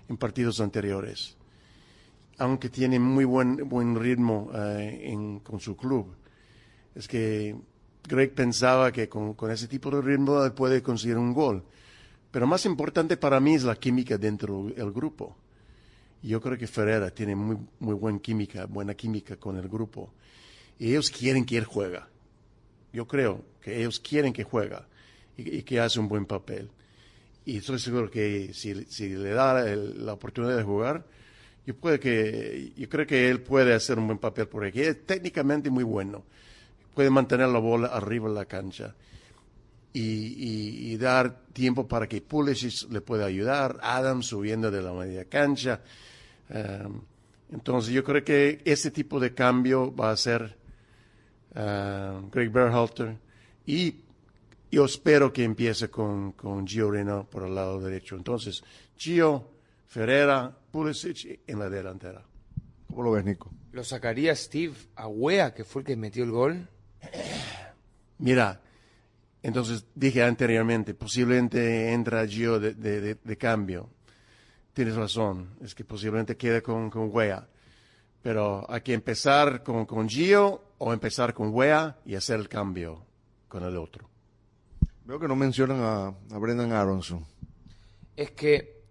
en 0.10 0.18
partidos 0.18 0.60
anteriores. 0.60 1.38
Aunque 2.40 2.70
tiene 2.70 3.00
muy 3.00 3.26
buen, 3.26 3.70
buen 3.70 3.96
ritmo 3.96 4.50
eh, 4.54 5.40
con 5.44 5.60
su 5.60 5.78
club. 5.78 6.16
Es 6.96 7.08
que 7.08 7.56
Greg 8.08 8.34
pensaba 8.34 8.92
que 8.92 9.08
con, 9.08 9.36
ese 9.52 9.68
tipo 9.68 9.92
de 9.92 10.02
ritmo 10.02 10.54
puede 10.56 10.82
conseguir 10.82 11.18
un 11.18 11.34
gol. 11.34 11.64
Pero 12.32 12.48
más 12.48 12.66
importante 12.66 13.18
para 13.18 13.40
mí 13.40 13.56
es 13.56 13.64
la 13.64 13.76
química 13.76 14.18
dentro 14.18 14.64
del 14.76 14.92
grupo. 14.92 15.36
Yo 16.22 16.42
creo 16.42 16.58
que 16.58 16.68
Ferreira 16.68 17.12
tiene 17.12 17.36
muy, 17.36 17.58
muy 17.80 17.94
buena 17.94 18.20
química, 18.20 18.66
buena 18.66 18.94
química 18.94 19.38
con 19.38 19.58
el 19.58 19.70
grupo. 19.70 20.14
Y 20.78 20.90
ellos 20.90 21.12
quieren 21.12 21.46
que 21.46 21.58
él 21.58 21.66
juega. 21.66 22.10
Yo 22.92 23.08
creo 23.08 23.44
que 23.62 23.80
ellos 23.80 24.00
quieren 24.00 24.34
que 24.34 24.44
juega 24.44 24.88
y 25.38 25.62
que 25.62 25.80
hace 25.80 26.00
un 26.00 26.08
buen 26.08 26.26
papel. 26.26 26.70
Y 27.50 27.58
estoy 27.58 27.80
seguro 27.80 28.12
que 28.12 28.54
si, 28.54 28.86
si 28.86 29.10
le 29.10 29.32
da 29.32 29.64
la 29.64 30.14
oportunidad 30.14 30.56
de 30.56 30.62
jugar, 30.62 31.04
yo, 31.66 31.76
puede 31.76 32.00
que, 32.00 32.74
yo 32.78 32.88
creo 32.88 33.08
que 33.08 33.28
él 33.28 33.42
puede 33.42 33.74
hacer 33.74 33.98
un 33.98 34.06
buen 34.06 34.20
papel 34.20 34.48
porque 34.48 34.90
es 34.90 35.04
técnicamente 35.08 35.72
muy 35.72 35.84
bueno. 35.84 36.24
Puede 36.94 37.10
mantener 37.10 37.50
la 37.50 37.58
bola 37.58 37.88
arriba 37.88 38.30
de 38.30 38.36
la 38.36 38.46
cancha. 38.46 38.94
Y, 39.94 40.96
dar 40.98 41.40
tiempo 41.52 41.88
para 41.88 42.08
que 42.08 42.22
Pulisic 42.22 42.88
le 42.92 43.02
pueda 43.02 43.26
ayudar, 43.26 43.80
Adam 43.82 44.22
subiendo 44.22 44.70
de 44.70 44.84
la 44.84 44.94
media 44.94 45.26
cancha. 45.26 45.82
Um, 46.52 47.02
entonces 47.52 47.92
yo 47.92 48.04
creo 48.04 48.24
que 48.24 48.62
ese 48.64 48.92
tipo 48.92 49.20
de 49.20 49.34
cambio 49.34 49.92
va 49.96 50.12
a 50.12 50.18
ser 50.18 50.56
uh, 51.56 52.30
Greg 52.30 52.52
Berhalter 52.52 53.18
y 53.66 53.96
yo 54.72 54.86
espero 54.86 55.34
que 55.34 55.44
empiece 55.44 55.90
con, 55.90 56.34
con 56.34 56.68
Gio 56.68 56.92
Reyna 56.92 57.24
por 57.24 57.44
el 57.44 57.56
lado 57.56 57.80
derecho. 57.80 58.16
Entonces, 58.16 58.64
Gio, 58.96 59.50
Ferreira, 59.88 60.56
Pulisic 60.72 61.42
en 61.48 61.60
la 61.60 61.70
delantera. 61.70 62.24
¿Cómo 62.88 63.04
lo 63.04 63.12
ves, 63.12 63.26
Nico? 63.26 63.52
¿Lo 63.72 63.84
sacaría 63.84 64.36
Steve 64.36 64.74
Agüea, 64.96 65.54
que 65.54 65.64
fue 65.64 65.82
el 65.82 65.86
que 65.88 65.96
metió 65.96 66.24
el 66.24 66.32
gol? 66.32 66.68
Mira, 68.20 68.62
entonces 69.42 69.86
dije 69.96 70.24
anteriormente, 70.24 70.94
posiblemente 70.94 71.94
entra 71.94 72.28
Gio 72.28 72.60
de, 72.60 72.74
de, 72.74 73.02
de, 73.02 73.16
de 73.16 73.38
cambio. 73.38 73.90
Tienes 74.74 74.96
razón, 74.96 75.56
es 75.62 75.74
que 75.74 75.84
posiblemente 75.84 76.38
quede 76.38 76.62
con, 76.62 76.90
con 76.90 77.10
Wea. 77.12 77.48
Pero 78.22 78.66
hay 78.70 78.82
que 78.82 78.94
empezar 78.94 79.64
con, 79.64 79.86
con 79.86 80.08
Gio 80.08 80.74
o 80.78 80.94
empezar 80.94 81.34
con 81.34 81.54
Wea 81.54 81.98
y 82.06 82.16
hacer 82.16 82.40
el 82.40 82.50
cambio 82.50 83.06
con 83.48 83.64
el 83.64 83.78
otro. 83.78 84.10
Veo 85.10 85.20
que 85.20 85.28
no 85.28 85.36
mencionan 85.36 85.82
a, 85.82 86.38
Brendan 86.38 86.72
Aronson. 86.72 87.26
Es 88.16 88.30
que 88.30 88.84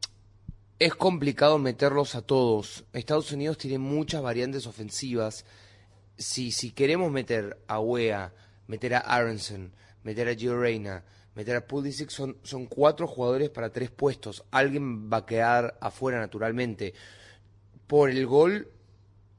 es 0.77 0.93
complicado 0.97 1.61
meterlos 1.61 2.17
a 2.17 2.23
todos. 2.23 2.85
Estados 2.93 3.31
Unidos 3.31 3.57
tiene 3.57 3.79
muchas 3.79 4.21
variantes 4.21 4.67
ofensivas. 4.67 5.45
Si, 6.17 6.51
si 6.51 6.73
queremos 6.73 7.13
meter 7.13 7.63
a 7.69 7.79
Wea, 7.79 8.35
meter 8.67 8.97
a 8.97 8.99
Aronson, 8.99 9.73
meter 10.03 10.29
a 10.29 10.35
Gio 10.35 10.57
meter 11.37 11.55
a 11.55 11.65
Pulisic, 11.65 12.11
son, 12.11 12.37
son 12.43 12.67
cuatro 12.67 13.07
jugadores 13.07 13.49
para 13.51 13.71
tres 13.71 13.93
puestos. 13.93 14.43
Alguien 14.51 15.09
va 15.09 15.19
a 15.19 15.27
quedar 15.27 15.79
afuera 15.81 16.19
naturalmente. 16.19 16.95
Por 17.87 18.11
el 18.11 18.27
gol, 18.27 18.73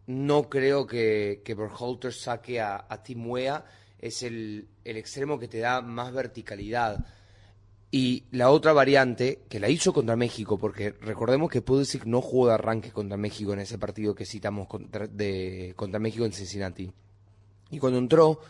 no 0.08 0.48
creo 0.50 0.88
que, 0.88 1.42
que 1.44 1.58
saque 2.14 2.62
a, 2.62 2.86
a 2.88 3.04
Tim 3.04 3.30
Wea 3.30 3.66
es 4.00 4.24
el, 4.24 4.70
el, 4.90 4.98
extremo 4.98 5.40
que 5.40 5.48
te 5.48 5.60
da 5.60 5.82
más 5.82 6.14
verticalidad. 6.14 7.06
Y 7.91 8.26
la 8.32 8.52
otra 8.52 8.72
variante, 8.74 9.40
que 9.49 9.60
la 9.60 9.70
hizo 9.70 9.94
contra 9.94 10.16
México, 10.16 10.60
porque 10.60 10.91
recordemos 11.02 11.49
que 11.49 11.61
Pulisic 11.61 12.06
no 12.06 12.22
jugó 12.22 12.48
de 12.48 12.53
arranque 12.53 12.91
contra 12.91 13.18
México 13.18 13.53
en 13.53 13.60
ese 13.60 13.80
partido 13.80 14.14
que 14.14 14.26
citamos 14.26 14.68
contra, 14.68 15.07
de, 15.07 15.74
contra 15.76 15.99
México 15.99 16.26
en 16.26 16.34
Cincinnati. 16.34 16.91
Y 17.72 17.80
cuando 17.80 17.98
entró, 17.98 18.41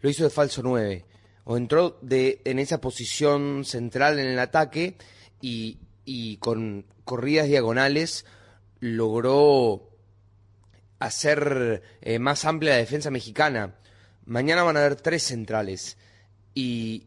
lo 0.00 0.10
hizo 0.10 0.24
de 0.24 0.30
falso 0.30 0.62
9. 0.62 1.04
O 1.44 1.56
entró 1.56 1.98
de, 2.00 2.40
en 2.44 2.58
esa 2.58 2.80
posición 2.80 3.64
central 3.64 4.18
en 4.18 4.28
el 4.28 4.38
ataque 4.38 4.96
y, 5.40 5.78
y 6.04 6.38
con 6.38 6.86
corridas 7.04 7.48
diagonales 7.48 8.24
logró 8.80 9.90
hacer 10.98 11.82
eh, 12.00 12.18
más 12.18 12.44
amplia 12.44 12.72
la 12.72 12.78
defensa 12.78 13.10
mexicana. 13.10 13.74
Mañana 14.26 14.64
van 14.64 14.76
a 14.76 14.80
haber 14.80 14.96
tres 14.96 15.22
centrales. 15.22 15.96
Y 16.54 17.06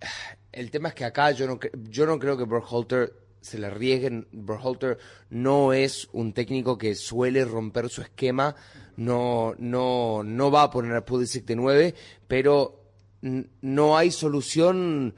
el 0.52 0.70
tema 0.70 0.90
es 0.90 0.94
que 0.94 1.04
acá 1.04 1.30
yo 1.32 1.46
no, 1.46 1.58
yo 1.88 2.06
no 2.06 2.18
creo 2.18 2.36
que 2.36 2.44
Berhalter 2.44 3.14
se 3.40 3.58
le 3.58 3.66
arriesguen. 3.66 4.28
Berhalter 4.32 4.98
no 5.30 5.72
es 5.72 6.08
un 6.12 6.32
técnico 6.32 6.78
que 6.78 6.94
suele 6.94 7.44
romper 7.44 7.88
su 7.88 8.02
esquema. 8.02 8.54
No, 8.96 9.54
no, 9.58 10.22
no 10.22 10.50
va 10.50 10.64
a 10.64 10.70
poner 10.70 10.94
a 10.94 11.04
Pulisic 11.04 11.46
de 11.46 11.56
9, 11.56 11.94
pero 12.28 12.84
no 13.22 13.96
hay 13.96 14.10
solución. 14.10 15.14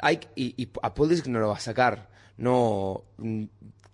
Hay, 0.00 0.20
y, 0.34 0.54
y 0.62 0.70
a 0.82 0.94
Pulisic 0.94 1.26
no 1.26 1.38
lo 1.38 1.48
va 1.48 1.56
a 1.56 1.60
sacar. 1.60 2.08
No, 2.38 3.04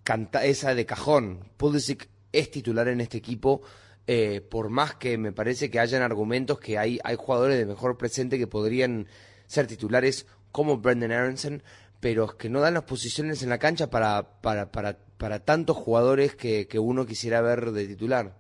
canta 0.05 0.45
esa 0.45 0.75
de 0.75 0.87
cajón. 0.87 1.49
Pulisic 1.57 2.09
es 2.31 2.51
titular 2.53 2.87
en 2.87 3.01
este 3.01 3.19
equipo 3.19 3.63
eh, 4.07 4.41
por 4.41 4.69
más 4.69 4.95
que 4.95 5.17
me 5.19 5.33
parece 5.33 5.71
que 5.71 5.81
hayan 5.81 6.03
argumentos 6.03 6.61
que 6.61 6.79
hay, 6.79 7.01
hay 7.05 7.17
jugadores 7.17 7.59
de 7.59 7.67
mejor 7.67 7.97
presente 7.97 8.39
que 8.39 8.47
podrían 8.47 9.07
ser 9.47 9.67
titulares 9.67 10.27
como 10.53 10.79
Brendan 10.79 11.13
Aronson, 11.13 11.63
pero 12.01 12.37
que 12.37 12.49
no 12.49 12.61
dan 12.61 12.75
las 12.75 12.85
posiciones 12.85 13.43
en 13.43 13.49
la 13.49 13.59
cancha 13.59 13.89
para, 13.89 14.41
para, 14.41 14.71
para, 14.71 14.99
para 15.17 15.41
tantos 15.41 15.77
jugadores 15.77 16.35
que, 16.37 16.67
que, 16.67 16.79
uno 16.79 17.07
quisiera 17.07 17.41
ver 17.41 17.73
de 17.73 17.87
titular. 17.87 18.37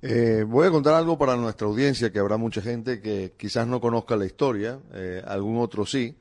Eh, 0.00 0.44
voy 0.46 0.68
a 0.68 0.70
contar 0.70 0.94
algo 0.94 1.18
para 1.18 1.34
nuestra 1.36 1.66
audiencia, 1.66 2.12
que 2.12 2.18
habrá 2.18 2.36
mucha 2.36 2.62
gente 2.62 3.00
que 3.00 3.32
quizás 3.36 3.66
no 3.66 3.80
conozca 3.80 4.16
la 4.16 4.26
historia, 4.26 4.78
eh, 4.92 5.22
algún 5.26 5.58
otro 5.58 5.84
sí. 5.84 6.14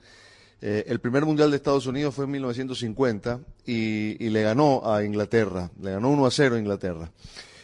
Eh, 0.62 0.86
el 0.88 1.00
primer 1.00 1.26
mundial 1.26 1.52
de 1.52 1.58
Estados 1.58 1.86
Unidos 1.86 2.16
fue 2.16 2.26
en 2.26 2.32
1950 2.32 3.42
y, 3.66 4.26
y 4.26 4.30
le 4.30 4.42
ganó 4.42 4.82
a 4.90 5.04
Inglaterra, 5.04 5.70
le 5.82 5.92
ganó 5.92 6.10
1 6.10 6.26
a 6.26 6.32
0 6.32 6.56
a 6.56 6.60
Inglaterra. 6.60 7.12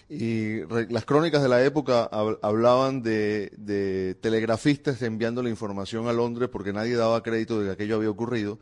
Y 0.09 0.61
las 0.91 1.05
crónicas 1.05 1.43
de 1.43 1.49
la 1.49 1.63
época 1.63 2.09
hablaban 2.41 3.03
de, 3.03 4.17
telegrafistas 4.19 5.01
enviando 5.03 5.43
la 5.43 5.49
información 5.49 6.07
a 6.07 6.13
Londres 6.13 6.49
porque 6.51 6.73
nadie 6.73 6.95
daba 6.95 7.21
crédito 7.21 7.59
de 7.59 7.67
que 7.67 7.71
aquello 7.73 7.97
había 7.97 8.09
ocurrido. 8.09 8.57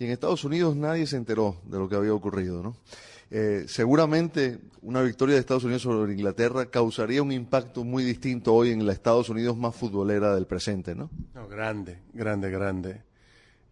Y 0.00 0.04
en 0.04 0.10
Estados 0.10 0.42
Unidos 0.44 0.74
nadie 0.74 1.06
se 1.06 1.16
enteró 1.16 1.56
de 1.64 1.78
lo 1.78 1.88
que 1.88 1.94
había 1.94 2.12
ocurrido, 2.12 2.62
¿no? 2.62 2.76
Eh, 3.30 3.64
seguramente 3.68 4.58
una 4.80 5.02
victoria 5.02 5.34
de 5.34 5.40
Estados 5.40 5.64
Unidos 5.64 5.82
sobre 5.82 6.12
Inglaterra 6.12 6.66
causaría 6.66 7.22
un 7.22 7.30
impacto 7.30 7.84
muy 7.84 8.02
distinto 8.02 8.54
hoy 8.54 8.70
en 8.70 8.86
la 8.86 8.92
Estados 8.92 9.28
Unidos 9.28 9.56
más 9.56 9.76
futbolera 9.76 10.34
del 10.34 10.46
presente, 10.46 10.94
¿no? 10.94 11.10
no 11.34 11.46
grande, 11.46 11.98
grande, 12.14 12.50
grande. 12.50 13.02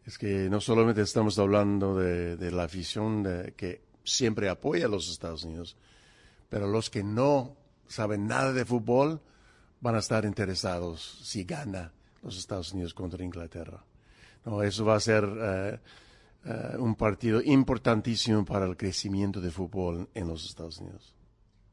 Es 0.05 0.19
que 0.19 0.51
no 0.51 0.61
solamente 0.61 1.01
estamos 1.01 1.39
hablando 1.39 1.97
de, 1.97 2.37
de 2.37 2.51
la 2.53 2.65
afición 2.65 3.23
de, 3.23 3.55
que 3.57 3.81
siempre 4.05 4.49
apoya 4.49 4.87
a 4.87 4.89
los 4.89 5.11
Estados 5.11 5.45
Unidos, 5.45 5.77
pero 6.49 6.67
los 6.67 6.91
que 6.91 7.03
no 7.03 7.57
saben 7.89 8.27
nada 8.27 8.53
de 8.53 8.65
fútbol 8.65 9.21
van 9.81 9.95
a 9.95 9.99
estar 9.99 10.25
interesados 10.25 11.21
si 11.23 11.45
gana 11.45 11.93
los 12.23 12.39
Estados 12.39 12.73
Unidos 12.73 12.95
contra 12.95 13.25
Inglaterra. 13.25 13.85
No, 14.45 14.63
eso 14.63 14.85
va 14.85 14.97
a 14.97 15.01
ser 15.01 15.25
uh, 15.25 15.79
uh, 16.49 16.83
un 16.83 16.95
partido 16.95 17.43
importantísimo 17.43 18.45
para 18.45 18.67
el 18.67 18.77
crecimiento 18.77 19.41
de 19.41 19.51
fútbol 19.51 20.09
en 20.15 20.29
los 20.29 20.45
Estados 20.45 20.79
Unidos. 20.79 21.16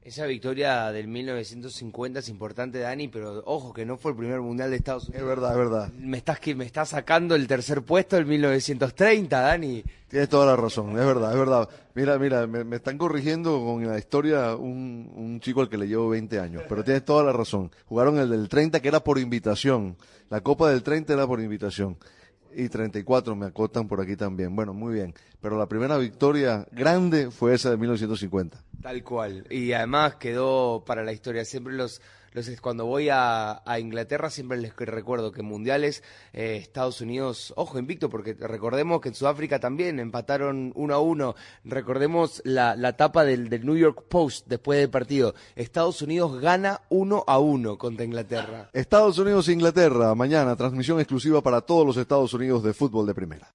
Esa 0.06 0.26
victoria 0.26 0.92
del 0.92 1.08
1950 1.08 2.20
es 2.20 2.28
importante, 2.28 2.80
Dani, 2.80 3.08
pero 3.08 3.42
ojo 3.46 3.72
que 3.72 3.86
no 3.86 3.96
fue 3.96 4.12
el 4.12 4.18
primer 4.18 4.42
mundial 4.42 4.70
de 4.70 4.76
Estados 4.76 5.08
Unidos. 5.08 5.22
Es 5.22 5.28
verdad, 5.28 5.52
es 5.52 5.58
verdad. 5.58 5.94
Me 5.94 6.18
estás 6.18 6.42
que 6.42 6.54
me 6.56 6.66
estás 6.66 6.90
sacando 6.90 7.36
el 7.36 7.48
tercer 7.48 7.84
puesto 7.84 8.18
del 8.18 8.26
1930, 8.26 9.40
Dani. 9.40 9.82
Tienes 10.10 10.28
toda 10.28 10.46
la 10.46 10.58
razón, 10.58 10.90
es 10.90 11.06
verdad, 11.06 11.32
es 11.32 11.40
verdad. 11.40 11.70
Mira, 11.96 12.20
mira, 12.20 12.46
me, 12.48 12.66
me 12.66 12.76
están 12.76 12.98
corrigiendo 12.98 13.64
con 13.64 13.88
la 13.88 13.98
historia 13.98 14.58
un, 14.58 15.10
un, 15.16 15.40
chico 15.40 15.62
al 15.62 15.70
que 15.70 15.78
le 15.78 15.88
llevo 15.88 16.10
20 16.10 16.38
años, 16.38 16.64
pero 16.68 16.84
tienes 16.84 17.06
toda 17.06 17.24
la 17.24 17.32
razón. 17.32 17.72
Jugaron 17.86 18.20
el 18.20 18.30
del 18.30 18.50
30 18.50 18.82
que 18.82 18.90
era 18.90 19.02
por 19.02 19.20
invitación. 19.20 19.96
La 20.30 20.42
Copa 20.42 20.70
del 20.70 20.84
30 20.84 21.14
era 21.14 21.26
por 21.26 21.40
invitación. 21.40 21.98
Y 22.56 22.70
34 22.70 23.36
me 23.36 23.48
acotan 23.48 23.88
por 23.88 24.02
aquí 24.02 24.16
también. 24.16 24.56
Bueno, 24.56 24.74
muy 24.74 24.94
bien. 24.94 25.14
Pero 25.42 25.58
la 25.58 25.68
primera 25.68 25.98
victoria 25.98 26.68
grande 26.72 27.32
fue 27.32 27.54
esa 27.54 27.70
de 27.70 27.78
1950. 27.78 28.64
Tal 28.82 29.04
cual. 29.04 29.46
Y 29.50 29.74
además 29.74 30.16
quedó 30.16 30.84
para 30.86 31.04
la 31.04 31.14
historia. 31.14 31.46
Siempre 31.46 31.74
los, 31.74 32.02
los 32.34 32.50
cuando 32.62 32.86
voy 32.86 33.10
a, 33.12 33.62
Inglaterra 33.80 34.30
siempre 34.30 34.58
les 34.58 34.76
recuerdo 34.76 35.32
que 35.32 35.42
mundiales 35.42 36.04
eh, 36.34 36.58
Estados 36.62 37.02
Unidos, 37.02 37.54
ojo 37.56 37.80
invicto, 37.80 38.10
porque 38.10 38.34
recordemos 38.34 39.02
que 39.02 39.10
en 39.10 39.16
Sudáfrica 39.16 39.60
también 39.60 40.00
empataron 40.00 40.72
uno 40.76 40.94
a 40.94 41.00
uno. 41.00 41.36
Recordemos 41.64 42.42
la, 42.46 42.76
la 42.76 42.98
tapa 42.98 43.24
del, 43.24 43.50
del 43.50 43.66
New 43.66 43.78
York 43.78 44.06
Post 44.10 44.48
después 44.48 44.80
del 44.80 44.90
partido. 44.90 45.36
Estados 45.56 46.02
Unidos 46.02 46.40
gana 46.40 46.82
uno 46.90 47.24
a 47.28 47.40
uno 47.40 47.78
contra 47.78 48.06
Inglaterra. 48.06 48.70
Estados 48.74 49.18
Unidos-Inglaterra, 49.18 50.16
mañana, 50.16 50.56
transmisión 50.56 51.00
exclusiva 51.00 51.42
para 51.42 51.62
todos 51.62 51.86
los 51.86 51.98
Estados 51.98 52.34
Unidos 52.34 52.64
de 52.64 52.74
fútbol 52.74 53.06
de 53.06 53.14
primera. 53.14 53.54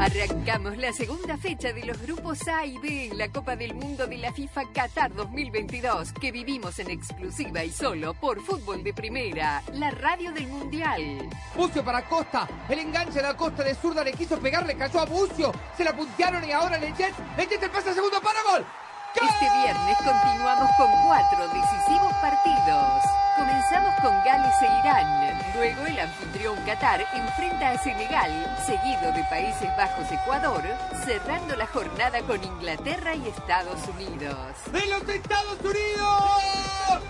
Arrancamos 0.00 0.78
la 0.78 0.94
segunda 0.94 1.36
fecha 1.36 1.74
de 1.74 1.84
los 1.84 2.00
grupos 2.00 2.48
A 2.48 2.64
y 2.64 2.78
B 2.78 3.08
en 3.08 3.18
la 3.18 3.30
Copa 3.30 3.54
del 3.54 3.74
Mundo 3.74 4.06
de 4.06 4.16
la 4.16 4.32
FIFA 4.32 4.72
Qatar 4.72 5.14
2022 5.14 6.14
que 6.14 6.32
vivimos 6.32 6.78
en 6.78 6.88
exclusiva 6.88 7.62
y 7.62 7.70
solo 7.70 8.14
por 8.14 8.40
Fútbol 8.40 8.82
de 8.82 8.94
Primera, 8.94 9.62
la 9.74 9.90
radio 9.90 10.32
del 10.32 10.46
Mundial. 10.46 11.28
Bucio 11.54 11.84
para 11.84 12.08
Costa, 12.08 12.48
el 12.70 12.78
enganche 12.78 13.16
de 13.16 13.24
la 13.24 13.36
Costa 13.36 13.62
de 13.62 13.74
zurda 13.74 14.02
le 14.02 14.14
quiso 14.14 14.40
pegar, 14.40 14.64
le 14.64 14.74
cayó 14.74 15.00
a 15.00 15.04
Bucio, 15.04 15.52
se 15.76 15.84
la 15.84 15.94
puntearon 15.94 16.42
y 16.48 16.52
ahora 16.52 16.78
Lechet, 16.78 17.12
Lechet 17.36 17.62
el 17.62 17.70
pase 17.70 17.92
segundo 17.92 18.22
para 18.22 18.42
gol. 18.42 18.66
Este 19.14 19.50
viernes 19.50 19.96
continuamos 19.96 20.70
con 20.76 20.88
cuatro 21.04 21.48
decisivos 21.48 22.12
partidos. 22.20 23.02
Comenzamos 23.36 23.94
con 24.00 24.12
Gales 24.24 24.54
e 24.62 24.66
Irán. 24.66 25.38
Luego 25.54 25.86
el 25.86 25.98
anfitrión 25.98 26.56
Qatar 26.64 27.04
enfrenta 27.14 27.70
a 27.70 27.78
Senegal, 27.78 28.56
seguido 28.64 29.12
de 29.12 29.24
Países 29.24 29.76
Bajos-Ecuador, 29.76 30.62
cerrando 31.04 31.56
la 31.56 31.66
jornada 31.66 32.20
con 32.22 32.42
Inglaterra 32.42 33.16
y 33.16 33.26
Estados 33.28 33.80
Unidos. 33.88 34.36
¡De 34.70 34.86
los 34.86 35.02
Estados 35.08 35.58
Unidos! 35.60 37.02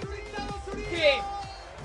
¿Qué? 0.91 1.21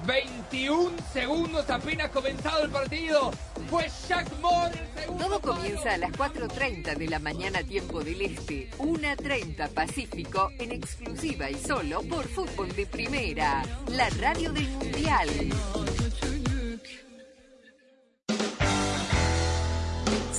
21 0.05 0.91
segundos 1.11 1.69
apenas 1.69 2.11
comenzado 2.11 2.63
el 2.63 2.71
partido. 2.71 3.31
Fue 3.69 3.87
Jack 4.07 4.27
Moore 4.39 4.77
el 4.79 5.01
segundo. 5.01 5.25
Todo 5.25 5.41
comienza 5.41 5.93
a 5.93 5.97
las 5.97 6.11
4.30 6.11 6.95
de 6.95 7.07
la 7.07 7.19
mañana 7.19 7.63
tiempo 7.63 8.03
del 8.03 8.21
Este, 8.21 8.69
1.30 8.77 9.69
Pacífico, 9.69 10.51
en 10.59 10.71
exclusiva 10.71 11.49
y 11.49 11.55
solo 11.55 12.01
por 12.03 12.27
Fútbol 12.27 12.73
de 12.75 12.85
Primera, 12.85 13.63
la 13.89 14.09
radio 14.11 14.51
del 14.51 14.67
Mundial. 14.69 15.29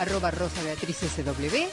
Arroba 0.00 0.30
Rosa 0.30 0.62
Beatriz 0.62 0.96
SW. 0.96 1.68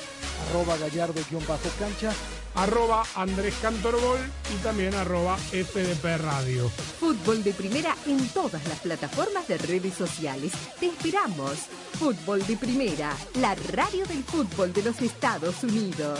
Arroba 0.50 0.76
Gallardo-cancha. 0.78 2.12
Arroba 2.56 3.06
Andrés 3.16 3.54
Cantorbol 3.62 4.20
y 4.54 4.64
también 4.64 4.94
arroba 4.96 5.38
FDP 5.38 6.18
Radio. 6.18 6.70
Fútbol 7.00 7.42
de 7.44 7.54
primera 7.54 7.96
en 8.06 8.28
todas 8.30 8.68
las 8.68 8.80
plataformas 8.80 9.48
de 9.48 9.58
redes 9.58 9.94
sociales. 9.94 10.52
Te 10.78 10.88
esperamos. 10.88 11.54
Fútbol 11.98 12.46
de 12.46 12.58
primera, 12.58 13.16
la 13.36 13.56
radio 13.56 14.06
del 14.06 14.24
fútbol 14.26 14.74
de 14.74 14.84
los 14.84 15.02
Estados 15.02 15.64
Unidos. 15.64 16.20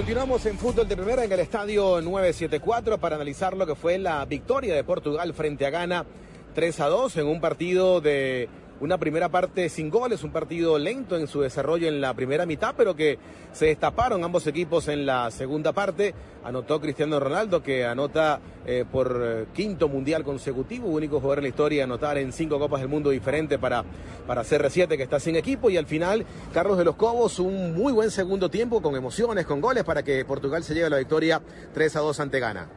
Continuamos 0.00 0.46
en 0.46 0.56
fútbol 0.56 0.88
de 0.88 0.96
primera 0.96 1.24
en 1.24 1.30
el 1.30 1.40
estadio 1.40 2.00
974 2.00 2.96
para 2.96 3.16
analizar 3.16 3.54
lo 3.54 3.66
que 3.66 3.74
fue 3.74 3.98
la 3.98 4.24
victoria 4.24 4.74
de 4.74 4.82
Portugal 4.82 5.34
frente 5.34 5.66
a 5.66 5.70
Ghana 5.70 6.06
3 6.54 6.80
a 6.80 6.86
2 6.86 7.18
en 7.18 7.26
un 7.26 7.38
partido 7.38 8.00
de 8.00 8.48
una 8.80 8.98
primera 8.98 9.28
parte 9.28 9.68
sin 9.68 9.90
goles, 9.90 10.24
un 10.24 10.32
partido 10.32 10.78
lento 10.78 11.16
en 11.16 11.26
su 11.26 11.42
desarrollo 11.42 11.86
en 11.86 12.00
la 12.00 12.14
primera 12.14 12.46
mitad, 12.46 12.74
pero 12.76 12.96
que 12.96 13.18
se 13.52 13.66
destaparon 13.66 14.24
ambos 14.24 14.46
equipos 14.46 14.88
en 14.88 15.04
la 15.04 15.30
segunda 15.30 15.72
parte. 15.72 16.14
Anotó 16.42 16.80
Cristiano 16.80 17.20
Ronaldo, 17.20 17.62
que 17.62 17.84
anota 17.84 18.40
eh, 18.64 18.86
por 18.90 19.20
eh, 19.22 19.46
quinto 19.52 19.88
mundial 19.88 20.24
consecutivo, 20.24 20.88
único 20.88 21.20
jugador 21.20 21.38
en 21.38 21.44
la 21.44 21.48
historia 21.48 21.84
anotar 21.84 22.16
en 22.16 22.32
cinco 22.32 22.58
Copas 22.58 22.80
del 22.80 22.88
Mundo 22.88 23.10
diferente 23.10 23.58
para, 23.58 23.84
para 24.26 24.42
CR7, 24.42 24.96
que 24.96 25.02
está 25.02 25.20
sin 25.20 25.36
equipo. 25.36 25.68
Y 25.68 25.76
al 25.76 25.86
final, 25.86 26.24
Carlos 26.54 26.78
de 26.78 26.84
los 26.84 26.96
Cobos, 26.96 27.38
un 27.38 27.74
muy 27.74 27.92
buen 27.92 28.10
segundo 28.10 28.48
tiempo, 28.48 28.80
con 28.80 28.96
emociones, 28.96 29.44
con 29.44 29.60
goles, 29.60 29.84
para 29.84 30.02
que 30.02 30.24
Portugal 30.24 30.64
se 30.64 30.74
lleve 30.74 30.88
la 30.88 30.98
victoria 30.98 31.42
3 31.74 31.96
a 31.96 32.00
2 32.00 32.20
ante 32.20 32.40
Ghana. 32.40 32.68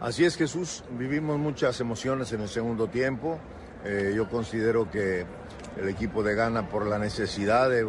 Así 0.00 0.24
es, 0.24 0.36
Jesús. 0.36 0.84
Vivimos 0.96 1.38
muchas 1.38 1.80
emociones 1.80 2.32
en 2.32 2.40
el 2.40 2.48
segundo 2.48 2.88
tiempo. 2.88 3.38
Eh, 3.84 4.12
yo 4.14 4.28
considero 4.28 4.90
que 4.90 5.24
el 5.80 5.88
equipo 5.88 6.22
de 6.22 6.34
Ghana, 6.34 6.68
por 6.68 6.86
la 6.86 6.98
necesidad 6.98 7.70
de, 7.70 7.84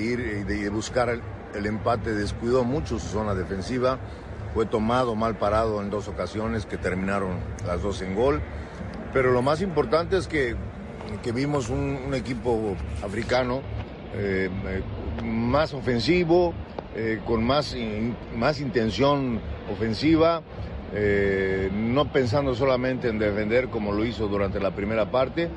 ir 0.00 0.20
y 0.20 0.44
de, 0.44 0.68
buscar 0.68 1.08
el, 1.08 1.66
empate, 1.66 2.12
descuidó 2.14 2.64
mucho 2.64 2.98
su 2.98 3.08
zona 3.08 3.34
defensiva. 3.34 3.98
Fue 4.54 4.66
tomado 4.66 5.14
mal 5.14 5.36
parado 5.36 5.80
en 5.80 5.90
dos 5.90 6.08
ocasiones 6.08 6.66
que 6.66 6.76
terminaron 6.76 7.38
las 7.66 7.82
dos 7.82 8.02
en 8.02 8.14
gol. 8.14 8.42
Pero 9.12 9.30
lo 9.32 9.42
más 9.42 9.62
importante 9.62 10.16
es 10.16 10.26
que, 10.26 10.56
que 11.22 11.32
vimos 11.32 11.70
un, 11.70 12.12
equipo 12.14 12.76
africano 13.02 13.62
eh, 14.14 14.50
más 15.22 15.72
ofensivo, 15.72 16.52
eh, 16.94 17.20
con 17.24 17.44
más, 17.44 17.74
más 18.36 18.60
intención 18.60 19.40
ofensiva, 19.70 20.42
eh, 20.94 21.70
no 21.72 22.12
pensando 22.12 22.54
solamente 22.54 23.08
en 23.08 23.18
defender 23.18 23.68
como 23.68 23.92
lo 23.92 24.04
hizo 24.04 24.28
durante 24.28 24.60
la 24.60 24.72
primera 24.72 25.10
parte. 25.10 25.48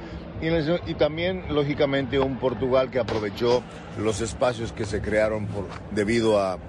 Y, 0.41 0.93
también, 0.95 1.45
lógicamente, 1.49 2.19
un 2.19 2.37
Portugal 2.37 2.91
que 2.91 2.99
aprovechó 2.99 3.63
los 3.97 4.19
espacios 4.19 4.73
que 4.73 4.85
se 4.85 5.01
crearon 5.01 5.47
por, 5.47 5.65
debido 5.91 6.39
a 6.39 6.59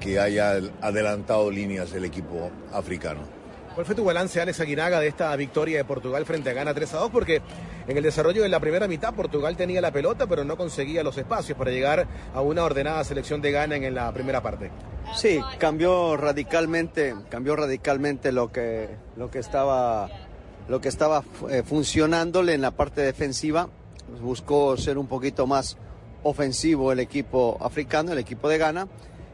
que 0.00 0.18
haya 0.18 0.54
adelantado 0.80 1.50
líneas 1.50 1.92
el 1.92 2.04
equipo 2.04 2.50
africano. 2.72 3.43
¿Cuál 3.74 3.86
fue 3.86 3.96
tu 3.96 4.04
balance, 4.04 4.40
Alex 4.40 4.60
Aguinaga, 4.60 5.00
de 5.00 5.08
esta 5.08 5.34
victoria 5.34 5.78
de 5.78 5.84
Portugal 5.84 6.24
frente 6.24 6.48
a 6.48 6.52
Ghana 6.52 6.72
3 6.72 6.94
a 6.94 6.98
2? 6.98 7.10
Porque 7.10 7.42
en 7.88 7.96
el 7.96 8.04
desarrollo 8.04 8.44
de 8.44 8.48
la 8.48 8.60
primera 8.60 8.86
mitad 8.86 9.12
Portugal 9.12 9.56
tenía 9.56 9.80
la 9.80 9.90
pelota, 9.90 10.28
pero 10.28 10.44
no 10.44 10.56
conseguía 10.56 11.02
los 11.02 11.18
espacios 11.18 11.58
para 11.58 11.72
llegar 11.72 12.06
a 12.32 12.40
una 12.40 12.62
ordenada 12.62 13.02
selección 13.02 13.42
de 13.42 13.50
Ghana 13.50 13.74
en 13.74 13.92
la 13.92 14.12
primera 14.12 14.40
parte. 14.40 14.70
Sí, 15.16 15.40
cambió 15.58 16.16
radicalmente, 16.16 17.16
cambió 17.28 17.56
radicalmente 17.56 18.30
lo 18.30 18.52
que, 18.52 18.90
lo 19.16 19.28
que 19.32 19.40
estaba, 19.40 20.08
lo 20.68 20.80
que 20.80 20.88
estaba 20.88 21.24
eh, 21.50 21.64
funcionándole 21.64 22.54
en 22.54 22.60
la 22.60 22.70
parte 22.70 23.00
defensiva. 23.00 23.68
Buscó 24.20 24.76
ser 24.76 24.98
un 24.98 25.08
poquito 25.08 25.48
más 25.48 25.76
ofensivo 26.22 26.92
el 26.92 27.00
equipo 27.00 27.58
africano, 27.60 28.12
el 28.12 28.18
equipo 28.18 28.48
de 28.48 28.58
Ghana. 28.58 28.86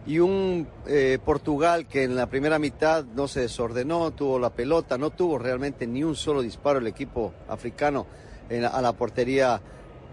Y 0.07 0.19
un 0.19 0.67
eh, 0.87 1.19
Portugal 1.25 1.87
que 1.87 2.05
en 2.05 2.17
la 2.17 2.27
primera 2.27 2.59
mitad 2.59 3.05
no 3.05 3.29
se 3.29 3.41
desordenó, 3.41 4.11
tuvo 4.13 4.39
la 4.39 4.51
pelota, 4.51 4.97
no 4.99 5.11
tuvo 5.11 5.39
realmente 5.39 5.87
ni 5.87 6.03
un 6.03 6.17
solo 6.17 6.43
disparo 6.43 6.79
el 6.79 6.87
equipo 6.87 7.33
africano 7.49 8.07
a 8.73 8.81
la 8.81 8.93
portería 8.95 9.61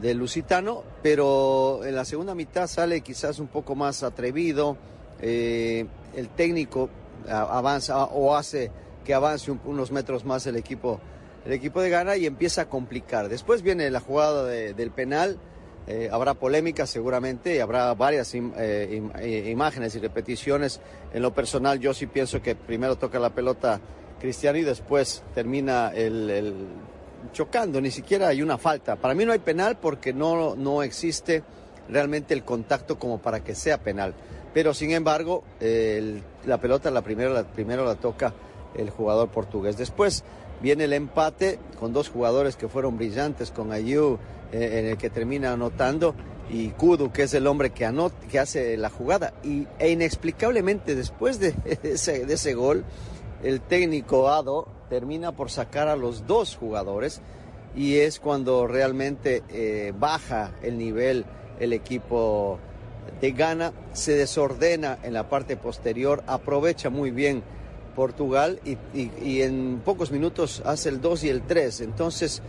del 0.01 0.18
Lusitano, 0.18 0.84
pero 1.01 1.84
en 1.84 1.95
la 1.95 2.05
segunda 2.05 2.35
mitad 2.35 2.68
sale 2.68 3.01
quizás 3.01 3.39
un 3.39 3.47
poco 3.47 3.73
más 3.73 4.03
atrevido, 4.03 4.77
eh, 5.22 5.88
el 6.15 6.30
técnico 6.30 6.89
avanza 7.27 8.03
o 8.05 8.35
hace 8.35 8.72
que 9.03 9.14
avance 9.15 9.49
un- 9.49 9.61
unos 9.65 9.91
metros 9.91 10.23
más 10.26 10.45
el 10.45 10.55
equipo, 10.57 10.99
el 11.45 11.53
equipo 11.53 11.81
de 11.81 11.89
Ghana 11.89 12.15
y 12.18 12.26
empieza 12.27 12.64
a 12.64 12.69
complicar. 12.69 13.27
Después 13.30 13.64
viene 13.64 13.89
la 13.89 14.01
jugada 14.01 14.43
de- 14.45 14.73
del 14.76 14.91
penal, 14.91 15.39
eh, 15.88 16.09
habrá 16.11 16.34
polémica 16.34 16.85
seguramente, 16.85 17.55
y 17.55 17.59
habrá 17.59 17.93
varias 17.93 18.34
eh, 18.35 18.41
eh, 18.57 19.49
imágenes 19.49 19.95
y 19.95 19.99
repeticiones. 19.99 20.81
En 21.14 21.22
lo 21.22 21.34
personal 21.34 21.80
yo 21.80 21.93
sí 21.93 22.07
pienso 22.07 22.41
que 22.41 22.55
primero 22.55 22.97
toca 22.97 23.19
la 23.19 23.30
pelota 23.30 23.80
Cristiano 24.19 24.57
y 24.57 24.64
después 24.64 25.23
termina 25.34 25.91
el, 25.93 26.68
chocando, 27.31 27.80
ni 27.80 27.91
siquiera 27.91 28.27
hay 28.27 28.41
una 28.41 28.57
falta. 28.57 28.95
Para 28.95 29.14
mí 29.14 29.26
no 29.26 29.31
hay 29.31 29.39
penal 29.39 29.77
porque 29.80 30.11
no, 30.11 30.55
no 30.55 30.84
existe 30.84 31.43
realmente 31.88 32.34
el 32.34 32.43
contacto 32.43 32.99
como 32.99 33.19
para 33.19 33.43
que 33.43 33.55
sea 33.55 33.77
penal. 33.77 34.14
Pero 34.53 34.73
sin 34.73 34.91
embargo, 34.91 35.43
la 36.45 36.57
pelota 36.57 36.89
la 36.89 37.01
primero, 37.01 37.31
la 37.34 37.43
primero 37.43 37.85
la 37.85 37.95
toca 37.95 38.34
el 38.76 38.89
jugador 38.89 39.30
portugués. 39.30 39.77
Después 39.77 40.23
viene 40.61 40.85
el 40.85 40.93
empate 40.93 41.59
con 41.80 41.93
dos 41.93 42.09
jugadores 42.09 42.55
que 42.55 42.68
fueron 42.68 42.97
brillantes, 42.97 43.51
con 43.51 43.72
eh, 43.73 44.18
en 44.51 44.85
el 44.85 44.97
que 44.97 45.09
termina 45.09 45.53
anotando 45.53 46.15
y 46.49 46.69
Kudu, 46.69 47.11
que 47.11 47.23
es 47.23 47.33
el 47.33 47.45
hombre 47.47 47.71
que, 47.71 47.89
que 48.31 48.39
hace 48.39 48.77
la 48.77 48.89
jugada. 48.89 49.33
Y, 49.43 49.67
e 49.79 49.89
inexplicablemente 49.91 50.95
después 50.95 51.39
de 51.41 51.53
ese, 51.83 52.53
gol, 52.53 52.83
el 53.43 53.61
técnico 53.61 54.29
Ado 54.29 54.67
termina 54.89 55.33
por 55.33 55.51
sacar 55.51 55.87
a 55.89 55.95
los 55.95 56.25
dos 56.25 56.55
jugadores 56.55 57.21
y 57.75 57.97
es 57.97 58.19
cuando 58.19 58.65
realmente 58.67 59.43
eh, 59.49 59.93
baja 59.97 60.51
el 60.63 60.77
nivel 60.77 61.25
el 61.59 61.73
equipo 61.73 62.59
de 63.21 63.31
Ghana, 63.31 63.73
se 63.93 64.13
desordena 64.13 64.97
en 65.03 65.13
la 65.13 65.27
parte 65.27 65.57
posterior, 65.57 66.23
aprovecha 66.27 66.89
muy 66.89 67.11
bien 67.11 67.41
Portugal 67.95 68.59
y, 68.63 68.77
y- 68.97 69.11
y 69.23 69.41
en 69.41 69.81
pocos 69.83 70.11
minutos 70.11 70.61
hace 70.65 70.89
el 70.89 71.01
2 71.01 71.23
y 71.23 71.29
el 71.29 71.41
3. 71.41 71.81
Entonces 71.81 72.41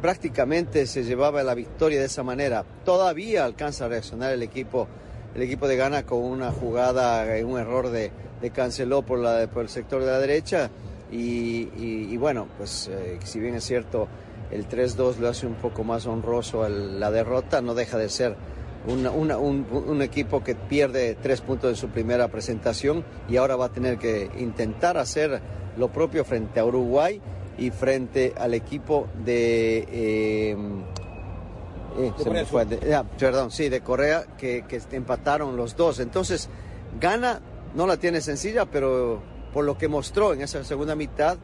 prácticamente 0.00 0.86
se 0.86 1.04
llevaba 1.04 1.42
la 1.42 1.54
victoria 1.54 1.98
de 1.98 2.06
esa 2.06 2.22
manera. 2.22 2.64
Todavía 2.84 3.44
alcanza 3.44 3.86
a 3.86 3.88
reaccionar 3.88 4.32
el 4.32 4.42
equipo, 4.42 4.88
el 5.34 5.42
equipo 5.42 5.68
de 5.68 5.76
Ghana 5.76 6.04
con 6.04 6.20
una 6.20 6.52
jugada, 6.52 7.36
eh, 7.36 7.44
un 7.44 7.58
error 7.58 7.90
de, 7.90 8.12
canceló 8.52 9.02
por, 9.02 9.18
la, 9.18 9.48
por 9.48 9.62
el 9.62 9.68
sector 9.68 10.02
de 10.04 10.10
la 10.10 10.18
derecha. 10.18 10.70
Y, 11.10 12.16
bueno, 12.18 12.48
pues 12.58 12.88
eh, 12.92 13.18
si 13.24 13.40
bien 13.40 13.54
es 13.54 13.64
cierto, 13.64 14.08
el 14.50 14.68
3-2 14.68 15.18
lo 15.18 15.28
hace 15.28 15.46
un 15.46 15.54
poco 15.54 15.82
más 15.82 16.06
honroso 16.06 16.68
la 16.68 17.10
derrota, 17.10 17.62
no 17.62 17.74
deja 17.74 17.96
de 17.96 18.10
ser 18.10 18.36
un, 18.86 19.06
un 19.06 20.02
equipo 20.02 20.44
que 20.44 20.54
pierde 20.54 21.16
tres 21.20 21.40
puntos 21.40 21.70
en 21.70 21.76
su 21.76 21.88
primera 21.88 22.28
presentación 22.28 23.04
y 23.28 23.36
ahora 23.36 23.56
va 23.56 23.66
a 23.66 23.72
tener 23.72 23.98
que 23.98 24.30
intentar 24.38 24.98
hacer 24.98 25.40
lo 25.76 25.88
propio 25.88 26.24
frente 26.24 26.60
a 26.60 26.64
Uruguay 26.64 27.20
y 27.58 27.70
frente 27.70 28.34
al 28.38 28.54
equipo 28.54 29.08
de... 29.24 29.78
eh, 29.90 30.56
eh, 31.98 32.12
se 32.16 32.30
me 32.30 32.44
fue, 32.44 32.64
de- 32.64 32.94
ah, 32.94 33.04
perdón, 33.18 33.50
sí, 33.50 33.68
de 33.68 33.80
Corea, 33.80 34.24
que, 34.38 34.64
que 34.68 34.80
empataron 34.92 35.56
los 35.56 35.76
dos. 35.76 35.98
Entonces, 36.00 36.48
Gana 37.00 37.40
no 37.74 37.86
la 37.86 37.96
tiene 37.96 38.20
sencilla, 38.20 38.66
pero 38.66 39.20
por 39.52 39.64
lo 39.64 39.76
que 39.76 39.88
mostró 39.88 40.32
en 40.32 40.42
esa 40.42 40.62
segunda 40.64 40.94
mitad, 40.94 41.36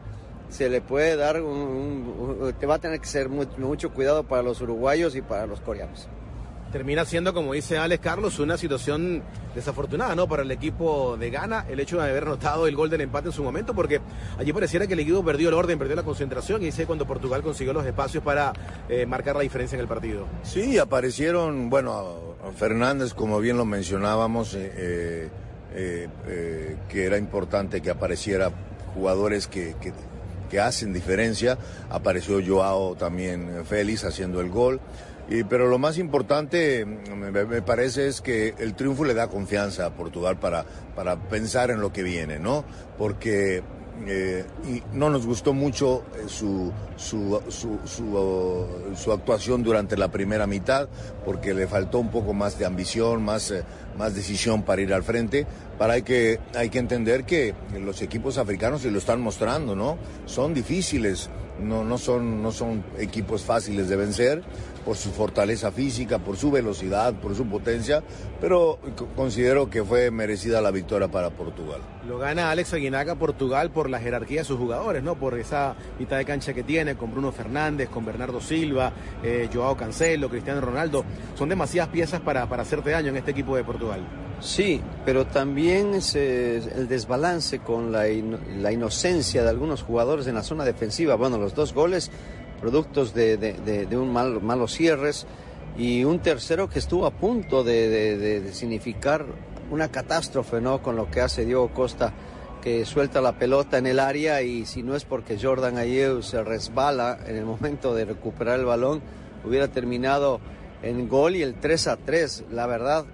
se 0.49 0.69
le 0.69 0.79
puede 0.81 1.15
dar 1.17 1.41
un, 1.41 1.49
un- 1.57 2.37
un- 2.43 2.53
te 2.53 2.65
va 2.65 2.75
a 2.75 2.79
tener 2.79 2.99
que 3.01 3.07
ser 3.07 3.27
mu- 3.29 3.45
mucho 3.57 3.91
cuidado 3.91 4.23
para 4.23 4.41
los 4.43 4.61
uruguayos 4.61 5.15
y 5.15 5.21
para 5.21 5.45
los 5.47 5.59
coreanos. 5.59 6.07
Termina 6.75 7.05
siendo, 7.05 7.33
como 7.33 7.53
dice 7.53 7.77
Alex 7.77 8.03
Carlos, 8.03 8.37
una 8.39 8.57
situación 8.57 9.23
desafortunada, 9.55 10.13
¿no? 10.13 10.27
Para 10.27 10.41
el 10.43 10.51
equipo 10.51 11.15
de 11.15 11.29
Ghana, 11.29 11.65
el 11.69 11.79
hecho 11.79 11.95
de 12.01 12.03
haber 12.09 12.23
anotado 12.23 12.67
el 12.67 12.75
gol 12.75 12.89
del 12.89 12.99
empate 12.99 13.27
en 13.29 13.33
su 13.33 13.45
momento, 13.45 13.73
porque 13.73 14.01
allí 14.37 14.51
pareciera 14.51 14.85
que 14.85 14.91
el 14.91 14.99
equipo 14.99 15.23
perdió 15.23 15.47
el 15.47 15.53
orden, 15.55 15.79
perdió 15.79 15.95
la 15.95 16.03
concentración, 16.03 16.61
y 16.63 16.65
dice 16.65 16.85
cuando 16.85 17.07
Portugal 17.07 17.41
consiguió 17.43 17.71
los 17.71 17.85
espacios 17.85 18.21
para 18.25 18.51
eh, 18.89 19.05
marcar 19.05 19.37
la 19.37 19.43
diferencia 19.43 19.77
en 19.77 19.83
el 19.83 19.87
partido. 19.87 20.25
Sí, 20.43 20.77
aparecieron, 20.77 21.69
bueno, 21.69 22.35
Fernández, 22.57 23.13
como 23.13 23.39
bien 23.39 23.55
lo 23.55 23.63
mencionábamos, 23.63 24.53
eh, 24.57 25.29
eh, 25.73 26.75
que 26.89 27.05
era 27.05 27.17
importante 27.17 27.79
que 27.81 27.89
apareciera 27.89 28.51
jugadores 28.93 29.47
que, 29.47 29.77
que- 29.79 29.93
que 30.49 30.59
hacen 30.59 30.91
diferencia. 30.93 31.57
Apareció 31.89 32.39
Joao 32.45 32.95
también 32.95 33.63
Félix 33.65 34.03
haciendo 34.03 34.41
el 34.41 34.49
gol. 34.49 34.79
Y, 35.29 35.43
pero 35.43 35.67
lo 35.67 35.79
más 35.79 35.97
importante, 35.97 36.85
me, 36.85 37.31
me 37.31 37.61
parece, 37.61 38.07
es 38.07 38.21
que 38.21 38.53
el 38.59 38.75
triunfo 38.75 39.05
le 39.05 39.13
da 39.13 39.27
confianza 39.27 39.85
a 39.85 39.89
Portugal 39.91 40.37
para, 40.37 40.65
para 40.95 41.17
pensar 41.17 41.71
en 41.71 41.81
lo 41.81 41.91
que 41.91 42.03
viene, 42.03 42.37
¿no? 42.39 42.63
Porque 42.97 43.63
eh, 44.07 44.43
y 44.67 44.83
no 44.95 45.09
nos 45.09 45.25
gustó 45.25 45.53
mucho 45.53 46.03
eh, 46.15 46.25
su, 46.27 46.71
su, 46.97 47.41
su, 47.47 47.79
su, 47.85 48.15
oh, 48.15 48.67
su 48.93 49.11
actuación 49.13 49.63
durante 49.63 49.95
la 49.95 50.09
primera 50.09 50.45
mitad 50.45 50.89
porque 51.23 51.53
le 51.53 51.65
faltó 51.65 51.99
un 51.99 52.11
poco 52.11 52.33
más 52.33 52.59
de 52.59 52.65
ambición, 52.65 53.23
más, 53.23 53.51
eh, 53.51 53.63
más 53.97 54.13
decisión 54.13 54.63
para 54.63 54.81
ir 54.81 54.93
al 54.93 55.03
frente. 55.03 55.47
Para 55.77 55.93
hay 55.93 56.01
que, 56.01 56.39
hay 56.55 56.69
que 56.69 56.79
entender 56.79 57.23
que 57.23 57.55
los 57.79 58.01
equipos 58.01 58.37
africanos 58.37 58.81
se 58.81 58.91
lo 58.91 58.99
están 58.99 59.21
mostrando, 59.21 59.75
¿no? 59.75 59.97
Son 60.25 60.53
difíciles, 60.53 61.29
no, 61.61 61.85
no, 61.85 61.97
son, 61.97 62.43
no 62.43 62.51
son 62.51 62.83
equipos 62.99 63.43
fáciles 63.43 63.87
de 63.87 63.95
vencer 63.95 64.43
por 64.85 64.95
su 64.95 65.09
fortaleza 65.09 65.71
física, 65.71 66.19
por 66.19 66.37
su 66.37 66.51
velocidad, 66.51 67.13
por 67.15 67.35
su 67.35 67.45
potencia, 67.47 68.03
pero 68.39 68.77
co- 68.95 69.07
considero 69.15 69.69
que 69.69 69.83
fue 69.83 70.11
merecida 70.11 70.61
la 70.61 70.69
victoria 70.71 71.07
para 71.07 71.31
Portugal. 71.31 71.81
Lo 72.07 72.19
gana 72.19 72.51
Alex 72.51 72.73
Aguinaga 72.73 73.15
Portugal 73.15 73.71
por 73.71 73.89
la 73.89 73.99
jerarquía 73.99 74.41
de 74.41 74.45
sus 74.45 74.59
jugadores, 74.59 75.01
¿no? 75.01 75.15
Por 75.15 75.39
esa 75.39 75.75
mitad 75.97 76.17
de 76.17 76.25
cancha 76.25 76.53
que 76.53 76.61
tiene 76.63 76.95
con 76.95 77.11
Bruno 77.11 77.31
Fernández, 77.31 77.89
con 77.89 78.05
Bernardo 78.05 78.39
Silva, 78.39 78.93
eh, 79.23 79.49
Joao 79.51 79.75
Cancelo, 79.75 80.29
Cristiano 80.29 80.61
Ronaldo. 80.61 81.03
Son 81.35 81.49
demasiadas 81.49 81.89
piezas 81.91 82.21
para, 82.21 82.47
para 82.47 82.61
hacerte 82.61 82.91
daño 82.91 83.09
en 83.09 83.17
este 83.17 83.31
equipo 83.31 83.55
de 83.55 83.63
Portugal. 83.63 84.01
Sí, 84.39 84.81
pero 85.05 85.25
también 85.25 85.95
es, 85.95 86.13
eh, 86.15 86.57
el 86.75 86.87
desbalance 86.87 87.59
con 87.59 87.91
la, 87.91 88.07
ino- 88.09 88.37
la 88.59 88.71
inocencia 88.71 89.41
de 89.43 89.49
algunos 89.49 89.81
jugadores 89.81 90.27
en 90.27 90.35
la 90.35 90.43
zona 90.43 90.63
defensiva. 90.65 91.15
Bueno, 91.15 91.37
los 91.39 91.55
dos 91.55 91.73
goles 91.73 92.11
productos 92.65 93.13
de, 93.13 93.87
un 93.91 94.11
mal, 94.11 94.41
malos 94.41 94.73
cierres 94.73 95.27
y 95.77 96.03
un 96.03 96.17
tercero 96.17 96.67
que 96.67 96.79
estuvo 96.79 97.05
a 97.05 97.11
punto 97.11 97.63
de 97.63 98.49
significar 98.53 99.23
una 99.69 99.89
catástrofe, 99.89 100.61
¿no? 100.61 100.81
Con 100.81 100.95
lo 100.95 101.11
que 101.11 101.21
hace 101.21 101.45
Diego 101.45 101.71
Costa, 101.71 102.11
que 102.63 102.83
suelta 102.83 103.21
la 103.21 103.37
pelota 103.37 103.77
en 103.77 103.85
el 103.85 103.99
área 103.99 104.41
y 104.41 104.65
si 104.65 104.81
no 104.81 104.95
es 104.95 105.05
porque 105.05 105.37
Jordan 105.39 105.77
Ayew 105.77 106.23
se 106.23 106.43
resbala 106.43 107.19
en 107.27 107.35
el 107.35 107.45
momento 107.45 107.93
de 107.93 108.05
recuperar 108.05 108.57
el 108.57 108.65
balón, 108.65 109.03
hubiera 109.43 109.67
terminado 109.67 110.39
en 110.81 111.07
gol 111.07 111.35
y 111.35 111.43
el 111.43 111.53
3 111.59 111.87
a 111.87 111.97
3. 111.97 112.45
La 112.49 112.65
verdad, 112.65 113.05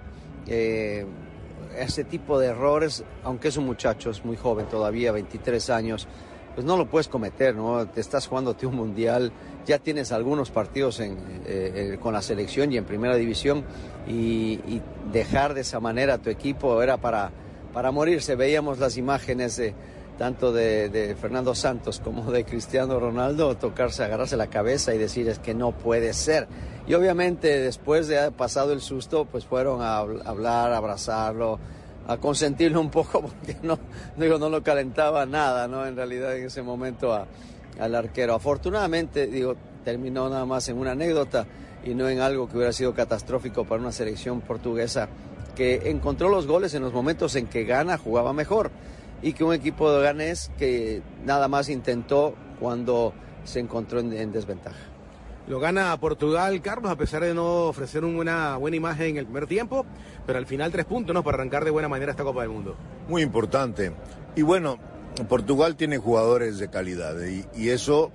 eh, 0.48 1.06
ese 1.78 2.06
tipo 2.06 2.40
de 2.40 2.48
errores, 2.48 3.04
aunque 3.26 3.50
es 3.50 3.58
un 3.58 3.66
muchacho, 3.66 4.12
es 4.12 4.24
muy 4.24 4.38
joven 4.38 4.68
todavía, 4.68 5.12
23 5.12 5.70
años, 5.72 6.08
pues 6.56 6.66
no 6.66 6.78
lo 6.78 6.88
puedes 6.88 7.08
cometer, 7.08 7.56
¿no? 7.56 7.88
Te 7.88 8.02
estás 8.02 8.28
jugándote 8.28 8.66
un 8.66 8.76
mundial, 8.76 9.32
ya 9.66 9.80
tienes 9.80 10.12
algunos 10.12 10.52
partidos 10.52 11.00
en, 11.00 11.18
eh, 11.46 11.94
eh, 11.94 11.98
con 12.02 12.14
la 12.14 12.22
selección 12.22 12.72
y 12.72 12.78
en 12.78 12.86
primera 12.86 13.16
división 13.16 13.64
y, 14.08 14.60
dejar 15.12 15.54
de 15.54 15.62
esa 15.62 15.82
manera 15.82 16.14
a 16.14 16.18
tu 16.20 16.30
equipo 16.30 16.82
era 16.82 16.96
para, 16.96 17.32
para 17.74 17.92
morirse. 17.92 18.36
Veíamos 18.36 18.80
las 18.80 18.96
imágenes 18.96 19.58
de 19.58 19.74
tanto 20.18 20.54
de, 20.54 21.16
Fernando 21.20 21.56
Santos 21.56 22.00
como 22.00 22.32
de 22.32 22.46
Cristiano 22.46 23.00
Ronaldo 23.00 23.56
tocarse, 23.58 24.04
agarrarse 24.04 24.38
la 24.38 24.48
cabeza 24.48 24.94
y 24.94 24.98
decir 24.98 25.28
es 25.28 25.40
que 25.40 25.54
no 25.54 25.72
puede 25.72 26.14
ser. 26.14 26.48
Y 26.88 26.94
obviamente 26.94 27.60
después 27.60 28.08
de 28.08 28.20
haber 28.20 28.32
pasado 28.32 28.72
el 28.72 28.82
susto, 28.82 29.26
pues 29.26 29.46
fueron 29.46 29.82
a 29.82 30.00
habl- 30.00 30.22
hablar, 30.26 30.74
abrazarlo, 30.74 31.60
a 32.08 32.18
consentirlo 32.18 32.80
un 32.82 32.90
poco 32.90 33.22
porque 33.22 33.58
no, 33.64 33.78
digo, 34.18 34.38
no 34.38 34.50
lo 34.50 34.64
calentaba 34.64 35.26
nada, 35.26 35.68
¿no? 35.68 35.86
En 35.86 35.96
realidad 35.96 36.36
en 36.36 36.46
ese 36.46 36.62
momento 36.62 37.14
a- 37.14 37.28
al 37.80 37.96
arquero. 37.96 38.36
Afortunadamente, 38.36 39.28
digo, 39.28 39.56
terminó 39.86 40.30
nada 40.30 40.46
más 40.46 40.68
en 40.70 40.78
una 40.78 40.92
anécdota 40.92 41.46
y 41.84 41.94
no 41.96 42.08
en 42.10 42.20
algo 42.20 42.48
que 42.48 42.58
hubiera 42.58 42.74
sido 42.74 42.94
catastrófico 42.94 43.66
para 43.66 43.82
una 43.82 43.92
selección 43.92 44.42
portuguesa 44.42 45.08
que 45.56 45.90
encontró 45.90 46.30
los 46.30 46.48
goles 46.48 46.74
en 46.76 46.84
los 46.84 46.94
momentos 46.94 47.36
en 47.36 47.48
que 47.48 47.64
Ghana 47.64 47.98
jugaba 47.98 48.34
mejor 48.34 48.72
y 49.24 49.34
que 49.34 49.44
un 49.44 49.54
equipo 49.54 49.92
de 49.92 50.04
ganés 50.04 50.52
que 50.58 51.02
nada 51.26 51.48
más 51.48 51.70
intentó 51.70 52.34
cuando 52.60 53.14
se 53.46 53.60
encontró 53.60 54.00
en- 54.00 54.14
en 54.14 54.32
desventaja. 54.32 54.78
Lo 55.52 55.60
gana 55.60 55.98
Portugal, 56.00 56.62
Carlos, 56.62 56.90
a 56.90 56.96
pesar 56.96 57.24
de 57.24 57.34
no 57.34 57.66
ofrecer 57.68 58.06
una 58.06 58.56
buena 58.56 58.78
imagen 58.78 59.08
en 59.08 59.18
el 59.18 59.26
primer 59.26 59.48
tiempo, 59.48 59.86
pero 60.26 60.40
al 60.40 60.46
final 60.46 60.72
tres 60.72 60.86
puntos, 60.86 61.14
¿no? 61.14 61.24
Para 61.24 61.36
arrancar 61.36 61.66
de 61.66 61.72
buena 61.72 61.90
manera 61.90 62.12
esta 62.12 62.24
Copa 62.24 62.40
del 62.44 62.52
Mundo. 62.52 62.78
Muy 63.10 63.22
importante. 63.22 63.92
Y 64.38 64.44
bueno, 64.44 64.78
Portugal 65.28 65.76
tiene 65.76 65.98
jugadores 65.98 66.58
de 66.58 66.70
calidad 66.70 67.18
y, 67.26 67.44
y 67.54 67.68
eso, 67.68 68.12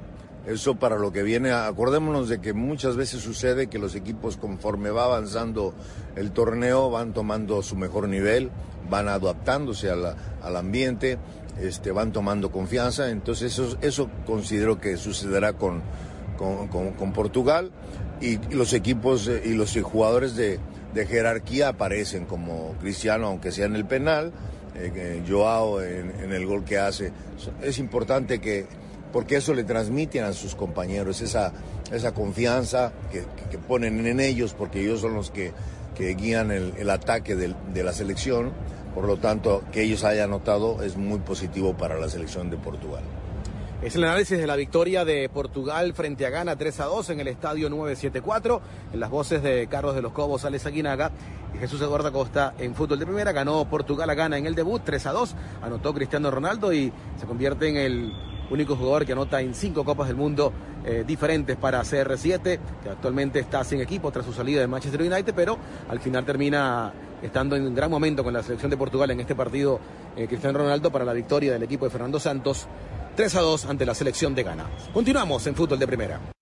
eso 0.46 0.76
para 0.76 0.96
lo 0.96 1.12
que 1.12 1.22
viene, 1.22 1.52
acordémonos 1.52 2.30
de 2.30 2.40
que 2.40 2.54
muchas 2.54 2.96
veces 2.96 3.20
sucede 3.20 3.66
que 3.66 3.78
los 3.78 3.94
equipos 3.96 4.38
conforme 4.38 4.88
va 4.88 5.04
avanzando 5.04 5.74
el 6.14 6.30
torneo 6.30 6.88
van 6.90 7.12
tomando 7.12 7.62
su 7.62 7.76
mejor 7.76 8.08
nivel, 8.08 8.50
van 8.88 9.08
adaptándose 9.08 9.94
la- 9.94 10.16
al 10.42 10.56
ambiente, 10.56 11.18
este, 11.60 11.92
van 11.92 12.12
tomando 12.12 12.50
confianza, 12.50 13.10
entonces 13.10 13.52
eso, 13.52 13.76
eso 13.82 14.08
considero 14.24 14.80
que 14.80 14.96
sucederá 14.96 15.52
con, 15.52 15.82
con, 16.36 17.12
Portugal 17.12 17.70
y, 18.20 18.38
los 18.54 18.72
equipos 18.72 19.28
eh, 19.28 19.42
y 19.44 19.50
los 19.50 19.76
jugadores 19.82 20.36
de, 20.36 20.58
jerarquía 20.94 21.68
aparecen 21.68 22.24
como 22.24 22.74
Cristiano, 22.80 23.26
aunque 23.26 23.52
sea 23.52 23.66
en 23.66 23.76
el 23.76 23.84
penal, 23.84 24.32
eh, 24.74 25.22
Joao 25.28 25.82
en, 25.82 26.32
el 26.32 26.46
gol 26.46 26.64
que 26.64 26.78
hace. 26.78 27.12
Es 27.62 27.78
importante 27.78 28.40
que, 28.40 28.66
porque 29.12 29.36
eso 29.36 29.52
le 29.52 29.64
transmiten 29.64 30.24
a 30.24 30.32
sus 30.32 30.54
compañeros, 30.54 31.20
esa, 31.20 31.52
esa 31.92 32.14
confianza 32.14 32.92
que, 33.12 33.24
ponen 33.58 34.06
en 34.06 34.20
ellos, 34.20 34.54
porque 34.54 34.80
ellos 34.80 35.00
son 35.00 35.14
los 35.14 35.30
que, 35.30 35.52
guían 35.98 36.50
el, 36.50 36.90
ataque 36.90 37.36
de 37.36 37.82
la 37.82 37.92
selección. 37.92 38.52
Por 38.94 39.04
lo 39.06 39.18
tanto, 39.18 39.62
que 39.72 39.82
ellos 39.82 40.04
hayan 40.04 40.30
notado 40.30 40.82
es 40.82 40.96
muy 40.96 41.18
positivo 41.18 41.76
para 41.76 42.00
la 42.00 42.08
selección 42.08 42.48
de 42.48 42.56
Portugal. 42.56 43.02
Es 43.86 43.94
el 43.94 44.02
análisis 44.02 44.36
de 44.36 44.48
la 44.48 44.56
victoria 44.56 45.04
de 45.04 45.28
Portugal 45.28 45.94
frente 45.94 46.26
a 46.26 46.30
Ghana 46.30 46.56
3 46.56 46.80
a 46.80 46.84
2 46.86 47.10
en 47.10 47.20
el 47.20 47.28
estadio 47.28 47.70
974. 47.70 48.60
En 48.92 48.98
las 48.98 49.08
voces 49.10 49.44
de 49.44 49.68
Carlos 49.68 49.94
de 49.94 50.02
los 50.02 50.10
Cobos, 50.10 50.44
Alex 50.44 50.66
Aguinaga 50.66 51.12
y 51.54 51.58
Jesús 51.58 51.80
Eduardo 51.80 52.08
Acosta 52.08 52.54
en 52.58 52.74
fútbol 52.74 52.98
de 52.98 53.06
primera. 53.06 53.30
Ganó 53.30 53.64
Portugal 53.70 54.10
a 54.10 54.14
Ghana 54.14 54.38
en 54.38 54.46
el 54.46 54.56
debut 54.56 54.82
3 54.84 55.06
a 55.06 55.12
2. 55.12 55.36
Anotó 55.62 55.94
Cristiano 55.94 56.32
Ronaldo 56.32 56.72
y 56.72 56.92
se 57.16 57.26
convierte 57.26 57.68
en 57.68 57.76
el 57.76 58.12
único 58.50 58.74
jugador 58.74 59.06
que 59.06 59.12
anota 59.12 59.40
en 59.40 59.54
cinco 59.54 59.84
Copas 59.84 60.08
del 60.08 60.16
Mundo 60.16 60.52
eh, 60.84 61.04
diferentes 61.06 61.56
para 61.56 61.80
CR7, 61.82 62.58
que 62.82 62.90
actualmente 62.90 63.38
está 63.38 63.62
sin 63.62 63.80
equipo 63.80 64.10
tras 64.10 64.26
su 64.26 64.32
salida 64.32 64.62
de 64.62 64.66
Manchester 64.66 65.00
United, 65.00 65.32
pero 65.32 65.58
al 65.88 66.00
final 66.00 66.24
termina 66.24 66.92
estando 67.22 67.54
en 67.54 67.64
un 67.64 67.74
gran 67.76 67.88
momento 67.88 68.24
con 68.24 68.32
la 68.32 68.42
selección 68.42 68.68
de 68.68 68.76
Portugal 68.76 69.12
en 69.12 69.20
este 69.20 69.36
partido 69.36 69.78
eh, 70.16 70.26
Cristiano 70.26 70.58
Ronaldo 70.58 70.90
para 70.90 71.04
la 71.04 71.12
victoria 71.12 71.52
del 71.52 71.62
equipo 71.62 71.84
de 71.84 71.92
Fernando 71.92 72.18
Santos 72.18 72.66
3 73.16 73.34
a 73.34 73.40
2 73.40 73.64
ante 73.64 73.86
la 73.86 73.94
selección 73.94 74.34
de 74.34 74.42
Ghana. 74.44 74.66
Continuamos 74.92 75.46
en 75.46 75.54
fútbol 75.54 75.78
de 75.78 75.86
primera. 75.86 76.35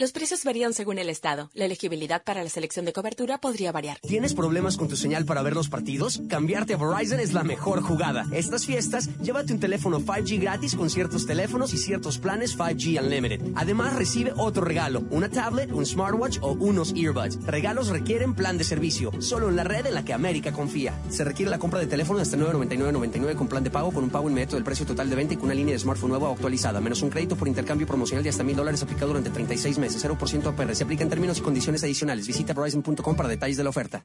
Los 0.00 0.12
precios 0.12 0.44
varían 0.44 0.72
según 0.72 0.98
el 0.98 1.10
estado. 1.10 1.50
La 1.52 1.66
elegibilidad 1.66 2.24
para 2.24 2.42
la 2.42 2.48
selección 2.48 2.86
de 2.86 2.94
cobertura 2.94 3.36
podría 3.36 3.70
variar. 3.70 3.98
¿Tienes 4.00 4.32
problemas 4.32 4.78
con 4.78 4.88
tu 4.88 4.96
señal 4.96 5.26
para 5.26 5.42
ver 5.42 5.52
los 5.52 5.68
partidos? 5.68 6.22
Cambiarte 6.26 6.72
a 6.72 6.78
Verizon 6.78 7.20
es 7.20 7.34
la 7.34 7.44
mejor 7.44 7.82
jugada. 7.82 8.24
Estas 8.32 8.64
fiestas, 8.64 9.10
llévate 9.18 9.52
un 9.52 9.60
teléfono 9.60 10.00
5G 10.00 10.40
gratis 10.40 10.74
con 10.74 10.88
ciertos 10.88 11.26
teléfonos 11.26 11.74
y 11.74 11.76
ciertos 11.76 12.16
planes 12.16 12.56
5G 12.56 12.98
Unlimited. 12.98 13.52
Además, 13.56 13.94
recibe 13.94 14.32
otro 14.38 14.64
regalo, 14.64 15.04
una 15.10 15.28
tablet, 15.28 15.70
un 15.70 15.84
smartwatch 15.84 16.38
o 16.40 16.52
unos 16.52 16.94
earbuds. 16.96 17.44
Regalos 17.44 17.88
requieren 17.88 18.34
plan 18.34 18.56
de 18.56 18.64
servicio, 18.64 19.12
solo 19.20 19.50
en 19.50 19.56
la 19.56 19.64
red 19.64 19.84
en 19.84 19.92
la 19.92 20.02
que 20.02 20.14
América 20.14 20.50
confía. 20.50 20.98
Se 21.10 21.24
requiere 21.24 21.50
la 21.50 21.58
compra 21.58 21.78
de 21.78 21.86
teléfono 21.86 22.20
hasta 22.20 22.38
999.99 22.38 23.34
con 23.34 23.48
plan 23.48 23.64
de 23.64 23.70
pago 23.70 23.92
con 23.92 24.04
un 24.04 24.08
pago 24.08 24.30
inmediato 24.30 24.56
del 24.56 24.64
precio 24.64 24.86
total 24.86 25.10
de 25.10 25.16
venta 25.16 25.34
y 25.34 25.36
con 25.36 25.44
una 25.44 25.54
línea 25.54 25.74
de 25.74 25.78
smartphone 25.78 26.08
nueva 26.08 26.30
o 26.30 26.32
actualizada, 26.32 26.80
menos 26.80 27.02
un 27.02 27.10
crédito 27.10 27.36
por 27.36 27.48
intercambio 27.48 27.86
promocional 27.86 28.24
de 28.24 28.30
hasta 28.30 28.42
mil 28.42 28.56
dólares 28.56 28.82
aplicado 28.82 29.08
durante 29.08 29.28
36 29.28 29.76
meses. 29.76 29.89
0% 29.98 30.46
APR. 30.46 30.74
Se 30.74 30.84
aplica 30.84 31.02
en 31.02 31.08
términos 31.08 31.38
y 31.38 31.40
condiciones 31.40 31.82
adicionales. 31.82 32.26
Visita 32.26 32.52
Verizon.com 32.52 33.16
para 33.16 33.28
detalles 33.28 33.56
de 33.56 33.64
la 33.64 33.70
oferta. 33.70 34.04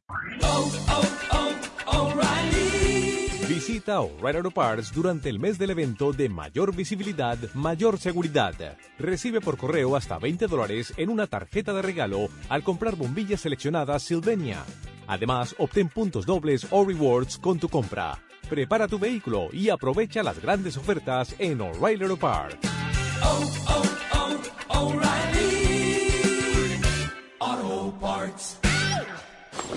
Visita 3.47 3.99
O'Reilly 4.01 4.37
Auto 4.37 4.51
Parts 4.51 4.91
durante 4.93 5.29
el 5.29 5.39
mes 5.39 5.57
del 5.57 5.71
evento 5.71 6.11
de 6.11 6.29
mayor 6.29 6.75
visibilidad, 6.75 7.37
mayor 7.53 7.97
seguridad. 7.97 8.53
Recibe 8.99 9.41
por 9.41 9.57
correo 9.57 9.95
hasta 9.95 10.19
20 10.19 10.47
dólares 10.47 10.93
en 10.97 11.09
una 11.09 11.25
tarjeta 11.25 11.73
de 11.73 11.81
regalo 11.81 12.29
al 12.49 12.63
comprar 12.63 12.95
bombillas 12.95 13.41
seleccionadas 13.41 14.03
Sylvania. 14.03 14.63
Además, 15.07 15.55
obtén 15.57 15.89
puntos 15.89 16.25
dobles 16.25 16.67
o 16.69 16.85
rewards 16.85 17.37
con 17.37 17.57
tu 17.57 17.69
compra. 17.69 18.19
Prepara 18.49 18.87
tu 18.87 18.99
vehículo 18.99 19.47
y 19.51 19.69
aprovecha 19.69 20.21
las 20.21 20.39
grandes 20.39 20.77
ofertas 20.77 21.33
en 21.39 21.61
O'Reilly 21.61 22.03
Auto 22.03 22.17
Parts. 22.17 22.57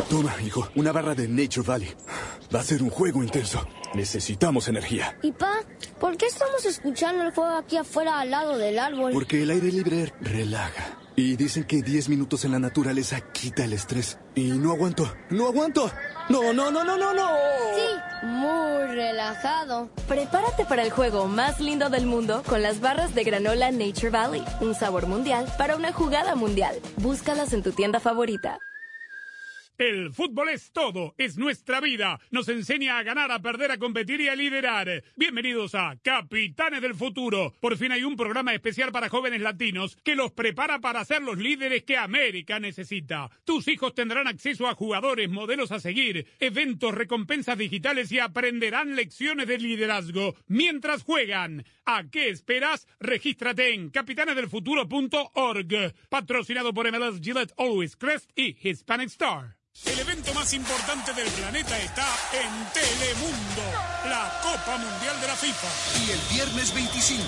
Toma, 0.09 0.35
hijo, 0.45 0.69
una 0.75 0.93
barra 0.93 1.15
de 1.15 1.29
Nature 1.29 1.67
Valley. 1.67 1.95
Va 2.55 2.61
a 2.61 2.63
ser 2.63 2.83
un 2.83 2.91
juego 2.91 3.23
intenso. 3.23 3.67
Necesitamos 3.95 4.69
energía. 4.69 5.19
Y 5.23 5.33
pa, 5.33 5.61
¿por 6.01 6.17
qué 6.17 6.27
estamos 6.27 6.65
escuchando 6.65 7.25
el 7.25 7.33
fuego 7.33 7.57
aquí 7.57 7.77
afuera 7.77 8.21
al 8.21 8.31
lado 8.31 8.57
del 8.57 8.79
árbol? 8.79 9.13
Porque 9.13 9.43
el 9.43 9.51
aire 9.51 9.71
libre 9.71 10.13
relaja. 10.21 10.99
Y 11.19 11.35
dicen 11.35 11.65
que 11.65 11.83
10 11.83 12.11
minutos 12.11 12.45
en 12.45 12.53
la 12.53 12.61
naturaleza 12.61 13.21
quita 13.21 13.65
el 13.65 13.73
estrés. 13.73 14.21
Y 14.37 14.53
no 14.53 14.71
aguanto, 14.71 15.13
no 15.31 15.49
aguanto. 15.49 15.91
No, 16.29 16.53
no, 16.53 16.71
no, 16.71 16.85
no, 16.85 16.97
no, 16.97 17.13
no. 17.13 17.29
Sí, 17.75 18.25
muy 18.25 18.95
relajado. 18.95 19.91
Prepárate 20.07 20.65
para 20.65 20.85
el 20.85 20.93
juego 20.93 21.27
más 21.27 21.59
lindo 21.59 21.91
del 21.91 22.07
mundo 22.07 22.45
con 22.47 22.63
las 22.63 22.79
barras 22.79 23.17
de 23.17 23.25
granola 23.25 23.73
Nature 23.73 24.11
Valley. 24.11 24.45
Un 24.61 24.77
sabor 24.77 25.09
mundial 25.09 25.53
para 25.59 25.75
una 25.75 25.93
jugada 25.93 26.37
mundial. 26.37 26.77
Búscalas 26.99 27.53
en 27.53 27.65
tu 27.65 27.73
tienda 27.73 27.99
favorita. 27.99 28.61
El 29.79 30.13
fútbol 30.13 30.49
es 30.49 30.73
todo, 30.73 31.15
es 31.19 31.39
nuestra 31.39 31.81
vida. 31.81 32.19
Nos 32.33 32.49
enseña 32.49 32.99
a 32.99 33.05
ganar, 33.05 33.31
a 33.31 33.41
perder, 33.41 33.71
a 33.71 33.79
competir 33.79 34.21
y 34.21 34.27
a 34.27 34.35
liderar. 34.35 35.05
Bienvenidos 35.15 35.77
a 35.77 35.97
Capitanes 36.03 36.83
del 36.83 36.97
Futuro. 36.97 37.55
Por 37.61 37.77
fin 37.77 37.93
hay 37.93 38.03
un 38.03 38.17
programa 38.17 38.53
especial 38.53 38.91
para 38.91 39.09
jóvenes 39.09 39.41
latinos 39.41 39.97
que 40.03 40.17
los 40.17 40.33
prepara 40.33 40.81
para 40.81 41.05
ser 41.05 41.23
los 41.23 41.39
líderes 41.39 41.85
que 41.85 41.97
América 41.97 42.59
necesita. 42.59 43.31
Tus 43.45 43.69
hijos 43.69 43.95
tendrán 43.95 44.27
acceso 44.27 44.67
a 44.67 44.75
jugadores, 44.75 45.31
modelos 45.31 45.71
a 45.71 45.79
seguir, 45.79 46.27
eventos, 46.41 46.93
recompensas 46.93 47.57
digitales 47.57 48.11
y 48.11 48.19
aprenderán 48.19 48.97
lecciones 48.97 49.47
de 49.47 49.59
liderazgo 49.59 50.35
mientras 50.49 51.05
juegan. 51.05 51.65
¿A 51.85 52.03
qué 52.11 52.31
esperas? 52.31 52.89
Regístrate 52.99 53.75
en 53.75 53.91
capitanesdelfuturo.org. 53.91 55.95
Patrocinado 56.09 56.75
por 56.75 56.91
MLS 56.91 57.21
Gillette 57.21 57.55
Always 57.57 57.95
Crest 57.95 58.33
y 58.35 58.57
Hispanic 58.69 59.11
Star. 59.11 59.59
El 59.85 59.99
evento 60.01 60.35
más 60.35 60.53
importante 60.53 61.13
del 61.15 61.29
planeta 61.29 61.79
está 61.79 62.07
en 62.33 62.73
Telemundo, 62.73 63.63
la 64.07 64.41
Copa 64.43 64.77
Mundial 64.77 65.21
de 65.21 65.27
la 65.27 65.37
FIFA. 65.37 65.69
Y 66.05 66.11
el 66.11 66.21
viernes 66.35 66.75
25 66.75 67.25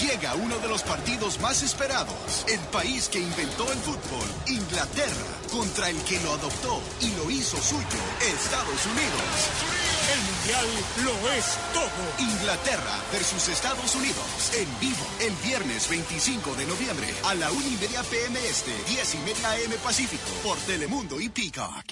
llega 0.00 0.34
uno 0.34 0.58
de 0.58 0.68
los 0.68 0.82
partidos 0.82 1.38
más 1.40 1.62
esperados. 1.62 2.44
El 2.48 2.60
país 2.70 3.08
que 3.08 3.20
inventó 3.20 3.70
el 3.70 3.78
fútbol, 3.78 4.28
Inglaterra, 4.48 5.26
contra 5.50 5.90
el 5.90 5.96
que 6.02 6.20
lo 6.20 6.32
adoptó 6.32 6.82
y 7.00 7.10
lo 7.14 7.30
hizo 7.30 7.56
suyo, 7.62 7.86
Estados 8.20 8.86
Unidos. 8.86 9.82
El 10.12 10.20
Mundial 10.20 10.66
lo 11.04 11.32
es 11.32 11.44
todo. 11.72 12.02
Inglaterra 12.18 12.96
versus 13.12 13.48
Estados 13.48 13.94
Unidos. 13.94 14.52
En 14.54 14.68
vivo, 14.80 15.06
el 15.20 15.32
viernes 15.46 15.88
25 15.88 16.54
de 16.56 16.66
noviembre 16.66 17.14
a 17.24 17.34
la 17.34 17.50
1 17.50 17.62
y 17.66 17.76
media 17.76 18.02
PM 18.02 18.38
Este, 18.46 18.72
10 18.88 19.14
y 19.14 19.18
media 19.18 19.50
AM 19.52 19.72
Pacífico, 19.82 20.28
por 20.42 20.58
Telemundo 20.58 21.20
y 21.20 21.28
Peacock. 21.28 21.91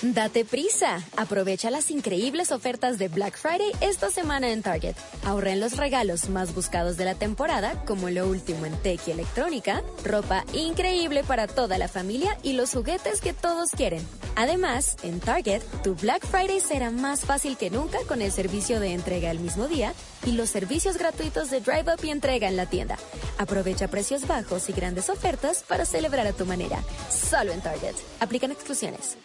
Date 0.00 0.44
prisa. 0.44 1.02
Aprovecha 1.16 1.70
las 1.70 1.90
increíbles 1.90 2.52
ofertas 2.52 2.98
de 2.98 3.08
Black 3.08 3.36
Friday 3.36 3.72
esta 3.80 4.12
semana 4.12 4.50
en 4.52 4.62
Target. 4.62 4.94
Ahorra 5.24 5.50
en 5.50 5.58
los 5.58 5.76
regalos 5.76 6.28
más 6.28 6.54
buscados 6.54 6.96
de 6.96 7.04
la 7.04 7.16
temporada, 7.16 7.84
como 7.84 8.08
lo 8.08 8.28
último 8.28 8.64
en 8.64 8.76
tech 8.76 9.00
y 9.08 9.10
electrónica, 9.10 9.82
ropa 10.04 10.44
increíble 10.52 11.24
para 11.24 11.48
toda 11.48 11.78
la 11.78 11.88
familia 11.88 12.38
y 12.44 12.52
los 12.52 12.72
juguetes 12.72 13.20
que 13.20 13.32
todos 13.32 13.72
quieren. 13.72 14.06
Además, 14.36 14.96
en 15.02 15.18
Target, 15.18 15.62
tu 15.82 15.96
Black 15.96 16.24
Friday 16.24 16.60
será 16.60 16.92
más 16.92 17.22
fácil 17.24 17.56
que 17.56 17.70
nunca 17.70 17.98
con 18.06 18.22
el 18.22 18.30
servicio 18.30 18.78
de 18.78 18.92
entrega 18.94 19.32
el 19.32 19.40
mismo 19.40 19.66
día 19.66 19.94
y 20.24 20.32
los 20.32 20.48
servicios 20.48 20.96
gratuitos 20.96 21.50
de 21.50 21.60
Drive 21.60 21.92
Up 21.92 22.04
y 22.04 22.10
entrega 22.10 22.46
en 22.46 22.56
la 22.56 22.66
tienda. 22.66 22.98
Aprovecha 23.36 23.88
precios 23.88 24.28
bajos 24.28 24.68
y 24.68 24.72
grandes 24.72 25.10
ofertas 25.10 25.64
para 25.66 25.84
celebrar 25.84 26.28
a 26.28 26.32
tu 26.32 26.46
manera. 26.46 26.84
Solo 27.10 27.50
en 27.50 27.60
Target. 27.62 27.96
Aplican 28.20 28.52
exclusiones. 28.52 29.16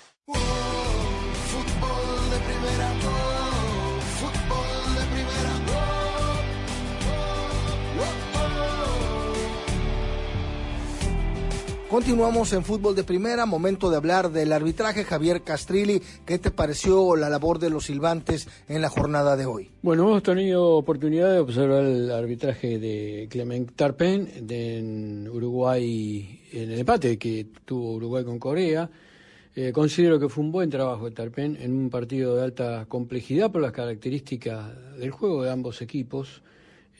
Continuamos 11.94 12.52
en 12.54 12.64
fútbol 12.64 12.96
de 12.96 13.04
primera, 13.04 13.46
momento 13.46 13.92
de 13.92 13.98
hablar 13.98 14.32
del 14.32 14.52
arbitraje. 14.52 15.04
Javier 15.04 15.44
Castrilli, 15.44 16.02
¿qué 16.26 16.40
te 16.40 16.50
pareció 16.50 17.16
la 17.16 17.30
labor 17.30 17.60
de 17.60 17.70
los 17.70 17.86
silbantes 17.86 18.48
en 18.68 18.82
la 18.82 18.90
jornada 18.90 19.38
de 19.38 19.46
hoy? 19.46 19.70
Bueno, 19.84 20.10
hemos 20.10 20.24
tenido 20.24 20.70
oportunidad 20.70 21.32
de 21.32 21.38
observar 21.38 21.84
el 21.84 22.10
arbitraje 22.10 22.80
de 22.80 23.28
Clement 23.30 23.76
Tarpen 23.76 24.28
en 24.50 25.30
Uruguay, 25.30 26.42
en 26.52 26.72
el 26.72 26.80
empate 26.80 27.20
que 27.20 27.46
tuvo 27.64 27.94
Uruguay 27.94 28.24
con 28.24 28.40
Corea. 28.40 28.90
Eh, 29.56 29.72
considero 29.72 30.20
que 30.20 30.30
fue 30.30 30.44
un 30.44 30.52
buen 30.52 30.70
trabajo 30.70 31.06
de 31.06 31.12
Tarpen 31.12 31.58
en 31.62 31.74
un 31.74 31.90
partido 31.92 32.36
de 32.36 32.44
alta 32.44 32.86
complejidad 32.88 33.52
por 33.52 33.62
las 33.62 33.72
características 33.72 34.98
del 34.98 35.12
juego 35.12 35.44
de 35.44 35.52
ambos 35.52 35.82
equipos, 35.84 36.42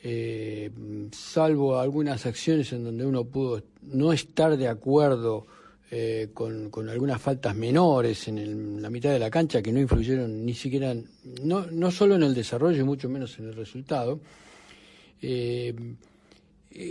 eh, 0.04 0.70
salvo 1.10 1.78
algunas 1.80 2.26
acciones 2.26 2.72
en 2.72 2.84
donde 2.84 3.04
uno 3.06 3.24
pudo 3.24 3.62
no 3.82 4.12
estar 4.12 4.56
de 4.56 4.68
acuerdo 4.68 5.46
eh, 5.90 6.28
con, 6.32 6.70
algunas 6.88 7.20
faltas 7.20 7.56
menores 7.56 8.28
en, 8.28 8.38
el- 8.38 8.82
la 8.82 8.90
mitad 8.90 9.10
de 9.10 9.18
la 9.18 9.30
cancha 9.30 9.62
que 9.62 9.72
no 9.72 9.80
influyeron 9.80 10.44
ni 10.44 10.54
siquiera, 10.54 10.94
no, 11.42 11.66
no 11.66 11.90
solo 11.90 12.14
en 12.16 12.22
el 12.22 12.34
desarrollo 12.34 12.80
y 12.80 12.84
mucho 12.84 13.08
menos 13.08 13.38
en 13.38 13.46
el 13.48 13.54
resultado. 13.54 14.20
Eh, 15.22 15.74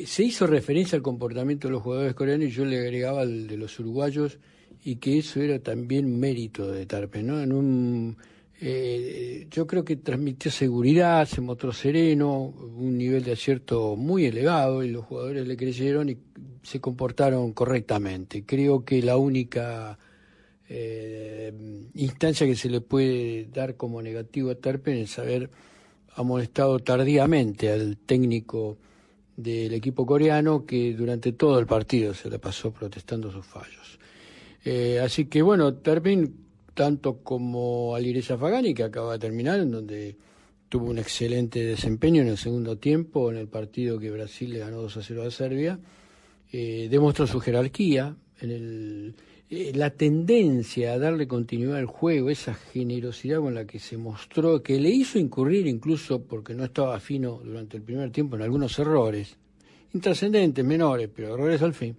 se 0.06 0.24
hizo 0.24 0.48
referencia 0.48 0.96
al 0.96 1.02
comportamiento 1.02 1.68
de 1.68 1.74
los 1.74 1.84
jugadores 1.84 2.14
coreanos 2.16 2.48
y 2.48 2.52
yo 2.52 2.66
le 2.66 2.80
agregaba 2.80 3.22
al 3.22 3.48
de 3.48 3.58
los 3.58 3.78
uruguayos 3.80 4.38
y 4.84 4.98
que 4.98 5.20
eso 5.20 5.42
era 5.42 5.60
también 5.60 6.20
mérito 6.20 6.72
de 6.72 6.86
Tarpe, 6.86 7.24
¿no? 7.24 7.42
En 7.42 7.54
un, 7.54 8.18
eh, 8.60 9.48
yo 9.50 9.66
creo 9.66 9.84
que 9.84 9.98
transmitió 9.98 10.52
seguridad, 10.52 11.26
se 11.28 11.42
mostró 11.42 11.72
sereno, 11.72 12.44
un 12.44 12.98
nivel 12.98 13.24
de 13.24 13.34
acierto 13.34 13.96
muy 13.96 14.26
elevado 14.26 14.84
y 14.84 14.90
los 14.90 15.06
jugadores 15.06 15.48
le 15.48 15.58
creyeron 15.58 16.10
y 16.10 16.18
se 16.64 16.80
comportaron 16.82 17.54
correctamente. 17.54 18.46
Creo 18.46 18.84
que 18.86 19.02
la 19.02 19.18
única 19.18 19.98
eh, 20.70 21.54
instancia 21.94 22.48
que 22.48 22.56
se 22.56 22.70
le 22.70 22.82
puede 22.82 23.46
dar 23.54 23.76
como 23.76 24.02
negativo 24.02 24.50
a 24.52 24.56
Tarpen 24.56 24.98
es 24.98 25.20
haber 25.20 25.50
amonestado 26.16 26.80
tardíamente 26.80 27.72
al 27.72 27.98
técnico 27.98 28.78
del 29.36 29.74
equipo 29.74 30.06
coreano 30.06 30.66
que 30.66 30.94
durante 30.94 31.32
todo 31.34 31.60
el 31.60 31.66
partido 31.66 32.14
se 32.14 32.30
le 32.30 32.40
pasó 32.40 32.72
protestando 32.72 33.32
sus 33.32 33.46
fallos. 33.46 33.83
Eh, 34.64 35.00
así 35.00 35.26
que 35.26 35.42
bueno, 35.42 35.74
Terpin, 35.76 36.36
tanto 36.74 37.20
como 37.24 37.96
Alireza 37.96 38.38
Fagani, 38.38 38.74
que 38.74 38.84
acaba 38.84 39.14
de 39.14 39.20
terminar, 39.20 39.60
en 39.60 39.72
donde 39.72 40.16
tuvo 40.70 40.90
un 40.90 40.98
excelente 40.98 41.64
desempeño 41.64 42.22
en 42.22 42.30
el 42.30 42.38
segundo 42.38 42.78
tiempo, 42.78 43.30
en 43.30 43.38
el 43.38 43.48
partido 43.48 44.00
que 44.00 44.10
Brasil 44.10 44.52
le 44.52 44.60
ganó 44.60 44.82
2 44.82 44.98
a 44.98 45.04
0 45.04 45.24
a 45.24 45.32
Serbia, 45.32 45.80
eh, 46.52 46.88
demostró 46.90 47.28
su 47.28 47.40
jerarquía, 47.40 48.16
en 48.42 48.52
el, 48.52 49.16
eh, 49.50 49.72
la 49.76 49.92
tendencia 49.92 50.94
a 50.94 50.98
darle 50.98 51.28
continuidad 51.28 51.78
al 51.78 51.86
juego, 51.86 52.32
esa 52.32 52.56
generosidad 52.56 53.40
con 53.40 53.54
la 53.54 53.66
que 53.66 53.78
se 53.78 53.98
mostró, 53.98 54.64
que 54.64 54.80
le 54.80 54.90
hizo 54.90 55.20
incurrir 55.20 55.68
incluso 55.68 56.24
porque 56.24 56.56
no 56.56 56.64
estaba 56.64 57.00
fino 57.00 57.40
durante 57.44 57.78
el 57.78 57.84
primer 57.84 58.10
tiempo 58.12 58.36
en 58.36 58.42
algunos 58.42 58.80
errores, 58.80 59.38
intrascendentes, 59.94 60.66
menores, 60.66 61.08
pero 61.14 61.36
errores 61.36 61.62
al 61.62 61.76
fin, 61.76 61.96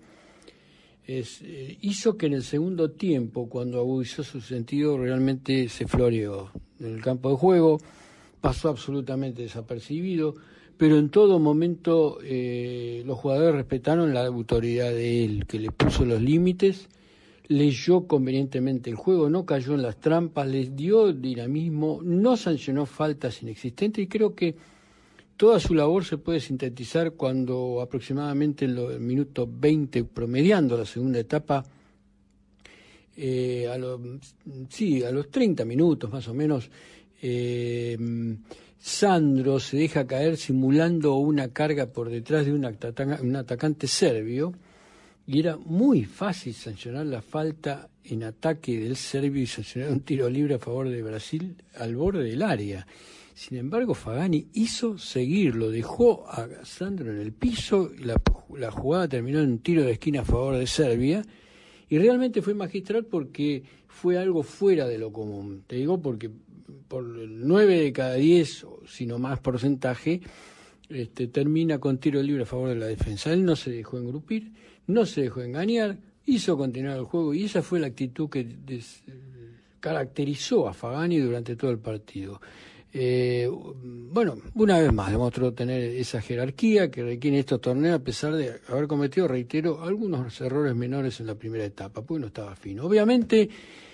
es, 1.07 1.43
eh, 1.43 1.79
hizo 1.81 2.17
que 2.17 2.27
en 2.27 2.35
el 2.35 2.43
segundo 2.43 2.91
tiempo, 2.91 3.49
cuando 3.49 3.79
agudizó 3.79 4.23
su 4.23 4.41
sentido, 4.41 4.97
realmente 4.99 5.69
se 5.69 5.87
floreó. 5.87 6.51
En 6.81 6.95
el 6.95 7.03
campo 7.03 7.31
de 7.31 7.37
juego, 7.37 7.81
pasó 8.41 8.69
absolutamente 8.69 9.43
desapercibido, 9.43 10.35
pero 10.77 10.99
en 10.99 11.09
todo 11.09 11.39
momento 11.39 12.19
eh, 12.23 13.03
los 13.07 13.19
jugadores 13.19 13.55
respetaron 13.55 14.13
la 14.13 14.27
autoridad 14.27 14.91
de 14.91 15.25
él, 15.25 15.47
que 15.47 15.59
le 15.59 15.71
puso 15.71 16.05
los 16.05 16.21
límites, 16.21 16.89
leyó 17.47 18.07
convenientemente 18.07 18.91
el 18.91 18.97
juego, 18.97 19.31
no 19.31 19.47
cayó 19.47 19.75
en 19.75 19.83
las 19.83 20.01
trampas, 20.01 20.49
les 20.49 20.75
dio 20.75 21.13
dinamismo, 21.13 22.01
no 22.03 22.37
sancionó 22.37 22.87
faltas 22.87 23.43
inexistentes 23.43 24.05
y 24.05 24.09
creo 24.09 24.35
que 24.35 24.57
toda 25.37 25.61
su 25.61 25.75
labor 25.75 26.05
se 26.05 26.19
puede 26.19 26.41
sintetizar 26.41 27.13
cuando 27.13 27.81
aproximadamente 27.81 28.65
en 28.65 28.75
los 28.75 28.99
minutos 29.01 29.49
20, 29.51 30.05
promediando 30.05 30.77
la 30.77 30.87
segunda 30.87 31.19
etapa, 31.19 31.65
eh, 33.17 33.69
a 33.73 33.79
los, 33.79 34.01
sí, 34.69 35.03
a 35.05 35.11
los 35.11 35.31
30 35.31 35.65
minutos 35.65 36.11
más 36.11 36.27
o 36.29 36.35
menos, 36.35 36.71
eh, 37.23 37.97
Sandro 38.79 39.61
se 39.61 39.79
deja 39.79 40.07
caer 40.07 40.37
simulando 40.37 41.15
una 41.15 41.49
carga 41.49 41.87
por 41.87 42.11
detrás 42.11 42.45
de 42.45 42.53
un, 42.53 42.67
un 42.67 43.37
atacante 43.37 43.87
serbio 43.87 44.53
y 45.27 45.41
era 45.41 45.57
muy 45.57 46.05
fácil 46.05 46.53
sancionar 46.53 47.07
la 47.07 47.23
falta 47.23 47.89
en 48.05 48.25
ataque 48.25 48.79
del 48.79 48.97
serbio 48.97 49.43
y 49.43 49.47
sancionar 49.47 49.91
un 49.91 50.01
tiro 50.01 50.29
libre 50.29 50.57
a 50.57 50.59
favor 50.59 50.91
de 50.91 51.03
Brasil 51.03 51.57
al 51.79 51.97
borde 51.97 52.25
del 52.25 52.43
área. 52.43 52.87
Sin 53.35 53.59
embargo, 53.59 53.95
Fagani 53.95 54.47
hizo 54.53 54.97
seguirlo, 54.97 55.69
dejó 55.69 56.25
a 56.29 56.49
Sandro 56.65 57.11
en 57.11 57.19
el 57.19 57.33
piso, 57.33 57.91
la, 57.99 58.21
la 58.57 58.71
jugada 58.71 59.09
terminó 59.09 59.41
en 59.41 59.51
un 59.51 59.59
tiro 59.59 59.83
de 59.83 59.93
esquina 59.93 60.21
a 60.21 60.25
favor 60.25 60.57
de 60.57 60.69
Serbia 60.69 61.23
y 61.89 61.99
realmente 61.99 62.43
fue 62.43 62.55
magistral 62.55 63.07
porque 63.07 63.65
fue 63.89 64.19
algo 64.19 64.45
fuera 64.45 64.87
de 64.87 64.99
lo 64.99 65.13
común. 65.13 65.65
Te 65.67 65.77
digo 65.77 66.01
porque 66.01 66.31
por 66.87 67.05
9 67.05 67.81
de 67.81 67.93
cada 67.93 68.15
10, 68.15 68.67
sino 68.87 69.19
más 69.19 69.41
porcentaje, 69.41 70.21
este, 70.89 71.27
termina 71.27 71.81
con 71.81 71.99
tiro 71.99 72.23
libre 72.23 72.45
a 72.45 72.47
favor 72.47 72.69
de 72.69 72.77
la 72.77 72.87
defensa. 72.87 73.33
Él 73.33 73.45
no 73.45 73.57
se 73.57 73.73
dejó 73.73 73.99
engrupir, 73.99 74.53
no 74.87 75.07
se 75.07 75.23
dejó 75.23 75.43
engañar, 75.43 75.99
hizo 76.25 76.57
continuar 76.57 76.99
el 76.99 77.05
juego 77.05 77.35
y 77.35 77.45
esa 77.45 77.63
fue 77.63 77.81
la 77.81 77.89
actitud 77.89 78.31
que 78.31 78.47
caracterizó 79.81 80.69
a 80.69 80.73
Fagani 80.73 81.19
durante 81.19 81.57
todo 81.57 81.73
el 81.73 81.79
partido. 81.79 82.41
Eh, 82.97 83.51
bueno, 83.51 84.37
una 84.55 84.79
vez 84.79 84.93
más 84.93 85.11
demostró 85.11 85.53
tener 85.53 85.83
esa 85.83 86.21
jerarquía 86.21 86.93
que 86.93 87.03
requiere 87.03 87.41
estos 87.41 87.61
torneos 87.61 87.97
a 87.97 88.05
pesar 88.05 88.35
de 88.35 88.61
haber 88.69 88.87
cometido, 88.87 89.27
reitero, 89.27 89.83
algunos 89.83 90.41
errores 90.41 90.77
menores 90.77 91.19
en 91.19 91.27
la 91.27 91.35
primera 91.35 91.65
etapa, 91.65 92.03
porque 92.03 92.21
no 92.21 92.29
estaba 92.29 92.55
fino. 92.55 92.85
Obviamente, 92.85 93.51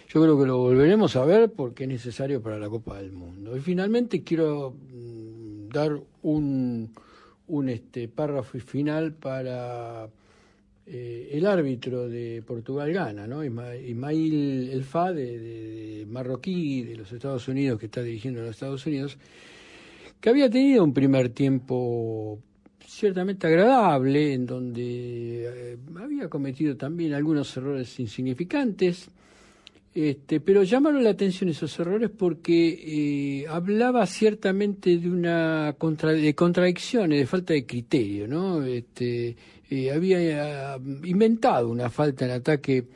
yo 0.06 0.20
creo 0.20 0.38
que 0.38 0.46
lo 0.46 0.58
volveremos 0.58 1.16
a 1.16 1.24
ver 1.24 1.50
porque 1.50 1.84
es 1.84 1.88
necesario 1.88 2.42
para 2.42 2.58
la 2.58 2.68
Copa 2.68 2.98
del 2.98 3.12
Mundo. 3.12 3.56
Y 3.56 3.60
finalmente 3.60 4.22
quiero 4.22 4.74
mm, 4.92 5.68
dar 5.70 5.98
un, 6.20 6.92
un 7.46 7.68
este, 7.70 8.06
párrafo 8.06 8.58
final 8.58 9.14
para 9.14 10.10
eh, 10.92 11.30
el 11.34 11.46
árbitro 11.46 12.08
de 12.08 12.42
Portugal 12.44 12.92
gana, 12.92 13.24
¿no? 13.24 13.44
Ismail 13.44 14.70
El 14.72 14.82
Fa, 14.82 15.12
de, 15.12 16.04
marroquí, 16.08 16.82
de 16.82 16.96
los 16.96 17.12
Estados 17.12 17.46
Unidos, 17.46 17.78
que 17.78 17.86
está 17.86 18.02
dirigiendo 18.02 18.40
los 18.40 18.50
Estados 18.50 18.84
Unidos, 18.86 19.16
que 20.20 20.30
había 20.30 20.50
tenido 20.50 20.82
un 20.82 20.92
primer 20.92 21.28
tiempo 21.28 22.40
ciertamente 22.84 23.46
agradable, 23.46 24.34
en 24.34 24.46
donde 24.46 25.44
eh, 25.74 25.76
había 25.96 26.28
cometido 26.28 26.76
también 26.76 27.14
algunos 27.14 27.56
errores 27.56 28.00
insignificantes, 28.00 29.10
este, 29.94 30.40
pero 30.40 30.64
llamaron 30.64 31.04
la 31.04 31.10
atención 31.10 31.50
esos 31.50 31.78
errores 31.78 32.10
porque 32.10 33.42
eh, 33.42 33.46
hablaba 33.48 34.04
ciertamente 34.06 34.98
de 34.98 35.08
una 35.08 35.76
contra, 35.78 36.10
de 36.12 36.34
contradicciones, 36.34 37.20
de 37.20 37.26
falta 37.26 37.52
de 37.54 37.64
criterio, 37.64 38.26
¿no? 38.26 38.64
Este, 38.64 39.36
eh, 39.70 39.90
había 39.90 40.74
eh, 40.74 40.80
inventado 41.04 41.68
una 41.68 41.88
falta 41.88 42.24
en 42.24 42.32
ataque 42.32 42.86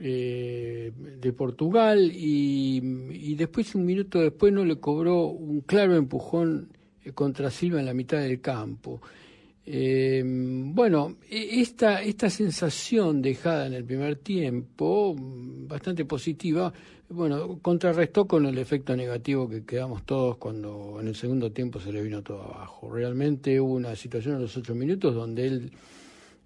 de 0.00 1.34
Portugal 1.36 2.12
y, 2.14 2.80
y, 3.10 3.34
después 3.34 3.74
un 3.74 3.84
minuto 3.84 4.20
después 4.20 4.52
no 4.52 4.64
le 4.64 4.76
cobró 4.76 5.24
un 5.24 5.62
claro 5.62 5.96
empujón 5.96 6.68
contra 7.14 7.50
Silva 7.50 7.80
en 7.80 7.86
la 7.86 7.94
mitad 7.94 8.18
del 8.18 8.40
campo. 8.40 9.00
Eh, 9.70 10.22
bueno, 10.24 11.16
e, 11.28 11.60
esta, 11.60 12.00
esta 12.00 12.30
sensación 12.30 13.20
dejada 13.20 13.66
en 13.66 13.74
el 13.74 13.84
primer 13.84 14.16
tiempo, 14.16 15.14
bastante 15.18 16.06
positiva, 16.06 16.72
bueno, 17.10 17.58
contrarrestó 17.60 18.26
con 18.26 18.46
el 18.46 18.56
efecto 18.56 18.96
negativo 18.96 19.46
que 19.46 19.66
quedamos 19.66 20.06
todos 20.06 20.38
cuando 20.38 20.96
en 21.02 21.08
el 21.08 21.14
segundo 21.14 21.52
tiempo 21.52 21.80
se 21.80 21.92
le 21.92 22.00
vino 22.00 22.22
todo 22.22 22.44
abajo. 22.44 22.90
Realmente 22.90 23.60
hubo 23.60 23.74
una 23.74 23.94
situación 23.94 24.36
en 24.36 24.42
los 24.42 24.56
ocho 24.56 24.74
minutos 24.74 25.14
donde 25.14 25.46
él 25.46 25.72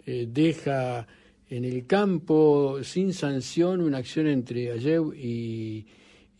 eh, 0.06 0.26
deja 0.28 1.06
en 1.48 1.64
el 1.64 1.86
campo 1.86 2.82
sin 2.82 3.12
sanción 3.12 3.80
una 3.80 3.98
acción 3.98 4.26
entre 4.26 4.72
Ayew 4.72 5.12
y, 5.12 5.86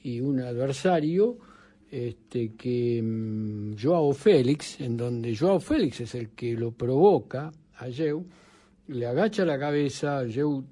y 0.02 0.20
un 0.20 0.40
adversario 0.40 1.38
este, 1.92 2.54
que 2.54 3.02
mm, 3.02 3.74
Joao 3.78 4.14
Félix, 4.14 4.80
en 4.80 4.96
donde 4.96 5.36
Joao 5.36 5.60
Félix 5.60 6.00
es 6.00 6.14
el 6.14 6.30
que 6.30 6.54
lo 6.54 6.72
provoca 6.72 7.52
a 7.76 7.88
Yeu, 7.88 8.24
le 8.88 9.06
agacha 9.06 9.44
la 9.44 9.58
cabeza, 9.58 10.24
Yeu 10.24 10.64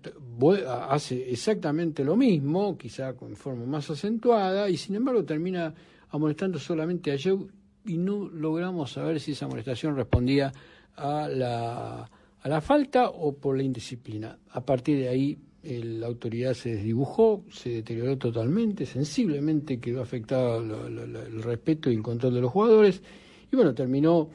hace 0.89 1.31
exactamente 1.31 2.05
lo 2.05 2.17
mismo, 2.17 2.77
quizá 2.79 3.13
con 3.13 3.37
forma 3.37 3.67
más 3.67 3.91
acentuada, 3.91 4.71
y 4.71 4.79
sin 4.79 4.97
embargo 4.97 5.23
termina 5.25 5.75
amonestando 6.09 6.59
solamente 6.59 7.13
a 7.13 7.17
Yeu 7.17 7.49
y 7.85 7.99
no 7.99 8.29
logramos 8.29 8.93
saber 8.93 9.21
si 9.21 9.33
esa 9.33 9.45
amonestación 9.45 9.97
respondía 9.97 10.53
a 10.97 11.29
la, 11.29 12.11
a 12.43 12.49
la 12.49 12.61
falta 12.61 13.11
o 13.11 13.33
por 13.33 13.57
la 13.57 13.63
indisciplina. 13.63 14.39
A 14.51 14.61
partir 14.61 14.99
de 14.99 15.09
ahí 15.09 15.39
la 15.63 16.07
autoridad 16.07 16.55
se 16.55 16.77
desdibujó, 16.77 17.45
se 17.51 17.71
deterioró 17.71 18.17
totalmente, 18.17 18.87
sensiblemente 18.87 19.79
quedó 19.79 20.01
afectado 20.01 20.61
el 20.61 21.43
respeto 21.43 21.91
y 21.91 21.95
el 21.95 22.03
control 22.03 22.35
de 22.35 22.41
los 22.41 22.51
jugadores 22.51 23.03
y 23.53 23.57
bueno, 23.57 23.75
terminó 23.75 24.31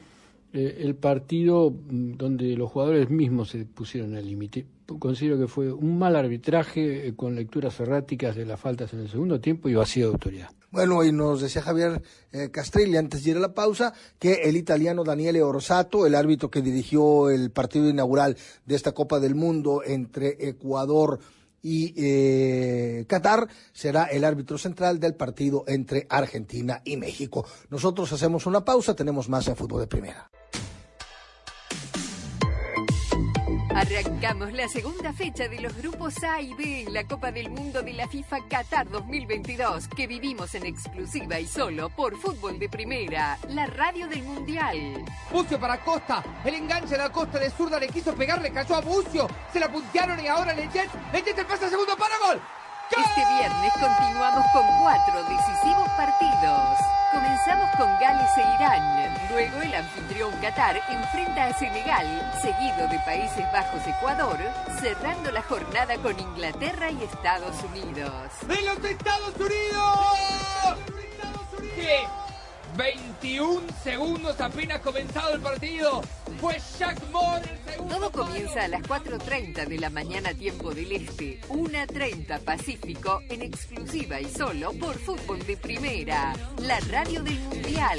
eh, 0.52 0.78
el 0.80 0.94
partido 0.94 1.70
mm, 1.70 2.12
donde 2.12 2.56
los 2.56 2.70
jugadores 2.70 3.10
mismos 3.10 3.50
se 3.50 3.64
pusieron 3.64 4.14
al 4.14 4.26
límite. 4.26 4.66
Considero 4.98 5.38
que 5.38 5.48
fue 5.48 5.72
un 5.72 5.98
mal 5.98 6.14
arbitraje 6.14 7.08
eh, 7.08 7.14
con 7.14 7.34
lecturas 7.34 7.78
erráticas 7.80 8.36
de 8.36 8.46
las 8.46 8.60
faltas 8.60 8.92
en 8.94 9.00
el 9.00 9.08
segundo 9.08 9.40
tiempo 9.40 9.68
y 9.68 9.74
vacío 9.74 10.06
de 10.06 10.12
autoridad. 10.12 10.50
Bueno, 10.76 11.02
y 11.02 11.10
nos 11.10 11.40
decía 11.40 11.62
Javier 11.62 12.02
eh, 12.32 12.50
Castrilli 12.50 12.98
antes 12.98 13.24
de 13.24 13.30
ir 13.30 13.38
a 13.38 13.40
la 13.40 13.54
pausa 13.54 13.94
que 14.18 14.42
el 14.42 14.58
italiano 14.58 15.04
Daniele 15.04 15.42
Orsato, 15.42 16.04
el 16.04 16.14
árbitro 16.14 16.50
que 16.50 16.60
dirigió 16.60 17.30
el 17.30 17.50
partido 17.50 17.88
inaugural 17.88 18.36
de 18.66 18.74
esta 18.74 18.92
Copa 18.92 19.18
del 19.18 19.34
Mundo 19.34 19.80
entre 19.82 20.36
Ecuador 20.46 21.18
y 21.62 21.94
eh, 21.96 23.06
Qatar, 23.08 23.48
será 23.72 24.04
el 24.04 24.22
árbitro 24.22 24.58
central 24.58 25.00
del 25.00 25.14
partido 25.14 25.64
entre 25.66 26.06
Argentina 26.10 26.82
y 26.84 26.98
México. 26.98 27.46
Nosotros 27.70 28.12
hacemos 28.12 28.44
una 28.44 28.62
pausa, 28.62 28.94
tenemos 28.94 29.30
más 29.30 29.48
en 29.48 29.56
fútbol 29.56 29.80
de 29.80 29.86
primera. 29.86 30.30
Arrancamos 33.76 34.54
la 34.54 34.68
segunda 34.68 35.12
fecha 35.12 35.48
de 35.48 35.60
los 35.60 35.76
grupos 35.76 36.24
A 36.24 36.40
y 36.40 36.54
B 36.54 36.84
en 36.84 36.94
la 36.94 37.06
Copa 37.06 37.30
del 37.30 37.50
Mundo 37.50 37.82
de 37.82 37.92
la 37.92 38.08
FIFA 38.08 38.48
Qatar 38.48 38.88
2022, 38.88 39.88
que 39.88 40.06
vivimos 40.06 40.54
en 40.54 40.64
exclusiva 40.64 41.38
y 41.38 41.46
solo 41.46 41.90
por 41.90 42.16
Fútbol 42.16 42.58
de 42.58 42.70
Primera, 42.70 43.38
la 43.50 43.66
radio 43.66 44.08
del 44.08 44.22
Mundial. 44.22 45.04
Bucio 45.30 45.60
para 45.60 45.78
Costa, 45.84 46.24
el 46.46 46.54
enganche 46.54 46.92
de 46.92 46.96
la 46.96 47.12
Costa 47.12 47.38
de 47.38 47.50
zurda 47.50 47.78
le 47.78 47.88
quiso 47.88 48.14
pegar, 48.14 48.40
le 48.40 48.50
cayó 48.50 48.76
a 48.76 48.80
Bucio, 48.80 49.28
se 49.52 49.60
la 49.60 49.70
puntearon 49.70 50.18
y 50.20 50.26
ahora 50.26 50.54
Lechet, 50.54 50.88
Lechet 51.12 51.38
el 51.38 51.44
pase 51.44 51.68
segundo 51.68 51.98
para 51.98 52.16
gol. 52.16 52.40
Este 52.90 53.24
viernes 53.34 53.72
continuamos 53.72 54.46
con 54.52 54.64
cuatro 54.80 55.22
decisivos 55.24 55.88
partidos. 55.96 56.78
Comenzamos 57.12 57.68
con 57.76 57.88
Gales 57.98 58.30
e 58.36 58.40
Irán. 58.54 59.28
Luego 59.30 59.60
el 59.62 59.74
anfitrión 59.74 60.30
Qatar 60.40 60.80
enfrenta 60.88 61.46
a 61.46 61.52
Senegal, 61.54 62.32
seguido 62.40 62.86
de 62.88 62.98
Países 63.00 63.44
Bajos-Ecuador, 63.52 64.38
cerrando 64.80 65.32
la 65.32 65.42
jornada 65.42 65.96
con 65.98 66.18
Inglaterra 66.18 66.90
y 66.90 67.02
Estados 67.02 67.56
Unidos. 67.64 68.12
¡De 68.42 68.62
los 68.62 68.78
Estados 68.84 69.34
Unidos! 69.36 70.78
¿Qué? 71.74 72.06
21 72.76 73.62
segundos 73.82 74.40
apenas 74.40 74.80
comenzado 74.80 75.34
el 75.34 75.40
partido. 75.40 76.02
Fue 76.40 76.56
Jack 76.78 77.00
Moore 77.10 77.42
el 77.50 77.72
segundo. 77.72 77.94
Todo 77.94 78.10
comienza 78.12 78.64
a 78.64 78.68
las 78.68 78.82
4.30 78.82 79.66
de 79.66 79.78
la 79.78 79.90
mañana 79.90 80.34
tiempo 80.34 80.74
del 80.74 80.92
Este, 80.92 81.40
1.30 81.48 82.40
Pacífico, 82.40 83.22
en 83.28 83.42
exclusiva 83.42 84.20
y 84.20 84.26
solo 84.26 84.72
por 84.74 84.98
Fútbol 84.98 85.44
de 85.46 85.56
Primera, 85.56 86.34
la 86.62 86.78
radio 86.80 87.22
del 87.22 87.38
Mundial. 87.40 87.98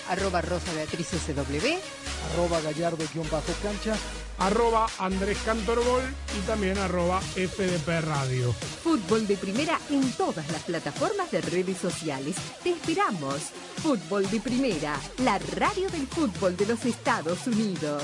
Arroba 0.11 0.41
Rosa 0.41 0.73
Beatriz 0.73 1.07
SW. 1.07 1.79
Arroba 2.33 2.59
Gallardo-cancha. 2.59 3.95
Arroba 4.39 4.87
Andrés 4.99 5.37
Cantorbol 5.45 6.03
y 6.37 6.45
también 6.45 6.77
arroba 6.79 7.21
FDP 7.21 8.01
Radio. 8.01 8.51
Fútbol 8.83 9.25
de 9.25 9.37
Primera 9.37 9.79
en 9.89 10.11
todas 10.13 10.49
las 10.51 10.63
plataformas 10.63 11.31
de 11.31 11.39
redes 11.39 11.77
sociales. 11.77 12.35
Te 12.61 12.71
esperamos. 12.71 13.51
Fútbol 13.81 14.29
de 14.29 14.41
Primera, 14.41 14.99
la 15.19 15.39
radio 15.55 15.89
del 15.89 16.07
fútbol 16.07 16.57
de 16.57 16.65
los 16.65 16.83
Estados 16.85 17.47
Unidos. 17.47 18.03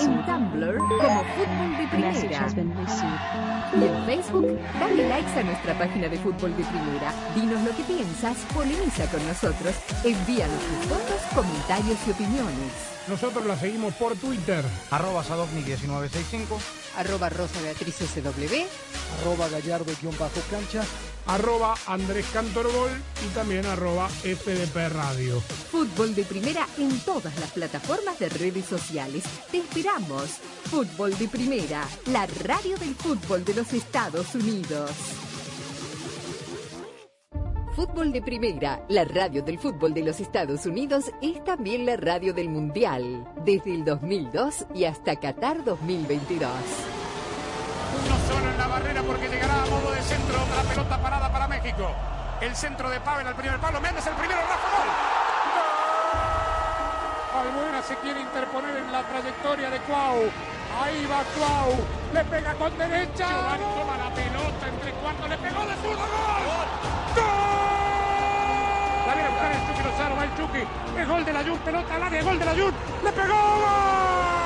En 0.00 0.26
Tumblr, 0.26 0.78
como 0.78 1.24
Fútbol 1.24 1.76
de 1.76 1.88
Primera. 1.88 2.48
Y 3.74 3.84
en 3.84 4.06
Facebook, 4.06 4.58
dale 4.80 5.08
likes 5.08 5.38
a 5.38 5.42
nuestra 5.42 5.78
página 5.78 6.08
de 6.08 6.18
Fútbol 6.18 6.56
de 6.56 6.64
Primera. 6.64 7.12
Dinos 7.34 7.62
lo 7.62 7.76
que 7.76 7.82
piensas, 7.82 8.36
polemiza 8.54 9.06
con 9.10 9.26
nosotros, 9.26 9.74
envíanos 10.04 10.60
tus 10.60 10.88
fotos, 10.88 11.20
comentarios 11.34 11.98
y 12.06 12.10
opiniones. 12.10 12.96
Nosotros 13.08 13.46
la 13.46 13.56
seguimos 13.56 13.94
por 13.94 14.16
Twitter. 14.16 14.64
Arroba 14.90 15.22
Sadovnik1965. 15.22 16.58
Arroba 16.96 17.28
Rosa 17.28 17.60
Beatriz 17.62 17.96
SW. 17.96 18.66
Arroba 19.20 19.48
Gallardo-cancha. 19.48 20.82
Arroba 21.26 21.74
Andrés 21.86 22.26
Cantorbol 22.32 22.90
y 23.24 23.34
también 23.34 23.66
arroba 23.66 24.08
FDP 24.08 24.88
Radio. 24.90 25.40
Fútbol 25.40 26.14
de 26.14 26.24
Primera 26.24 26.66
en 26.78 27.00
todas 27.00 27.36
las 27.40 27.50
plataformas 27.50 28.18
de 28.18 28.28
redes 28.28 28.64
sociales. 28.64 29.24
Te 29.50 29.58
esperamos. 29.58 30.38
Fútbol 30.70 31.16
de 31.18 31.26
Primera, 31.26 31.82
la 32.06 32.26
radio 32.44 32.76
del 32.78 32.94
fútbol 32.94 33.44
de 33.44 33.54
los 33.54 33.72
Estados 33.72 34.34
Unidos. 34.34 34.90
Fútbol 37.76 38.10
de 38.10 38.22
Primera, 38.22 38.86
la 38.88 39.04
radio 39.04 39.42
del 39.42 39.58
fútbol 39.58 39.92
de 39.92 40.02
los 40.02 40.18
Estados 40.18 40.64
Unidos, 40.64 41.10
es 41.20 41.44
también 41.44 41.84
la 41.84 41.96
radio 41.96 42.32
del 42.32 42.48
Mundial, 42.48 43.28
desde 43.44 43.74
el 43.74 43.84
2002 43.84 44.66
y 44.74 44.84
hasta 44.84 45.16
Qatar 45.16 45.62
2022. 45.62 46.50
Uno 48.06 48.16
solo 48.28 48.50
en 48.50 48.55
la 48.55 48.55
barrera 48.76 49.02
porque 49.02 49.28
llegará 49.28 49.62
a 49.62 49.66
modo 49.66 49.90
de 49.90 50.02
centro. 50.02 50.36
Otra 50.42 50.62
pelota 50.62 50.98
parada 50.98 51.32
para 51.32 51.48
México. 51.48 51.90
El 52.40 52.54
centro 52.54 52.90
de 52.90 53.00
Pavel 53.00 53.26
al 53.26 53.34
primer 53.34 53.58
palo. 53.58 53.80
Méndez 53.80 54.06
el 54.06 54.14
primero. 54.14 54.40
Rafa 54.40 54.68
gol. 54.76 54.88
¡Gol! 57.32 57.48
Albuena 57.48 57.82
se 57.82 57.96
quiere 57.96 58.20
interponer 58.20 58.76
en 58.76 58.92
la 58.92 59.02
trayectoria 59.02 59.70
de 59.70 59.78
Cuau. 59.80 60.30
Ahí 60.82 61.06
va 61.06 61.24
Cuau. 61.36 61.72
Le 62.12 62.24
pega 62.24 62.52
con 62.54 62.76
derecha. 62.76 63.28
Giovanni 63.28 63.64
toma 63.80 63.96
la 63.96 64.10
pelota 64.10 64.68
entre 64.68 64.92
cuartos. 64.92 65.28
Le 65.28 65.38
pegó 65.38 65.64
de 65.64 65.74
zurdo. 65.76 66.04
¡Gol! 66.04 66.68
¡Gol! 67.16 67.24
La 69.06 69.14
viene 69.14 69.28
a 69.28 69.30
buscar 69.30 69.52
el 69.52 69.66
Chucky 69.66 69.82
Lozano. 69.88 70.16
Va 70.16 70.24
el 70.24 70.36
Chucky. 70.36 70.64
Es 71.00 71.08
gol 71.08 71.24
de 71.24 71.32
la 71.32 71.44
Jun. 71.44 71.58
Pelota 71.60 71.94
al 71.94 72.02
área. 72.02 72.22
Gol 72.22 72.38
de 72.38 72.44
la 72.44 72.52
Jun. 72.52 72.74
Le 73.04 73.12
pegó. 73.12 73.34
¡Gol! 73.34 74.45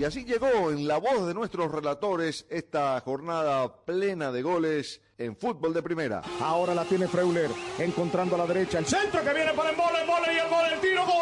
Y 0.00 0.04
así 0.04 0.24
llegó 0.24 0.70
en 0.70 0.88
la 0.88 0.96
voz 0.96 1.26
de 1.26 1.34
nuestros 1.34 1.70
relatores 1.70 2.46
esta 2.48 2.98
jornada 3.02 3.84
plena 3.84 4.32
de 4.32 4.40
goles 4.40 5.02
en 5.18 5.36
fútbol 5.36 5.74
de 5.74 5.82
primera. 5.82 6.22
Ahora 6.40 6.74
la 6.74 6.86
tiene 6.86 7.06
Freuler, 7.06 7.50
encontrando 7.78 8.34
a 8.34 8.38
la 8.38 8.46
derecha 8.46 8.78
el 8.78 8.86
centro 8.86 9.22
que 9.22 9.34
viene 9.34 9.52
para 9.52 9.68
el 9.68 9.76
mole, 9.76 10.00
el 10.00 10.06
mole 10.06 10.32
y 10.32 10.38
el 10.38 10.48
gol, 10.48 10.64
el 10.72 10.80
tiro, 10.80 11.04
gol. 11.04 11.20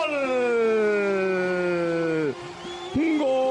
Gol 3.19 3.48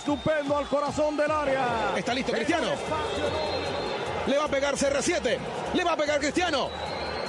estupendo 0.00 0.56
al 0.56 0.66
corazón 0.66 1.14
del 1.14 1.30
área. 1.30 1.92
Está 1.94 2.14
listo 2.14 2.32
Cristiano. 2.32 2.68
Le 4.26 4.38
va 4.38 4.44
a 4.44 4.48
pegar 4.48 4.74
CR7. 4.74 5.38
Le 5.74 5.84
va 5.84 5.92
a 5.92 5.96
pegar 5.96 6.18
Cristiano. 6.18 6.70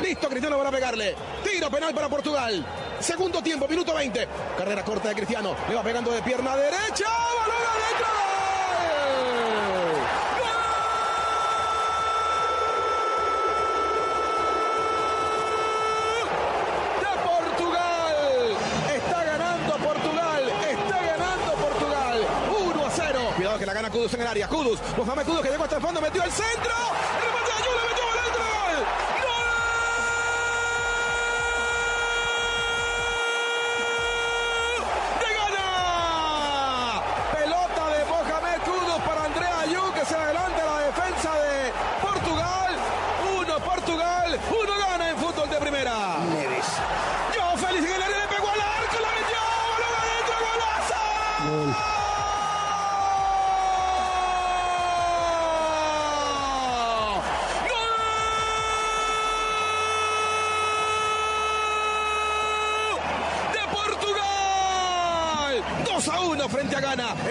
Listo, 0.01 0.29
Cristiano 0.29 0.57
para 0.57 0.71
pegarle. 0.71 1.15
Tiro 1.43 1.69
penal 1.69 1.93
para 1.93 2.07
Portugal. 2.07 2.65
Segundo 2.99 3.41
tiempo, 3.43 3.67
minuto 3.67 3.93
20. 3.93 4.27
Carrera 4.57 4.85
corta 4.85 5.09
de 5.09 5.15
Cristiano. 5.15 5.53
Le 5.67 5.75
va 5.75 5.83
pegando 5.83 6.11
de 6.11 6.21
pierna 6.21 6.55
derecha. 6.55 7.07
¡Balón 7.39 7.61
adentro! 7.73 8.07
¡De 17.01 17.11
Portugal! 17.27 18.15
Está 18.95 19.23
ganando 19.25 19.73
Portugal. 19.75 20.51
Está 20.69 21.01
ganando 21.01 21.53
Portugal. 21.53 22.27
1 22.49 22.85
a 22.85 22.89
0. 22.89 23.19
Cuidado 23.35 23.59
que 23.59 23.65
la 23.65 23.73
gana 23.73 23.90
Kudus 24.01 24.13
en 24.15 24.21
el 24.21 24.27
área. 24.27 24.47
Kudus. 24.47 24.79
Mohamed 24.97 25.25
Kudus 25.25 25.41
que 25.41 25.49
llegó 25.51 25.63
hasta 25.63 25.75
el 25.75 25.81
fondo. 25.83 26.01
Metió 26.01 26.23
el 26.23 26.31
centro. 26.31 26.73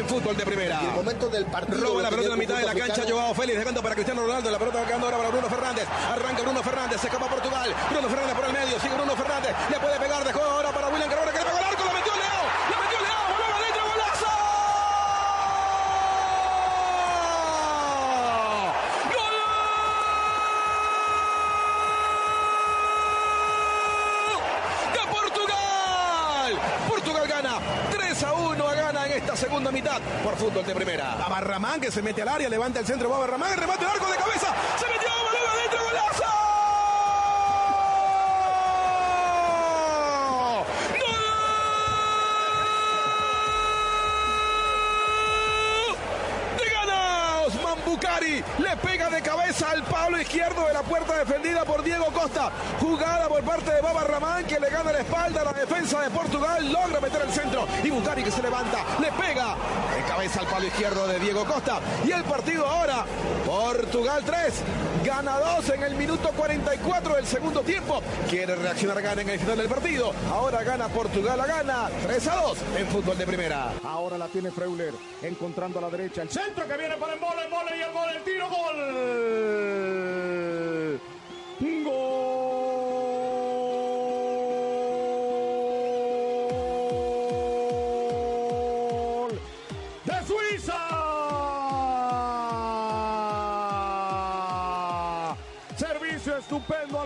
En 0.01 0.09
fútbol 0.09 0.37
de 0.37 0.45
primera. 0.45 0.81
El 0.81 0.93
momento 0.93 1.29
del 1.29 1.45
partido. 1.47 1.79
Roba 1.81 2.03
la 2.03 2.11
lo 2.11 2.17
pelota 2.17 2.25
en 2.27 2.31
la 2.31 2.37
mitad 2.37 2.57
de 2.59 2.65
la 2.65 2.75
cancha. 2.75 3.03
Joao 3.09 3.35
Félix 3.35 3.59
dejando 3.59 3.83
para 3.83 3.95
Cristiano 3.95 4.23
Ronaldo. 4.23 4.51
La 4.51 4.59
pelota 4.59 4.81
va 4.81 4.87
quedando 4.87 5.07
ahora 5.07 5.19
para 5.19 5.31
Bruno 5.31 5.49
Fernández. 5.49 5.87
Arranca 6.11 6.43
Bruno 6.43 6.63
Fernández, 6.63 7.01
se 7.01 7.07
escapa 7.07 7.27
Portugal. 7.29 7.75
Bruno 7.91 8.09
Fernández 8.09 8.35
por 8.35 8.45
el 8.47 8.53
medio, 8.53 8.81
sigue 8.81 8.95
Bruno 8.95 9.15
Fernández. 9.17 9.55
Le 9.71 9.79
puede 9.79 9.99
pegar, 9.99 10.25
dejó 10.25 10.43
ahora 10.43 10.71
para 10.73 10.89
William 10.89 11.09
Carvalho 11.09 11.33
que 11.33 11.39
le 11.39 11.45
pegó 11.45 11.59
al 11.59 11.65
arco, 11.65 11.85
la 11.85 11.93
metió 11.93 12.13
Leo. 12.17 12.43
La 12.71 12.79
metió 12.81 12.99
Leo, 13.01 13.23
balón 13.31 13.53
adentro, 13.61 13.83
golazo. 13.93 14.33
de 24.95 25.03
Portugal. 25.13 26.51
Portugal 26.89 27.29
gana 27.29 27.59
3 27.91 28.23
a 28.25 28.33
1 28.33 28.69
a 28.69 28.75
gana 28.75 29.07
en 29.07 29.13
esta 29.13 29.37
segunda 29.37 29.71
mitad 29.71 30.01
por 30.25 30.30
fútbol 30.41 30.65
de 30.65 30.75
primera. 30.75 31.17
Baba 31.17 31.41
Ramán 31.43 31.79
que 31.83 31.91
se 31.91 32.01
mete 32.01 32.23
al 32.23 32.29
área, 32.29 32.49
levanta 32.49 32.81
el 32.81 32.87
centro 32.87 33.11
Baba 33.11 33.27
Ramán, 33.27 33.59
remate 33.59 33.85
el 33.85 33.91
arco 33.91 34.11
de 34.11 34.17
cabeza, 34.17 34.55
se 34.79 34.87
metió 34.87 35.09
balón 35.09 35.49
adentro, 35.55 35.85
golazo. 35.85 36.25
Bucari 47.87 48.43
le 48.59 48.77
pega 48.77 49.11
de 49.11 49.21
cabeza 49.21 49.71
al 49.71 49.83
palo 49.83 50.21
izquierdo 50.21 50.65
de 50.67 50.73
la 50.73 50.83
puerta 50.83 51.19
defendida 51.19 51.65
por 51.65 51.83
Diego 51.83 52.07
Costa. 52.13 52.53
Jugada 52.79 53.29
por 53.29 53.43
parte 53.43 53.73
de 53.73 53.81
Baba 53.81 54.05
Ramán 54.05 54.45
que 54.45 54.61
le 54.61 54.71
gana 54.71 54.93
la 54.93 55.01
espalda 55.01 55.41
a 55.41 55.45
la 55.47 55.53
defensa 55.53 56.01
de 56.01 56.11
Portugal. 56.11 56.73
Logra 56.73 57.01
meter 57.01 57.23
el 57.23 57.33
centro 57.33 57.67
y 57.83 57.91
Bucari 57.91 58.23
que 58.23 58.31
se 58.31 58.43
levanta 58.43 58.79
le 59.01 59.11
pega 59.13 59.57
cabeza 60.03 60.41
al 60.41 60.47
palo 60.47 60.67
izquierdo 60.67 61.07
de 61.07 61.19
Diego 61.19 61.45
Costa. 61.45 61.81
Y 62.05 62.11
el 62.13 62.25
partido 62.25 62.67
ahora 62.67 63.05
Portugal 63.47 64.23
3 64.25 64.55
gana 65.05 65.39
2 65.39 65.71
en 65.71 65.83
el 65.83 65.95
minuto 65.95 66.31
44 66.31 67.17
del 67.17 67.27
segundo 67.27 67.63
tiempo. 67.63 68.03
Quiere 68.29 68.55
reaccionar 68.55 69.01
gana 69.03 69.23
en 69.23 69.31
el 69.31 69.39
final 69.39 69.59
del 69.59 69.69
partido. 69.69 70.13
Ahora 70.31 70.63
gana 70.63 70.89
Portugal 70.89 71.39
la 71.39 71.47
gana 71.47 71.91
3 72.03 72.29
a 72.29 72.37
2 72.37 72.59
en 72.79 72.87
fútbol 72.89 73.19
de 73.19 73.27
primera. 73.27 73.73
Ahora 73.85 74.19
la 74.19 74.29
tiene 74.29 74.51
Freuler, 74.51 74.95
encontrando 75.23 75.79
a 75.79 75.83
la 75.83 75.91
derecha. 75.91 76.23
El 76.23 76.31
centro 76.31 76.67
que 76.67 76.77
viene 76.77 76.97
para 76.97 77.15
el 77.15 77.21
mole, 77.21 77.43
el 77.45 77.51
mole 77.51 77.77
y 77.77 77.83
el 77.83 77.93
gol, 77.93 78.09
el 78.15 78.23
tiro, 78.23 78.49
gol. 78.49 79.80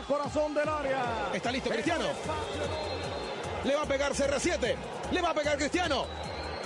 Corazón 0.05 0.55
del 0.55 0.69
área. 0.69 1.31
Está 1.33 1.51
listo 1.51 1.71
Cristiano. 1.71 2.05
Le 3.65 3.75
va 3.75 3.83
a 3.83 3.87
pegar 3.87 4.13
CR7. 4.13 4.77
Le 5.11 5.21
va 5.23 5.31
a 5.31 5.35
pegar 5.35 5.57
Cristiano. 5.57 6.07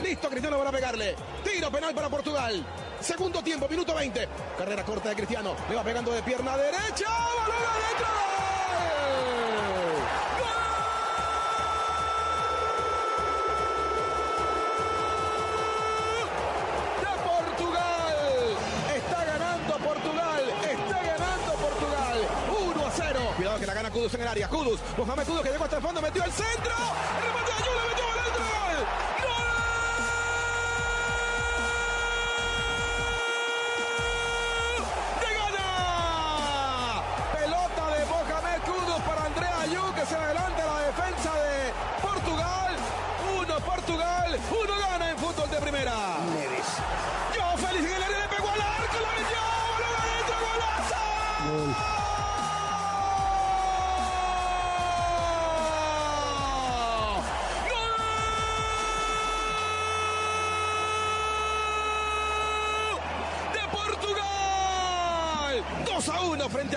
Listo, 0.03 0.29
Cristiano 0.29 0.59
para 0.59 0.71
pegarle. 0.71 1.17
Tiro 1.45 1.71
penal 1.71 1.95
para 1.95 2.09
Portugal. 2.09 2.65
Segundo 3.01 3.43
tiempo, 3.43 3.69
minuto 3.69 3.95
20. 3.95 4.29
Carrera 4.57 4.85
corta 4.85 5.11
de 5.11 5.17
Cristiano. 5.17 5.55
Le 5.69 5.75
va 5.75 5.83
pegando 5.83 6.13
de 6.13 6.23
pierna 6.23 6.57
derecha. 6.57 7.07
¡Balón 7.07 7.63
adentro! 7.65 8.38
En 24.15 24.23
el 24.23 24.29
área. 24.29 24.49
Kudus. 24.49 24.81
Mohamed 24.97 25.25
Kudus 25.25 25.43
que 25.43 25.51
llegó 25.51 25.65
hasta 25.65 25.77
el 25.77 25.83
fondo. 25.83 26.01
Metió 26.01 26.25
el 26.25 26.33
centro. 26.33 26.75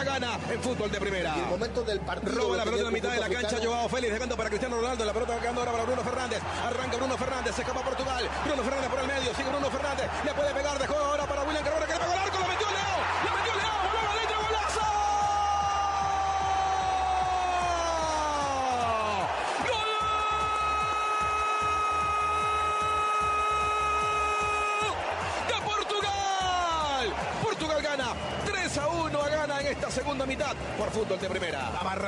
A 0.02 0.18
1 0.18 0.18
frente 0.18 0.18
a 0.18 0.20
Ghana 0.20 0.40
en 0.50 0.62
fútbol 0.62 0.92
de 0.92 1.00
primera. 1.00 1.36
El 1.36 1.46
momento 1.46 1.84
del 1.84 2.00
partido. 2.00 2.34
Roba 2.34 2.58
la 2.58 2.66
lo 2.66 2.72
pelota 2.72 2.80
en 2.80 2.86
la 2.86 2.92
mitad 2.92 3.12
de 3.12 3.20
la 3.20 3.30
cancha. 3.30 3.58
Joao 3.64 3.90
Félix 3.90 4.14
dejando 4.14 4.38
para 4.38 4.50
Cristiano 4.50 4.76
Ronaldo. 4.78 5.06
La 5.06 5.14
pelota 5.14 5.36
va 5.36 5.40
quedando 5.40 5.62
ahora 5.62 5.72
para 5.72 5.84
Bruno 5.86 6.04
Fernández. 6.04 6.42
Arranca 6.66 6.98
Bruno 6.98 7.18
Fernández, 7.18 7.56
se 7.56 7.62
escapa 7.62 7.82
Portugal. 7.82 8.30
Bruno 8.46 8.64
Fernández 8.64 8.90
por 8.90 9.00
el 9.00 9.08
medio, 9.08 9.36
sigue 9.36 9.50
Bruno 9.50 9.70
Fernández. 9.70 10.10
Le 10.26 10.34
puede 10.34 10.54
pegar, 10.54 10.80
dejó 10.80 10.98
ahora 10.98 11.26
para 11.26 11.44
William 11.44 11.64
Carvalho 11.64 11.88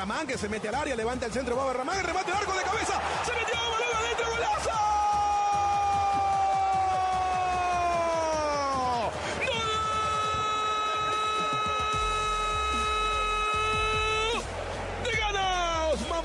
Ramán 0.03 0.27
que 0.27 0.37
se 0.37 0.49
mete 0.49 0.67
al 0.67 0.75
área, 0.75 0.97
levanta 0.97 1.27
el 1.27 1.31
centro, 1.31 1.55
Baba 1.55 1.71
Ramán, 1.71 2.03
remate 2.03 2.29
de 2.29 2.37
arco 2.37 2.51
de 2.51 2.63
cabeza, 2.63 2.99
se 3.25 3.31
metió, 3.31 3.55
balón 3.55 3.95
adentro, 3.95 4.25
golazo. 4.31 4.69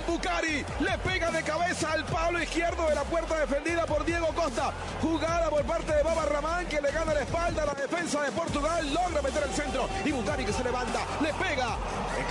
Bukari 0.08 0.64
le 0.80 0.98
pega 1.04 1.30
de 1.30 1.42
cabeza 1.42 1.92
al 1.92 2.04
palo 2.06 2.42
izquierdo 2.42 2.88
de 2.88 2.94
la 2.94 3.04
puerta 3.04 3.38
defendida 3.38 3.84
por 3.84 4.04
Diego 4.04 4.28
Costa. 4.34 4.72
Jugada 5.02 5.50
por 5.50 5.62
parte 5.64 5.94
de 5.94 6.02
Baba 6.02 6.24
Ramán 6.24 6.66
que 6.66 6.80
le 6.80 6.90
gana 6.90 7.12
la 7.12 7.20
espalda 7.20 7.62
a 7.62 7.66
la 7.66 7.74
defensa 7.74 8.22
de 8.22 8.32
Portugal. 8.32 8.92
Logra 8.92 9.20
meter 9.20 9.42
el 9.44 9.50
centro. 9.50 9.86
Y 10.04 10.10
Bukari 10.10 10.46
que 10.46 10.52
se 10.52 10.64
levanta. 10.64 11.00
Le 11.20 11.32
pega 11.34 11.76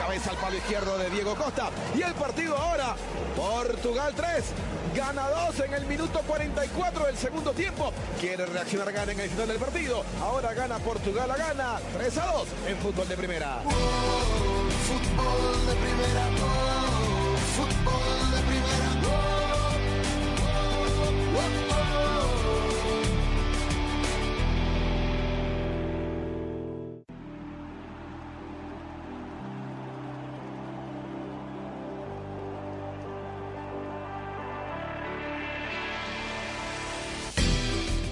cabeza 0.08 0.32
al 0.32 0.38
palo 0.38 0.56
izquierdo 0.56 0.98
de 0.98 1.10
Diego 1.10 1.36
Costa. 1.36 1.70
Y 1.94 2.02
el 2.02 2.14
partido 2.14 2.58
ahora. 2.58 2.96
Portugal 3.36 4.14
3. 4.16 4.46
Gana 4.96 5.30
2 5.48 5.60
en 5.66 5.74
el 5.74 5.86
minuto 5.86 6.22
44 6.26 7.08
del 7.08 7.18
segundo 7.18 7.52
tiempo. 7.52 7.92
Quiere 8.18 8.46
reaccionar 8.46 8.90
Gana 8.94 9.12
en 9.12 9.20
el 9.20 9.30
final 9.30 9.50
del 9.50 9.58
partido. 9.58 10.06
Ahora 10.22 10.54
gana 10.54 10.80
Portugal 10.80 11.30
a 11.30 11.36
gana 11.36 11.80
3 11.98 12.18
a 12.20 12.26
2 12.26 12.48
en 12.68 12.78
fútbol 12.78 13.08
de 13.10 13.18
primera. 13.18 13.60
Fútbol 14.88 15.68
de 15.68 15.76
primera, 15.76 16.30
oh, 16.42 16.77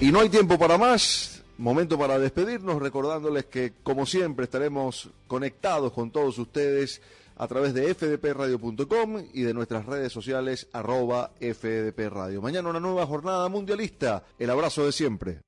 Y 0.06 0.12
no 0.12 0.20
hay 0.20 0.28
tiempo 0.28 0.56
para 0.56 0.78
más. 0.78 1.42
Momento 1.58 1.98
para 1.98 2.16
despedirnos, 2.16 2.80
recordándoles 2.80 3.46
que, 3.46 3.72
como 3.82 4.06
siempre, 4.06 4.44
estaremos 4.44 5.10
conectados 5.26 5.92
con 5.92 6.12
todos 6.12 6.38
ustedes 6.38 7.02
a 7.34 7.48
través 7.48 7.74
de 7.74 7.92
fdpradio.com 7.92 9.24
y 9.34 9.42
de 9.42 9.52
nuestras 9.52 9.84
redes 9.84 10.12
sociales 10.12 10.68
arroba 10.72 11.32
fdpradio. 11.40 12.40
Mañana 12.40 12.70
una 12.70 12.78
nueva 12.78 13.04
jornada 13.04 13.48
mundialista. 13.48 14.22
El 14.38 14.50
abrazo 14.50 14.86
de 14.86 14.92
siempre. 14.92 15.40